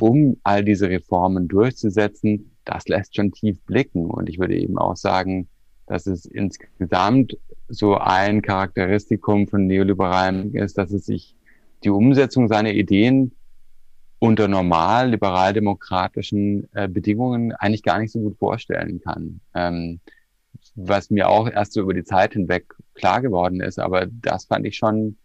um 0.00 0.36
all 0.44 0.64
diese 0.64 0.88
Reformen 0.88 1.48
durchzusetzen, 1.48 2.52
das 2.64 2.86
lässt 2.88 3.16
schon 3.16 3.32
tief 3.32 3.60
blicken. 3.62 4.06
Und 4.06 4.28
ich 4.28 4.38
würde 4.38 4.56
eben 4.56 4.78
auch 4.78 4.96
sagen, 4.96 5.48
dass 5.86 6.06
es 6.06 6.24
insgesamt 6.24 7.36
so 7.68 7.96
ein 7.96 8.42
Charakteristikum 8.42 9.48
von 9.48 9.66
Neoliberalen 9.66 10.54
ist, 10.54 10.78
dass 10.78 10.92
es 10.92 11.06
sich 11.06 11.34
die 11.84 11.90
Umsetzung 11.90 12.48
seiner 12.48 12.72
Ideen 12.72 13.32
unter 14.18 14.48
normal 14.48 15.10
liberaldemokratischen 15.10 16.68
äh, 16.74 16.88
Bedingungen 16.88 17.52
eigentlich 17.52 17.82
gar 17.82 17.98
nicht 17.98 18.12
so 18.12 18.20
gut 18.20 18.36
vorstellen 18.38 19.00
kann. 19.00 19.40
Ähm, 19.54 20.00
was 20.74 21.10
mir 21.10 21.28
auch 21.28 21.48
erst 21.48 21.72
so 21.72 21.80
über 21.80 21.94
die 21.94 22.04
Zeit 22.04 22.34
hinweg 22.34 22.74
klar 22.94 23.20
geworden 23.20 23.60
ist, 23.60 23.78
aber 23.78 24.06
das 24.06 24.44
fand 24.46 24.66
ich 24.66 24.76
schon 24.76 25.16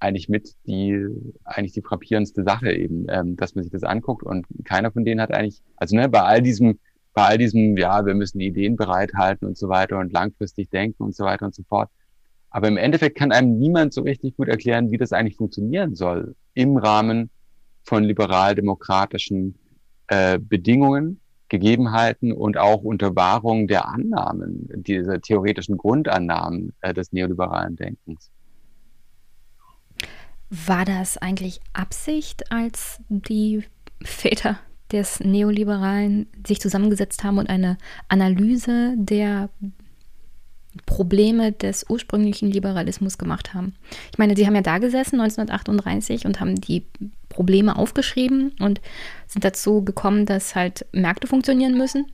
eigentlich 0.00 0.28
mit 0.28 0.54
die 0.66 1.06
eigentlich 1.44 1.72
die 1.72 1.82
frappierendste 1.82 2.44
Sache 2.44 2.72
eben, 2.72 3.06
ähm, 3.08 3.36
dass 3.36 3.54
man 3.54 3.64
sich 3.64 3.72
das 3.72 3.82
anguckt 3.82 4.22
und 4.22 4.46
keiner 4.64 4.92
von 4.92 5.04
denen 5.04 5.20
hat 5.20 5.32
eigentlich, 5.32 5.60
also 5.76 5.96
ne, 5.96 6.08
bei 6.08 6.22
all 6.22 6.42
diesem, 6.42 6.78
bei 7.14 7.24
all 7.24 7.38
diesem, 7.38 7.76
ja, 7.76 8.06
wir 8.06 8.14
müssen 8.14 8.40
Ideen 8.40 8.76
bereithalten 8.76 9.46
und 9.48 9.58
so 9.58 9.68
weiter 9.68 9.98
und 9.98 10.12
langfristig 10.12 10.70
denken 10.70 11.02
und 11.02 11.16
so 11.16 11.24
weiter 11.24 11.46
und 11.46 11.54
so 11.54 11.62
fort. 11.64 11.90
Aber 12.50 12.68
im 12.68 12.76
Endeffekt 12.76 13.18
kann 13.18 13.32
einem 13.32 13.58
niemand 13.58 13.92
so 13.92 14.02
richtig 14.02 14.36
gut 14.36 14.48
erklären, 14.48 14.90
wie 14.90 14.96
das 14.96 15.12
eigentlich 15.12 15.36
funktionieren 15.36 15.94
soll 15.94 16.34
im 16.54 16.76
Rahmen 16.76 17.30
von 17.82 18.04
liberal-demokratischen 18.04 19.58
äh, 20.08 20.38
Bedingungen, 20.38 21.20
Gegebenheiten 21.48 22.32
und 22.32 22.58
auch 22.58 22.82
unter 22.82 23.16
Wahrung 23.16 23.66
der 23.66 23.88
Annahmen, 23.88 24.68
dieser 24.74 25.20
theoretischen 25.20 25.76
Grundannahmen 25.76 26.72
äh, 26.80 26.92
des 26.92 27.12
neoliberalen 27.12 27.76
Denkens. 27.76 28.30
War 30.50 30.84
das 30.84 31.18
eigentlich 31.18 31.60
Absicht, 31.72 32.50
als 32.50 33.00
die 33.08 33.64
Väter 34.02 34.58
des 34.92 35.20
Neoliberalen 35.20 36.26
sich 36.46 36.60
zusammengesetzt 36.60 37.24
haben 37.24 37.38
und 37.38 37.48
eine 37.50 37.76
Analyse 38.08 38.94
der 38.96 39.50
Probleme 40.86 41.52
des 41.52 41.86
ursprünglichen 41.88 42.50
Liberalismus 42.50 43.18
gemacht 43.18 43.54
haben. 43.54 43.74
Ich 44.12 44.18
meine, 44.18 44.36
sie 44.36 44.46
haben 44.46 44.54
ja 44.54 44.60
da 44.60 44.78
gesessen 44.78 45.20
1938 45.20 46.26
und 46.26 46.40
haben 46.40 46.60
die 46.60 46.86
Probleme 47.28 47.76
aufgeschrieben 47.76 48.52
und 48.60 48.80
sind 49.26 49.44
dazu 49.44 49.84
gekommen, 49.84 50.26
dass 50.26 50.54
halt 50.54 50.86
Märkte 50.92 51.26
funktionieren 51.26 51.76
müssen. 51.76 52.06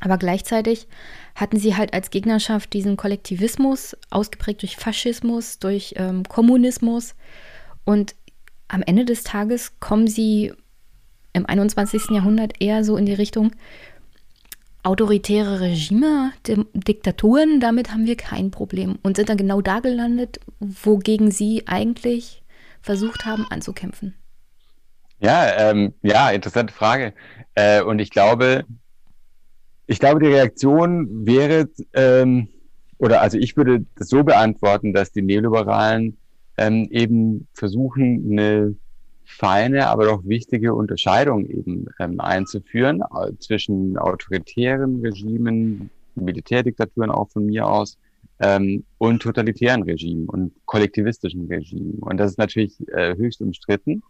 Aber 0.00 0.18
gleichzeitig 0.18 0.88
hatten 1.34 1.58
sie 1.58 1.76
halt 1.76 1.94
als 1.94 2.10
Gegnerschaft 2.10 2.72
diesen 2.72 2.96
Kollektivismus, 2.96 3.96
ausgeprägt 4.10 4.62
durch 4.62 4.76
Faschismus, 4.76 5.58
durch 5.58 5.94
ähm, 5.96 6.24
Kommunismus. 6.24 7.14
Und 7.84 8.14
am 8.68 8.82
Ende 8.82 9.04
des 9.04 9.22
Tages 9.22 9.78
kommen 9.78 10.08
sie 10.08 10.52
im 11.32 11.46
21. 11.46 12.10
Jahrhundert 12.10 12.60
eher 12.60 12.84
so 12.84 12.96
in 12.96 13.06
die 13.06 13.14
Richtung, 13.14 13.52
autoritäre 14.82 15.60
Regime, 15.60 16.32
Diktaturen, 16.74 17.60
damit 17.60 17.92
haben 17.92 18.06
wir 18.06 18.16
kein 18.16 18.50
Problem 18.50 18.98
und 19.02 19.16
sind 19.16 19.28
dann 19.28 19.36
genau 19.36 19.60
da 19.60 19.80
gelandet, 19.80 20.40
wogegen 20.58 21.30
sie 21.30 21.64
eigentlich 21.66 22.42
versucht 22.80 23.24
haben 23.24 23.46
anzukämpfen. 23.48 24.14
Ja, 25.20 25.70
ähm, 25.70 25.94
ja, 26.02 26.30
interessante 26.30 26.74
Frage. 26.74 27.14
Äh, 27.54 27.82
und 27.82 28.00
ich 28.00 28.10
glaube, 28.10 28.64
ich 29.86 30.00
glaube, 30.00 30.20
die 30.20 30.32
Reaktion 30.32 31.26
wäre, 31.26 31.68
ähm, 31.92 32.48
oder 32.98 33.20
also 33.20 33.38
ich 33.38 33.56
würde 33.56 33.86
das 33.96 34.08
so 34.08 34.24
beantworten, 34.24 34.92
dass 34.92 35.12
die 35.12 35.22
Neoliberalen 35.22 36.16
ähm, 36.56 36.88
eben 36.90 37.46
versuchen, 37.54 38.32
eine 38.32 38.74
feine, 39.24 39.88
aber 39.88 40.06
doch 40.06 40.24
wichtige 40.24 40.74
Unterscheidung 40.74 41.46
eben 41.46 41.86
ähm, 41.98 42.20
einzuführen 42.20 43.02
äh, 43.02 43.32
zwischen 43.38 43.96
autoritären 43.96 45.00
Regimen, 45.00 45.90
Militärdiktaturen 46.14 47.10
auch 47.10 47.30
von 47.30 47.46
mir 47.46 47.66
aus, 47.66 47.98
ähm, 48.42 48.84
und 48.98 49.22
totalitären 49.22 49.82
Regimen 49.84 50.28
und 50.28 50.52
kollektivistischen 50.66 51.46
Regimen. 51.46 51.98
Und 52.00 52.18
das 52.18 52.32
ist 52.32 52.38
natürlich 52.38 52.76
äh, 52.88 53.16
höchst 53.16 53.40
umstritten. 53.40 54.02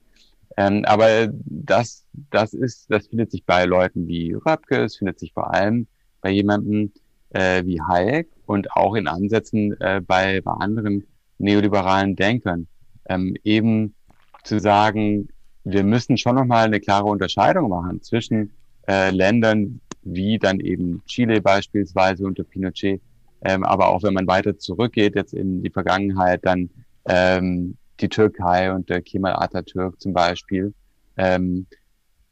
Ähm, 0.56 0.84
aber 0.86 1.28
das, 1.44 2.04
das 2.30 2.52
ist, 2.54 2.90
das 2.90 3.06
findet 3.06 3.30
sich 3.30 3.44
bei 3.44 3.64
Leuten 3.64 4.06
wie 4.08 4.34
Röpke, 4.34 4.82
es 4.82 4.96
findet 4.96 5.18
sich 5.18 5.32
vor 5.32 5.52
allem 5.52 5.86
bei 6.20 6.30
jemandem 6.30 6.92
äh, 7.30 7.64
wie 7.64 7.80
Hayek 7.80 8.28
und 8.46 8.70
auch 8.72 8.94
in 8.94 9.06
Ansätzen 9.06 9.78
äh, 9.80 10.00
bei, 10.06 10.40
bei 10.40 10.52
anderen 10.52 11.06
neoliberalen 11.38 12.16
Denkern. 12.16 12.66
Ähm, 13.08 13.34
eben 13.44 13.94
zu 14.42 14.58
sagen, 14.60 15.28
wir 15.64 15.84
müssen 15.84 16.16
schon 16.18 16.34
nochmal 16.34 16.66
eine 16.66 16.80
klare 16.80 17.06
Unterscheidung 17.06 17.68
machen 17.68 18.02
zwischen 18.02 18.52
äh, 18.88 19.10
Ländern 19.10 19.80
wie 20.02 20.38
dann 20.38 20.60
eben 20.60 21.02
Chile 21.06 21.40
beispielsweise 21.40 22.24
unter 22.24 22.44
Pinochet, 22.44 23.00
ähm, 23.44 23.64
aber 23.64 23.88
auch 23.88 24.02
wenn 24.02 24.14
man 24.14 24.26
weiter 24.26 24.58
zurückgeht 24.58 25.14
jetzt 25.14 25.34
in 25.34 25.62
die 25.62 25.70
Vergangenheit, 25.70 26.44
dann 26.44 26.70
ähm, 27.04 27.76
die 28.00 28.08
Türkei 28.08 28.72
unter 28.72 29.00
Kemal 29.00 29.34
Atatürk 29.34 30.00
zum 30.00 30.12
Beispiel 30.12 30.74
ähm, 31.16 31.66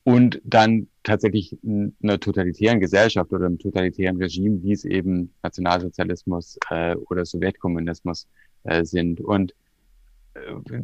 und 0.05 0.41
dann 0.45 0.89
tatsächlich 1.03 1.57
in 1.63 1.95
einer 2.03 2.19
totalitären 2.19 2.81
Gesellschaft 2.81 3.33
oder 3.33 3.47
einem 3.47 3.59
totalitären 3.59 4.17
Regime, 4.17 4.63
wie 4.63 4.73
es 4.73 4.85
eben 4.85 5.33
Nationalsozialismus 5.43 6.59
äh, 6.71 6.97
oder 7.09 7.25
Sowjetkommunismus 7.25 8.27
äh, 8.65 8.85
sind. 8.85 9.21
Und 9.21 9.55
äh, 10.35 10.81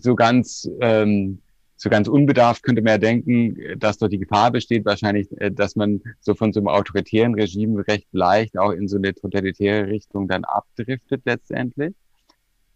so 0.00 0.14
ganz 0.14 0.68
ähm, 0.80 1.40
so 1.82 1.88
ganz 1.88 2.08
unbedarft 2.08 2.62
könnte 2.62 2.82
man 2.82 2.92
ja 2.92 2.98
denken, 2.98 3.56
dass 3.78 3.96
dort 3.96 4.12
die 4.12 4.18
Gefahr 4.18 4.50
besteht, 4.50 4.84
wahrscheinlich, 4.84 5.28
äh, 5.40 5.50
dass 5.50 5.76
man 5.76 6.02
so 6.20 6.34
von 6.34 6.52
so 6.52 6.60
einem 6.60 6.68
autoritären 6.68 7.34
Regime 7.34 7.86
recht 7.88 8.06
leicht 8.12 8.58
auch 8.58 8.72
in 8.72 8.86
so 8.86 8.98
eine 8.98 9.14
totalitäre 9.14 9.86
Richtung 9.86 10.28
dann 10.28 10.44
abdriftet 10.44 11.22
letztendlich. 11.24 11.94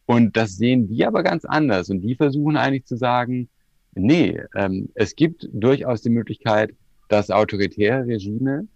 Und 0.06 0.38
das 0.38 0.56
sehen 0.56 0.88
die 0.88 1.04
aber 1.04 1.22
ganz 1.22 1.44
anders. 1.44 1.90
Und 1.90 2.00
die 2.00 2.14
versuchen 2.14 2.56
eigentlich 2.56 2.86
zu 2.86 2.96
sagen, 2.96 3.50
nee, 3.94 4.40
ähm, 4.54 4.88
es 4.94 5.14
gibt 5.16 5.50
durchaus 5.52 6.00
die 6.00 6.10
Möglichkeit, 6.10 6.74
dass 7.10 7.30
autoritäre 7.30 8.06
Regime 8.06 8.66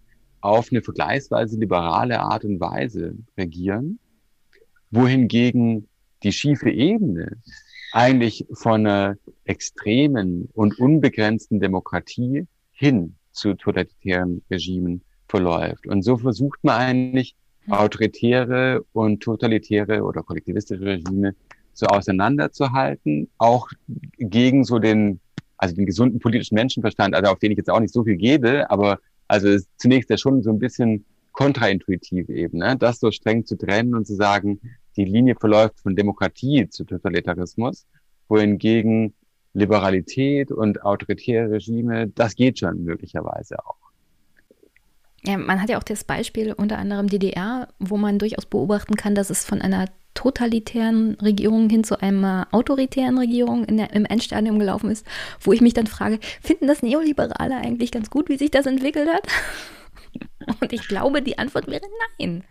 auf 0.41 0.71
eine 0.71 0.83
vergleichsweise 0.83 1.57
liberale 1.57 2.19
Art 2.19 2.45
und 2.45 2.59
Weise 2.59 3.15
regieren, 3.35 3.97
wohingegen 4.91 5.87
die 6.21 6.33
schiefe 6.33 6.69
Ebene 6.69 7.37
eigentlich 7.91 8.45
von 8.53 8.85
einer 8.85 9.15
extremen 9.45 10.49
und 10.53 10.79
unbegrenzten 10.79 11.59
Demokratie 11.59 12.47
hin 12.71 13.15
zu 13.31 13.53
totalitären 13.53 14.41
Regimen 14.49 15.01
verläuft. 15.27 15.87
Und 15.87 16.03
so 16.03 16.17
versucht 16.17 16.63
man 16.63 16.75
eigentlich 16.75 17.35
hm. 17.65 17.73
autoritäre 17.73 18.83
und 18.93 19.21
totalitäre 19.21 20.03
oder 20.03 20.23
kollektivistische 20.23 20.83
Regime 20.83 21.35
so 21.73 21.85
auseinanderzuhalten, 21.85 23.29
auch 23.37 23.69
gegen 24.17 24.65
so 24.65 24.79
den, 24.79 25.19
also 25.57 25.75
den 25.75 25.85
gesunden 25.85 26.19
politischen 26.19 26.55
Menschenverstand, 26.55 27.15
also 27.15 27.31
auf 27.31 27.39
den 27.39 27.51
ich 27.51 27.57
jetzt 27.57 27.69
auch 27.69 27.79
nicht 27.79 27.93
so 27.93 28.03
viel 28.03 28.17
gebe, 28.17 28.69
aber 28.69 28.99
also 29.27 29.47
ist 29.47 29.69
zunächst 29.77 30.09
ja 30.09 30.17
schon 30.17 30.43
so 30.43 30.49
ein 30.49 30.59
bisschen 30.59 31.05
kontraintuitiv 31.31 32.27
eben, 32.29 32.57
ne? 32.57 32.75
das 32.77 32.99
so 32.99 33.11
streng 33.11 33.45
zu 33.45 33.57
trennen 33.57 33.95
und 33.95 34.05
zu 34.05 34.15
sagen, 34.15 34.59
die 34.95 35.05
Linie 35.05 35.35
verläuft 35.35 35.79
von 35.79 35.95
Demokratie 35.95 36.67
zu 36.69 36.83
Totalitarismus, 36.83 37.85
wohingegen 38.27 39.13
Liberalität 39.53 40.51
und 40.51 40.83
autoritäre 40.83 41.51
Regime, 41.51 42.07
das 42.09 42.35
geht 42.35 42.59
schon 42.59 42.83
möglicherweise 42.83 43.57
auch. 43.65 43.75
Ja, 45.23 45.37
man 45.37 45.61
hat 45.61 45.69
ja 45.69 45.77
auch 45.77 45.83
das 45.83 46.03
Beispiel 46.03 46.53
unter 46.53 46.77
anderem 46.77 47.07
DDR, 47.07 47.67
wo 47.79 47.97
man 47.97 48.19
durchaus 48.19 48.45
beobachten 48.45 48.95
kann, 48.95 49.15
dass 49.15 49.29
es 49.29 49.43
von 49.43 49.61
einer 49.61 49.87
totalitären 50.13 51.15
Regierung 51.15 51.69
hin 51.69 51.83
zu 51.83 52.01
einer 52.01 52.47
autoritären 52.51 53.17
Regierung 53.17 53.65
der, 53.67 53.93
im 53.93 54.05
Endstadium 54.05 54.59
gelaufen 54.59 54.91
ist, 54.91 55.05
wo 55.41 55.53
ich 55.53 55.61
mich 55.61 55.73
dann 55.73 55.87
frage, 55.87 56.19
finden 56.41 56.67
das 56.67 56.81
Neoliberale 56.81 57.55
eigentlich 57.55 57.91
ganz 57.91 58.09
gut, 58.09 58.29
wie 58.29 58.37
sich 58.37 58.51
das 58.51 58.65
entwickelt 58.65 59.09
hat? 59.09 59.27
Und 60.61 60.73
ich 60.73 60.87
glaube, 60.87 61.21
die 61.21 61.37
Antwort 61.37 61.67
wäre 61.67 61.85
nein. 62.17 62.43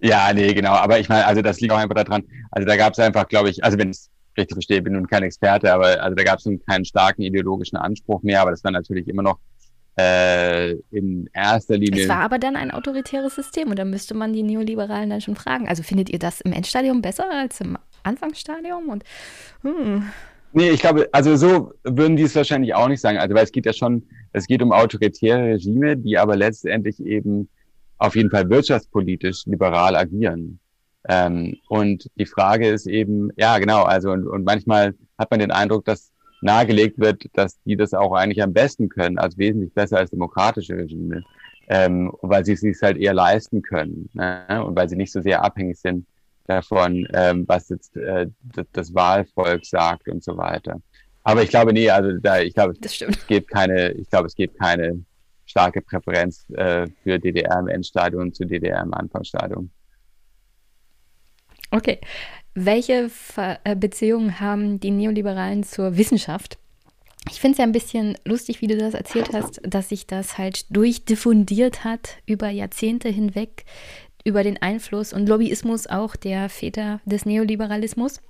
Ja, 0.00 0.32
nee, 0.32 0.54
genau. 0.54 0.72
Aber 0.72 0.98
ich 0.98 1.08
meine, 1.08 1.26
also 1.26 1.42
das 1.42 1.60
liegt 1.60 1.72
auch 1.72 1.78
einfach 1.78 1.94
daran. 1.94 2.24
Also 2.50 2.66
da 2.66 2.76
gab 2.76 2.92
es 2.94 2.98
einfach, 2.98 3.28
glaube 3.28 3.50
ich, 3.50 3.62
also 3.62 3.78
wenn 3.78 3.90
ich 3.90 3.96
es 3.96 4.10
richtig 4.36 4.54
verstehe, 4.54 4.82
bin 4.82 4.94
nun 4.94 5.06
kein 5.06 5.22
Experte, 5.22 5.72
aber 5.72 6.02
also 6.02 6.14
da 6.14 6.24
gab 6.24 6.38
es 6.38 6.48
keinen 6.66 6.84
starken 6.84 7.22
ideologischen 7.22 7.76
Anspruch 7.76 8.22
mehr, 8.22 8.40
aber 8.40 8.50
das 8.50 8.64
war 8.64 8.70
natürlich 8.70 9.08
immer 9.08 9.22
noch 9.22 9.38
äh, 9.98 10.72
in 10.90 11.28
erster 11.32 11.76
Linie. 11.76 12.02
Es 12.02 12.08
war 12.08 12.20
aber 12.20 12.38
dann 12.38 12.56
ein 12.56 12.70
autoritäres 12.70 13.34
System 13.34 13.68
und 13.68 13.78
da 13.78 13.84
müsste 13.84 14.14
man 14.14 14.32
die 14.32 14.42
Neoliberalen 14.42 15.10
dann 15.10 15.20
schon 15.20 15.36
fragen. 15.36 15.68
Also 15.68 15.82
findet 15.82 16.10
ihr 16.10 16.18
das 16.18 16.40
im 16.40 16.52
Endstadium 16.52 17.02
besser 17.02 17.26
als 17.30 17.60
im 17.60 17.76
Anfangsstadium? 18.02 18.88
Und 18.88 19.04
hm. 19.62 20.04
Nee, 20.52 20.70
ich 20.70 20.80
glaube, 20.80 21.08
also 21.12 21.36
so 21.36 21.72
würden 21.84 22.16
die 22.16 22.24
es 22.24 22.34
wahrscheinlich 22.34 22.74
auch 22.74 22.88
nicht 22.88 23.00
sagen. 23.00 23.18
Also 23.18 23.34
weil 23.34 23.44
es 23.44 23.52
geht 23.52 23.66
ja 23.66 23.72
schon, 23.72 24.04
Es 24.32 24.46
geht 24.46 24.62
um 24.62 24.72
autoritäre 24.72 25.54
Regime, 25.54 25.96
die 25.96 26.18
aber 26.18 26.36
letztendlich 26.36 27.00
eben 27.00 27.48
auf 28.00 28.16
jeden 28.16 28.30
Fall 28.30 28.48
wirtschaftspolitisch 28.48 29.44
liberal 29.46 29.94
agieren. 29.94 30.58
Ähm, 31.08 31.56
und 31.68 32.10
die 32.16 32.26
Frage 32.26 32.68
ist 32.68 32.86
eben, 32.86 33.30
ja 33.36 33.58
genau, 33.58 33.84
also 33.84 34.10
und, 34.10 34.26
und 34.26 34.44
manchmal 34.44 34.94
hat 35.18 35.30
man 35.30 35.40
den 35.40 35.50
Eindruck, 35.50 35.84
dass 35.84 36.10
nahegelegt 36.42 36.98
wird, 36.98 37.24
dass 37.34 37.60
die 37.64 37.76
das 37.76 37.92
auch 37.92 38.14
eigentlich 38.14 38.42
am 38.42 38.54
besten 38.54 38.88
können, 38.88 39.18
also 39.18 39.36
wesentlich 39.36 39.74
besser 39.74 39.98
als 39.98 40.10
demokratische 40.10 40.74
Regime, 40.74 41.22
ähm, 41.68 42.12
weil 42.22 42.44
sie 42.44 42.54
es 42.54 42.60
sich 42.60 42.76
halt 42.82 42.96
eher 42.96 43.12
leisten 43.12 43.60
können 43.60 44.08
ne? 44.14 44.64
und 44.64 44.74
weil 44.74 44.88
sie 44.88 44.96
nicht 44.96 45.12
so 45.12 45.20
sehr 45.20 45.44
abhängig 45.44 45.78
sind 45.78 46.06
davon, 46.46 47.06
ähm, 47.12 47.44
was 47.46 47.68
jetzt 47.68 47.96
äh, 47.96 48.26
das 48.72 48.94
Wahlvolk 48.94 49.64
sagt 49.66 50.08
und 50.08 50.24
so 50.24 50.36
weiter. 50.38 50.80
Aber 51.22 51.42
ich 51.42 51.50
glaube, 51.50 51.74
nee, 51.74 51.90
also 51.90 52.12
da, 52.18 52.40
ich 52.40 52.54
glaube, 52.54 52.74
es 52.80 53.26
gibt 53.26 53.50
keine, 53.50 53.92
ich 53.92 54.08
glaube, 54.08 54.26
es 54.26 54.34
gibt 54.34 54.58
keine 54.58 55.04
starke 55.50 55.82
Präferenz 55.82 56.48
äh, 56.50 56.86
für 57.02 57.18
DDR 57.18 57.58
im 57.58 57.68
Endstadium 57.68 58.32
zu 58.32 58.44
DDR 58.44 58.82
im 58.82 58.94
Anfangsstadium. 58.94 59.70
Okay. 61.70 62.00
Welche 62.54 63.10
äh, 63.36 63.76
Beziehungen 63.76 64.40
haben 64.40 64.80
die 64.80 64.90
Neoliberalen 64.90 65.62
zur 65.62 65.96
Wissenschaft? 65.96 66.58
Ich 67.28 67.40
finde 67.40 67.52
es 67.52 67.58
ja 67.58 67.64
ein 67.64 67.72
bisschen 67.72 68.16
lustig, 68.24 68.60
wie 68.60 68.66
du 68.66 68.76
das 68.76 68.94
erzählt 68.94 69.30
hast, 69.32 69.60
dass 69.62 69.90
sich 69.90 70.06
das 70.06 70.38
halt 70.38 70.74
durchdiffundiert 70.74 71.84
hat 71.84 72.16
über 72.26 72.48
Jahrzehnte 72.48 73.08
hinweg, 73.08 73.64
über 74.24 74.42
den 74.42 74.60
Einfluss 74.60 75.12
und 75.12 75.28
Lobbyismus 75.28 75.86
auch 75.86 76.16
der 76.16 76.48
Väter 76.48 77.00
des 77.04 77.26
Neoliberalismus. 77.26 78.20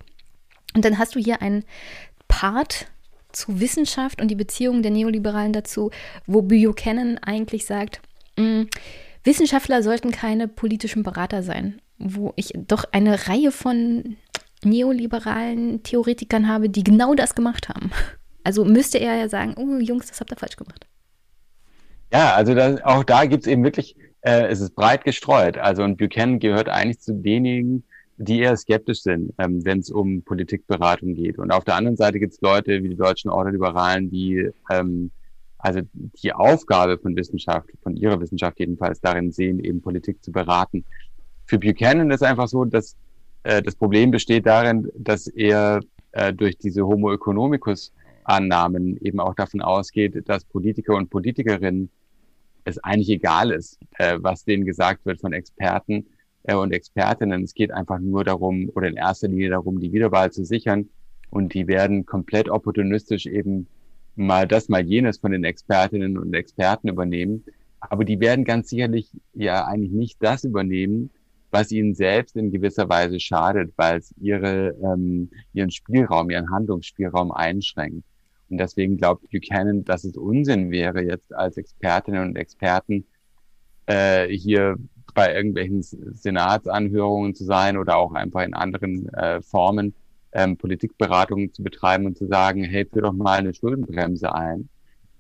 Und 0.74 0.84
dann 0.84 0.98
hast 0.98 1.14
du 1.14 1.20
hier 1.20 1.40
einen 1.40 1.64
Part 2.28 2.88
zu 3.32 3.60
Wissenschaft 3.60 4.20
und 4.20 4.28
die 4.28 4.36
Beziehungen 4.36 4.82
der 4.82 4.90
Neoliberalen 4.92 5.52
dazu, 5.52 5.90
wo 6.26 6.42
Buchanan 6.42 7.18
eigentlich 7.18 7.66
sagt, 7.66 8.00
mh, 8.36 8.44
mm, 8.44 8.66
Wissenschaftler 9.24 9.82
sollten 9.82 10.12
keine 10.12 10.48
politischen 10.48 11.02
Berater 11.02 11.42
sein, 11.42 11.80
wo 11.98 12.32
ich 12.36 12.52
doch 12.54 12.84
eine 12.92 13.28
Reihe 13.28 13.52
von 13.52 14.16
neoliberalen 14.64 15.82
Theoretikern 15.82 16.48
habe, 16.48 16.68
die 16.68 16.84
genau 16.84 17.14
das 17.14 17.34
gemacht 17.34 17.68
haben. 17.68 17.90
Also 18.42 18.64
müsste 18.64 18.96
er 18.96 19.16
ja 19.16 19.28
sagen, 19.28 19.54
oh 19.58 19.78
Jungs, 19.80 20.06
das 20.06 20.18
habt 20.18 20.32
ihr 20.32 20.36
falsch 20.36 20.56
gemacht. 20.56 20.86
Ja, 22.10 22.32
also 22.32 22.54
das, 22.54 22.82
auch 22.82 23.04
da 23.04 23.26
gibt 23.26 23.42
es 23.42 23.46
eben 23.46 23.62
wirklich, 23.62 23.96
äh, 24.22 24.46
es 24.46 24.62
ist 24.62 24.74
breit 24.74 25.04
gestreut. 25.04 25.58
Also 25.58 25.82
und 25.82 25.98
Buchanan 25.98 26.38
gehört 26.38 26.70
eigentlich 26.70 27.00
zu 27.00 27.12
denjenigen, 27.12 27.84
die 28.22 28.40
eher 28.40 28.56
skeptisch 28.56 29.02
sind, 29.02 29.32
ähm, 29.38 29.64
wenn 29.64 29.78
es 29.78 29.90
um 29.90 30.22
Politikberatung 30.22 31.14
geht. 31.14 31.38
Und 31.38 31.50
auf 31.50 31.64
der 31.64 31.76
anderen 31.76 31.96
Seite 31.96 32.18
gibt 32.18 32.34
es 32.34 32.40
Leute 32.42 32.82
wie 32.82 32.90
die 32.90 32.96
deutschen 32.96 33.30
Ordoliberalen, 33.30 34.10
die 34.10 34.50
ähm, 34.70 35.10
also 35.58 35.80
die 35.94 36.32
Aufgabe 36.32 36.98
von 36.98 37.16
Wissenschaft, 37.16 37.68
von 37.82 37.96
ihrer 37.96 38.20
Wissenschaft 38.20 38.58
jedenfalls 38.58 39.00
darin 39.00 39.32
sehen, 39.32 39.58
eben 39.60 39.80
Politik 39.80 40.22
zu 40.22 40.32
beraten. 40.32 40.84
Für 41.46 41.58
Buchanan 41.58 42.10
ist 42.10 42.22
einfach 42.22 42.48
so, 42.48 42.64
dass 42.64 42.94
äh, 43.42 43.62
das 43.62 43.74
Problem 43.74 44.10
besteht 44.10 44.46
darin, 44.46 44.90
dass 44.96 45.26
er 45.26 45.80
äh, 46.12 46.32
durch 46.32 46.58
diese 46.58 46.86
Homo 46.86 47.12
economicus 47.12 47.92
Annahmen 48.24 48.98
eben 48.98 49.18
auch 49.18 49.34
davon 49.34 49.62
ausgeht, 49.62 50.28
dass 50.28 50.44
Politiker 50.44 50.94
und 50.94 51.08
Politikerinnen 51.08 51.90
es 52.64 52.78
eigentlich 52.78 53.08
egal 53.08 53.50
ist, 53.50 53.78
äh, 53.98 54.18
was 54.20 54.44
denen 54.44 54.66
gesagt 54.66 55.06
wird 55.06 55.20
von 55.20 55.32
Experten, 55.32 56.06
äh, 56.44 56.54
und 56.54 56.72
Expertinnen. 56.72 57.42
Es 57.42 57.54
geht 57.54 57.72
einfach 57.72 57.98
nur 57.98 58.24
darum, 58.24 58.70
oder 58.74 58.88
in 58.88 58.96
erster 58.96 59.28
Linie 59.28 59.50
darum, 59.50 59.80
die 59.80 59.92
Wiederwahl 59.92 60.30
zu 60.30 60.44
sichern. 60.44 60.88
Und 61.30 61.54
die 61.54 61.66
werden 61.66 62.06
komplett 62.06 62.48
opportunistisch 62.48 63.26
eben 63.26 63.68
mal 64.16 64.46
das, 64.48 64.68
mal 64.68 64.84
jenes 64.84 65.18
von 65.18 65.32
den 65.32 65.44
Expertinnen 65.44 66.18
und 66.18 66.34
Experten 66.34 66.88
übernehmen. 66.88 67.44
Aber 67.80 68.04
die 68.04 68.20
werden 68.20 68.44
ganz 68.44 68.68
sicherlich 68.68 69.10
ja 69.32 69.64
eigentlich 69.64 69.92
nicht 69.92 70.22
das 70.22 70.44
übernehmen, 70.44 71.10
was 71.50 71.72
ihnen 71.72 71.94
selbst 71.94 72.36
in 72.36 72.52
gewisser 72.52 72.88
Weise 72.88 73.18
schadet, 73.18 73.72
weil 73.76 73.98
es 73.98 74.14
ihre, 74.20 74.76
ähm, 74.82 75.30
ihren 75.52 75.70
Spielraum, 75.70 76.30
ihren 76.30 76.50
Handlungsspielraum 76.50 77.32
einschränkt. 77.32 78.04
Und 78.50 78.58
deswegen 78.58 78.96
glaubt 78.96 79.30
Buchanan, 79.30 79.84
dass 79.84 80.04
es 80.04 80.16
Unsinn 80.16 80.70
wäre, 80.70 81.02
jetzt 81.02 81.32
als 81.32 81.56
Expertinnen 81.56 82.28
und 82.28 82.36
Experten 82.36 83.04
äh, 83.86 84.28
hier 84.28 84.76
bei 85.12 85.34
irgendwelchen 85.34 85.82
Senatsanhörungen 85.82 87.34
zu 87.34 87.44
sein 87.44 87.76
oder 87.76 87.96
auch 87.96 88.12
einfach 88.12 88.42
in 88.42 88.54
anderen 88.54 89.08
äh, 89.14 89.40
Formen 89.42 89.94
ähm, 90.32 90.56
Politikberatungen 90.56 91.52
zu 91.52 91.62
betreiben 91.62 92.06
und 92.06 92.16
zu 92.16 92.26
sagen, 92.26 92.64
hey, 92.64 92.84
führ 92.86 93.02
doch 93.02 93.12
mal 93.12 93.38
eine 93.38 93.54
Schuldenbremse 93.54 94.34
ein. 94.34 94.68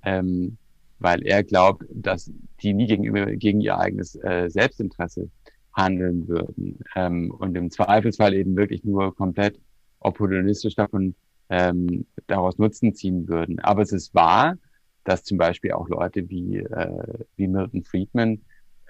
Ähm, 0.02 0.56
weil 0.98 1.26
er 1.26 1.42
glaubt, 1.42 1.84
dass 1.90 2.30
die 2.62 2.74
nie 2.74 2.86
gegenüber, 2.86 3.26
gegen 3.26 3.60
ihr 3.60 3.78
eigenes 3.78 4.14
äh, 4.16 4.48
Selbstinteresse 4.48 5.30
handeln 5.72 6.28
würden 6.28 6.78
ähm, 6.94 7.30
und 7.30 7.56
im 7.56 7.70
Zweifelsfall 7.70 8.34
eben 8.34 8.56
wirklich 8.56 8.84
nur 8.84 9.14
komplett 9.14 9.58
opportunistisch 10.00 10.74
davon 10.74 11.14
ähm, 11.48 12.06
daraus 12.26 12.58
Nutzen 12.58 12.94
ziehen 12.94 13.28
würden. 13.28 13.58
Aber 13.60 13.82
es 13.82 13.92
ist 13.92 14.14
wahr, 14.14 14.56
dass 15.04 15.24
zum 15.24 15.38
Beispiel 15.38 15.72
auch 15.72 15.88
Leute 15.88 16.28
wie, 16.28 16.58
äh, 16.58 17.24
wie 17.36 17.48
Milton 17.48 17.82
Friedman 17.82 18.40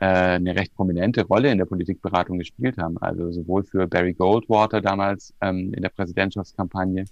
eine 0.07 0.57
recht 0.57 0.75
prominente 0.75 1.25
Rolle 1.25 1.51
in 1.51 1.59
der 1.59 1.67
Politikberatung 1.67 2.39
gespielt 2.39 2.79
haben. 2.79 2.97
Also 2.99 3.31
sowohl 3.33 3.65
für 3.65 3.87
Barry 3.87 4.15
Goldwater 4.15 4.81
damals 4.81 5.35
ähm, 5.41 5.75
in 5.75 5.83
der 5.83 5.91
Präsidentschaftskampagne 5.91 7.05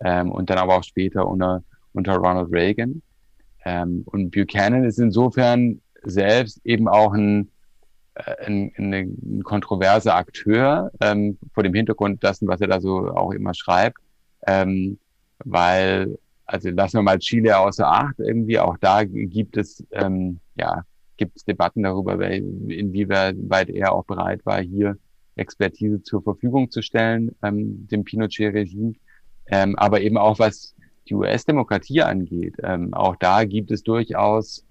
ähm, 0.00 0.30
und 0.30 0.48
dann 0.48 0.58
aber 0.58 0.76
auch 0.76 0.84
später 0.84 1.26
unter, 1.26 1.62
unter 1.92 2.14
Ronald 2.14 2.52
Reagan. 2.52 3.02
Ähm, 3.64 4.02
und 4.06 4.30
Buchanan 4.30 4.84
ist 4.84 4.98
insofern 4.98 5.80
selbst 6.02 6.60
eben 6.64 6.88
auch 6.88 7.12
ein, 7.12 7.50
äh, 8.14 8.46
ein, 8.46 8.72
ein 8.76 9.42
kontroverser 9.42 10.14
Akteur 10.14 10.90
ähm, 11.00 11.36
vor 11.52 11.62
dem 11.62 11.74
Hintergrund 11.74 12.22
dessen, 12.22 12.48
was 12.48 12.60
er 12.60 12.68
da 12.68 12.80
so 12.80 13.08
auch 13.08 13.32
immer 13.32 13.54
schreibt, 13.54 13.98
ähm, 14.46 14.98
weil 15.44 16.18
also 16.46 16.68
lassen 16.70 16.98
wir 16.98 17.02
mal 17.02 17.18
Chile 17.18 17.58
außer 17.58 17.86
Acht 17.86 18.18
irgendwie. 18.18 18.58
Auch 18.58 18.76
da 18.78 19.04
gibt 19.04 19.56
es 19.56 19.84
ähm, 19.92 20.40
ja 20.56 20.84
gibt 21.20 21.36
es 21.36 21.44
Debatten 21.44 21.82
darüber, 21.82 22.18
inwieweit 22.30 23.68
er 23.68 23.92
auch 23.92 24.06
bereit 24.06 24.44
war, 24.46 24.62
hier 24.62 24.96
Expertise 25.36 26.02
zur 26.02 26.22
Verfügung 26.22 26.70
zu 26.70 26.80
stellen, 26.80 27.36
ähm, 27.42 27.86
dem 27.88 28.04
Pinochet-Regime. 28.04 28.94
Ähm, 29.46 29.76
aber 29.76 30.00
eben 30.00 30.16
auch 30.16 30.38
was 30.38 30.74
die 31.08 31.14
US-Demokratie 31.14 32.00
angeht. 32.02 32.54
Ähm, 32.62 32.94
auch 32.94 33.16
da 33.16 33.44
gibt 33.44 33.70
es 33.70 33.82
durchaus 33.82 34.64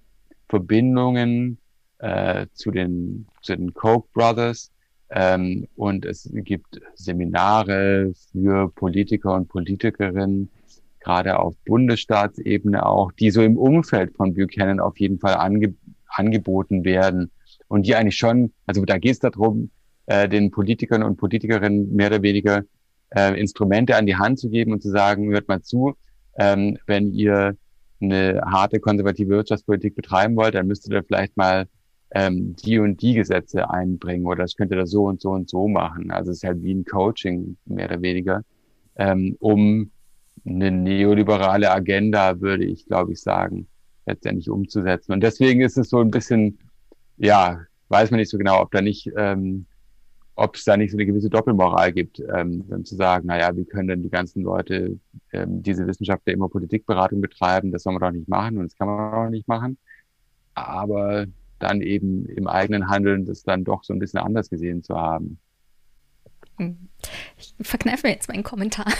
Verbindungen 0.48 1.60
äh, 2.00 2.48
zu 2.54 2.72
den, 2.72 3.28
zu 3.44 3.56
den 3.56 3.74
Koch 3.76 4.08
Brothers. 4.12 4.72
Ähm, 5.12 5.68
und 5.76 6.06
es 6.06 6.30
gibt 6.34 6.82
Seminare 6.96 8.12
für 8.32 8.70
Politiker 8.70 9.36
und 9.36 9.50
Politikerinnen, 9.50 10.50
gerade 11.00 11.40
auf 11.40 11.56
Bundesstaatsebene 11.66 12.86
auch, 12.86 13.12
die 13.12 13.32
so 13.32 13.42
im 13.42 13.58
Umfeld 13.58 14.16
von 14.16 14.34
Buchanan 14.34 14.80
auf 14.80 15.00
jeden 15.00 15.20
Fall 15.20 15.36
ange 15.36 15.76
angeboten 16.10 16.84
werden. 16.84 17.32
Und 17.68 17.86
die 17.86 17.96
eigentlich 17.96 18.18
schon, 18.18 18.54
also 18.66 18.84
da 18.86 18.98
geht 18.98 19.14
es 19.14 19.20
darum, 19.20 19.70
äh, 20.08 20.28
den 20.28 20.52
Politikern 20.52 21.04
und 21.04 21.18
Politikerinnen 21.18 21.94
mehr 21.96 22.08
oder 22.08 22.22
weniger 22.22 22.64
äh, 23.16 23.40
Instrumente 23.40 23.96
an 23.96 24.06
die 24.06 24.16
Hand 24.16 24.40
zu 24.40 24.50
geben 24.50 24.74
und 24.74 24.82
zu 24.82 24.90
sagen, 24.90 25.32
hört 25.32 25.48
mal 25.48 25.62
zu, 25.62 25.96
ähm, 26.38 26.78
wenn 26.86 27.14
ihr 27.14 27.56
eine 28.02 28.42
harte 28.46 28.80
konservative 28.80 29.30
Wirtschaftspolitik 29.30 29.96
betreiben 29.96 30.36
wollt, 30.36 30.56
dann 30.56 30.68
müsst 30.68 30.90
ihr 30.90 31.04
vielleicht 31.04 31.36
mal 31.38 31.68
ähm, 32.12 32.56
die 32.56 32.80
und 32.80 33.02
die 33.02 33.14
Gesetze 33.14 33.70
einbringen 33.70 34.26
oder 34.26 34.44
das 34.44 34.56
könnt 34.56 34.72
ihr 34.72 34.78
da 34.78 34.86
so 34.86 35.06
und 35.06 35.22
so 35.22 35.32
und 35.32 35.50
so 35.50 35.68
machen. 35.68 36.12
Also 36.12 36.32
es 36.32 36.38
ist 36.38 36.48
halt 36.48 36.64
wie 36.64 36.74
ein 36.74 36.86
Coaching, 36.86 37.58
mehr 37.66 37.86
oder 37.86 38.02
weniger, 38.02 38.44
ähm, 38.96 39.36
um 39.40 39.92
eine 40.46 40.72
neoliberale 40.72 41.72
Agenda, 41.72 42.40
würde 42.40 42.66
ich, 42.66 42.86
glaube 42.86 43.12
ich, 43.12 43.22
sagen, 43.22 43.68
letztendlich 44.10 44.50
umzusetzen. 44.50 45.14
Und 45.14 45.22
deswegen 45.22 45.62
ist 45.62 45.78
es 45.78 45.90
so 45.90 46.00
ein 46.00 46.12
bisschen, 46.12 46.60
ja, 47.18 47.62
weiß 47.90 48.12
man 48.12 48.20
nicht 48.20 48.30
so 48.30 48.38
genau, 48.38 48.62
ob 48.62 48.72
da 48.72 48.82
nicht, 48.82 49.10
ähm, 49.18 49.66
ob 50.36 50.56
es 50.56 50.64
da 50.64 50.78
nicht 50.78 50.92
so 50.92 50.98
eine 50.98 51.06
gewisse 51.06 51.30
Doppelmoral 51.30 51.92
gibt, 51.92 52.20
ähm, 52.20 52.66
dann 52.70 52.86
zu 52.86 52.96
sagen, 52.96 53.28
naja, 53.28 53.56
wie 53.56 53.66
können 53.66 53.90
denn 53.90 54.04
die 54.04 54.10
ganzen 54.10 54.44
Leute 54.44 54.98
ähm, 55.34 55.62
diese 55.62 55.86
Wissenschaftler 55.86 56.34
immer 56.34 56.50
Politikberatung 56.50 57.22
betreiben, 57.22 57.72
das 57.72 57.84
soll 57.84 57.94
man 57.94 58.02
doch 58.02 58.12
nicht 58.12 58.30
machen 58.30 58.58
und 58.58 58.66
das 58.66 58.76
kann 58.78 58.88
man 58.88 59.14
auch 59.14 59.30
nicht 59.30 59.48
machen. 59.48 59.78
Aber 60.54 61.26
dann 61.60 61.82
eben 61.82 62.26
im 62.26 62.48
eigenen 62.48 62.90
Handeln 62.90 63.26
das 63.26 63.44
dann 63.44 63.64
doch 63.64 63.84
so 63.84 63.94
ein 63.94 64.00
bisschen 64.00 64.20
anders 64.20 64.50
gesehen 64.50 64.82
zu 64.82 64.96
haben. 64.96 65.40
Ich 67.38 67.54
verkneife 67.62 68.08
mir 68.08 68.14
jetzt 68.14 68.30
meinen 68.30 68.44
Kommentar, 68.44 68.92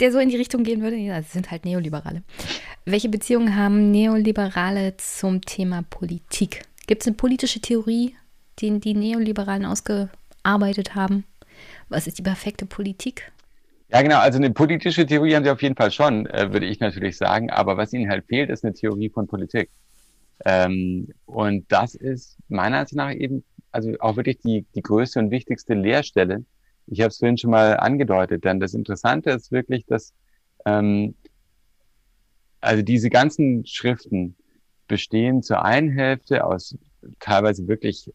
der 0.00 0.12
so 0.12 0.18
in 0.18 0.28
die 0.28 0.36
Richtung 0.36 0.64
gehen 0.64 0.82
würde. 0.82 1.04
Das 1.06 1.32
sind 1.32 1.50
halt 1.50 1.64
Neoliberale. 1.64 2.22
Welche 2.84 3.08
Beziehungen 3.08 3.56
haben 3.56 3.90
Neoliberale 3.90 4.96
zum 4.96 5.40
Thema 5.40 5.82
Politik? 5.88 6.62
Gibt 6.86 7.02
es 7.02 7.06
eine 7.06 7.16
politische 7.16 7.60
Theorie, 7.60 8.14
die 8.58 8.80
die 8.80 8.94
Neoliberalen 8.94 9.64
ausgearbeitet 9.64 10.94
haben? 10.94 11.24
Was 11.88 12.06
ist 12.06 12.18
die 12.18 12.22
perfekte 12.22 12.66
Politik? 12.66 13.32
Ja, 13.92 14.00
genau. 14.00 14.18
Also 14.18 14.38
eine 14.38 14.50
politische 14.50 15.04
Theorie 15.06 15.34
haben 15.34 15.44
sie 15.44 15.50
auf 15.50 15.62
jeden 15.62 15.76
Fall 15.76 15.90
schon, 15.90 16.26
äh, 16.26 16.52
würde 16.52 16.66
ich 16.66 16.80
natürlich 16.80 17.18
sagen. 17.18 17.50
Aber 17.50 17.76
was 17.76 17.92
ihnen 17.92 18.08
halt 18.08 18.24
fehlt, 18.26 18.48
ist 18.48 18.64
eine 18.64 18.72
Theorie 18.72 19.10
von 19.10 19.26
Politik. 19.26 19.68
Ähm, 20.44 21.08
und 21.26 21.70
das 21.70 21.94
ist 21.94 22.38
meiner 22.48 22.78
Ansicht 22.78 22.96
nach 22.96 23.12
eben, 23.12 23.44
also 23.70 23.92
auch 24.00 24.16
wirklich 24.16 24.38
die, 24.38 24.64
die 24.74 24.82
größte 24.82 25.18
und 25.18 25.30
wichtigste 25.30 25.74
Lehrstelle. 25.74 26.44
Ich 26.86 27.00
habe 27.00 27.08
es 27.08 27.18
vorhin 27.18 27.38
schon 27.38 27.50
mal 27.50 27.76
angedeutet, 27.76 28.44
denn 28.44 28.60
das 28.60 28.74
Interessante 28.74 29.30
ist 29.30 29.52
wirklich, 29.52 29.86
dass 29.86 30.12
ähm, 30.66 31.14
also 32.60 32.82
diese 32.82 33.10
ganzen 33.10 33.66
Schriften 33.66 34.36
bestehen 34.88 35.42
zur 35.42 35.64
einen 35.64 35.90
Hälfte 35.90 36.44
aus 36.44 36.76
teilweise 37.18 37.66
wirklich 37.66 38.10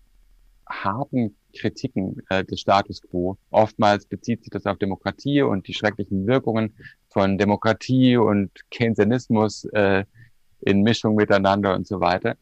harten 0.69 1.35
Kritiken 1.55 2.21
äh, 2.29 2.43
des 2.43 2.61
Status 2.61 3.01
quo. 3.01 3.37
Oftmals 3.51 4.05
bezieht 4.05 4.43
sich 4.43 4.51
das 4.51 4.65
auf 4.65 4.77
Demokratie 4.77 5.41
und 5.41 5.67
die 5.67 5.73
schrecklichen 5.73 6.27
Wirkungen 6.27 6.75
von 7.09 7.37
Demokratie 7.37 8.17
und 8.17 8.51
Keynesianismus 8.69 9.65
äh, 9.73 10.05
in 10.61 10.81
Mischung 10.81 11.15
miteinander 11.15 11.75
und 11.75 11.87
so 11.87 11.99
weiter. 11.99 12.35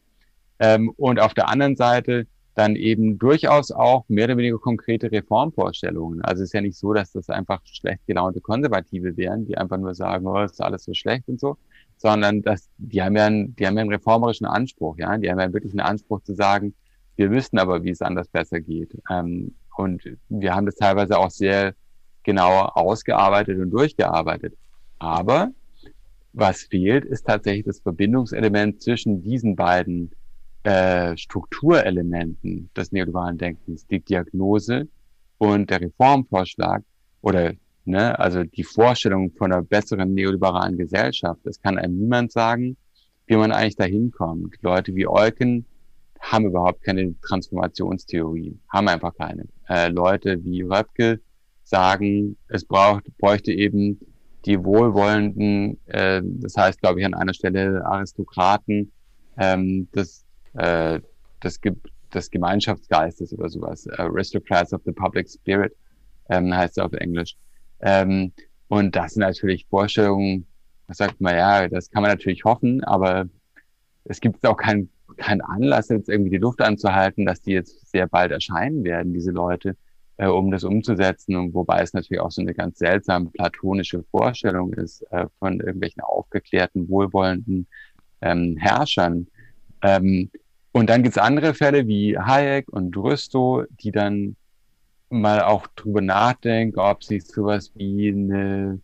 Ähm, 0.58 0.90
und 0.96 1.20
auf 1.20 1.34
der 1.34 1.48
anderen 1.48 1.76
Seite 1.76 2.26
dann 2.56 2.74
eben 2.74 3.18
durchaus 3.18 3.70
auch 3.70 4.06
mehr 4.08 4.24
oder 4.24 4.38
weniger 4.38 4.58
konkrete 4.58 5.12
Reformvorstellungen. 5.12 6.22
Also 6.22 6.42
es 6.42 6.48
ist 6.48 6.52
ja 6.54 6.62
nicht 6.62 6.78
so, 6.78 6.94
dass 6.94 7.12
das 7.12 7.28
einfach 7.28 7.60
schlecht 7.66 8.06
gelaunte 8.06 8.40
Konservative 8.40 9.14
wären, 9.18 9.46
die 9.46 9.58
einfach 9.58 9.76
nur 9.76 9.94
sagen, 9.94 10.26
oh, 10.26 10.42
ist 10.42 10.62
alles 10.62 10.84
so 10.84 10.94
schlecht 10.94 11.28
und 11.28 11.38
so, 11.38 11.58
sondern 11.98 12.40
dass 12.40 12.70
die 12.78 13.02
haben 13.02 13.14
ja 13.14 13.26
einen, 13.26 13.54
die 13.56 13.66
haben 13.66 13.76
ja 13.76 13.82
einen 13.82 13.92
reformerischen 13.92 14.46
Anspruch, 14.46 14.96
ja, 14.96 15.18
die 15.18 15.30
haben 15.30 15.38
ja 15.38 15.52
wirklich 15.52 15.72
einen 15.74 15.80
Anspruch 15.80 16.22
zu 16.22 16.34
sagen, 16.34 16.74
wir 17.16 17.30
wissen 17.30 17.58
aber, 17.58 17.82
wie 17.82 17.90
es 17.90 18.00
anders 18.00 18.28
besser 18.28 18.60
geht. 18.60 18.96
Ähm, 19.10 19.54
und 19.76 20.02
wir 20.30 20.54
haben 20.54 20.64
das 20.64 20.76
teilweise 20.76 21.18
auch 21.18 21.30
sehr 21.30 21.74
genau 22.22 22.62
ausgearbeitet 22.62 23.58
und 23.58 23.70
durchgearbeitet. 23.70 24.54
Aber 24.98 25.50
was 26.32 26.62
fehlt, 26.62 27.04
ist 27.04 27.26
tatsächlich 27.26 27.66
das 27.66 27.80
Verbindungselement 27.80 28.80
zwischen 28.80 29.22
diesen 29.22 29.56
beiden 29.56 30.10
äh, 30.66 31.16
Strukturelementen 31.16 32.68
des 32.76 32.90
neoliberalen 32.90 33.38
Denkens, 33.38 33.86
die 33.86 34.00
Diagnose 34.00 34.88
und 35.38 35.70
der 35.70 35.80
Reformvorschlag 35.80 36.82
oder 37.20 37.52
ne, 37.84 38.18
also 38.18 38.42
die 38.42 38.64
Vorstellung 38.64 39.30
von 39.30 39.52
einer 39.52 39.62
besseren 39.62 40.12
neoliberalen 40.12 40.76
Gesellschaft. 40.76 41.40
Das 41.44 41.60
kann 41.60 41.78
einem 41.78 41.96
niemand 41.96 42.32
sagen, 42.32 42.76
wie 43.26 43.36
man 43.36 43.52
eigentlich 43.52 43.76
dahin 43.76 44.10
kommt. 44.10 44.56
Leute 44.60 44.92
wie 44.96 45.06
Eucken 45.06 45.66
haben 46.18 46.46
überhaupt 46.46 46.82
keine 46.82 47.14
Transformationstheorie, 47.20 48.58
haben 48.68 48.88
einfach 48.88 49.14
keine. 49.14 49.44
Äh, 49.68 49.90
Leute 49.90 50.42
wie 50.42 50.62
Röpke 50.62 51.20
sagen, 51.62 52.36
es 52.48 52.64
braucht, 52.64 53.04
bräuchte 53.18 53.52
eben 53.52 54.00
die 54.44 54.64
wohlwollenden, 54.64 55.78
äh, 55.86 56.22
das 56.24 56.56
heißt, 56.56 56.80
glaube 56.80 56.98
ich, 56.98 57.06
an 57.06 57.14
einer 57.14 57.34
Stelle 57.34 57.86
Aristokraten 57.86 58.90
ähm, 59.38 59.88
des, 59.94 60.25
äh, 60.56 61.00
des, 61.42 61.60
Ge 61.60 61.74
Gemeinschaftsgeistes 62.30 63.32
oder 63.34 63.48
sowas. 63.48 63.86
Aristocrats 63.88 64.72
of 64.72 64.80
the 64.84 64.92
Public 64.92 65.28
Spirit 65.28 65.76
ähm, 66.30 66.54
heißt 66.54 66.78
es 66.78 66.84
auf 66.84 66.92
Englisch. 66.94 67.36
Ähm, 67.80 68.32
und 68.68 68.96
das 68.96 69.14
sind 69.14 69.20
natürlich 69.20 69.66
Vorstellungen, 69.66 70.46
was 70.86 70.96
sagt 70.98 71.20
man, 71.20 71.36
ja, 71.36 71.68
das 71.68 71.90
kann 71.90 72.02
man 72.02 72.10
natürlich 72.10 72.44
hoffen, 72.44 72.82
aber 72.84 73.28
es 74.04 74.20
gibt 74.20 74.46
auch 74.46 74.56
keinen 74.56 74.88
kein 75.16 75.40
Anlass, 75.40 75.88
jetzt 75.88 76.08
irgendwie 76.08 76.30
die 76.30 76.38
Luft 76.38 76.60
anzuhalten, 76.60 77.26
dass 77.26 77.40
die 77.40 77.52
jetzt 77.52 77.90
sehr 77.90 78.06
bald 78.06 78.32
erscheinen 78.32 78.84
werden, 78.84 79.12
diese 79.12 79.30
Leute, 79.30 79.76
äh, 80.16 80.26
um 80.26 80.50
das 80.50 80.64
umzusetzen. 80.64 81.36
Und 81.36 81.54
wobei 81.54 81.80
es 81.80 81.92
natürlich 81.92 82.20
auch 82.20 82.30
so 82.30 82.42
eine 82.42 82.54
ganz 82.54 82.78
seltsame 82.78 83.30
platonische 83.30 84.02
Vorstellung 84.10 84.72
ist 84.74 85.02
äh, 85.10 85.26
von 85.38 85.60
irgendwelchen 85.60 86.02
aufgeklärten, 86.02 86.88
wohlwollenden 86.88 87.66
ähm, 88.20 88.56
Herrschern. 88.58 89.26
Ähm, 89.82 90.30
und 90.76 90.90
dann 90.90 91.02
gibt's 91.02 91.16
andere 91.16 91.54
Fälle 91.54 91.86
wie 91.86 92.18
Hayek 92.18 92.68
und 92.68 92.94
Rüstow, 92.98 93.64
die 93.80 93.92
dann 93.92 94.36
mal 95.08 95.40
auch 95.40 95.66
drüber 95.68 96.02
nachdenken, 96.02 96.78
ob 96.78 97.02
sich 97.02 97.24
sowas 97.24 97.72
wie 97.76 98.10
eine 98.10 98.78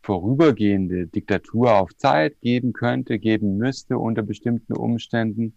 vorübergehende 0.00 1.06
Diktatur 1.06 1.74
auf 1.74 1.94
Zeit 1.98 2.40
geben 2.40 2.72
könnte, 2.72 3.18
geben 3.18 3.58
müsste 3.58 3.98
unter 3.98 4.22
bestimmten 4.22 4.72
Umständen, 4.72 5.54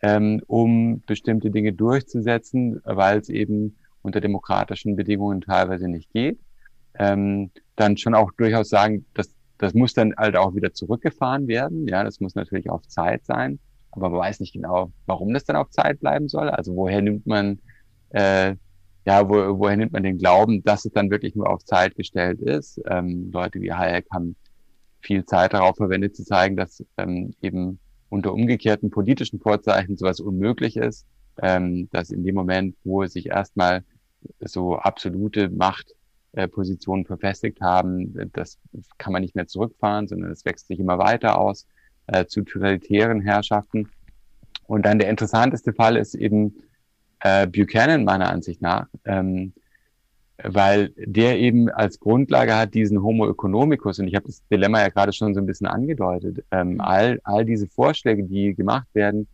ähm, 0.00 0.40
um 0.46 1.02
bestimmte 1.06 1.50
Dinge 1.50 1.74
durchzusetzen, 1.74 2.80
weil 2.84 3.18
es 3.18 3.28
eben 3.28 3.76
unter 4.00 4.22
demokratischen 4.22 4.96
Bedingungen 4.96 5.42
teilweise 5.42 5.86
nicht 5.86 6.10
geht. 6.14 6.38
Ähm, 6.98 7.50
dann 7.74 7.98
schon 7.98 8.14
auch 8.14 8.32
durchaus 8.38 8.70
sagen, 8.70 9.04
dass 9.12 9.34
das 9.58 9.74
muss 9.74 9.92
dann 9.92 10.14
halt 10.16 10.34
auch 10.34 10.54
wieder 10.54 10.72
zurückgefahren 10.72 11.46
werden. 11.46 11.86
Ja, 11.88 12.04
das 12.04 12.20
muss 12.20 12.34
natürlich 12.34 12.70
auf 12.70 12.88
Zeit 12.88 13.26
sein, 13.26 13.58
aber 13.96 14.10
man 14.10 14.20
weiß 14.20 14.40
nicht 14.40 14.52
genau, 14.52 14.92
warum 15.06 15.32
das 15.32 15.44
dann 15.44 15.56
auf 15.56 15.70
Zeit 15.70 16.00
bleiben 16.00 16.28
soll. 16.28 16.50
Also 16.50 16.76
woher 16.76 17.02
nimmt 17.02 17.26
man 17.26 17.60
äh, 18.10 18.54
ja, 19.06 19.28
wo, 19.28 19.58
woher 19.58 19.76
nimmt 19.76 19.92
man 19.92 20.02
den 20.02 20.18
Glauben, 20.18 20.62
dass 20.64 20.84
es 20.84 20.92
dann 20.92 21.10
wirklich 21.10 21.34
nur 21.36 21.48
auf 21.48 21.64
Zeit 21.64 21.94
gestellt 21.94 22.40
ist? 22.40 22.80
Ähm, 22.88 23.30
Leute 23.32 23.60
wie 23.60 23.72
Hayek 23.72 24.06
haben 24.12 24.36
viel 25.00 25.24
Zeit 25.24 25.54
darauf 25.54 25.76
verwendet, 25.76 26.16
zu 26.16 26.24
zeigen, 26.24 26.56
dass 26.56 26.84
ähm, 26.96 27.32
eben 27.40 27.78
unter 28.08 28.32
umgekehrten 28.32 28.90
politischen 28.90 29.38
Vorzeichen 29.38 29.96
sowas 29.96 30.18
unmöglich 30.20 30.76
ist, 30.76 31.06
ähm, 31.40 31.88
dass 31.92 32.10
in 32.10 32.24
dem 32.24 32.34
Moment, 32.34 32.76
wo 32.82 33.06
sich 33.06 33.26
erstmal 33.26 33.84
so 34.40 34.76
absolute 34.76 35.50
Machtpositionen 35.50 37.04
äh, 37.04 37.06
verfestigt 37.06 37.60
haben, 37.60 38.12
das 38.32 38.58
kann 38.98 39.12
man 39.12 39.22
nicht 39.22 39.36
mehr 39.36 39.46
zurückfahren, 39.46 40.08
sondern 40.08 40.32
es 40.32 40.44
wächst 40.44 40.66
sich 40.66 40.80
immer 40.80 40.98
weiter 40.98 41.38
aus 41.38 41.68
äh, 42.06 42.26
zu 42.26 42.42
totalitären 42.42 43.20
Herrschaften. 43.20 43.88
Und 44.66 44.84
dann 44.84 44.98
der 44.98 45.10
interessanteste 45.10 45.72
Fall 45.72 45.96
ist 45.96 46.14
eben 46.14 46.54
äh, 47.20 47.46
Buchanan 47.46 48.04
meiner 48.04 48.30
Ansicht 48.30 48.62
nach, 48.62 48.86
ähm, 49.04 49.52
weil 50.42 50.92
der 50.96 51.38
eben 51.38 51.70
als 51.70 51.98
Grundlage 51.98 52.56
hat 52.56 52.74
diesen 52.74 53.02
Homo 53.02 53.28
economicus 53.28 53.98
und 53.98 54.08
ich 54.08 54.14
habe 54.14 54.26
das 54.26 54.42
Dilemma 54.48 54.80
ja 54.80 54.88
gerade 54.88 55.12
schon 55.12 55.34
so 55.34 55.40
ein 55.40 55.46
bisschen 55.46 55.66
angedeutet. 55.66 56.44
Ähm, 56.50 56.74
mhm. 56.74 56.80
all, 56.80 57.20
all 57.24 57.44
diese 57.44 57.68
Vorschläge, 57.68 58.24
die 58.24 58.54
gemacht 58.54 58.88
werden, 58.92 59.28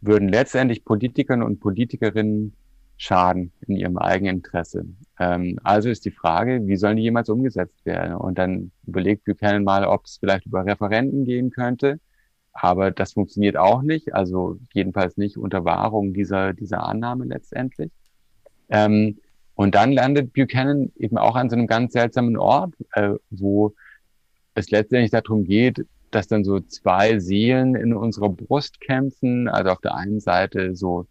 würden 0.00 0.28
letztendlich 0.28 0.84
Politikern 0.84 1.42
und 1.42 1.60
Politikerinnen 1.60 2.54
schaden 2.96 3.52
in 3.66 3.76
ihrem 3.76 3.98
eigenen 3.98 4.36
Interesse. 4.36 4.84
Ähm, 5.18 5.58
also 5.62 5.88
ist 5.88 6.04
die 6.04 6.10
Frage, 6.10 6.66
wie 6.66 6.76
sollen 6.76 6.96
die 6.96 7.02
jemals 7.02 7.28
umgesetzt 7.28 7.84
werden? 7.84 8.14
Und 8.14 8.38
dann 8.38 8.70
überlegt 8.86 9.24
Buchanan 9.24 9.64
mal, 9.64 9.84
ob 9.84 10.04
es 10.04 10.18
vielleicht 10.18 10.46
über 10.46 10.64
Referenten 10.64 11.24
gehen 11.24 11.50
könnte 11.50 11.98
aber 12.54 12.92
das 12.92 13.12
funktioniert 13.12 13.56
auch 13.56 13.82
nicht, 13.82 14.14
also 14.14 14.58
jedenfalls 14.72 15.16
nicht 15.16 15.36
unter 15.36 15.64
Wahrung 15.64 16.14
dieser, 16.14 16.54
dieser 16.54 16.84
Annahme 16.84 17.26
letztendlich. 17.26 17.90
Ähm, 18.70 19.18
und 19.56 19.74
dann 19.74 19.92
landet 19.92 20.32
Buchanan 20.32 20.92
eben 20.96 21.18
auch 21.18 21.34
an 21.34 21.50
so 21.50 21.56
einem 21.56 21.66
ganz 21.66 21.92
seltsamen 21.92 22.36
Ort, 22.36 22.74
äh, 22.92 23.14
wo 23.30 23.74
es 24.54 24.70
letztendlich 24.70 25.10
darum 25.10 25.44
geht, 25.44 25.84
dass 26.12 26.28
dann 26.28 26.44
so 26.44 26.60
zwei 26.60 27.18
Seelen 27.18 27.74
in 27.74 27.92
unserer 27.92 28.30
Brust 28.30 28.80
kämpfen. 28.80 29.48
Also 29.48 29.70
auf 29.70 29.80
der 29.80 29.96
einen 29.96 30.20
Seite 30.20 30.76
so 30.76 31.06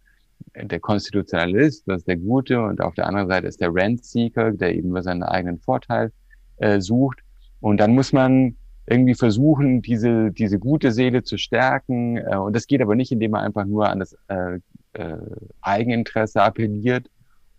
der 0.54 0.80
Konstitutionalist, 0.80 1.84
das 1.86 1.98
ist 1.98 2.08
der 2.08 2.16
Gute, 2.16 2.60
und 2.62 2.80
auf 2.80 2.94
der 2.94 3.06
anderen 3.06 3.28
Seite 3.28 3.46
ist 3.46 3.60
der 3.60 3.74
Rent-Seeker, 3.74 4.52
der 4.52 4.74
eben 4.74 4.90
nur 4.90 5.02
seinen 5.02 5.22
eigenen 5.22 5.58
Vorteil 5.58 6.12
äh, 6.58 6.80
sucht. 6.80 7.20
Und 7.60 7.78
dann 7.78 7.94
muss 7.94 8.12
man 8.12 8.56
irgendwie 8.86 9.14
versuchen, 9.14 9.82
diese, 9.82 10.30
diese 10.30 10.58
gute 10.58 10.92
Seele 10.92 11.22
zu 11.22 11.38
stärken. 11.38 12.18
Äh, 12.18 12.36
und 12.36 12.54
das 12.54 12.66
geht 12.66 12.82
aber 12.82 12.94
nicht, 12.94 13.12
indem 13.12 13.32
man 13.32 13.44
einfach 13.44 13.64
nur 13.64 13.88
an 13.88 14.00
das 14.00 14.16
äh, 14.28 14.58
äh, 14.92 15.16
Eigeninteresse 15.62 16.42
appelliert, 16.42 17.08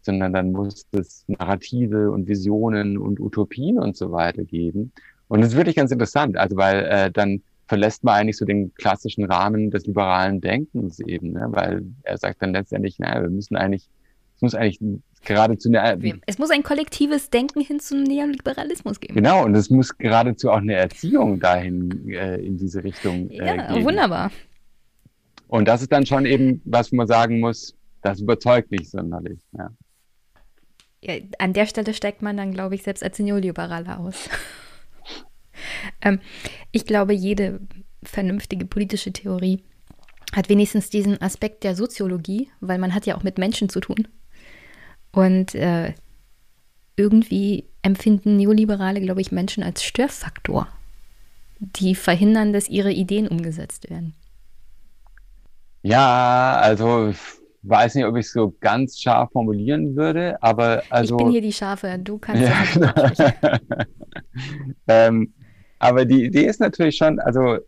sondern 0.02 0.34
dann 0.34 0.52
muss 0.52 0.86
es 0.92 1.26
Narrative 1.28 2.12
und 2.12 2.28
Visionen 2.28 2.98
und 2.98 3.20
Utopien 3.20 3.80
und 3.80 3.98
so 3.98 4.12
weiter 4.12 4.44
geben. 4.44 4.92
Und 5.28 5.42
das 5.42 5.50
ist 5.52 5.58
wirklich 5.58 5.76
ganz 5.76 5.92
interessant, 5.92 6.38
also 6.38 6.56
weil 6.56 6.86
äh, 6.86 7.12
dann 7.12 7.42
verlässt 7.68 8.04
man 8.04 8.16
eigentlich 8.16 8.38
so 8.38 8.46
den 8.46 8.74
klassischen 8.76 9.26
Rahmen 9.26 9.72
des 9.72 9.86
liberalen 9.86 10.42
Denkens 10.42 11.00
eben, 11.00 11.32
ne? 11.32 11.48
weil 11.50 11.84
er 12.04 12.18
sagt 12.18 12.42
dann 12.42 12.54
letztendlich, 12.54 13.00
naja, 13.00 13.24
wir 13.24 13.30
müssen 13.30 13.56
eigentlich, 13.56 13.90
es 14.36 14.42
muss 14.42 14.54
eigentlich 14.54 14.80
geradezu 15.24 15.70
eine. 15.70 16.20
Es 16.28 16.38
muss 16.38 16.52
ein 16.52 16.64
kollektives 16.64 17.30
Denken 17.30 17.62
hin 17.62 17.80
zum 17.80 18.04
Neoliberalismus 18.04 19.00
geben. 19.00 19.16
Genau, 19.16 19.44
und 19.44 19.56
es 19.56 19.70
muss 19.70 19.98
geradezu 19.98 20.52
auch 20.52 20.58
eine 20.58 20.76
Erziehung 20.76 21.40
dahin 21.40 22.10
äh, 22.10 22.38
in 22.38 22.58
diese 22.58 22.84
Richtung 22.84 23.30
äh, 23.32 23.46
ja, 23.46 23.74
geben. 23.74 23.86
wunderbar. 23.86 24.32
Und 25.48 25.68
das 25.68 25.82
ist 25.82 25.92
dann 25.92 26.06
schon 26.06 26.26
eben, 26.26 26.62
was 26.66 26.92
man 26.92 27.08
sagen 27.08 27.40
muss, 27.40 27.76
das 28.02 28.20
überzeugt 28.20 28.72
nicht 28.72 28.90
sonderlich. 28.90 29.40
Ja. 29.58 29.70
Ja, 31.02 31.14
an 31.38 31.54
der 31.54 31.68
Stelle 31.68 31.94
steigt 31.94 32.24
man 32.24 32.36
dann, 32.36 32.52
glaube 32.52 32.74
ich, 32.74 32.84
selbst 32.84 33.04
als 33.04 33.20
Neoliberaler 33.20 34.00
aus. 34.00 34.30
Ähm, 36.02 36.20
ich 36.72 36.86
glaube, 36.86 37.14
jede 37.14 37.60
vernünftige 38.04 38.66
politische 38.66 39.12
Theorie 39.12 39.64
hat 40.34 40.50
wenigstens 40.50 40.90
diesen 40.90 41.22
Aspekt 41.22 41.64
der 41.64 41.76
Soziologie, 41.76 42.50
weil 42.60 42.78
man 42.78 42.94
hat 42.94 43.06
ja 43.06 43.16
auch 43.16 43.24
mit 43.24 43.38
Menschen 43.38 43.70
zu 43.70 43.80
tun. 43.80 44.08
Und 45.12 45.56
äh, 45.56 45.94
irgendwie 46.98 47.66
empfinden 47.82 48.36
Neoliberale, 48.36 49.02
glaube 49.02 49.22
ich, 49.22 49.32
Menschen 49.32 49.64
als 49.64 49.84
Störfaktor, 49.84 50.68
die 51.60 51.96
verhindern, 51.96 52.52
dass 52.52 52.70
ihre 52.70 52.92
Ideen 52.92 53.28
umgesetzt 53.28 53.90
werden. 53.90 54.14
Ja, 55.84 56.58
also 56.62 57.10
ich 57.10 57.18
weiß 57.64 57.96
nicht, 57.96 58.06
ob 58.06 58.16
ich 58.16 58.26
es 58.26 58.34
so 58.34 58.56
ganz 58.60 59.00
scharf 59.00 59.32
formulieren 59.32 59.96
würde, 59.96 60.42
aber 60.42 60.84
also. 60.90 61.16
Ich 61.16 61.24
bin 61.24 61.32
hier 61.32 61.42
die 61.42 61.54
Schafe, 61.54 62.00
du 62.00 62.18
kannst 62.18 62.42
ja, 62.42 62.94
ja 63.18 63.60
ähm, 64.88 65.34
Aber 65.86 66.04
die 66.04 66.26
Idee 66.26 66.46
ist 66.46 66.60
natürlich 66.60 66.98
schon, 66.98 67.20
also 67.20 67.60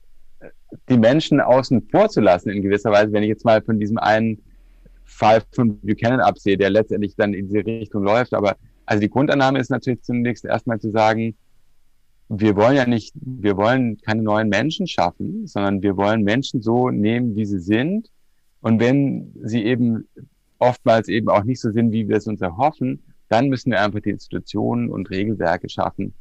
die 0.89 0.97
Menschen 0.97 1.39
außen 1.39 1.83
vor 1.91 2.09
zu 2.09 2.19
lassen 2.19 2.49
in 2.49 2.63
gewisser 2.63 2.91
Weise, 2.91 3.13
wenn 3.13 3.21
ich 3.21 3.29
jetzt 3.29 3.45
mal 3.45 3.61
von 3.61 3.79
diesem 3.79 3.99
einen 3.99 4.41
Fall 5.03 5.43
von 5.51 5.79
Buchanan 5.81 6.19
absehe, 6.19 6.57
der 6.57 6.71
letztendlich 6.71 7.15
dann 7.15 7.35
in 7.35 7.47
diese 7.47 7.63
Richtung 7.63 8.03
läuft. 8.03 8.33
Aber 8.33 8.57
also 8.87 9.01
die 9.01 9.09
Grundannahme 9.09 9.59
ist 9.59 9.69
natürlich 9.69 10.01
zunächst 10.01 10.45
erstmal 10.45 10.79
zu 10.79 10.89
sagen, 10.89 11.35
wir 12.29 12.55
wollen 12.55 12.75
ja 12.75 12.87
nicht, 12.87 13.13
wir 13.21 13.55
wollen 13.55 13.99
keine 14.01 14.23
neuen 14.23 14.49
Menschen 14.49 14.87
schaffen, 14.87 15.45
sondern 15.45 15.83
wir 15.83 15.95
wollen 15.95 16.23
Menschen 16.23 16.63
so 16.63 16.89
nehmen, 16.89 17.35
wie 17.35 17.45
sie 17.45 17.59
sind. 17.59 18.09
Und 18.61 18.79
wenn 18.79 19.31
sie 19.43 19.63
eben 19.63 20.07
oftmals 20.57 21.07
eben 21.07 21.29
auch 21.29 21.43
nicht 21.43 21.61
so 21.61 21.71
sind, 21.71 21.91
wie 21.91 22.09
wir 22.09 22.17
es 22.17 22.25
uns 22.25 22.41
erhoffen, 22.41 23.03
dann 23.29 23.47
müssen 23.47 23.71
wir 23.71 23.81
einfach 23.81 23.99
die 23.99 24.09
Institutionen 24.09 24.89
und 24.89 25.11
Regelwerke 25.11 25.69
schaffen, 25.69 26.15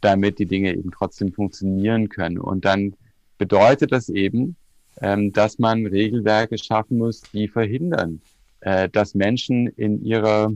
damit 0.00 0.38
die 0.38 0.46
Dinge 0.46 0.74
eben 0.74 0.90
trotzdem 0.90 1.32
funktionieren 1.32 2.08
können. 2.08 2.38
Und 2.38 2.64
dann 2.64 2.94
bedeutet 3.38 3.92
das 3.92 4.08
eben, 4.08 4.56
ähm, 5.00 5.32
dass 5.32 5.58
man 5.58 5.86
Regelwerke 5.86 6.58
schaffen 6.58 6.98
muss, 6.98 7.22
die 7.32 7.48
verhindern, 7.48 8.20
äh, 8.60 8.88
dass 8.88 9.14
Menschen 9.14 9.68
in 9.68 10.04
ihrer 10.04 10.52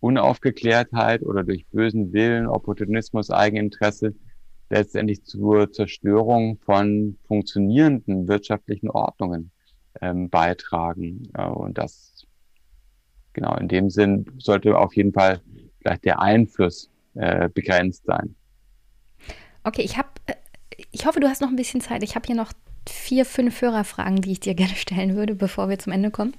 Unaufgeklärtheit 0.00 1.22
oder 1.22 1.44
durch 1.44 1.66
bösen 1.66 2.12
Willen, 2.12 2.46
Opportunismus, 2.46 3.30
Eigeninteresse 3.30 4.14
letztendlich 4.70 5.24
zur 5.24 5.70
Zerstörung 5.72 6.58
von 6.64 7.16
funktionierenden 7.26 8.28
wirtschaftlichen 8.28 8.90
Ordnungen 8.90 9.50
ähm, 10.00 10.28
beitragen. 10.28 11.30
Äh, 11.34 11.46
und 11.46 11.78
das, 11.78 12.26
genau, 13.32 13.56
in 13.56 13.68
dem 13.68 13.90
Sinn 13.90 14.26
sollte 14.38 14.76
auf 14.76 14.94
jeden 14.96 15.12
Fall 15.12 15.40
vielleicht 15.80 16.04
der 16.04 16.20
Einfluss 16.20 16.90
äh, 17.14 17.48
begrenzt 17.48 18.04
sein. 18.06 18.34
Okay, 19.64 19.82
ich 19.82 19.96
habe, 19.96 20.08
äh, 20.26 20.34
ich 20.92 21.06
hoffe, 21.06 21.20
du 21.20 21.28
hast 21.28 21.40
noch 21.40 21.48
ein 21.48 21.56
bisschen 21.56 21.80
Zeit. 21.80 22.02
Ich 22.02 22.14
habe 22.14 22.26
hier 22.26 22.36
noch 22.36 22.52
vier, 22.88 23.24
fünf 23.24 23.60
Hörerfragen, 23.60 24.20
die 24.20 24.32
ich 24.32 24.40
dir 24.40 24.54
gerne 24.54 24.76
stellen 24.76 25.16
würde, 25.16 25.34
bevor 25.34 25.68
wir 25.68 25.78
zum 25.78 25.92
Ende 25.92 26.10
kommen. 26.10 26.34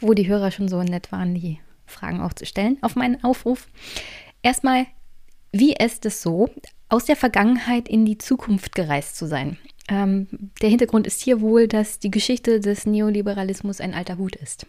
Wo 0.00 0.14
die 0.14 0.26
Hörer 0.26 0.50
schon 0.50 0.68
so 0.68 0.82
nett 0.82 1.12
waren, 1.12 1.34
die 1.34 1.60
Fragen 1.86 2.20
auch 2.20 2.32
zu 2.32 2.46
stellen 2.46 2.78
auf 2.80 2.96
meinen 2.96 3.22
Aufruf. 3.22 3.68
Erstmal, 4.42 4.86
wie 5.52 5.74
ist 5.74 6.06
es 6.06 6.22
so, 6.22 6.48
aus 6.88 7.04
der 7.04 7.16
Vergangenheit 7.16 7.88
in 7.88 8.06
die 8.06 8.16
Zukunft 8.16 8.74
gereist 8.74 9.16
zu 9.16 9.26
sein? 9.26 9.58
Ähm, 9.88 10.28
der 10.62 10.70
Hintergrund 10.70 11.06
ist 11.06 11.20
hier 11.20 11.40
wohl, 11.40 11.68
dass 11.68 11.98
die 11.98 12.10
Geschichte 12.10 12.60
des 12.60 12.86
Neoliberalismus 12.86 13.80
ein 13.80 13.92
alter 13.92 14.16
Hut 14.16 14.36
ist. 14.36 14.66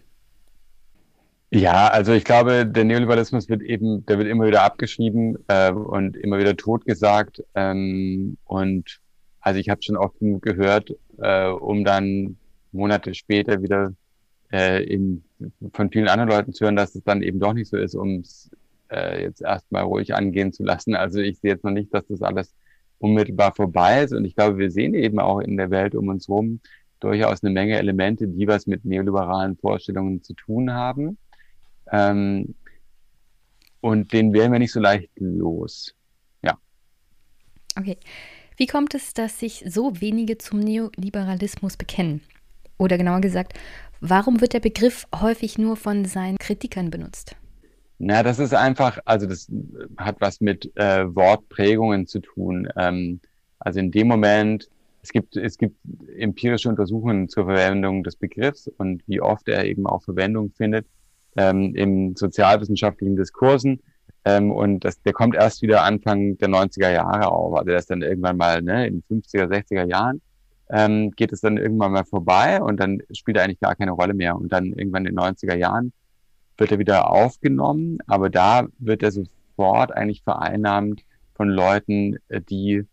Ja, 1.54 1.90
also 1.90 2.14
ich 2.14 2.24
glaube, 2.24 2.66
der 2.66 2.86
Neoliberalismus 2.86 3.50
wird 3.50 3.62
eben, 3.62 4.06
der 4.06 4.18
wird 4.18 4.30
immer 4.30 4.48
wieder 4.48 4.64
abgeschrieben 4.64 5.38
äh, 5.50 5.72
und 5.72 6.16
immer 6.16 6.40
wieder 6.40 6.56
totgesagt. 6.56 7.44
Ähm, 7.56 8.38
und 8.46 9.02
also 9.42 9.60
ich 9.60 9.68
habe 9.68 9.84
schon 9.84 9.98
oft 9.98 10.16
gehört, 10.42 10.96
äh, 11.18 11.48
um 11.48 11.84
dann 11.84 12.38
Monate 12.72 13.14
später 13.14 13.62
wieder 13.62 13.94
äh, 14.54 14.82
in, 14.86 15.24
von 15.74 15.92
vielen 15.92 16.08
anderen 16.08 16.30
Leuten 16.30 16.54
zu 16.54 16.64
hören, 16.64 16.78
dass 16.78 16.96
es 16.96 17.04
dann 17.04 17.22
eben 17.22 17.42
doch 17.42 17.52
nicht 17.54 17.70
so 17.70 17.76
ist, 17.76 17.96
um 17.96 18.24
äh, 18.90 19.24
jetzt 19.24 19.42
erstmal 19.42 19.84
ruhig 19.84 20.16
angehen 20.16 20.54
zu 20.54 20.64
lassen. 20.64 20.96
Also 20.96 21.20
ich 21.20 21.40
sehe 21.40 21.52
jetzt 21.52 21.66
noch 21.66 21.72
nicht, 21.72 21.94
dass 21.94 22.08
das 22.08 22.22
alles 22.22 22.56
unmittelbar 23.00 23.54
vorbei 23.54 24.04
ist. 24.04 24.14
Und 24.14 24.24
ich 24.24 24.36
glaube, 24.36 24.58
wir 24.58 24.72
sehen 24.72 24.94
eben 24.94 25.20
auch 25.20 25.40
in 25.40 25.58
der 25.58 25.70
Welt 25.70 25.96
um 25.96 26.08
uns 26.08 26.30
herum 26.30 26.62
durchaus 27.02 27.44
eine 27.44 27.52
Menge 27.52 27.78
Elemente, 27.78 28.30
die 28.30 28.48
was 28.48 28.68
mit 28.68 28.86
neoliberalen 28.86 29.58
Vorstellungen 29.58 30.24
zu 30.24 30.34
tun 30.34 30.72
haben. 30.72 31.18
Ähm, 31.92 32.56
und 33.82 34.14
den 34.14 34.34
werden 34.34 34.52
wir 34.52 34.60
nicht 34.60 34.72
so 34.72 34.80
leicht 34.80 35.10
los. 35.16 35.94
Ja. 36.44 36.58
Okay. 37.78 37.98
Wie 38.58 38.68
kommt 38.68 38.94
es, 38.94 39.14
dass 39.14 39.40
sich 39.40 39.64
so 39.68 40.00
wenige 40.02 40.38
zum 40.38 40.60
Neoliberalismus 40.60 41.78
bekennen? 41.78 42.22
Oder 42.78 42.98
genauer 42.98 43.22
gesagt, 43.22 43.54
warum 44.02 44.40
wird 44.40 44.54
der 44.54 44.60
Begriff 44.60 45.08
häufig 45.20 45.58
nur 45.58 45.76
von 45.76 46.06
seinen 46.06 46.38
Kritikern 46.38 46.90
benutzt? 46.90 47.36
Na, 47.98 48.24
das 48.24 48.40
ist 48.40 48.54
einfach, 48.54 49.00
also 49.06 49.28
das 49.28 49.48
hat 49.98 50.18
was 50.20 50.42
mit 50.42 50.72
äh, 50.76 51.06
Wortprägungen 51.16 52.08
zu 52.08 52.20
tun. 52.20 52.68
Ähm, 52.76 53.20
also 53.60 53.80
in 53.80 53.92
dem 53.92 54.08
Moment, 54.08 54.70
es 55.04 55.12
gibt, 55.12 55.36
es 55.38 55.58
gibt 55.58 55.76
empirische 56.18 56.70
Untersuchungen 56.70 57.30
zur 57.30 57.46
Verwendung 57.46 58.04
des 58.04 58.16
Begriffs 58.16 58.68
und 58.78 59.04
wie 59.08 59.22
oft 59.22 59.48
er 59.48 59.66
eben 59.66 59.88
auch 59.88 60.04
Verwendung 60.04 60.52
findet 60.52 60.86
ähm, 61.38 61.76
im 61.76 62.16
sozialwissenschaftlichen 62.16 63.16
Diskursen. 63.16 63.82
Ähm, 64.24 64.52
und 64.52 64.86
das, 64.86 65.02
der 65.02 65.14
kommt 65.14 65.36
erst 65.36 65.62
wieder 65.62 65.84
Anfang 65.84 66.38
der 66.38 66.50
90er 66.50 66.92
Jahre 66.92 67.32
auf. 67.32 67.56
Also 67.56 67.66
der 67.66 67.78
ist 67.80 67.90
dann 67.90 68.02
irgendwann 68.02 68.38
mal 68.38 68.62
ne, 68.62 68.88
in 68.88 69.04
50er, 69.04 69.48
60er 69.48 69.86
Jahren 69.86 70.22
ähm, 70.72 71.12
geht 71.12 71.34
es 71.34 71.42
dann 71.42 71.58
irgendwann 71.58 71.92
mal 71.92 72.06
vorbei 72.06 72.62
und 72.62 72.80
dann 72.80 73.02
spielt 73.12 73.38
er 73.38 73.44
eigentlich 73.44 73.60
gar 73.60 73.76
keine 73.76 73.92
Rolle 73.92 74.14
mehr. 74.14 74.36
Und 74.36 74.52
dann 74.52 74.68
irgendwann 74.68 75.06
in 75.06 75.16
den 75.16 75.20
90er 75.20 75.56
Jahren 75.56 75.92
wird 76.58 76.72
er 76.72 76.80
wieder 76.80 77.10
aufgenommen, 77.10 78.00
aber 78.08 78.30
da 78.30 78.68
wird 78.80 79.04
er 79.04 79.12
sofort 79.12 79.92
eigentlich 79.92 80.24
vereinnahmt 80.24 81.02
von 81.34 81.50
Leuten, 81.50 82.18
äh, 82.30 82.42
die 82.42 82.86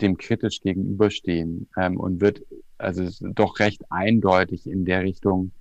dem 0.00 0.16
kritisch 0.16 0.60
gegenüberstehen 0.60 1.68
ähm, 1.78 1.98
und 1.98 2.20
wird 2.20 2.42
also 2.76 3.04
doch 3.34 3.60
recht 3.60 3.82
eindeutig 3.90 4.66
in 4.66 4.84
der 4.84 5.02
Richtung 5.02 5.52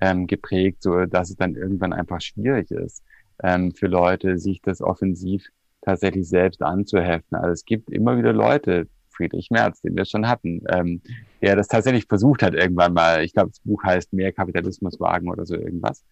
ähm, 0.00 0.26
geprägt, 0.26 0.82
so 0.82 1.06
dass 1.06 1.30
es 1.30 1.36
dann 1.36 1.54
irgendwann 1.54 1.92
einfach 1.92 2.20
schwierig 2.20 2.70
ist 2.70 3.02
ähm, 3.42 3.72
für 3.72 3.86
Leute, 3.86 4.38
sich 4.38 4.60
das 4.62 4.80
offensiv 4.80 5.46
tatsächlich 5.82 6.28
selbst 6.28 6.62
anzuheften. 6.62 7.36
Also 7.36 7.52
es 7.52 7.64
gibt 7.64 7.90
immer 7.90 8.18
wieder 8.18 8.32
Leute, 8.32 8.88
Friedrich 9.10 9.50
Merz, 9.50 9.80
den 9.80 9.96
wir 9.96 10.04
schon 10.04 10.28
hatten, 10.28 10.62
ähm, 10.68 11.00
der 11.40 11.56
das 11.56 11.68
tatsächlich 11.68 12.06
versucht 12.06 12.42
hat 12.42 12.54
irgendwann 12.54 12.92
mal. 12.92 13.24
Ich 13.24 13.32
glaube, 13.32 13.50
das 13.50 13.60
Buch 13.60 13.82
heißt 13.82 14.12
Mehr 14.12 14.32
Kapitalismus 14.32 15.00
wagen 15.00 15.30
oder 15.30 15.46
so 15.46 15.54
irgendwas, 15.54 16.04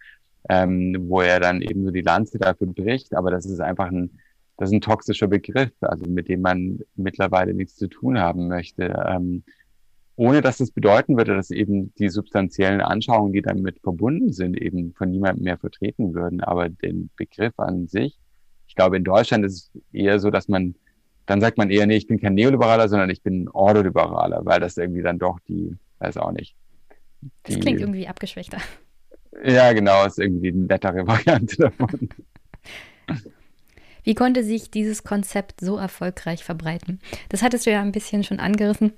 ähm, 0.48 0.96
wo 1.08 1.20
er 1.20 1.40
dann 1.40 1.60
eben 1.60 1.84
so 1.84 1.90
die 1.90 2.00
Lanze 2.00 2.38
dafür 2.38 2.68
bricht. 2.68 3.14
Aber 3.14 3.30
das 3.30 3.44
ist 3.44 3.60
einfach 3.60 3.88
ein, 3.88 4.18
das 4.56 4.70
ist 4.70 4.74
ein 4.74 4.80
toxischer 4.80 5.26
Begriff, 5.26 5.72
also 5.80 6.06
mit 6.08 6.28
dem 6.28 6.40
man 6.40 6.80
mittlerweile 6.94 7.52
nichts 7.52 7.76
zu 7.76 7.88
tun 7.88 8.18
haben 8.18 8.48
möchte. 8.48 8.94
Ähm, 9.06 9.44
ohne 10.16 10.40
dass 10.40 10.58
das 10.58 10.70
bedeuten 10.70 11.16
würde, 11.16 11.34
dass 11.34 11.50
eben 11.50 11.92
die 11.96 12.08
substanziellen 12.08 12.80
Anschauungen, 12.80 13.32
die 13.32 13.42
damit 13.42 13.80
verbunden 13.80 14.32
sind, 14.32 14.56
eben 14.56 14.94
von 14.94 15.10
niemandem 15.10 15.44
mehr 15.44 15.58
vertreten 15.58 16.14
würden. 16.14 16.40
Aber 16.40 16.68
den 16.68 17.10
Begriff 17.16 17.58
an 17.58 17.88
sich, 17.88 18.18
ich 18.66 18.74
glaube, 18.74 18.96
in 18.96 19.04
Deutschland 19.04 19.44
ist 19.44 19.70
es 19.74 19.82
eher 19.92 20.18
so, 20.20 20.30
dass 20.30 20.48
man, 20.48 20.74
dann 21.26 21.40
sagt 21.40 21.58
man 21.58 21.70
eher, 21.70 21.86
nee, 21.86 21.96
ich 21.96 22.06
bin 22.06 22.20
kein 22.20 22.34
Neoliberaler, 22.34 22.88
sondern 22.88 23.10
ich 23.10 23.22
bin 23.22 23.48
Ordoliberaler, 23.48 24.44
weil 24.44 24.60
das 24.60 24.76
irgendwie 24.76 25.02
dann 25.02 25.18
doch 25.18 25.40
die, 25.48 25.76
weiß 25.98 26.16
auch 26.18 26.32
nicht. 26.32 26.54
Die, 27.20 27.54
das 27.54 27.60
klingt 27.60 27.80
irgendwie 27.80 28.06
abgeschwächter. 28.06 28.58
Ja, 29.44 29.72
genau, 29.72 30.04
ist 30.06 30.18
irgendwie 30.18 30.52
die 30.52 30.58
nettere 30.58 31.06
Variante 31.06 31.56
davon. 31.56 32.08
Wie 34.04 34.14
konnte 34.14 34.44
sich 34.44 34.70
dieses 34.70 35.02
Konzept 35.02 35.60
so 35.60 35.76
erfolgreich 35.76 36.44
verbreiten? 36.44 37.00
Das 37.30 37.42
hattest 37.42 37.66
du 37.66 37.70
ja 37.70 37.80
ein 37.80 37.92
bisschen 37.92 38.22
schon 38.22 38.38
angerissen. 38.38 38.92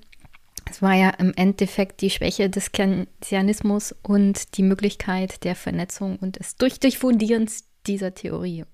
Es 0.69 0.83
war 0.83 0.95
ja 0.95 1.11
im 1.11 1.33
Endeffekt 1.35 2.01
die 2.01 2.11
Schwäche 2.11 2.51
des 2.51 2.73
Keynesianismus 2.73 3.95
und 4.03 4.57
die 4.57 4.63
Möglichkeit 4.63 5.45
der 5.45 5.55
Vernetzung 5.55 6.17
und 6.17 6.39
des 6.39 6.57
Durch 6.57 6.81
Durchfundierens 6.81 7.65
dieser 7.87 8.15
Theorie. 8.15 8.65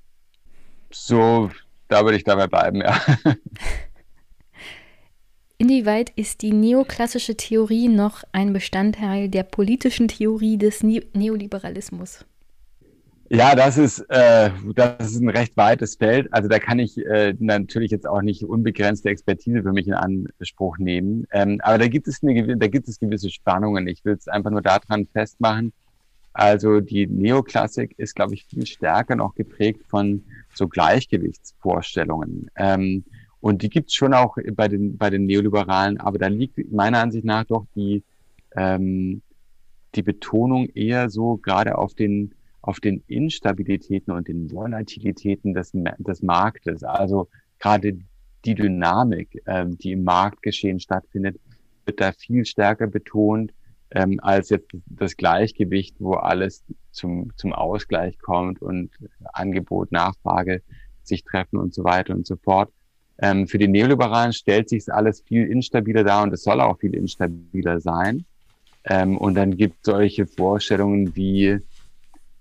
So, 0.90 1.50
da 1.88 2.04
würde 2.04 2.16
ich 2.16 2.24
dabei 2.24 2.46
bleiben, 2.46 2.80
ja. 2.80 3.00
Inwieweit 5.58 6.10
ist 6.16 6.42
die 6.42 6.52
neoklassische 6.52 7.36
Theorie 7.36 7.86
noch 7.86 8.24
ein 8.32 8.52
Bestandteil 8.52 9.28
der 9.28 9.44
politischen 9.44 10.08
Theorie 10.08 10.58
des 10.58 10.82
ne 10.82 11.04
Neoliberalismus? 11.12 12.24
Ja, 13.34 13.54
das 13.54 13.78
ist, 13.78 14.00
äh, 14.10 14.50
das 14.74 15.12
ist 15.12 15.22
ein 15.22 15.30
recht 15.30 15.56
weites 15.56 15.96
Feld. 15.96 16.30
Also 16.34 16.50
da 16.50 16.58
kann 16.58 16.78
ich 16.78 16.98
äh, 16.98 17.34
natürlich 17.38 17.90
jetzt 17.90 18.06
auch 18.06 18.20
nicht 18.20 18.44
unbegrenzte 18.44 19.08
Expertise 19.08 19.62
für 19.62 19.72
mich 19.72 19.86
in 19.86 19.94
Anspruch 19.94 20.76
nehmen. 20.76 21.26
Ähm, 21.32 21.58
aber 21.62 21.78
da 21.78 21.88
gibt 21.88 22.08
es 22.08 22.22
eine, 22.22 22.58
da 22.58 22.66
gibt 22.66 22.88
es 22.88 23.00
gewisse 23.00 23.30
Spannungen. 23.30 23.88
Ich 23.88 24.04
will 24.04 24.12
es 24.12 24.28
einfach 24.28 24.50
nur 24.50 24.60
daran 24.60 25.06
festmachen. 25.06 25.72
Also 26.34 26.80
die 26.80 27.06
Neoklassik 27.06 27.94
ist, 27.98 28.14
glaube 28.14 28.34
ich, 28.34 28.44
viel 28.44 28.66
stärker 28.66 29.16
noch 29.16 29.34
geprägt 29.34 29.86
von 29.88 30.24
so 30.52 30.68
Gleichgewichtsvorstellungen. 30.68 32.50
Ähm, 32.56 33.02
und 33.40 33.62
die 33.62 33.70
gibt 33.70 33.88
es 33.88 33.94
schon 33.94 34.12
auch 34.12 34.36
bei 34.52 34.68
den, 34.68 34.98
bei 34.98 35.08
den 35.08 35.24
Neoliberalen, 35.24 35.98
aber 36.00 36.18
da 36.18 36.26
liegt 36.26 36.70
meiner 36.70 36.98
Ansicht 36.98 37.24
nach 37.24 37.44
doch 37.44 37.64
die, 37.76 38.02
ähm, 38.54 39.22
die 39.94 40.02
Betonung 40.02 40.66
eher 40.74 41.08
so 41.08 41.38
gerade 41.38 41.78
auf 41.78 41.94
den 41.94 42.34
auf 42.62 42.80
den 42.80 43.02
Instabilitäten 43.08 44.12
und 44.12 44.28
den 44.28 44.50
Volatilitäten 44.50 45.52
des, 45.52 45.72
des 45.72 46.22
Marktes. 46.22 46.84
Also 46.84 47.28
gerade 47.58 47.98
die 48.44 48.54
Dynamik, 48.54 49.42
ähm, 49.46 49.76
die 49.78 49.92
im 49.92 50.04
Marktgeschehen 50.04 50.80
stattfindet, 50.80 51.38
wird 51.84 52.00
da 52.00 52.12
viel 52.12 52.44
stärker 52.44 52.86
betont 52.86 53.52
ähm, 53.90 54.20
als 54.22 54.50
jetzt 54.50 54.68
das 54.86 55.16
Gleichgewicht, 55.16 55.96
wo 55.98 56.14
alles 56.14 56.64
zum, 56.92 57.32
zum 57.36 57.52
Ausgleich 57.52 58.18
kommt 58.18 58.62
und 58.62 58.90
Angebot, 59.32 59.92
Nachfrage 59.92 60.62
sich 61.02 61.24
treffen 61.24 61.58
und 61.58 61.74
so 61.74 61.84
weiter 61.84 62.14
und 62.14 62.26
so 62.26 62.36
fort. 62.36 62.72
Ähm, 63.18 63.46
für 63.46 63.58
die 63.58 63.68
Neoliberalen 63.68 64.32
stellt 64.32 64.68
sich 64.68 64.92
alles 64.92 65.20
viel 65.20 65.46
instabiler 65.46 66.04
dar 66.04 66.22
und 66.22 66.32
es 66.32 66.42
soll 66.42 66.60
auch 66.60 66.78
viel 66.78 66.94
instabiler 66.94 67.80
sein. 67.80 68.24
Ähm, 68.84 69.16
und 69.16 69.34
dann 69.34 69.56
gibt 69.56 69.84
solche 69.84 70.26
Vorstellungen 70.26 71.14
wie, 71.14 71.58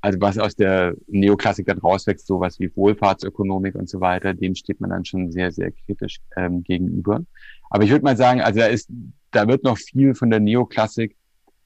also 0.01 0.19
was 0.19 0.37
aus 0.37 0.55
der 0.55 0.95
Neoklassik 1.07 1.67
dann 1.67 1.77
rauswächst, 1.77 2.25
sowas 2.25 2.59
wie 2.59 2.75
Wohlfahrtsökonomik 2.75 3.75
und 3.75 3.87
so 3.87 4.01
weiter, 4.01 4.33
dem 4.33 4.55
steht 4.55 4.81
man 4.81 4.89
dann 4.89 5.05
schon 5.05 5.31
sehr, 5.31 5.51
sehr 5.51 5.71
kritisch 5.71 6.19
ähm, 6.35 6.63
gegenüber. 6.63 7.23
Aber 7.69 7.83
ich 7.83 7.91
würde 7.91 8.03
mal 8.03 8.17
sagen, 8.17 8.41
also 8.41 8.59
da 8.59 8.65
ist, 8.65 8.89
da 9.29 9.47
wird 9.47 9.63
noch 9.63 9.77
viel 9.77 10.15
von 10.15 10.29
der 10.29 10.39
Neoklassik 10.39 11.15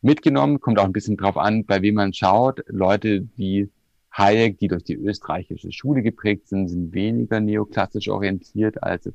mitgenommen, 0.02 0.60
kommt 0.60 0.80
auch 0.80 0.86
ein 0.86 0.94
bisschen 0.94 1.18
drauf 1.18 1.38
an, 1.38 1.66
bei 1.66 1.82
wem 1.82 1.96
man 1.96 2.14
schaut. 2.14 2.62
Leute 2.68 3.28
wie 3.38 3.70
Hayek, 4.12 4.60
die 4.60 4.68
durch 4.68 4.84
die 4.84 4.96
österreichische 4.96 5.72
Schule 5.72 6.02
geprägt 6.02 6.48
sind, 6.48 6.68
sind 6.68 6.94
weniger 6.94 7.40
neoklassisch 7.40 8.10
orientiert 8.10 8.84
als 8.84 9.10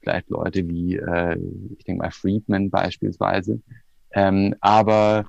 vielleicht 0.00 0.30
Leute 0.30 0.68
wie, 0.68 0.96
äh, 0.96 1.38
ich 1.76 1.84
denke 1.84 2.02
mal, 2.02 2.10
Friedman 2.10 2.70
beispielsweise. 2.70 3.60
Ähm, 4.12 4.54
aber 4.60 5.26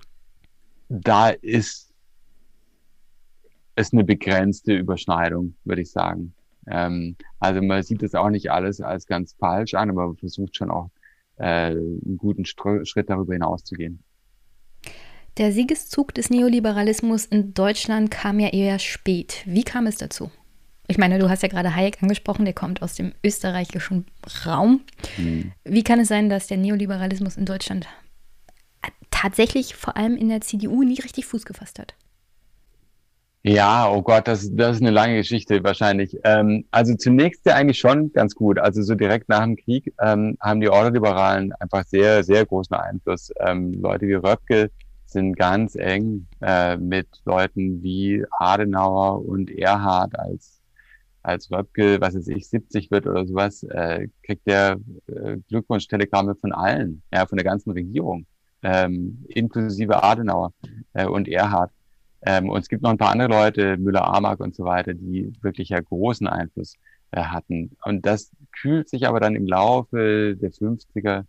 da 0.89 1.29
ist 1.29 1.88
es 3.79 3.93
eine 3.93 4.03
begrenzte 4.03 4.73
Überschneidung, 4.73 5.55
würde 5.63 5.81
ich 5.81 5.91
sagen. 5.91 6.33
Ähm, 6.67 7.15
also 7.39 7.61
man 7.61 7.81
sieht 7.81 8.01
das 8.01 8.13
auch 8.13 8.29
nicht 8.29 8.51
alles 8.51 8.81
als 8.81 9.07
ganz 9.07 9.33
falsch 9.33 9.73
an, 9.73 9.89
aber 9.89 10.07
man 10.07 10.17
versucht 10.17 10.55
schon 10.55 10.69
auch 10.69 10.89
äh, 11.37 11.71
einen 11.71 12.17
guten 12.17 12.45
Schritt 12.45 13.09
darüber 13.09 13.33
hinaus 13.33 13.63
zu 13.63 13.75
gehen. 13.75 14.03
Der 15.37 15.53
Siegeszug 15.53 16.13
des 16.13 16.29
Neoliberalismus 16.29 17.25
in 17.25 17.53
Deutschland 17.53 18.11
kam 18.11 18.39
ja 18.39 18.49
eher 18.49 18.77
spät. 18.77 19.43
Wie 19.45 19.63
kam 19.63 19.87
es 19.87 19.95
dazu? 19.95 20.29
Ich 20.87 20.97
meine, 20.97 21.17
du 21.19 21.29
hast 21.29 21.43
ja 21.43 21.49
gerade 21.49 21.75
Hayek 21.75 22.01
angesprochen, 22.01 22.45
der 22.45 22.53
kommt 22.53 22.81
aus 22.81 22.95
dem 22.95 23.13
österreichischen 23.23 24.07
Raum. 24.45 24.81
Mhm. 25.17 25.53
Wie 25.63 25.83
kann 25.83 25.99
es 25.99 26.09
sein, 26.09 26.29
dass 26.29 26.47
der 26.47 26.57
Neoliberalismus 26.57 27.37
in 27.37 27.45
Deutschland 27.45 27.87
tatsächlich 29.11 29.75
vor 29.75 29.95
allem 29.95 30.17
in 30.17 30.29
der 30.29 30.41
CDU 30.41 30.83
nie 30.83 30.99
richtig 30.99 31.25
Fuß 31.25 31.45
gefasst 31.45 31.79
hat? 31.79 31.93
Ja, 33.43 33.89
oh 33.89 34.01
Gott, 34.01 34.27
das, 34.27 34.49
das 34.53 34.75
ist 34.75 34.81
eine 34.81 34.91
lange 34.91 35.15
Geschichte 35.15 35.63
wahrscheinlich. 35.63 36.17
Ähm, 36.25 36.65
also 36.71 36.93
zunächst 36.95 37.45
ja 37.45 37.55
eigentlich 37.55 37.79
schon 37.79 38.11
ganz 38.11 38.35
gut. 38.35 38.59
Also 38.59 38.81
so 38.81 38.95
direkt 38.95 39.29
nach 39.29 39.43
dem 39.43 39.55
Krieg 39.55 39.93
ähm, 40.01 40.37
haben 40.41 40.59
die 40.59 40.69
Ordoliberalen 40.69 41.53
einfach 41.53 41.85
sehr, 41.85 42.23
sehr 42.23 42.45
großen 42.45 42.75
Einfluss. 42.75 43.31
Ähm, 43.39 43.73
Leute 43.73 44.07
wie 44.07 44.15
Röpke, 44.15 44.71
sind 45.05 45.35
ganz 45.35 45.75
eng 45.75 46.27
äh, 46.41 46.77
mit 46.77 47.07
Leuten 47.25 47.81
wie 47.81 48.23
Adenauer 48.31 49.25
und 49.25 49.49
Erhard 49.49 50.17
als 50.19 50.59
als 51.21 51.51
Röpke, 51.51 51.99
was 51.99 52.15
weiß 52.15 52.27
ich, 52.29 52.47
70 52.47 52.91
wird 52.91 53.05
oder 53.05 53.25
sowas, 53.25 53.63
äh, 53.63 54.07
kriegt 54.23 54.47
der 54.47 54.79
äh, 55.07 55.37
Glückwunschtelegramme 55.49 56.35
von 56.35 56.53
allen, 56.53 57.01
ja, 57.13 57.25
von 57.25 57.37
der 57.37 57.43
ganzen 57.43 57.71
Regierung, 57.71 58.25
ähm, 58.63 59.25
inklusive 59.27 60.01
Adenauer 60.01 60.53
äh, 60.93 61.05
und 61.05 61.27
Erhard. 61.27 61.71
Ähm, 62.25 62.49
und 62.49 62.59
es 62.59 62.69
gibt 62.69 62.83
noch 62.83 62.89
ein 62.89 62.97
paar 62.97 63.11
andere 63.11 63.29
Leute, 63.29 63.77
Müller-Amack 63.77 64.39
und 64.39 64.55
so 64.55 64.65
weiter, 64.65 64.93
die 64.93 65.31
wirklich 65.41 65.69
ja 65.69 65.79
großen 65.79 66.27
Einfluss 66.27 66.75
äh, 67.11 67.23
hatten. 67.23 67.77
Und 67.85 68.05
das 68.05 68.31
kühlt 68.51 68.89
sich 68.89 69.07
aber 69.07 69.19
dann 69.19 69.35
im 69.35 69.47
Laufe 69.47 70.35
der 70.35 70.51
50er 70.51 71.25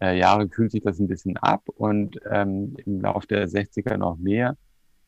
äh, 0.00 0.18
Jahre 0.18 0.48
kühlt 0.48 0.72
sich 0.72 0.82
das 0.82 0.98
ein 0.98 1.08
bisschen 1.08 1.36
ab 1.36 1.62
und 1.68 2.18
ähm, 2.30 2.76
im 2.86 3.00
Laufe 3.00 3.26
der 3.26 3.48
60er 3.48 3.96
noch 3.96 4.16
mehr 4.16 4.56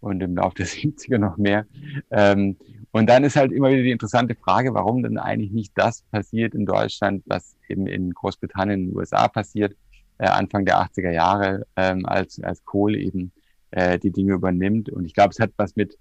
und 0.01 0.23
im 0.23 0.37
Laufe 0.37 0.57
der 0.57 0.67
70er 0.69 1.19
noch 1.19 1.37
mehr. 1.37 1.67
Ähm, 2.11 2.57
und 2.91 3.09
dann 3.09 3.25
ist 3.25 3.37
halt 3.37 3.53
immer 3.53 3.71
wieder 3.71 3.83
die 3.83 3.91
interessante 3.91 4.35
Frage, 4.35 4.75
warum 4.75 5.03
denn 5.03 5.17
eigentlich 5.17 5.51
nicht 5.51 5.73
das 5.77 6.03
passiert 6.11 6.55
in 6.55 6.67
Deutschland, 6.67 7.23
was 7.27 7.57
eben 7.69 7.87
in 7.87 8.13
Großbritannien, 8.13 8.81
in 8.81 8.87
den 8.89 8.97
USA 8.97 9.29
passiert, 9.29 9.75
äh, 10.19 10.27
Anfang 10.27 10.67
der 10.67 10.77
80er 10.77 11.11
Jahre, 11.11 11.67
ähm, 11.77 12.05
als, 12.05 12.39
als 12.43 12.63
Kohl 12.65 12.95
eben 12.97 13.33
äh, 13.73 13.99
die 13.99 14.11
Dinge 14.11 14.35
übernimmt. 14.35 14.89
Und 14.89 15.05
ich 15.05 15.15
glaube, 15.15 15.31
es 15.31 15.41
hat 15.41 15.53
was 15.57 15.77
mit 15.77 15.99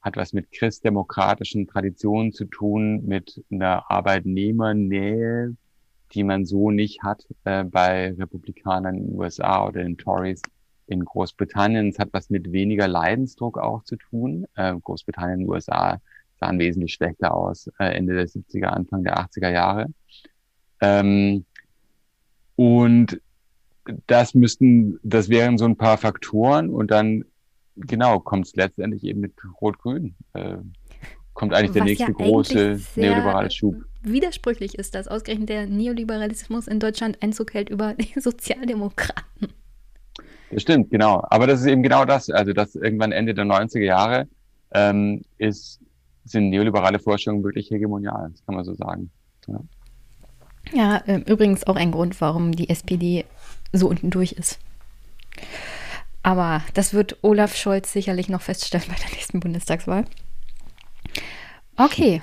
hat 0.00 0.16
was 0.16 0.32
mit 0.32 0.52
christdemokratischen 0.52 1.66
Traditionen 1.66 2.32
zu 2.32 2.44
tun, 2.44 3.04
mit 3.04 3.44
einer 3.50 3.90
Arbeitnehmernähe, 3.90 5.56
die 6.12 6.24
man 6.24 6.44
so 6.44 6.70
nicht 6.70 7.02
hat 7.02 7.26
äh, 7.44 7.64
bei 7.64 8.12
Republikanern 8.14 8.96
in 8.96 9.06
den 9.08 9.18
USA 9.18 9.66
oder 9.66 9.82
den 9.82 9.98
Tories 9.98 10.40
in 10.86 11.04
Großbritannien. 11.04 11.88
Es 11.88 11.98
hat 11.98 12.10
was 12.12 12.30
mit 12.30 12.52
weniger 12.52 12.88
Leidensdruck 12.88 13.58
auch 13.58 13.84
zu 13.84 13.96
tun. 13.96 14.46
Äh, 14.54 14.74
Großbritannien 14.80 15.42
und 15.42 15.50
USA 15.50 16.00
sahen 16.40 16.58
wesentlich 16.58 16.94
schlechter 16.94 17.34
aus 17.34 17.68
äh, 17.78 17.96
Ende 17.96 18.14
der 18.14 18.26
70er, 18.28 18.66
Anfang 18.66 19.02
der 19.02 19.18
80er 19.18 19.50
Jahre. 19.50 19.86
Ähm, 20.80 21.44
und 22.56 23.20
das 24.06 24.34
müssten, 24.34 24.98
das 25.02 25.28
wären 25.28 25.58
so 25.58 25.64
ein 25.64 25.76
paar 25.76 25.98
Faktoren 25.98 26.70
und 26.70 26.90
dann 26.90 27.24
genau 27.76 28.20
kommt 28.20 28.46
es 28.46 28.56
letztendlich 28.56 29.04
eben 29.04 29.20
mit 29.20 29.32
Rot-Grün. 29.60 30.14
Äh, 30.34 30.56
kommt 31.34 31.54
eigentlich 31.54 31.68
Was 31.68 31.74
der 31.74 31.84
nächste 31.84 32.04
ja 32.06 32.10
große 32.12 32.80
neoliberale 32.96 33.50
Schub 33.50 33.76
widersprüchlich 34.02 34.78
ist, 34.78 34.94
dass 34.94 35.08
ausgerechnet 35.08 35.48
der 35.48 35.66
Neoliberalismus 35.66 36.66
in 36.66 36.80
Deutschland 36.80 37.22
Einzug 37.22 37.54
hält 37.54 37.68
über 37.68 37.94
die 37.94 38.18
Sozialdemokraten. 38.20 39.52
Das 40.50 40.62
stimmt, 40.62 40.90
genau. 40.90 41.22
Aber 41.28 41.46
das 41.46 41.60
ist 41.60 41.66
eben 41.66 41.82
genau 41.82 42.04
das. 42.04 42.30
Also, 42.30 42.52
dass 42.52 42.74
irgendwann 42.74 43.12
Ende 43.12 43.34
der 43.34 43.44
90er 43.44 43.84
Jahre 43.84 44.28
ähm, 44.72 45.22
ist, 45.36 45.80
sind 46.24 46.50
neoliberale 46.50 46.98
Forschungen 46.98 47.42
wirklich 47.42 47.70
hegemonial, 47.70 48.30
das 48.30 48.44
kann 48.44 48.54
man 48.54 48.64
so 48.64 48.74
sagen. 48.74 49.10
Ja, 49.46 49.60
ja 50.72 50.96
äh, 51.06 51.20
übrigens 51.30 51.66
auch 51.66 51.76
ein 51.76 51.92
Grund, 51.92 52.18
warum 52.20 52.52
die 52.52 52.68
SPD 52.68 53.24
so 53.72 53.88
unten 53.88 54.10
durch 54.10 54.32
ist. 54.32 54.58
Aber 56.22 56.62
das 56.74 56.94
wird 56.94 57.18
Olaf 57.22 57.56
Scholz 57.56 57.92
sicherlich 57.92 58.28
noch 58.28 58.42
feststellen 58.42 58.86
bei 58.88 58.94
der 58.94 59.10
nächsten 59.10 59.40
Bundestagswahl. 59.40 60.04
Okay, 61.76 62.22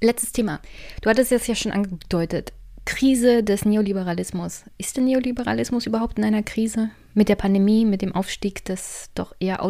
letztes 0.00 0.32
Thema. 0.32 0.60
Du 1.00 1.10
hattest 1.10 1.32
es 1.32 1.46
ja 1.46 1.54
schon 1.54 1.72
angedeutet. 1.72 2.52
Krise 2.84 3.42
des 3.42 3.64
Neoliberalismus. 3.64 4.64
Ist 4.78 4.96
der 4.96 5.02
Neoliberalismus 5.02 5.86
überhaupt 5.86 6.18
in 6.18 6.24
einer 6.24 6.42
Krise? 6.42 6.90
Mit 7.14 7.28
der 7.28 7.34
Pandemie, 7.34 7.84
mit 7.84 8.02
dem 8.02 8.14
Aufstieg 8.14 8.64
des 8.64 9.10
doch 9.14 9.34
eher 9.40 9.62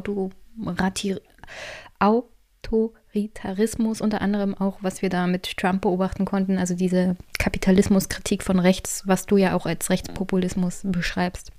Autoritarismus, 3.17 4.01
unter 4.01 4.21
anderem 4.21 4.55
auch, 4.55 4.79
was 4.83 5.03
wir 5.03 5.09
da 5.09 5.27
mit 5.27 5.57
Trump 5.57 5.83
beobachten 5.83 6.25
konnten, 6.25 6.59
also 6.59 6.75
diese 6.75 7.17
Kapitalismuskritik 7.39 8.43
von 8.43 8.59
rechts, 8.59 9.03
was 9.07 9.27
du 9.27 9.37
ja 9.37 9.55
auch 9.55 9.67
als 9.67 9.91
Rechtspopulismus 9.91 10.83
beschreibst. 10.85 11.53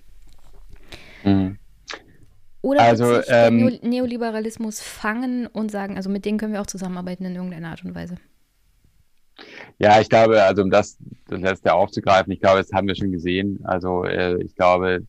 Mhm. 1.23 1.57
Oder 2.61 2.81
also, 2.81 3.21
ähm, 3.27 3.79
Neoliberalismus 3.81 4.81
fangen 4.81 5.47
und 5.47 5.71
sagen, 5.71 5.95
also 5.95 6.09
mit 6.09 6.25
denen 6.25 6.37
können 6.37 6.53
wir 6.53 6.61
auch 6.61 6.67
zusammenarbeiten 6.67 7.25
in 7.25 7.35
irgendeiner 7.35 7.69
Art 7.69 7.83
und 7.83 7.95
Weise. 7.95 8.15
Ja, 9.79 10.01
ich 10.01 10.09
glaube, 10.09 10.41
also 10.43 10.63
um 10.63 10.71
das, 10.71 10.97
das 11.27 11.39
letzte 11.39 11.73
aufzugreifen, 11.73 12.33
ich 12.33 12.41
glaube, 12.41 12.59
das 12.59 12.71
haben 12.73 12.87
wir 12.87 12.95
schon 12.95 13.11
gesehen. 13.11 13.59
Also 13.63 14.03
äh, 14.03 14.41
ich 14.43 14.55
glaube, 14.55 15.05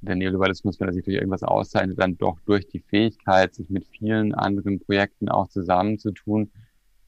der 0.00 0.16
Neoliberalismus, 0.16 0.80
wenn 0.80 0.88
er 0.88 0.94
sich 0.94 1.04
durch 1.04 1.16
irgendwas 1.16 1.42
auszeichnet, 1.42 1.98
dann 1.98 2.16
doch 2.16 2.38
durch 2.46 2.66
die 2.68 2.80
Fähigkeit, 2.80 3.54
sich 3.54 3.68
mit 3.68 3.86
vielen 3.86 4.34
anderen 4.34 4.80
Projekten 4.80 5.28
auch 5.28 5.48
zusammenzutun 5.48 6.50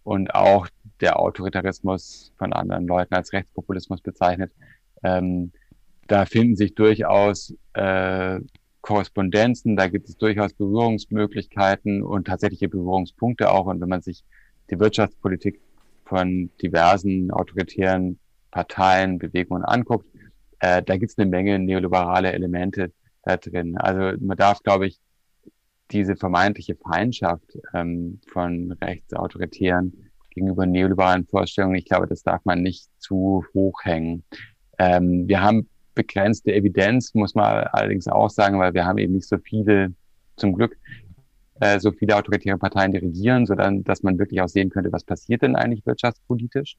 und 0.04 0.34
auch 0.34 0.68
der 1.00 1.18
Autoritarismus 1.18 2.32
von 2.36 2.52
anderen 2.52 2.86
Leuten 2.86 3.14
als 3.14 3.32
Rechtspopulismus 3.32 4.00
bezeichnet. 4.00 4.52
Ähm, 5.02 5.52
da 6.08 6.26
finden 6.26 6.56
sich 6.56 6.74
durchaus 6.74 7.54
äh, 7.72 8.40
Korrespondenzen, 8.82 9.76
da 9.76 9.88
gibt 9.88 10.08
es 10.08 10.16
durchaus 10.16 10.52
Berührungsmöglichkeiten 10.52 12.02
und 12.02 12.26
tatsächliche 12.26 12.68
Berührungspunkte 12.68 13.50
auch. 13.50 13.66
Und 13.66 13.80
wenn 13.80 13.88
man 13.88 14.02
sich 14.02 14.24
die 14.70 14.78
Wirtschaftspolitik 14.78 15.60
von 16.04 16.50
diversen 16.60 17.30
autoritären 17.30 18.18
Parteien, 18.50 19.18
Bewegungen 19.18 19.64
anguckt, 19.64 20.06
äh, 20.62 20.80
da 20.80 20.96
gibt 20.96 21.10
es 21.10 21.18
eine 21.18 21.28
Menge 21.28 21.58
neoliberale 21.58 22.32
Elemente 22.32 22.92
da 23.24 23.36
drin. 23.36 23.76
Also 23.76 24.16
man 24.24 24.36
darf, 24.36 24.62
glaube 24.62 24.86
ich, 24.86 25.00
diese 25.90 26.16
vermeintliche 26.16 26.76
Feindschaft 26.76 27.58
ähm, 27.74 28.20
von 28.32 28.72
rechtsautoritären 28.80 29.92
gegenüber 30.30 30.64
neoliberalen 30.64 31.26
Vorstellungen, 31.26 31.74
ich 31.74 31.84
glaube, 31.84 32.06
das 32.06 32.22
darf 32.22 32.44
man 32.44 32.62
nicht 32.62 32.88
zu 32.98 33.44
hoch 33.52 33.80
hängen. 33.82 34.24
Ähm, 34.78 35.28
wir 35.28 35.42
haben 35.42 35.68
begrenzte 35.94 36.54
Evidenz, 36.54 37.12
muss 37.12 37.34
man 37.34 37.64
allerdings 37.64 38.06
auch 38.06 38.30
sagen, 38.30 38.58
weil 38.58 38.72
wir 38.72 38.86
haben 38.86 38.98
eben 38.98 39.14
nicht 39.14 39.28
so 39.28 39.38
viele, 39.38 39.92
zum 40.36 40.54
Glück, 40.54 40.78
äh, 41.60 41.80
so 41.80 41.90
viele 41.90 42.16
autoritäre 42.16 42.56
Parteien, 42.56 42.92
die 42.92 42.98
regieren, 42.98 43.46
sondern 43.46 43.82
dass 43.82 44.02
man 44.04 44.18
wirklich 44.18 44.40
auch 44.40 44.48
sehen 44.48 44.70
könnte, 44.70 44.92
was 44.92 45.04
passiert 45.04 45.42
denn 45.42 45.56
eigentlich 45.56 45.84
wirtschaftspolitisch. 45.84 46.76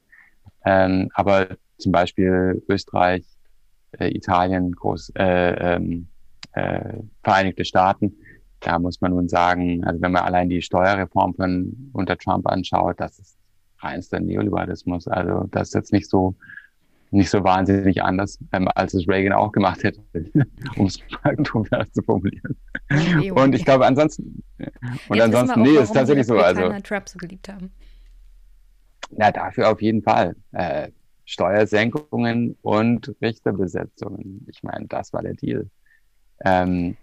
Ähm, 0.64 1.10
aber 1.14 1.48
zum 1.78 1.92
Beispiel 1.92 2.62
Österreich, 2.68 3.24
äh, 3.98 4.08
Italien, 4.08 4.72
Groß, 4.72 5.12
äh, 5.16 5.74
ähm, 5.76 6.08
äh, 6.52 6.94
Vereinigte 7.22 7.64
Staaten, 7.64 8.16
da 8.60 8.78
muss 8.78 9.00
man 9.00 9.12
nun 9.12 9.28
sagen, 9.28 9.84
also 9.84 10.00
wenn 10.00 10.12
man 10.12 10.22
allein 10.22 10.48
die 10.48 10.62
Steuerreform 10.62 11.34
von 11.34 11.90
unter 11.92 12.16
Trump 12.16 12.46
anschaut, 12.48 12.98
das 12.98 13.18
ist 13.18 13.36
reinster 13.80 14.20
Neoliberalismus. 14.20 15.06
Also 15.06 15.46
das 15.50 15.68
ist 15.68 15.74
jetzt 15.74 15.92
nicht 15.92 16.08
so 16.08 16.34
nicht 17.10 17.30
so 17.30 17.44
wahnsinnig 17.44 18.02
anders, 18.02 18.38
ähm, 18.52 18.68
als 18.74 18.92
es 18.92 19.06
Reagan 19.06 19.32
auch 19.32 19.52
gemacht 19.52 19.84
hätte, 19.84 20.00
um 20.76 20.86
es 20.86 20.98
mal 21.22 21.36
zu 21.92 22.02
formulieren. 22.02 22.56
Und 23.34 23.54
ich 23.54 23.64
glaube, 23.64 23.86
ansonsten, 23.86 24.42
und 25.08 25.16
Jetzt 25.16 25.26
ansonsten, 25.26 25.62
nee, 25.62 25.76
ist 25.76 25.94
tatsächlich 25.94 26.26
so. 26.26 26.36
Also, 26.36 26.72
Trump 26.82 27.08
so 27.08 27.16
geliebt 27.18 27.48
haben. 27.48 27.70
Na, 29.10 29.30
dafür 29.30 29.70
auf 29.70 29.80
jeden 29.80 30.02
Fall. 30.02 30.34
Äh, 30.52 30.90
Steuersenkungen 31.24 32.56
und 32.62 33.14
Richterbesetzungen. 33.22 34.46
Ich 34.50 34.62
meine, 34.62 34.86
das 34.86 35.12
war 35.12 35.22
der 35.22 35.34
Deal. 35.34 35.68
Ähm, 36.44 36.96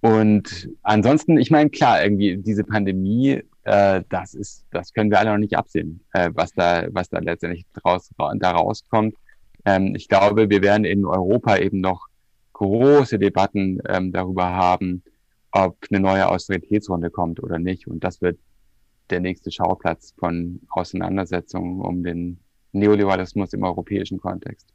und 0.00 0.68
ansonsten, 0.82 1.38
ich 1.38 1.50
meine, 1.50 1.70
klar, 1.70 2.04
irgendwie 2.04 2.36
diese 2.36 2.62
Pandemie, 2.62 3.42
äh, 3.64 4.02
das 4.08 4.34
ist, 4.34 4.66
das 4.70 4.92
können 4.92 5.10
wir 5.10 5.18
alle 5.18 5.30
noch 5.30 5.38
nicht 5.38 5.56
absehen, 5.56 6.04
äh, 6.12 6.30
was 6.34 6.52
da, 6.52 6.86
was 6.90 7.08
da 7.08 7.18
letztendlich 7.20 7.64
draus, 7.72 8.10
da 8.18 8.50
rauskommt. 8.50 9.14
Ähm, 9.64 9.94
ich 9.96 10.08
glaube, 10.08 10.50
wir 10.50 10.62
werden 10.62 10.84
in 10.84 11.06
Europa 11.06 11.56
eben 11.56 11.80
noch 11.80 12.06
große 12.52 13.18
Debatten 13.18 13.80
ähm, 13.88 14.12
darüber 14.12 14.46
haben, 14.54 15.02
ob 15.50 15.78
eine 15.90 16.00
neue 16.00 16.28
Austeritätsrunde 16.28 17.10
kommt 17.10 17.42
oder 17.42 17.58
nicht. 17.58 17.86
Und 17.86 18.04
das 18.04 18.20
wird 18.20 18.38
der 19.10 19.20
nächste 19.20 19.50
Schauplatz 19.50 20.14
von 20.18 20.60
Auseinandersetzungen 20.68 21.80
um 21.80 22.02
den 22.02 22.38
Neoliberalismus 22.74 23.52
im 23.52 23.62
europäischen 23.62 24.18
Kontext. 24.18 24.66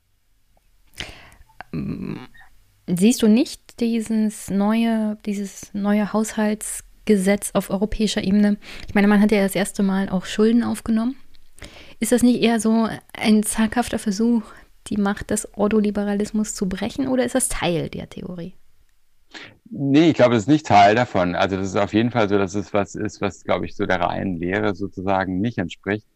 Siehst 2.88 3.22
du 3.22 3.28
nicht 3.28 3.80
dieses 3.80 4.50
neue, 4.50 5.18
dieses 5.26 5.74
neue 5.74 6.12
Haushaltsgesetz 6.12 7.52
auf 7.54 7.70
europäischer 7.70 8.24
Ebene? 8.24 8.58
Ich 8.88 8.96
meine, 8.96 9.08
man 9.08 9.22
hat 9.22 9.32
ja 9.32 9.44
das 9.44 9.56
erste 9.56 9.84
Mal 9.84 10.10
auch 10.10 10.26
Schulden 10.26 10.64
aufgenommen. 10.64 11.16
Ist 12.00 12.12
das 12.12 12.24
nicht 12.24 12.42
eher 12.42 12.60
so 12.60 12.88
ein 13.14 13.44
zaghafter 13.44 14.00
Versuch, 14.00 14.44
die 14.88 14.98
Macht 14.98 15.30
des 15.30 15.54
Ordoliberalismus 15.56 16.56
zu 16.56 16.68
brechen 16.68 17.08
oder 17.08 17.26
ist 17.26 17.36
das 17.36 17.50
Teil 17.50 17.90
der 17.90 18.10
Theorie? 18.10 18.56
Nee, 19.70 20.10
ich 20.10 20.16
glaube, 20.16 20.36
es 20.36 20.44
ist 20.44 20.48
nicht 20.48 20.66
Teil 20.66 20.96
davon. 20.96 21.36
Also 21.36 21.58
das 21.58 21.68
ist 21.68 21.76
auf 21.76 21.94
jeden 21.94 22.10
Fall 22.10 22.28
so, 22.28 22.38
dass 22.38 22.56
es 22.56 22.74
was 22.74 22.96
ist, 22.96 23.22
was, 23.22 23.44
glaube 23.44 23.66
ich, 23.66 23.76
so 23.76 23.86
der 23.86 24.02
reinen 24.02 24.38
Lehre 24.38 24.74
sozusagen 24.74 25.40
nicht 25.40 25.60
entspricht. 25.60 26.08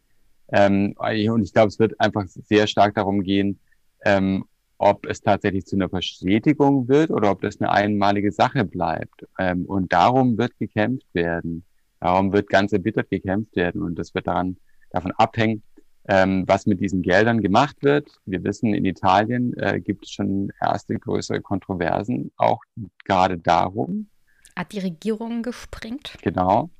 Ähm, 0.52 0.94
und 0.98 1.42
ich 1.42 1.52
glaube, 1.52 1.68
es 1.68 1.78
wird 1.78 1.98
einfach 2.00 2.26
sehr 2.26 2.66
stark 2.66 2.94
darum 2.94 3.22
gehen, 3.22 3.58
ähm, 4.04 4.44
ob 4.78 5.06
es 5.06 5.20
tatsächlich 5.20 5.66
zu 5.66 5.76
einer 5.76 5.88
Bestätigung 5.88 6.88
wird 6.88 7.10
oder 7.10 7.30
ob 7.30 7.40
das 7.40 7.60
eine 7.60 7.70
einmalige 7.70 8.32
Sache 8.32 8.64
bleibt. 8.64 9.26
Ähm, 9.38 9.64
und 9.66 9.92
darum 9.92 10.36
wird 10.36 10.58
gekämpft 10.58 11.06
werden. 11.14 11.64
Darum 12.00 12.32
wird 12.32 12.48
ganz 12.48 12.72
erbittert 12.72 13.08
gekämpft 13.10 13.56
werden. 13.56 13.82
Und 13.82 13.98
das 13.98 14.14
wird 14.14 14.26
daran, 14.26 14.56
davon 14.90 15.12
abhängen, 15.12 15.62
ähm, 16.06 16.44
was 16.46 16.66
mit 16.66 16.80
diesen 16.80 17.02
Geldern 17.02 17.40
gemacht 17.40 17.76
wird. 17.80 18.10
Wir 18.26 18.44
wissen, 18.44 18.74
in 18.74 18.84
Italien 18.84 19.56
äh, 19.56 19.80
gibt 19.80 20.04
es 20.04 20.10
schon 20.10 20.52
erste 20.60 20.98
größere 20.98 21.40
Kontroversen, 21.40 22.30
auch 22.36 22.60
gerade 23.04 23.38
darum. 23.38 24.08
Hat 24.56 24.72
die 24.72 24.80
Regierung 24.80 25.42
gesprengt? 25.42 26.16
Genau. 26.22 26.70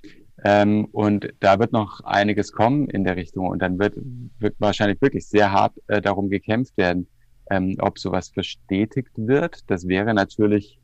Ähm, 0.42 0.86
und 0.86 1.32
da 1.40 1.58
wird 1.58 1.72
noch 1.72 2.00
einiges 2.00 2.52
kommen 2.52 2.88
in 2.88 3.04
der 3.04 3.16
Richtung. 3.16 3.46
Und 3.46 3.60
dann 3.60 3.78
wird, 3.78 3.94
wird 4.38 4.56
wahrscheinlich 4.58 5.00
wirklich 5.00 5.28
sehr 5.28 5.52
hart 5.52 5.74
äh, 5.86 6.00
darum 6.00 6.28
gekämpft 6.28 6.76
werden, 6.76 7.06
ähm, 7.50 7.76
ob 7.78 7.98
sowas 7.98 8.30
bestätigt 8.30 9.12
wird. 9.16 9.70
Das 9.70 9.86
wäre 9.86 10.12
natürlich, 10.14 10.80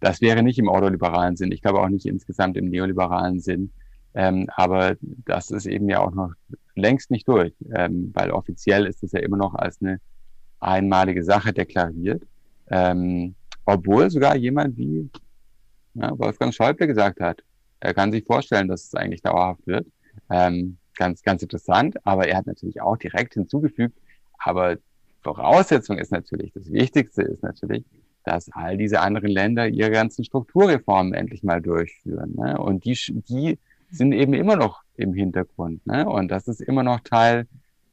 das 0.00 0.20
wäre 0.20 0.42
nicht 0.42 0.58
im 0.58 0.68
ordoliberalen 0.68 1.36
Sinn. 1.36 1.52
Ich 1.52 1.62
glaube 1.62 1.80
auch 1.80 1.88
nicht 1.88 2.06
insgesamt 2.06 2.56
im 2.56 2.68
neoliberalen 2.68 3.40
Sinn. 3.40 3.72
Ähm, 4.14 4.48
aber 4.54 4.96
das 5.00 5.50
ist 5.50 5.66
eben 5.66 5.88
ja 5.88 6.00
auch 6.00 6.12
noch 6.12 6.32
längst 6.74 7.10
nicht 7.10 7.26
durch, 7.28 7.54
ähm, 7.74 8.10
weil 8.14 8.30
offiziell 8.30 8.86
ist 8.86 9.02
es 9.02 9.12
ja 9.12 9.20
immer 9.20 9.36
noch 9.36 9.54
als 9.54 9.80
eine 9.80 10.00
einmalige 10.60 11.24
Sache 11.24 11.52
deklariert. 11.52 12.22
Ähm, 12.70 13.34
obwohl 13.64 14.10
sogar 14.10 14.36
jemand 14.36 14.76
wie 14.76 15.10
ja, 15.94 16.18
Wolfgang 16.18 16.54
Schäuble 16.54 16.86
gesagt 16.86 17.20
hat, 17.20 17.42
er 17.82 17.94
kann 17.94 18.12
sich 18.12 18.24
vorstellen, 18.24 18.68
dass 18.68 18.84
es 18.84 18.94
eigentlich 18.94 19.22
dauerhaft 19.22 19.66
wird. 19.66 19.86
Ähm, 20.30 20.78
ganz, 20.96 21.22
ganz 21.22 21.42
interessant. 21.42 21.96
Aber 22.06 22.28
er 22.28 22.36
hat 22.36 22.46
natürlich 22.46 22.80
auch 22.80 22.96
direkt 22.96 23.34
hinzugefügt, 23.34 23.98
aber 24.38 24.76
Voraussetzung 25.22 25.98
ist 25.98 26.12
natürlich, 26.12 26.52
das 26.52 26.70
Wichtigste 26.70 27.22
ist 27.22 27.42
natürlich, 27.42 27.84
dass 28.24 28.50
all 28.52 28.76
diese 28.76 29.00
anderen 29.00 29.30
Länder 29.30 29.66
ihre 29.68 29.90
ganzen 29.90 30.24
Strukturreformen 30.24 31.12
endlich 31.12 31.42
mal 31.42 31.60
durchführen. 31.60 32.34
Ne? 32.36 32.56
Und 32.58 32.84
die, 32.84 32.96
die 33.28 33.58
sind 33.90 34.12
eben 34.12 34.32
immer 34.34 34.54
noch 34.56 34.82
im 34.96 35.12
Hintergrund. 35.12 35.84
Ne? 35.86 36.08
Und 36.08 36.28
das 36.28 36.46
ist 36.46 36.60
immer 36.60 36.84
noch 36.84 37.00
Teil 37.00 37.48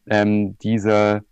ähm, 0.06 0.56
dieser 0.60 1.24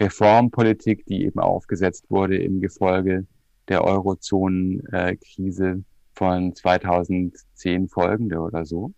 Reformpolitik, 0.00 1.04
die 1.06 1.24
eben 1.24 1.40
aufgesetzt 1.40 2.06
wurde 2.08 2.38
im 2.38 2.60
Gefolge 2.60 3.26
der 3.68 3.84
Eurozonenkrise 3.84 5.82
von 6.18 6.54
2010 6.54 7.88
folgende 7.88 8.40
oder 8.40 8.66
so. 8.66 8.92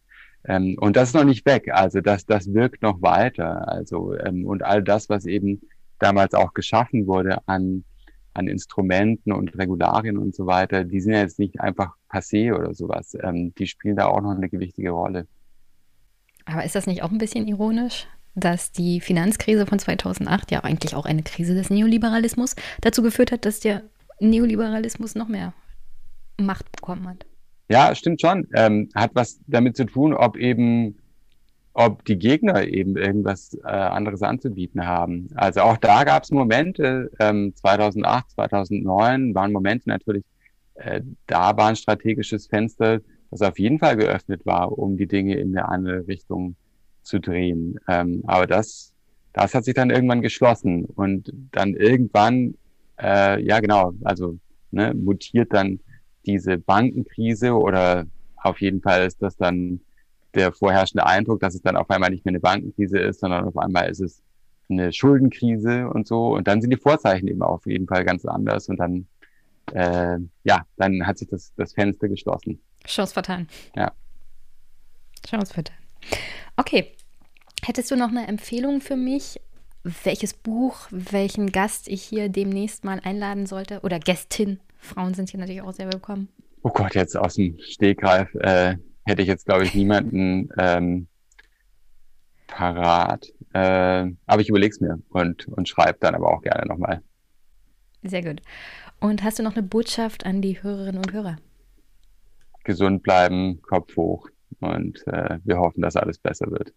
Ähm, 0.44 0.76
und 0.80 0.96
das 0.96 1.10
ist 1.10 1.14
noch 1.14 1.24
nicht 1.24 1.44
weg. 1.44 1.70
Also 1.70 2.00
das, 2.00 2.24
das 2.24 2.52
wirkt 2.54 2.82
noch 2.82 3.02
weiter. 3.02 3.68
Also 3.68 4.14
ähm, 4.16 4.46
und 4.46 4.64
all 4.64 4.82
das, 4.82 5.10
was 5.10 5.26
eben 5.26 5.60
damals 5.98 6.32
auch 6.34 6.54
geschaffen 6.54 7.06
wurde 7.06 7.46
an 7.46 7.84
an 8.32 8.46
Instrumenten 8.46 9.32
und 9.32 9.58
Regularien 9.58 10.16
und 10.16 10.36
so 10.36 10.46
weiter, 10.46 10.84
die 10.84 11.00
sind 11.00 11.14
ja 11.14 11.18
jetzt 11.18 11.40
nicht 11.40 11.60
einfach 11.60 11.94
passé 12.08 12.54
oder 12.54 12.72
sowas. 12.74 13.16
Ähm, 13.20 13.52
die 13.58 13.66
spielen 13.66 13.96
da 13.96 14.06
auch 14.06 14.20
noch 14.20 14.30
eine 14.30 14.48
gewichtige 14.48 14.90
Rolle. 14.90 15.26
Aber 16.44 16.64
ist 16.64 16.76
das 16.76 16.86
nicht 16.86 17.02
auch 17.02 17.10
ein 17.10 17.18
bisschen 17.18 17.48
ironisch, 17.48 18.06
dass 18.36 18.70
die 18.70 19.00
Finanzkrise 19.00 19.66
von 19.66 19.80
2008 19.80 20.52
ja 20.52 20.60
eigentlich 20.60 20.94
auch 20.94 21.06
eine 21.06 21.24
Krise 21.24 21.54
des 21.54 21.70
Neoliberalismus 21.70 22.54
dazu 22.80 23.02
geführt 23.02 23.32
hat, 23.32 23.44
dass 23.44 23.58
der 23.58 23.82
Neoliberalismus 24.20 25.16
noch 25.16 25.28
mehr 25.28 25.52
Macht 26.46 26.70
bekommen 26.72 27.08
hat? 27.08 27.26
Ja, 27.68 27.94
stimmt 27.94 28.20
schon. 28.20 28.48
Ähm, 28.54 28.88
hat 28.94 29.12
was 29.14 29.40
damit 29.46 29.76
zu 29.76 29.84
tun, 29.84 30.12
ob 30.14 30.36
eben 30.36 30.96
ob 31.72 32.04
die 32.04 32.18
Gegner 32.18 32.66
eben 32.66 32.96
irgendwas 32.96 33.56
äh, 33.64 33.68
anderes 33.68 34.22
anzubieten 34.22 34.86
haben. 34.86 35.28
Also 35.34 35.60
auch 35.60 35.76
da 35.76 36.04
gab 36.04 36.24
es 36.24 36.30
Momente, 36.30 37.10
ähm, 37.20 37.54
2008, 37.54 38.30
2009 38.32 39.34
waren 39.34 39.52
Momente 39.52 39.88
natürlich, 39.88 40.24
äh, 40.74 41.00
da 41.26 41.56
war 41.56 41.68
ein 41.68 41.76
strategisches 41.76 42.48
Fenster, 42.48 43.00
das 43.30 43.42
auf 43.42 43.58
jeden 43.58 43.78
Fall 43.78 43.96
geöffnet 43.96 44.44
war, 44.44 44.76
um 44.76 44.96
die 44.96 45.06
Dinge 45.06 45.36
in 45.36 45.56
eine 45.56 45.68
andere 45.68 46.08
Richtung 46.08 46.56
zu 47.02 47.20
drehen. 47.20 47.78
Ähm, 47.88 48.22
aber 48.26 48.46
das, 48.46 48.92
das 49.32 49.54
hat 49.54 49.64
sich 49.64 49.74
dann 49.74 49.90
irgendwann 49.90 50.22
geschlossen 50.22 50.84
und 50.86 51.32
dann 51.52 51.74
irgendwann, 51.74 52.54
äh, 53.00 53.40
ja 53.42 53.60
genau, 53.60 53.92
also 54.02 54.38
ne, 54.72 54.92
mutiert 54.94 55.52
dann 55.52 55.78
diese 56.26 56.58
Bankenkrise 56.58 57.52
oder 57.54 58.06
auf 58.36 58.60
jeden 58.60 58.80
Fall 58.80 59.06
ist 59.06 59.22
das 59.22 59.36
dann 59.36 59.80
der 60.34 60.52
vorherrschende 60.52 61.06
Eindruck, 61.06 61.40
dass 61.40 61.54
es 61.54 61.62
dann 61.62 61.76
auf 61.76 61.90
einmal 61.90 62.10
nicht 62.10 62.24
mehr 62.24 62.32
eine 62.32 62.40
Bankenkrise 62.40 62.98
ist, 62.98 63.20
sondern 63.20 63.44
auf 63.44 63.56
einmal 63.56 63.90
ist 63.90 64.00
es 64.00 64.22
eine 64.68 64.92
Schuldenkrise 64.92 65.88
und 65.88 66.06
so. 66.06 66.34
Und 66.34 66.46
dann 66.46 66.60
sind 66.60 66.70
die 66.70 66.76
Vorzeichen 66.76 67.28
eben 67.28 67.42
auf 67.42 67.66
jeden 67.66 67.86
Fall 67.86 68.04
ganz 68.04 68.24
anders. 68.24 68.68
Und 68.68 68.76
dann, 68.78 69.06
äh, 69.72 70.18
ja, 70.44 70.64
dann 70.76 71.06
hat 71.06 71.18
sich 71.18 71.28
das, 71.28 71.52
das 71.56 71.74
Fenster 71.74 72.08
geschlossen. 72.08 72.60
Chance 72.86 73.12
vertan. 73.12 73.48
Ja. 73.74 73.92
Chance 75.26 75.52
vertan. 75.52 75.76
Okay. 76.56 76.92
Hättest 77.62 77.90
du 77.90 77.96
noch 77.96 78.08
eine 78.08 78.26
Empfehlung 78.26 78.80
für 78.80 78.96
mich, 78.96 79.38
welches 79.82 80.32
Buch, 80.32 80.86
welchen 80.90 81.52
Gast 81.52 81.88
ich 81.88 82.02
hier 82.02 82.28
demnächst 82.30 82.84
mal 82.84 83.00
einladen 83.00 83.46
sollte? 83.46 83.80
Oder 83.80 83.98
Gästin. 83.98 84.60
Frauen 84.80 85.14
sind 85.14 85.30
hier 85.30 85.38
natürlich 85.38 85.62
auch 85.62 85.72
sehr 85.72 85.92
willkommen. 85.92 86.28
Oh 86.62 86.70
Gott, 86.70 86.94
jetzt 86.94 87.16
aus 87.16 87.34
dem 87.34 87.58
Stegreif. 87.60 88.34
Äh, 88.34 88.76
hätte 89.04 89.22
ich 89.22 89.28
jetzt, 89.28 89.46
glaube 89.46 89.64
ich, 89.64 89.74
niemanden 89.74 90.48
ähm, 90.58 91.06
parat. 92.46 93.26
Äh, 93.52 94.10
aber 94.26 94.40
ich 94.40 94.48
überlege 94.48 94.72
es 94.72 94.80
mir 94.80 94.98
und, 95.10 95.48
und 95.48 95.68
schreibe 95.68 95.98
dann 96.00 96.14
aber 96.14 96.32
auch 96.32 96.42
gerne 96.42 96.66
nochmal. 96.66 97.02
Sehr 98.02 98.22
gut. 98.22 98.42
Und 99.00 99.22
hast 99.22 99.38
du 99.38 99.42
noch 99.42 99.54
eine 99.54 99.62
Botschaft 99.62 100.26
an 100.26 100.42
die 100.42 100.62
Hörerinnen 100.62 100.98
und 100.98 101.12
Hörer? 101.12 101.36
Gesund 102.64 103.02
bleiben, 103.02 103.60
Kopf 103.62 103.96
hoch 103.96 104.28
und 104.60 105.06
äh, 105.06 105.38
wir 105.44 105.58
hoffen, 105.58 105.80
dass 105.82 105.96
alles 105.96 106.18
besser 106.18 106.50
wird. 106.50 106.72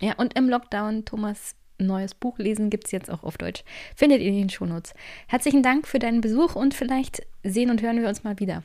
Ja, 0.00 0.14
und 0.14 0.34
im 0.34 0.48
Lockdown 0.48 1.04
Thomas 1.04 1.54
neues 1.86 2.14
Buch 2.14 2.38
lesen 2.38 2.70
gibt 2.70 2.86
es 2.86 2.92
jetzt 2.92 3.10
auch 3.10 3.22
auf 3.22 3.38
Deutsch. 3.38 3.64
Findet 3.96 4.20
ihr 4.20 4.28
in 4.28 4.38
den 4.38 4.50
Shownotes. 4.50 4.94
Herzlichen 5.26 5.62
Dank 5.62 5.86
für 5.86 5.98
deinen 5.98 6.20
Besuch 6.20 6.54
und 6.54 6.74
vielleicht 6.74 7.26
sehen 7.42 7.70
und 7.70 7.82
hören 7.82 8.00
wir 8.00 8.08
uns 8.08 8.24
mal 8.24 8.38
wieder. 8.38 8.62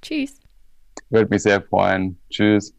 Tschüss. 0.00 0.40
Würde 1.10 1.28
mich 1.28 1.42
sehr 1.42 1.62
freuen. 1.62 2.18
Tschüss. 2.30 2.74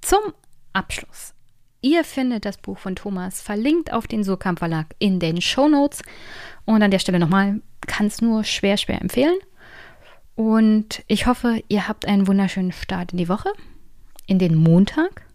Zum 0.00 0.34
Abschluss. 0.72 1.34
Ihr 1.82 2.04
findet 2.04 2.44
das 2.44 2.58
Buch 2.58 2.78
von 2.78 2.94
Thomas 2.94 3.40
verlinkt 3.40 3.92
auf 3.92 4.06
den 4.06 4.22
Surkamp 4.22 4.58
Verlag 4.58 4.86
in 4.98 5.18
den 5.18 5.40
Show 5.40 5.68
Notes. 5.68 6.02
Und 6.66 6.82
an 6.82 6.90
der 6.90 6.98
Stelle 6.98 7.18
nochmal, 7.18 7.62
kann 7.86 8.06
es 8.06 8.20
nur 8.20 8.44
schwer, 8.44 8.76
schwer 8.76 9.00
empfehlen. 9.00 9.36
Und 10.34 11.02
ich 11.06 11.26
hoffe, 11.26 11.62
ihr 11.68 11.88
habt 11.88 12.06
einen 12.06 12.26
wunderschönen 12.26 12.72
Start 12.72 13.12
in 13.12 13.18
die 13.18 13.28
Woche, 13.28 13.52
in 14.26 14.38
den 14.38 14.54
Montag. 14.54 15.26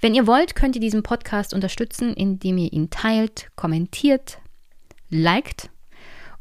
Wenn 0.00 0.14
ihr 0.14 0.26
wollt, 0.26 0.54
könnt 0.54 0.76
ihr 0.76 0.80
diesen 0.80 1.02
Podcast 1.02 1.52
unterstützen, 1.52 2.14
indem 2.14 2.58
ihr 2.58 2.72
ihn 2.72 2.90
teilt, 2.90 3.50
kommentiert, 3.56 4.38
liked 5.10 5.70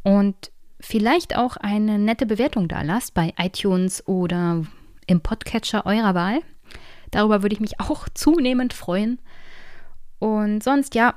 und 0.04 0.52
vielleicht 0.80 1.36
auch 1.36 1.58
eine 1.58 2.00
nette 2.00 2.26
Bewertung 2.26 2.68
da 2.70 2.82
lasst 2.84 3.14
bei 3.14 3.34
iTunes 3.38 4.06
oder 4.08 4.66
im 5.08 5.22
Podcatcher 5.22 5.86
eurer 5.86 6.16
Wahl. 6.16 6.40
Darüber 7.12 7.42
würde 7.42 7.54
ich 7.54 7.60
mich 7.60 7.80
auch 7.80 8.08
zunehmend 8.14 8.74
freuen. 8.74 9.20
Und 10.20 10.64
sonst, 10.64 10.96
ja, 10.96 11.16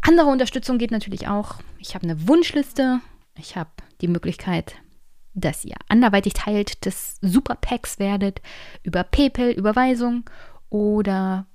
andere 0.00 0.28
Unterstützung 0.28 0.78
geht 0.78 0.90
natürlich 0.90 1.28
auch. 1.28 1.56
Ich 1.78 1.94
habe 1.94 2.04
eine 2.04 2.28
Wunschliste. 2.28 3.00
Ich 3.36 3.56
habe 3.56 3.70
die 4.00 4.08
Möglichkeit, 4.08 4.76
dass 5.34 5.64
ihr 5.64 5.76
anderweitig 5.88 6.34
teilt, 6.34 6.84
des 6.84 7.18
Super 7.20 7.56
Packs 7.56 7.98
werdet, 7.98 8.40
über 8.82 9.04
PayPal, 9.04 9.50
Überweisung 9.50 10.24
oder 10.68 11.46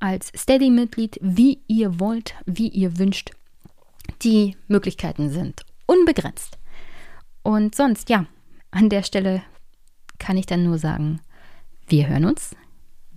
als 0.00 0.30
Steady-Mitglied, 0.36 1.18
wie 1.20 1.60
ihr 1.66 1.98
wollt, 1.98 2.34
wie 2.46 2.68
ihr 2.68 2.98
wünscht. 2.98 3.30
Die 4.22 4.56
Möglichkeiten 4.68 5.30
sind 5.30 5.64
unbegrenzt. 5.86 6.58
Und 7.42 7.74
sonst, 7.74 8.10
ja, 8.10 8.26
an 8.70 8.88
der 8.88 9.02
Stelle 9.02 9.42
kann 10.18 10.36
ich 10.36 10.46
dann 10.46 10.64
nur 10.64 10.78
sagen, 10.78 11.20
wir 11.86 12.08
hören 12.08 12.26
uns 12.26 12.54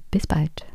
bis 0.10 0.28
bald. 0.28 0.66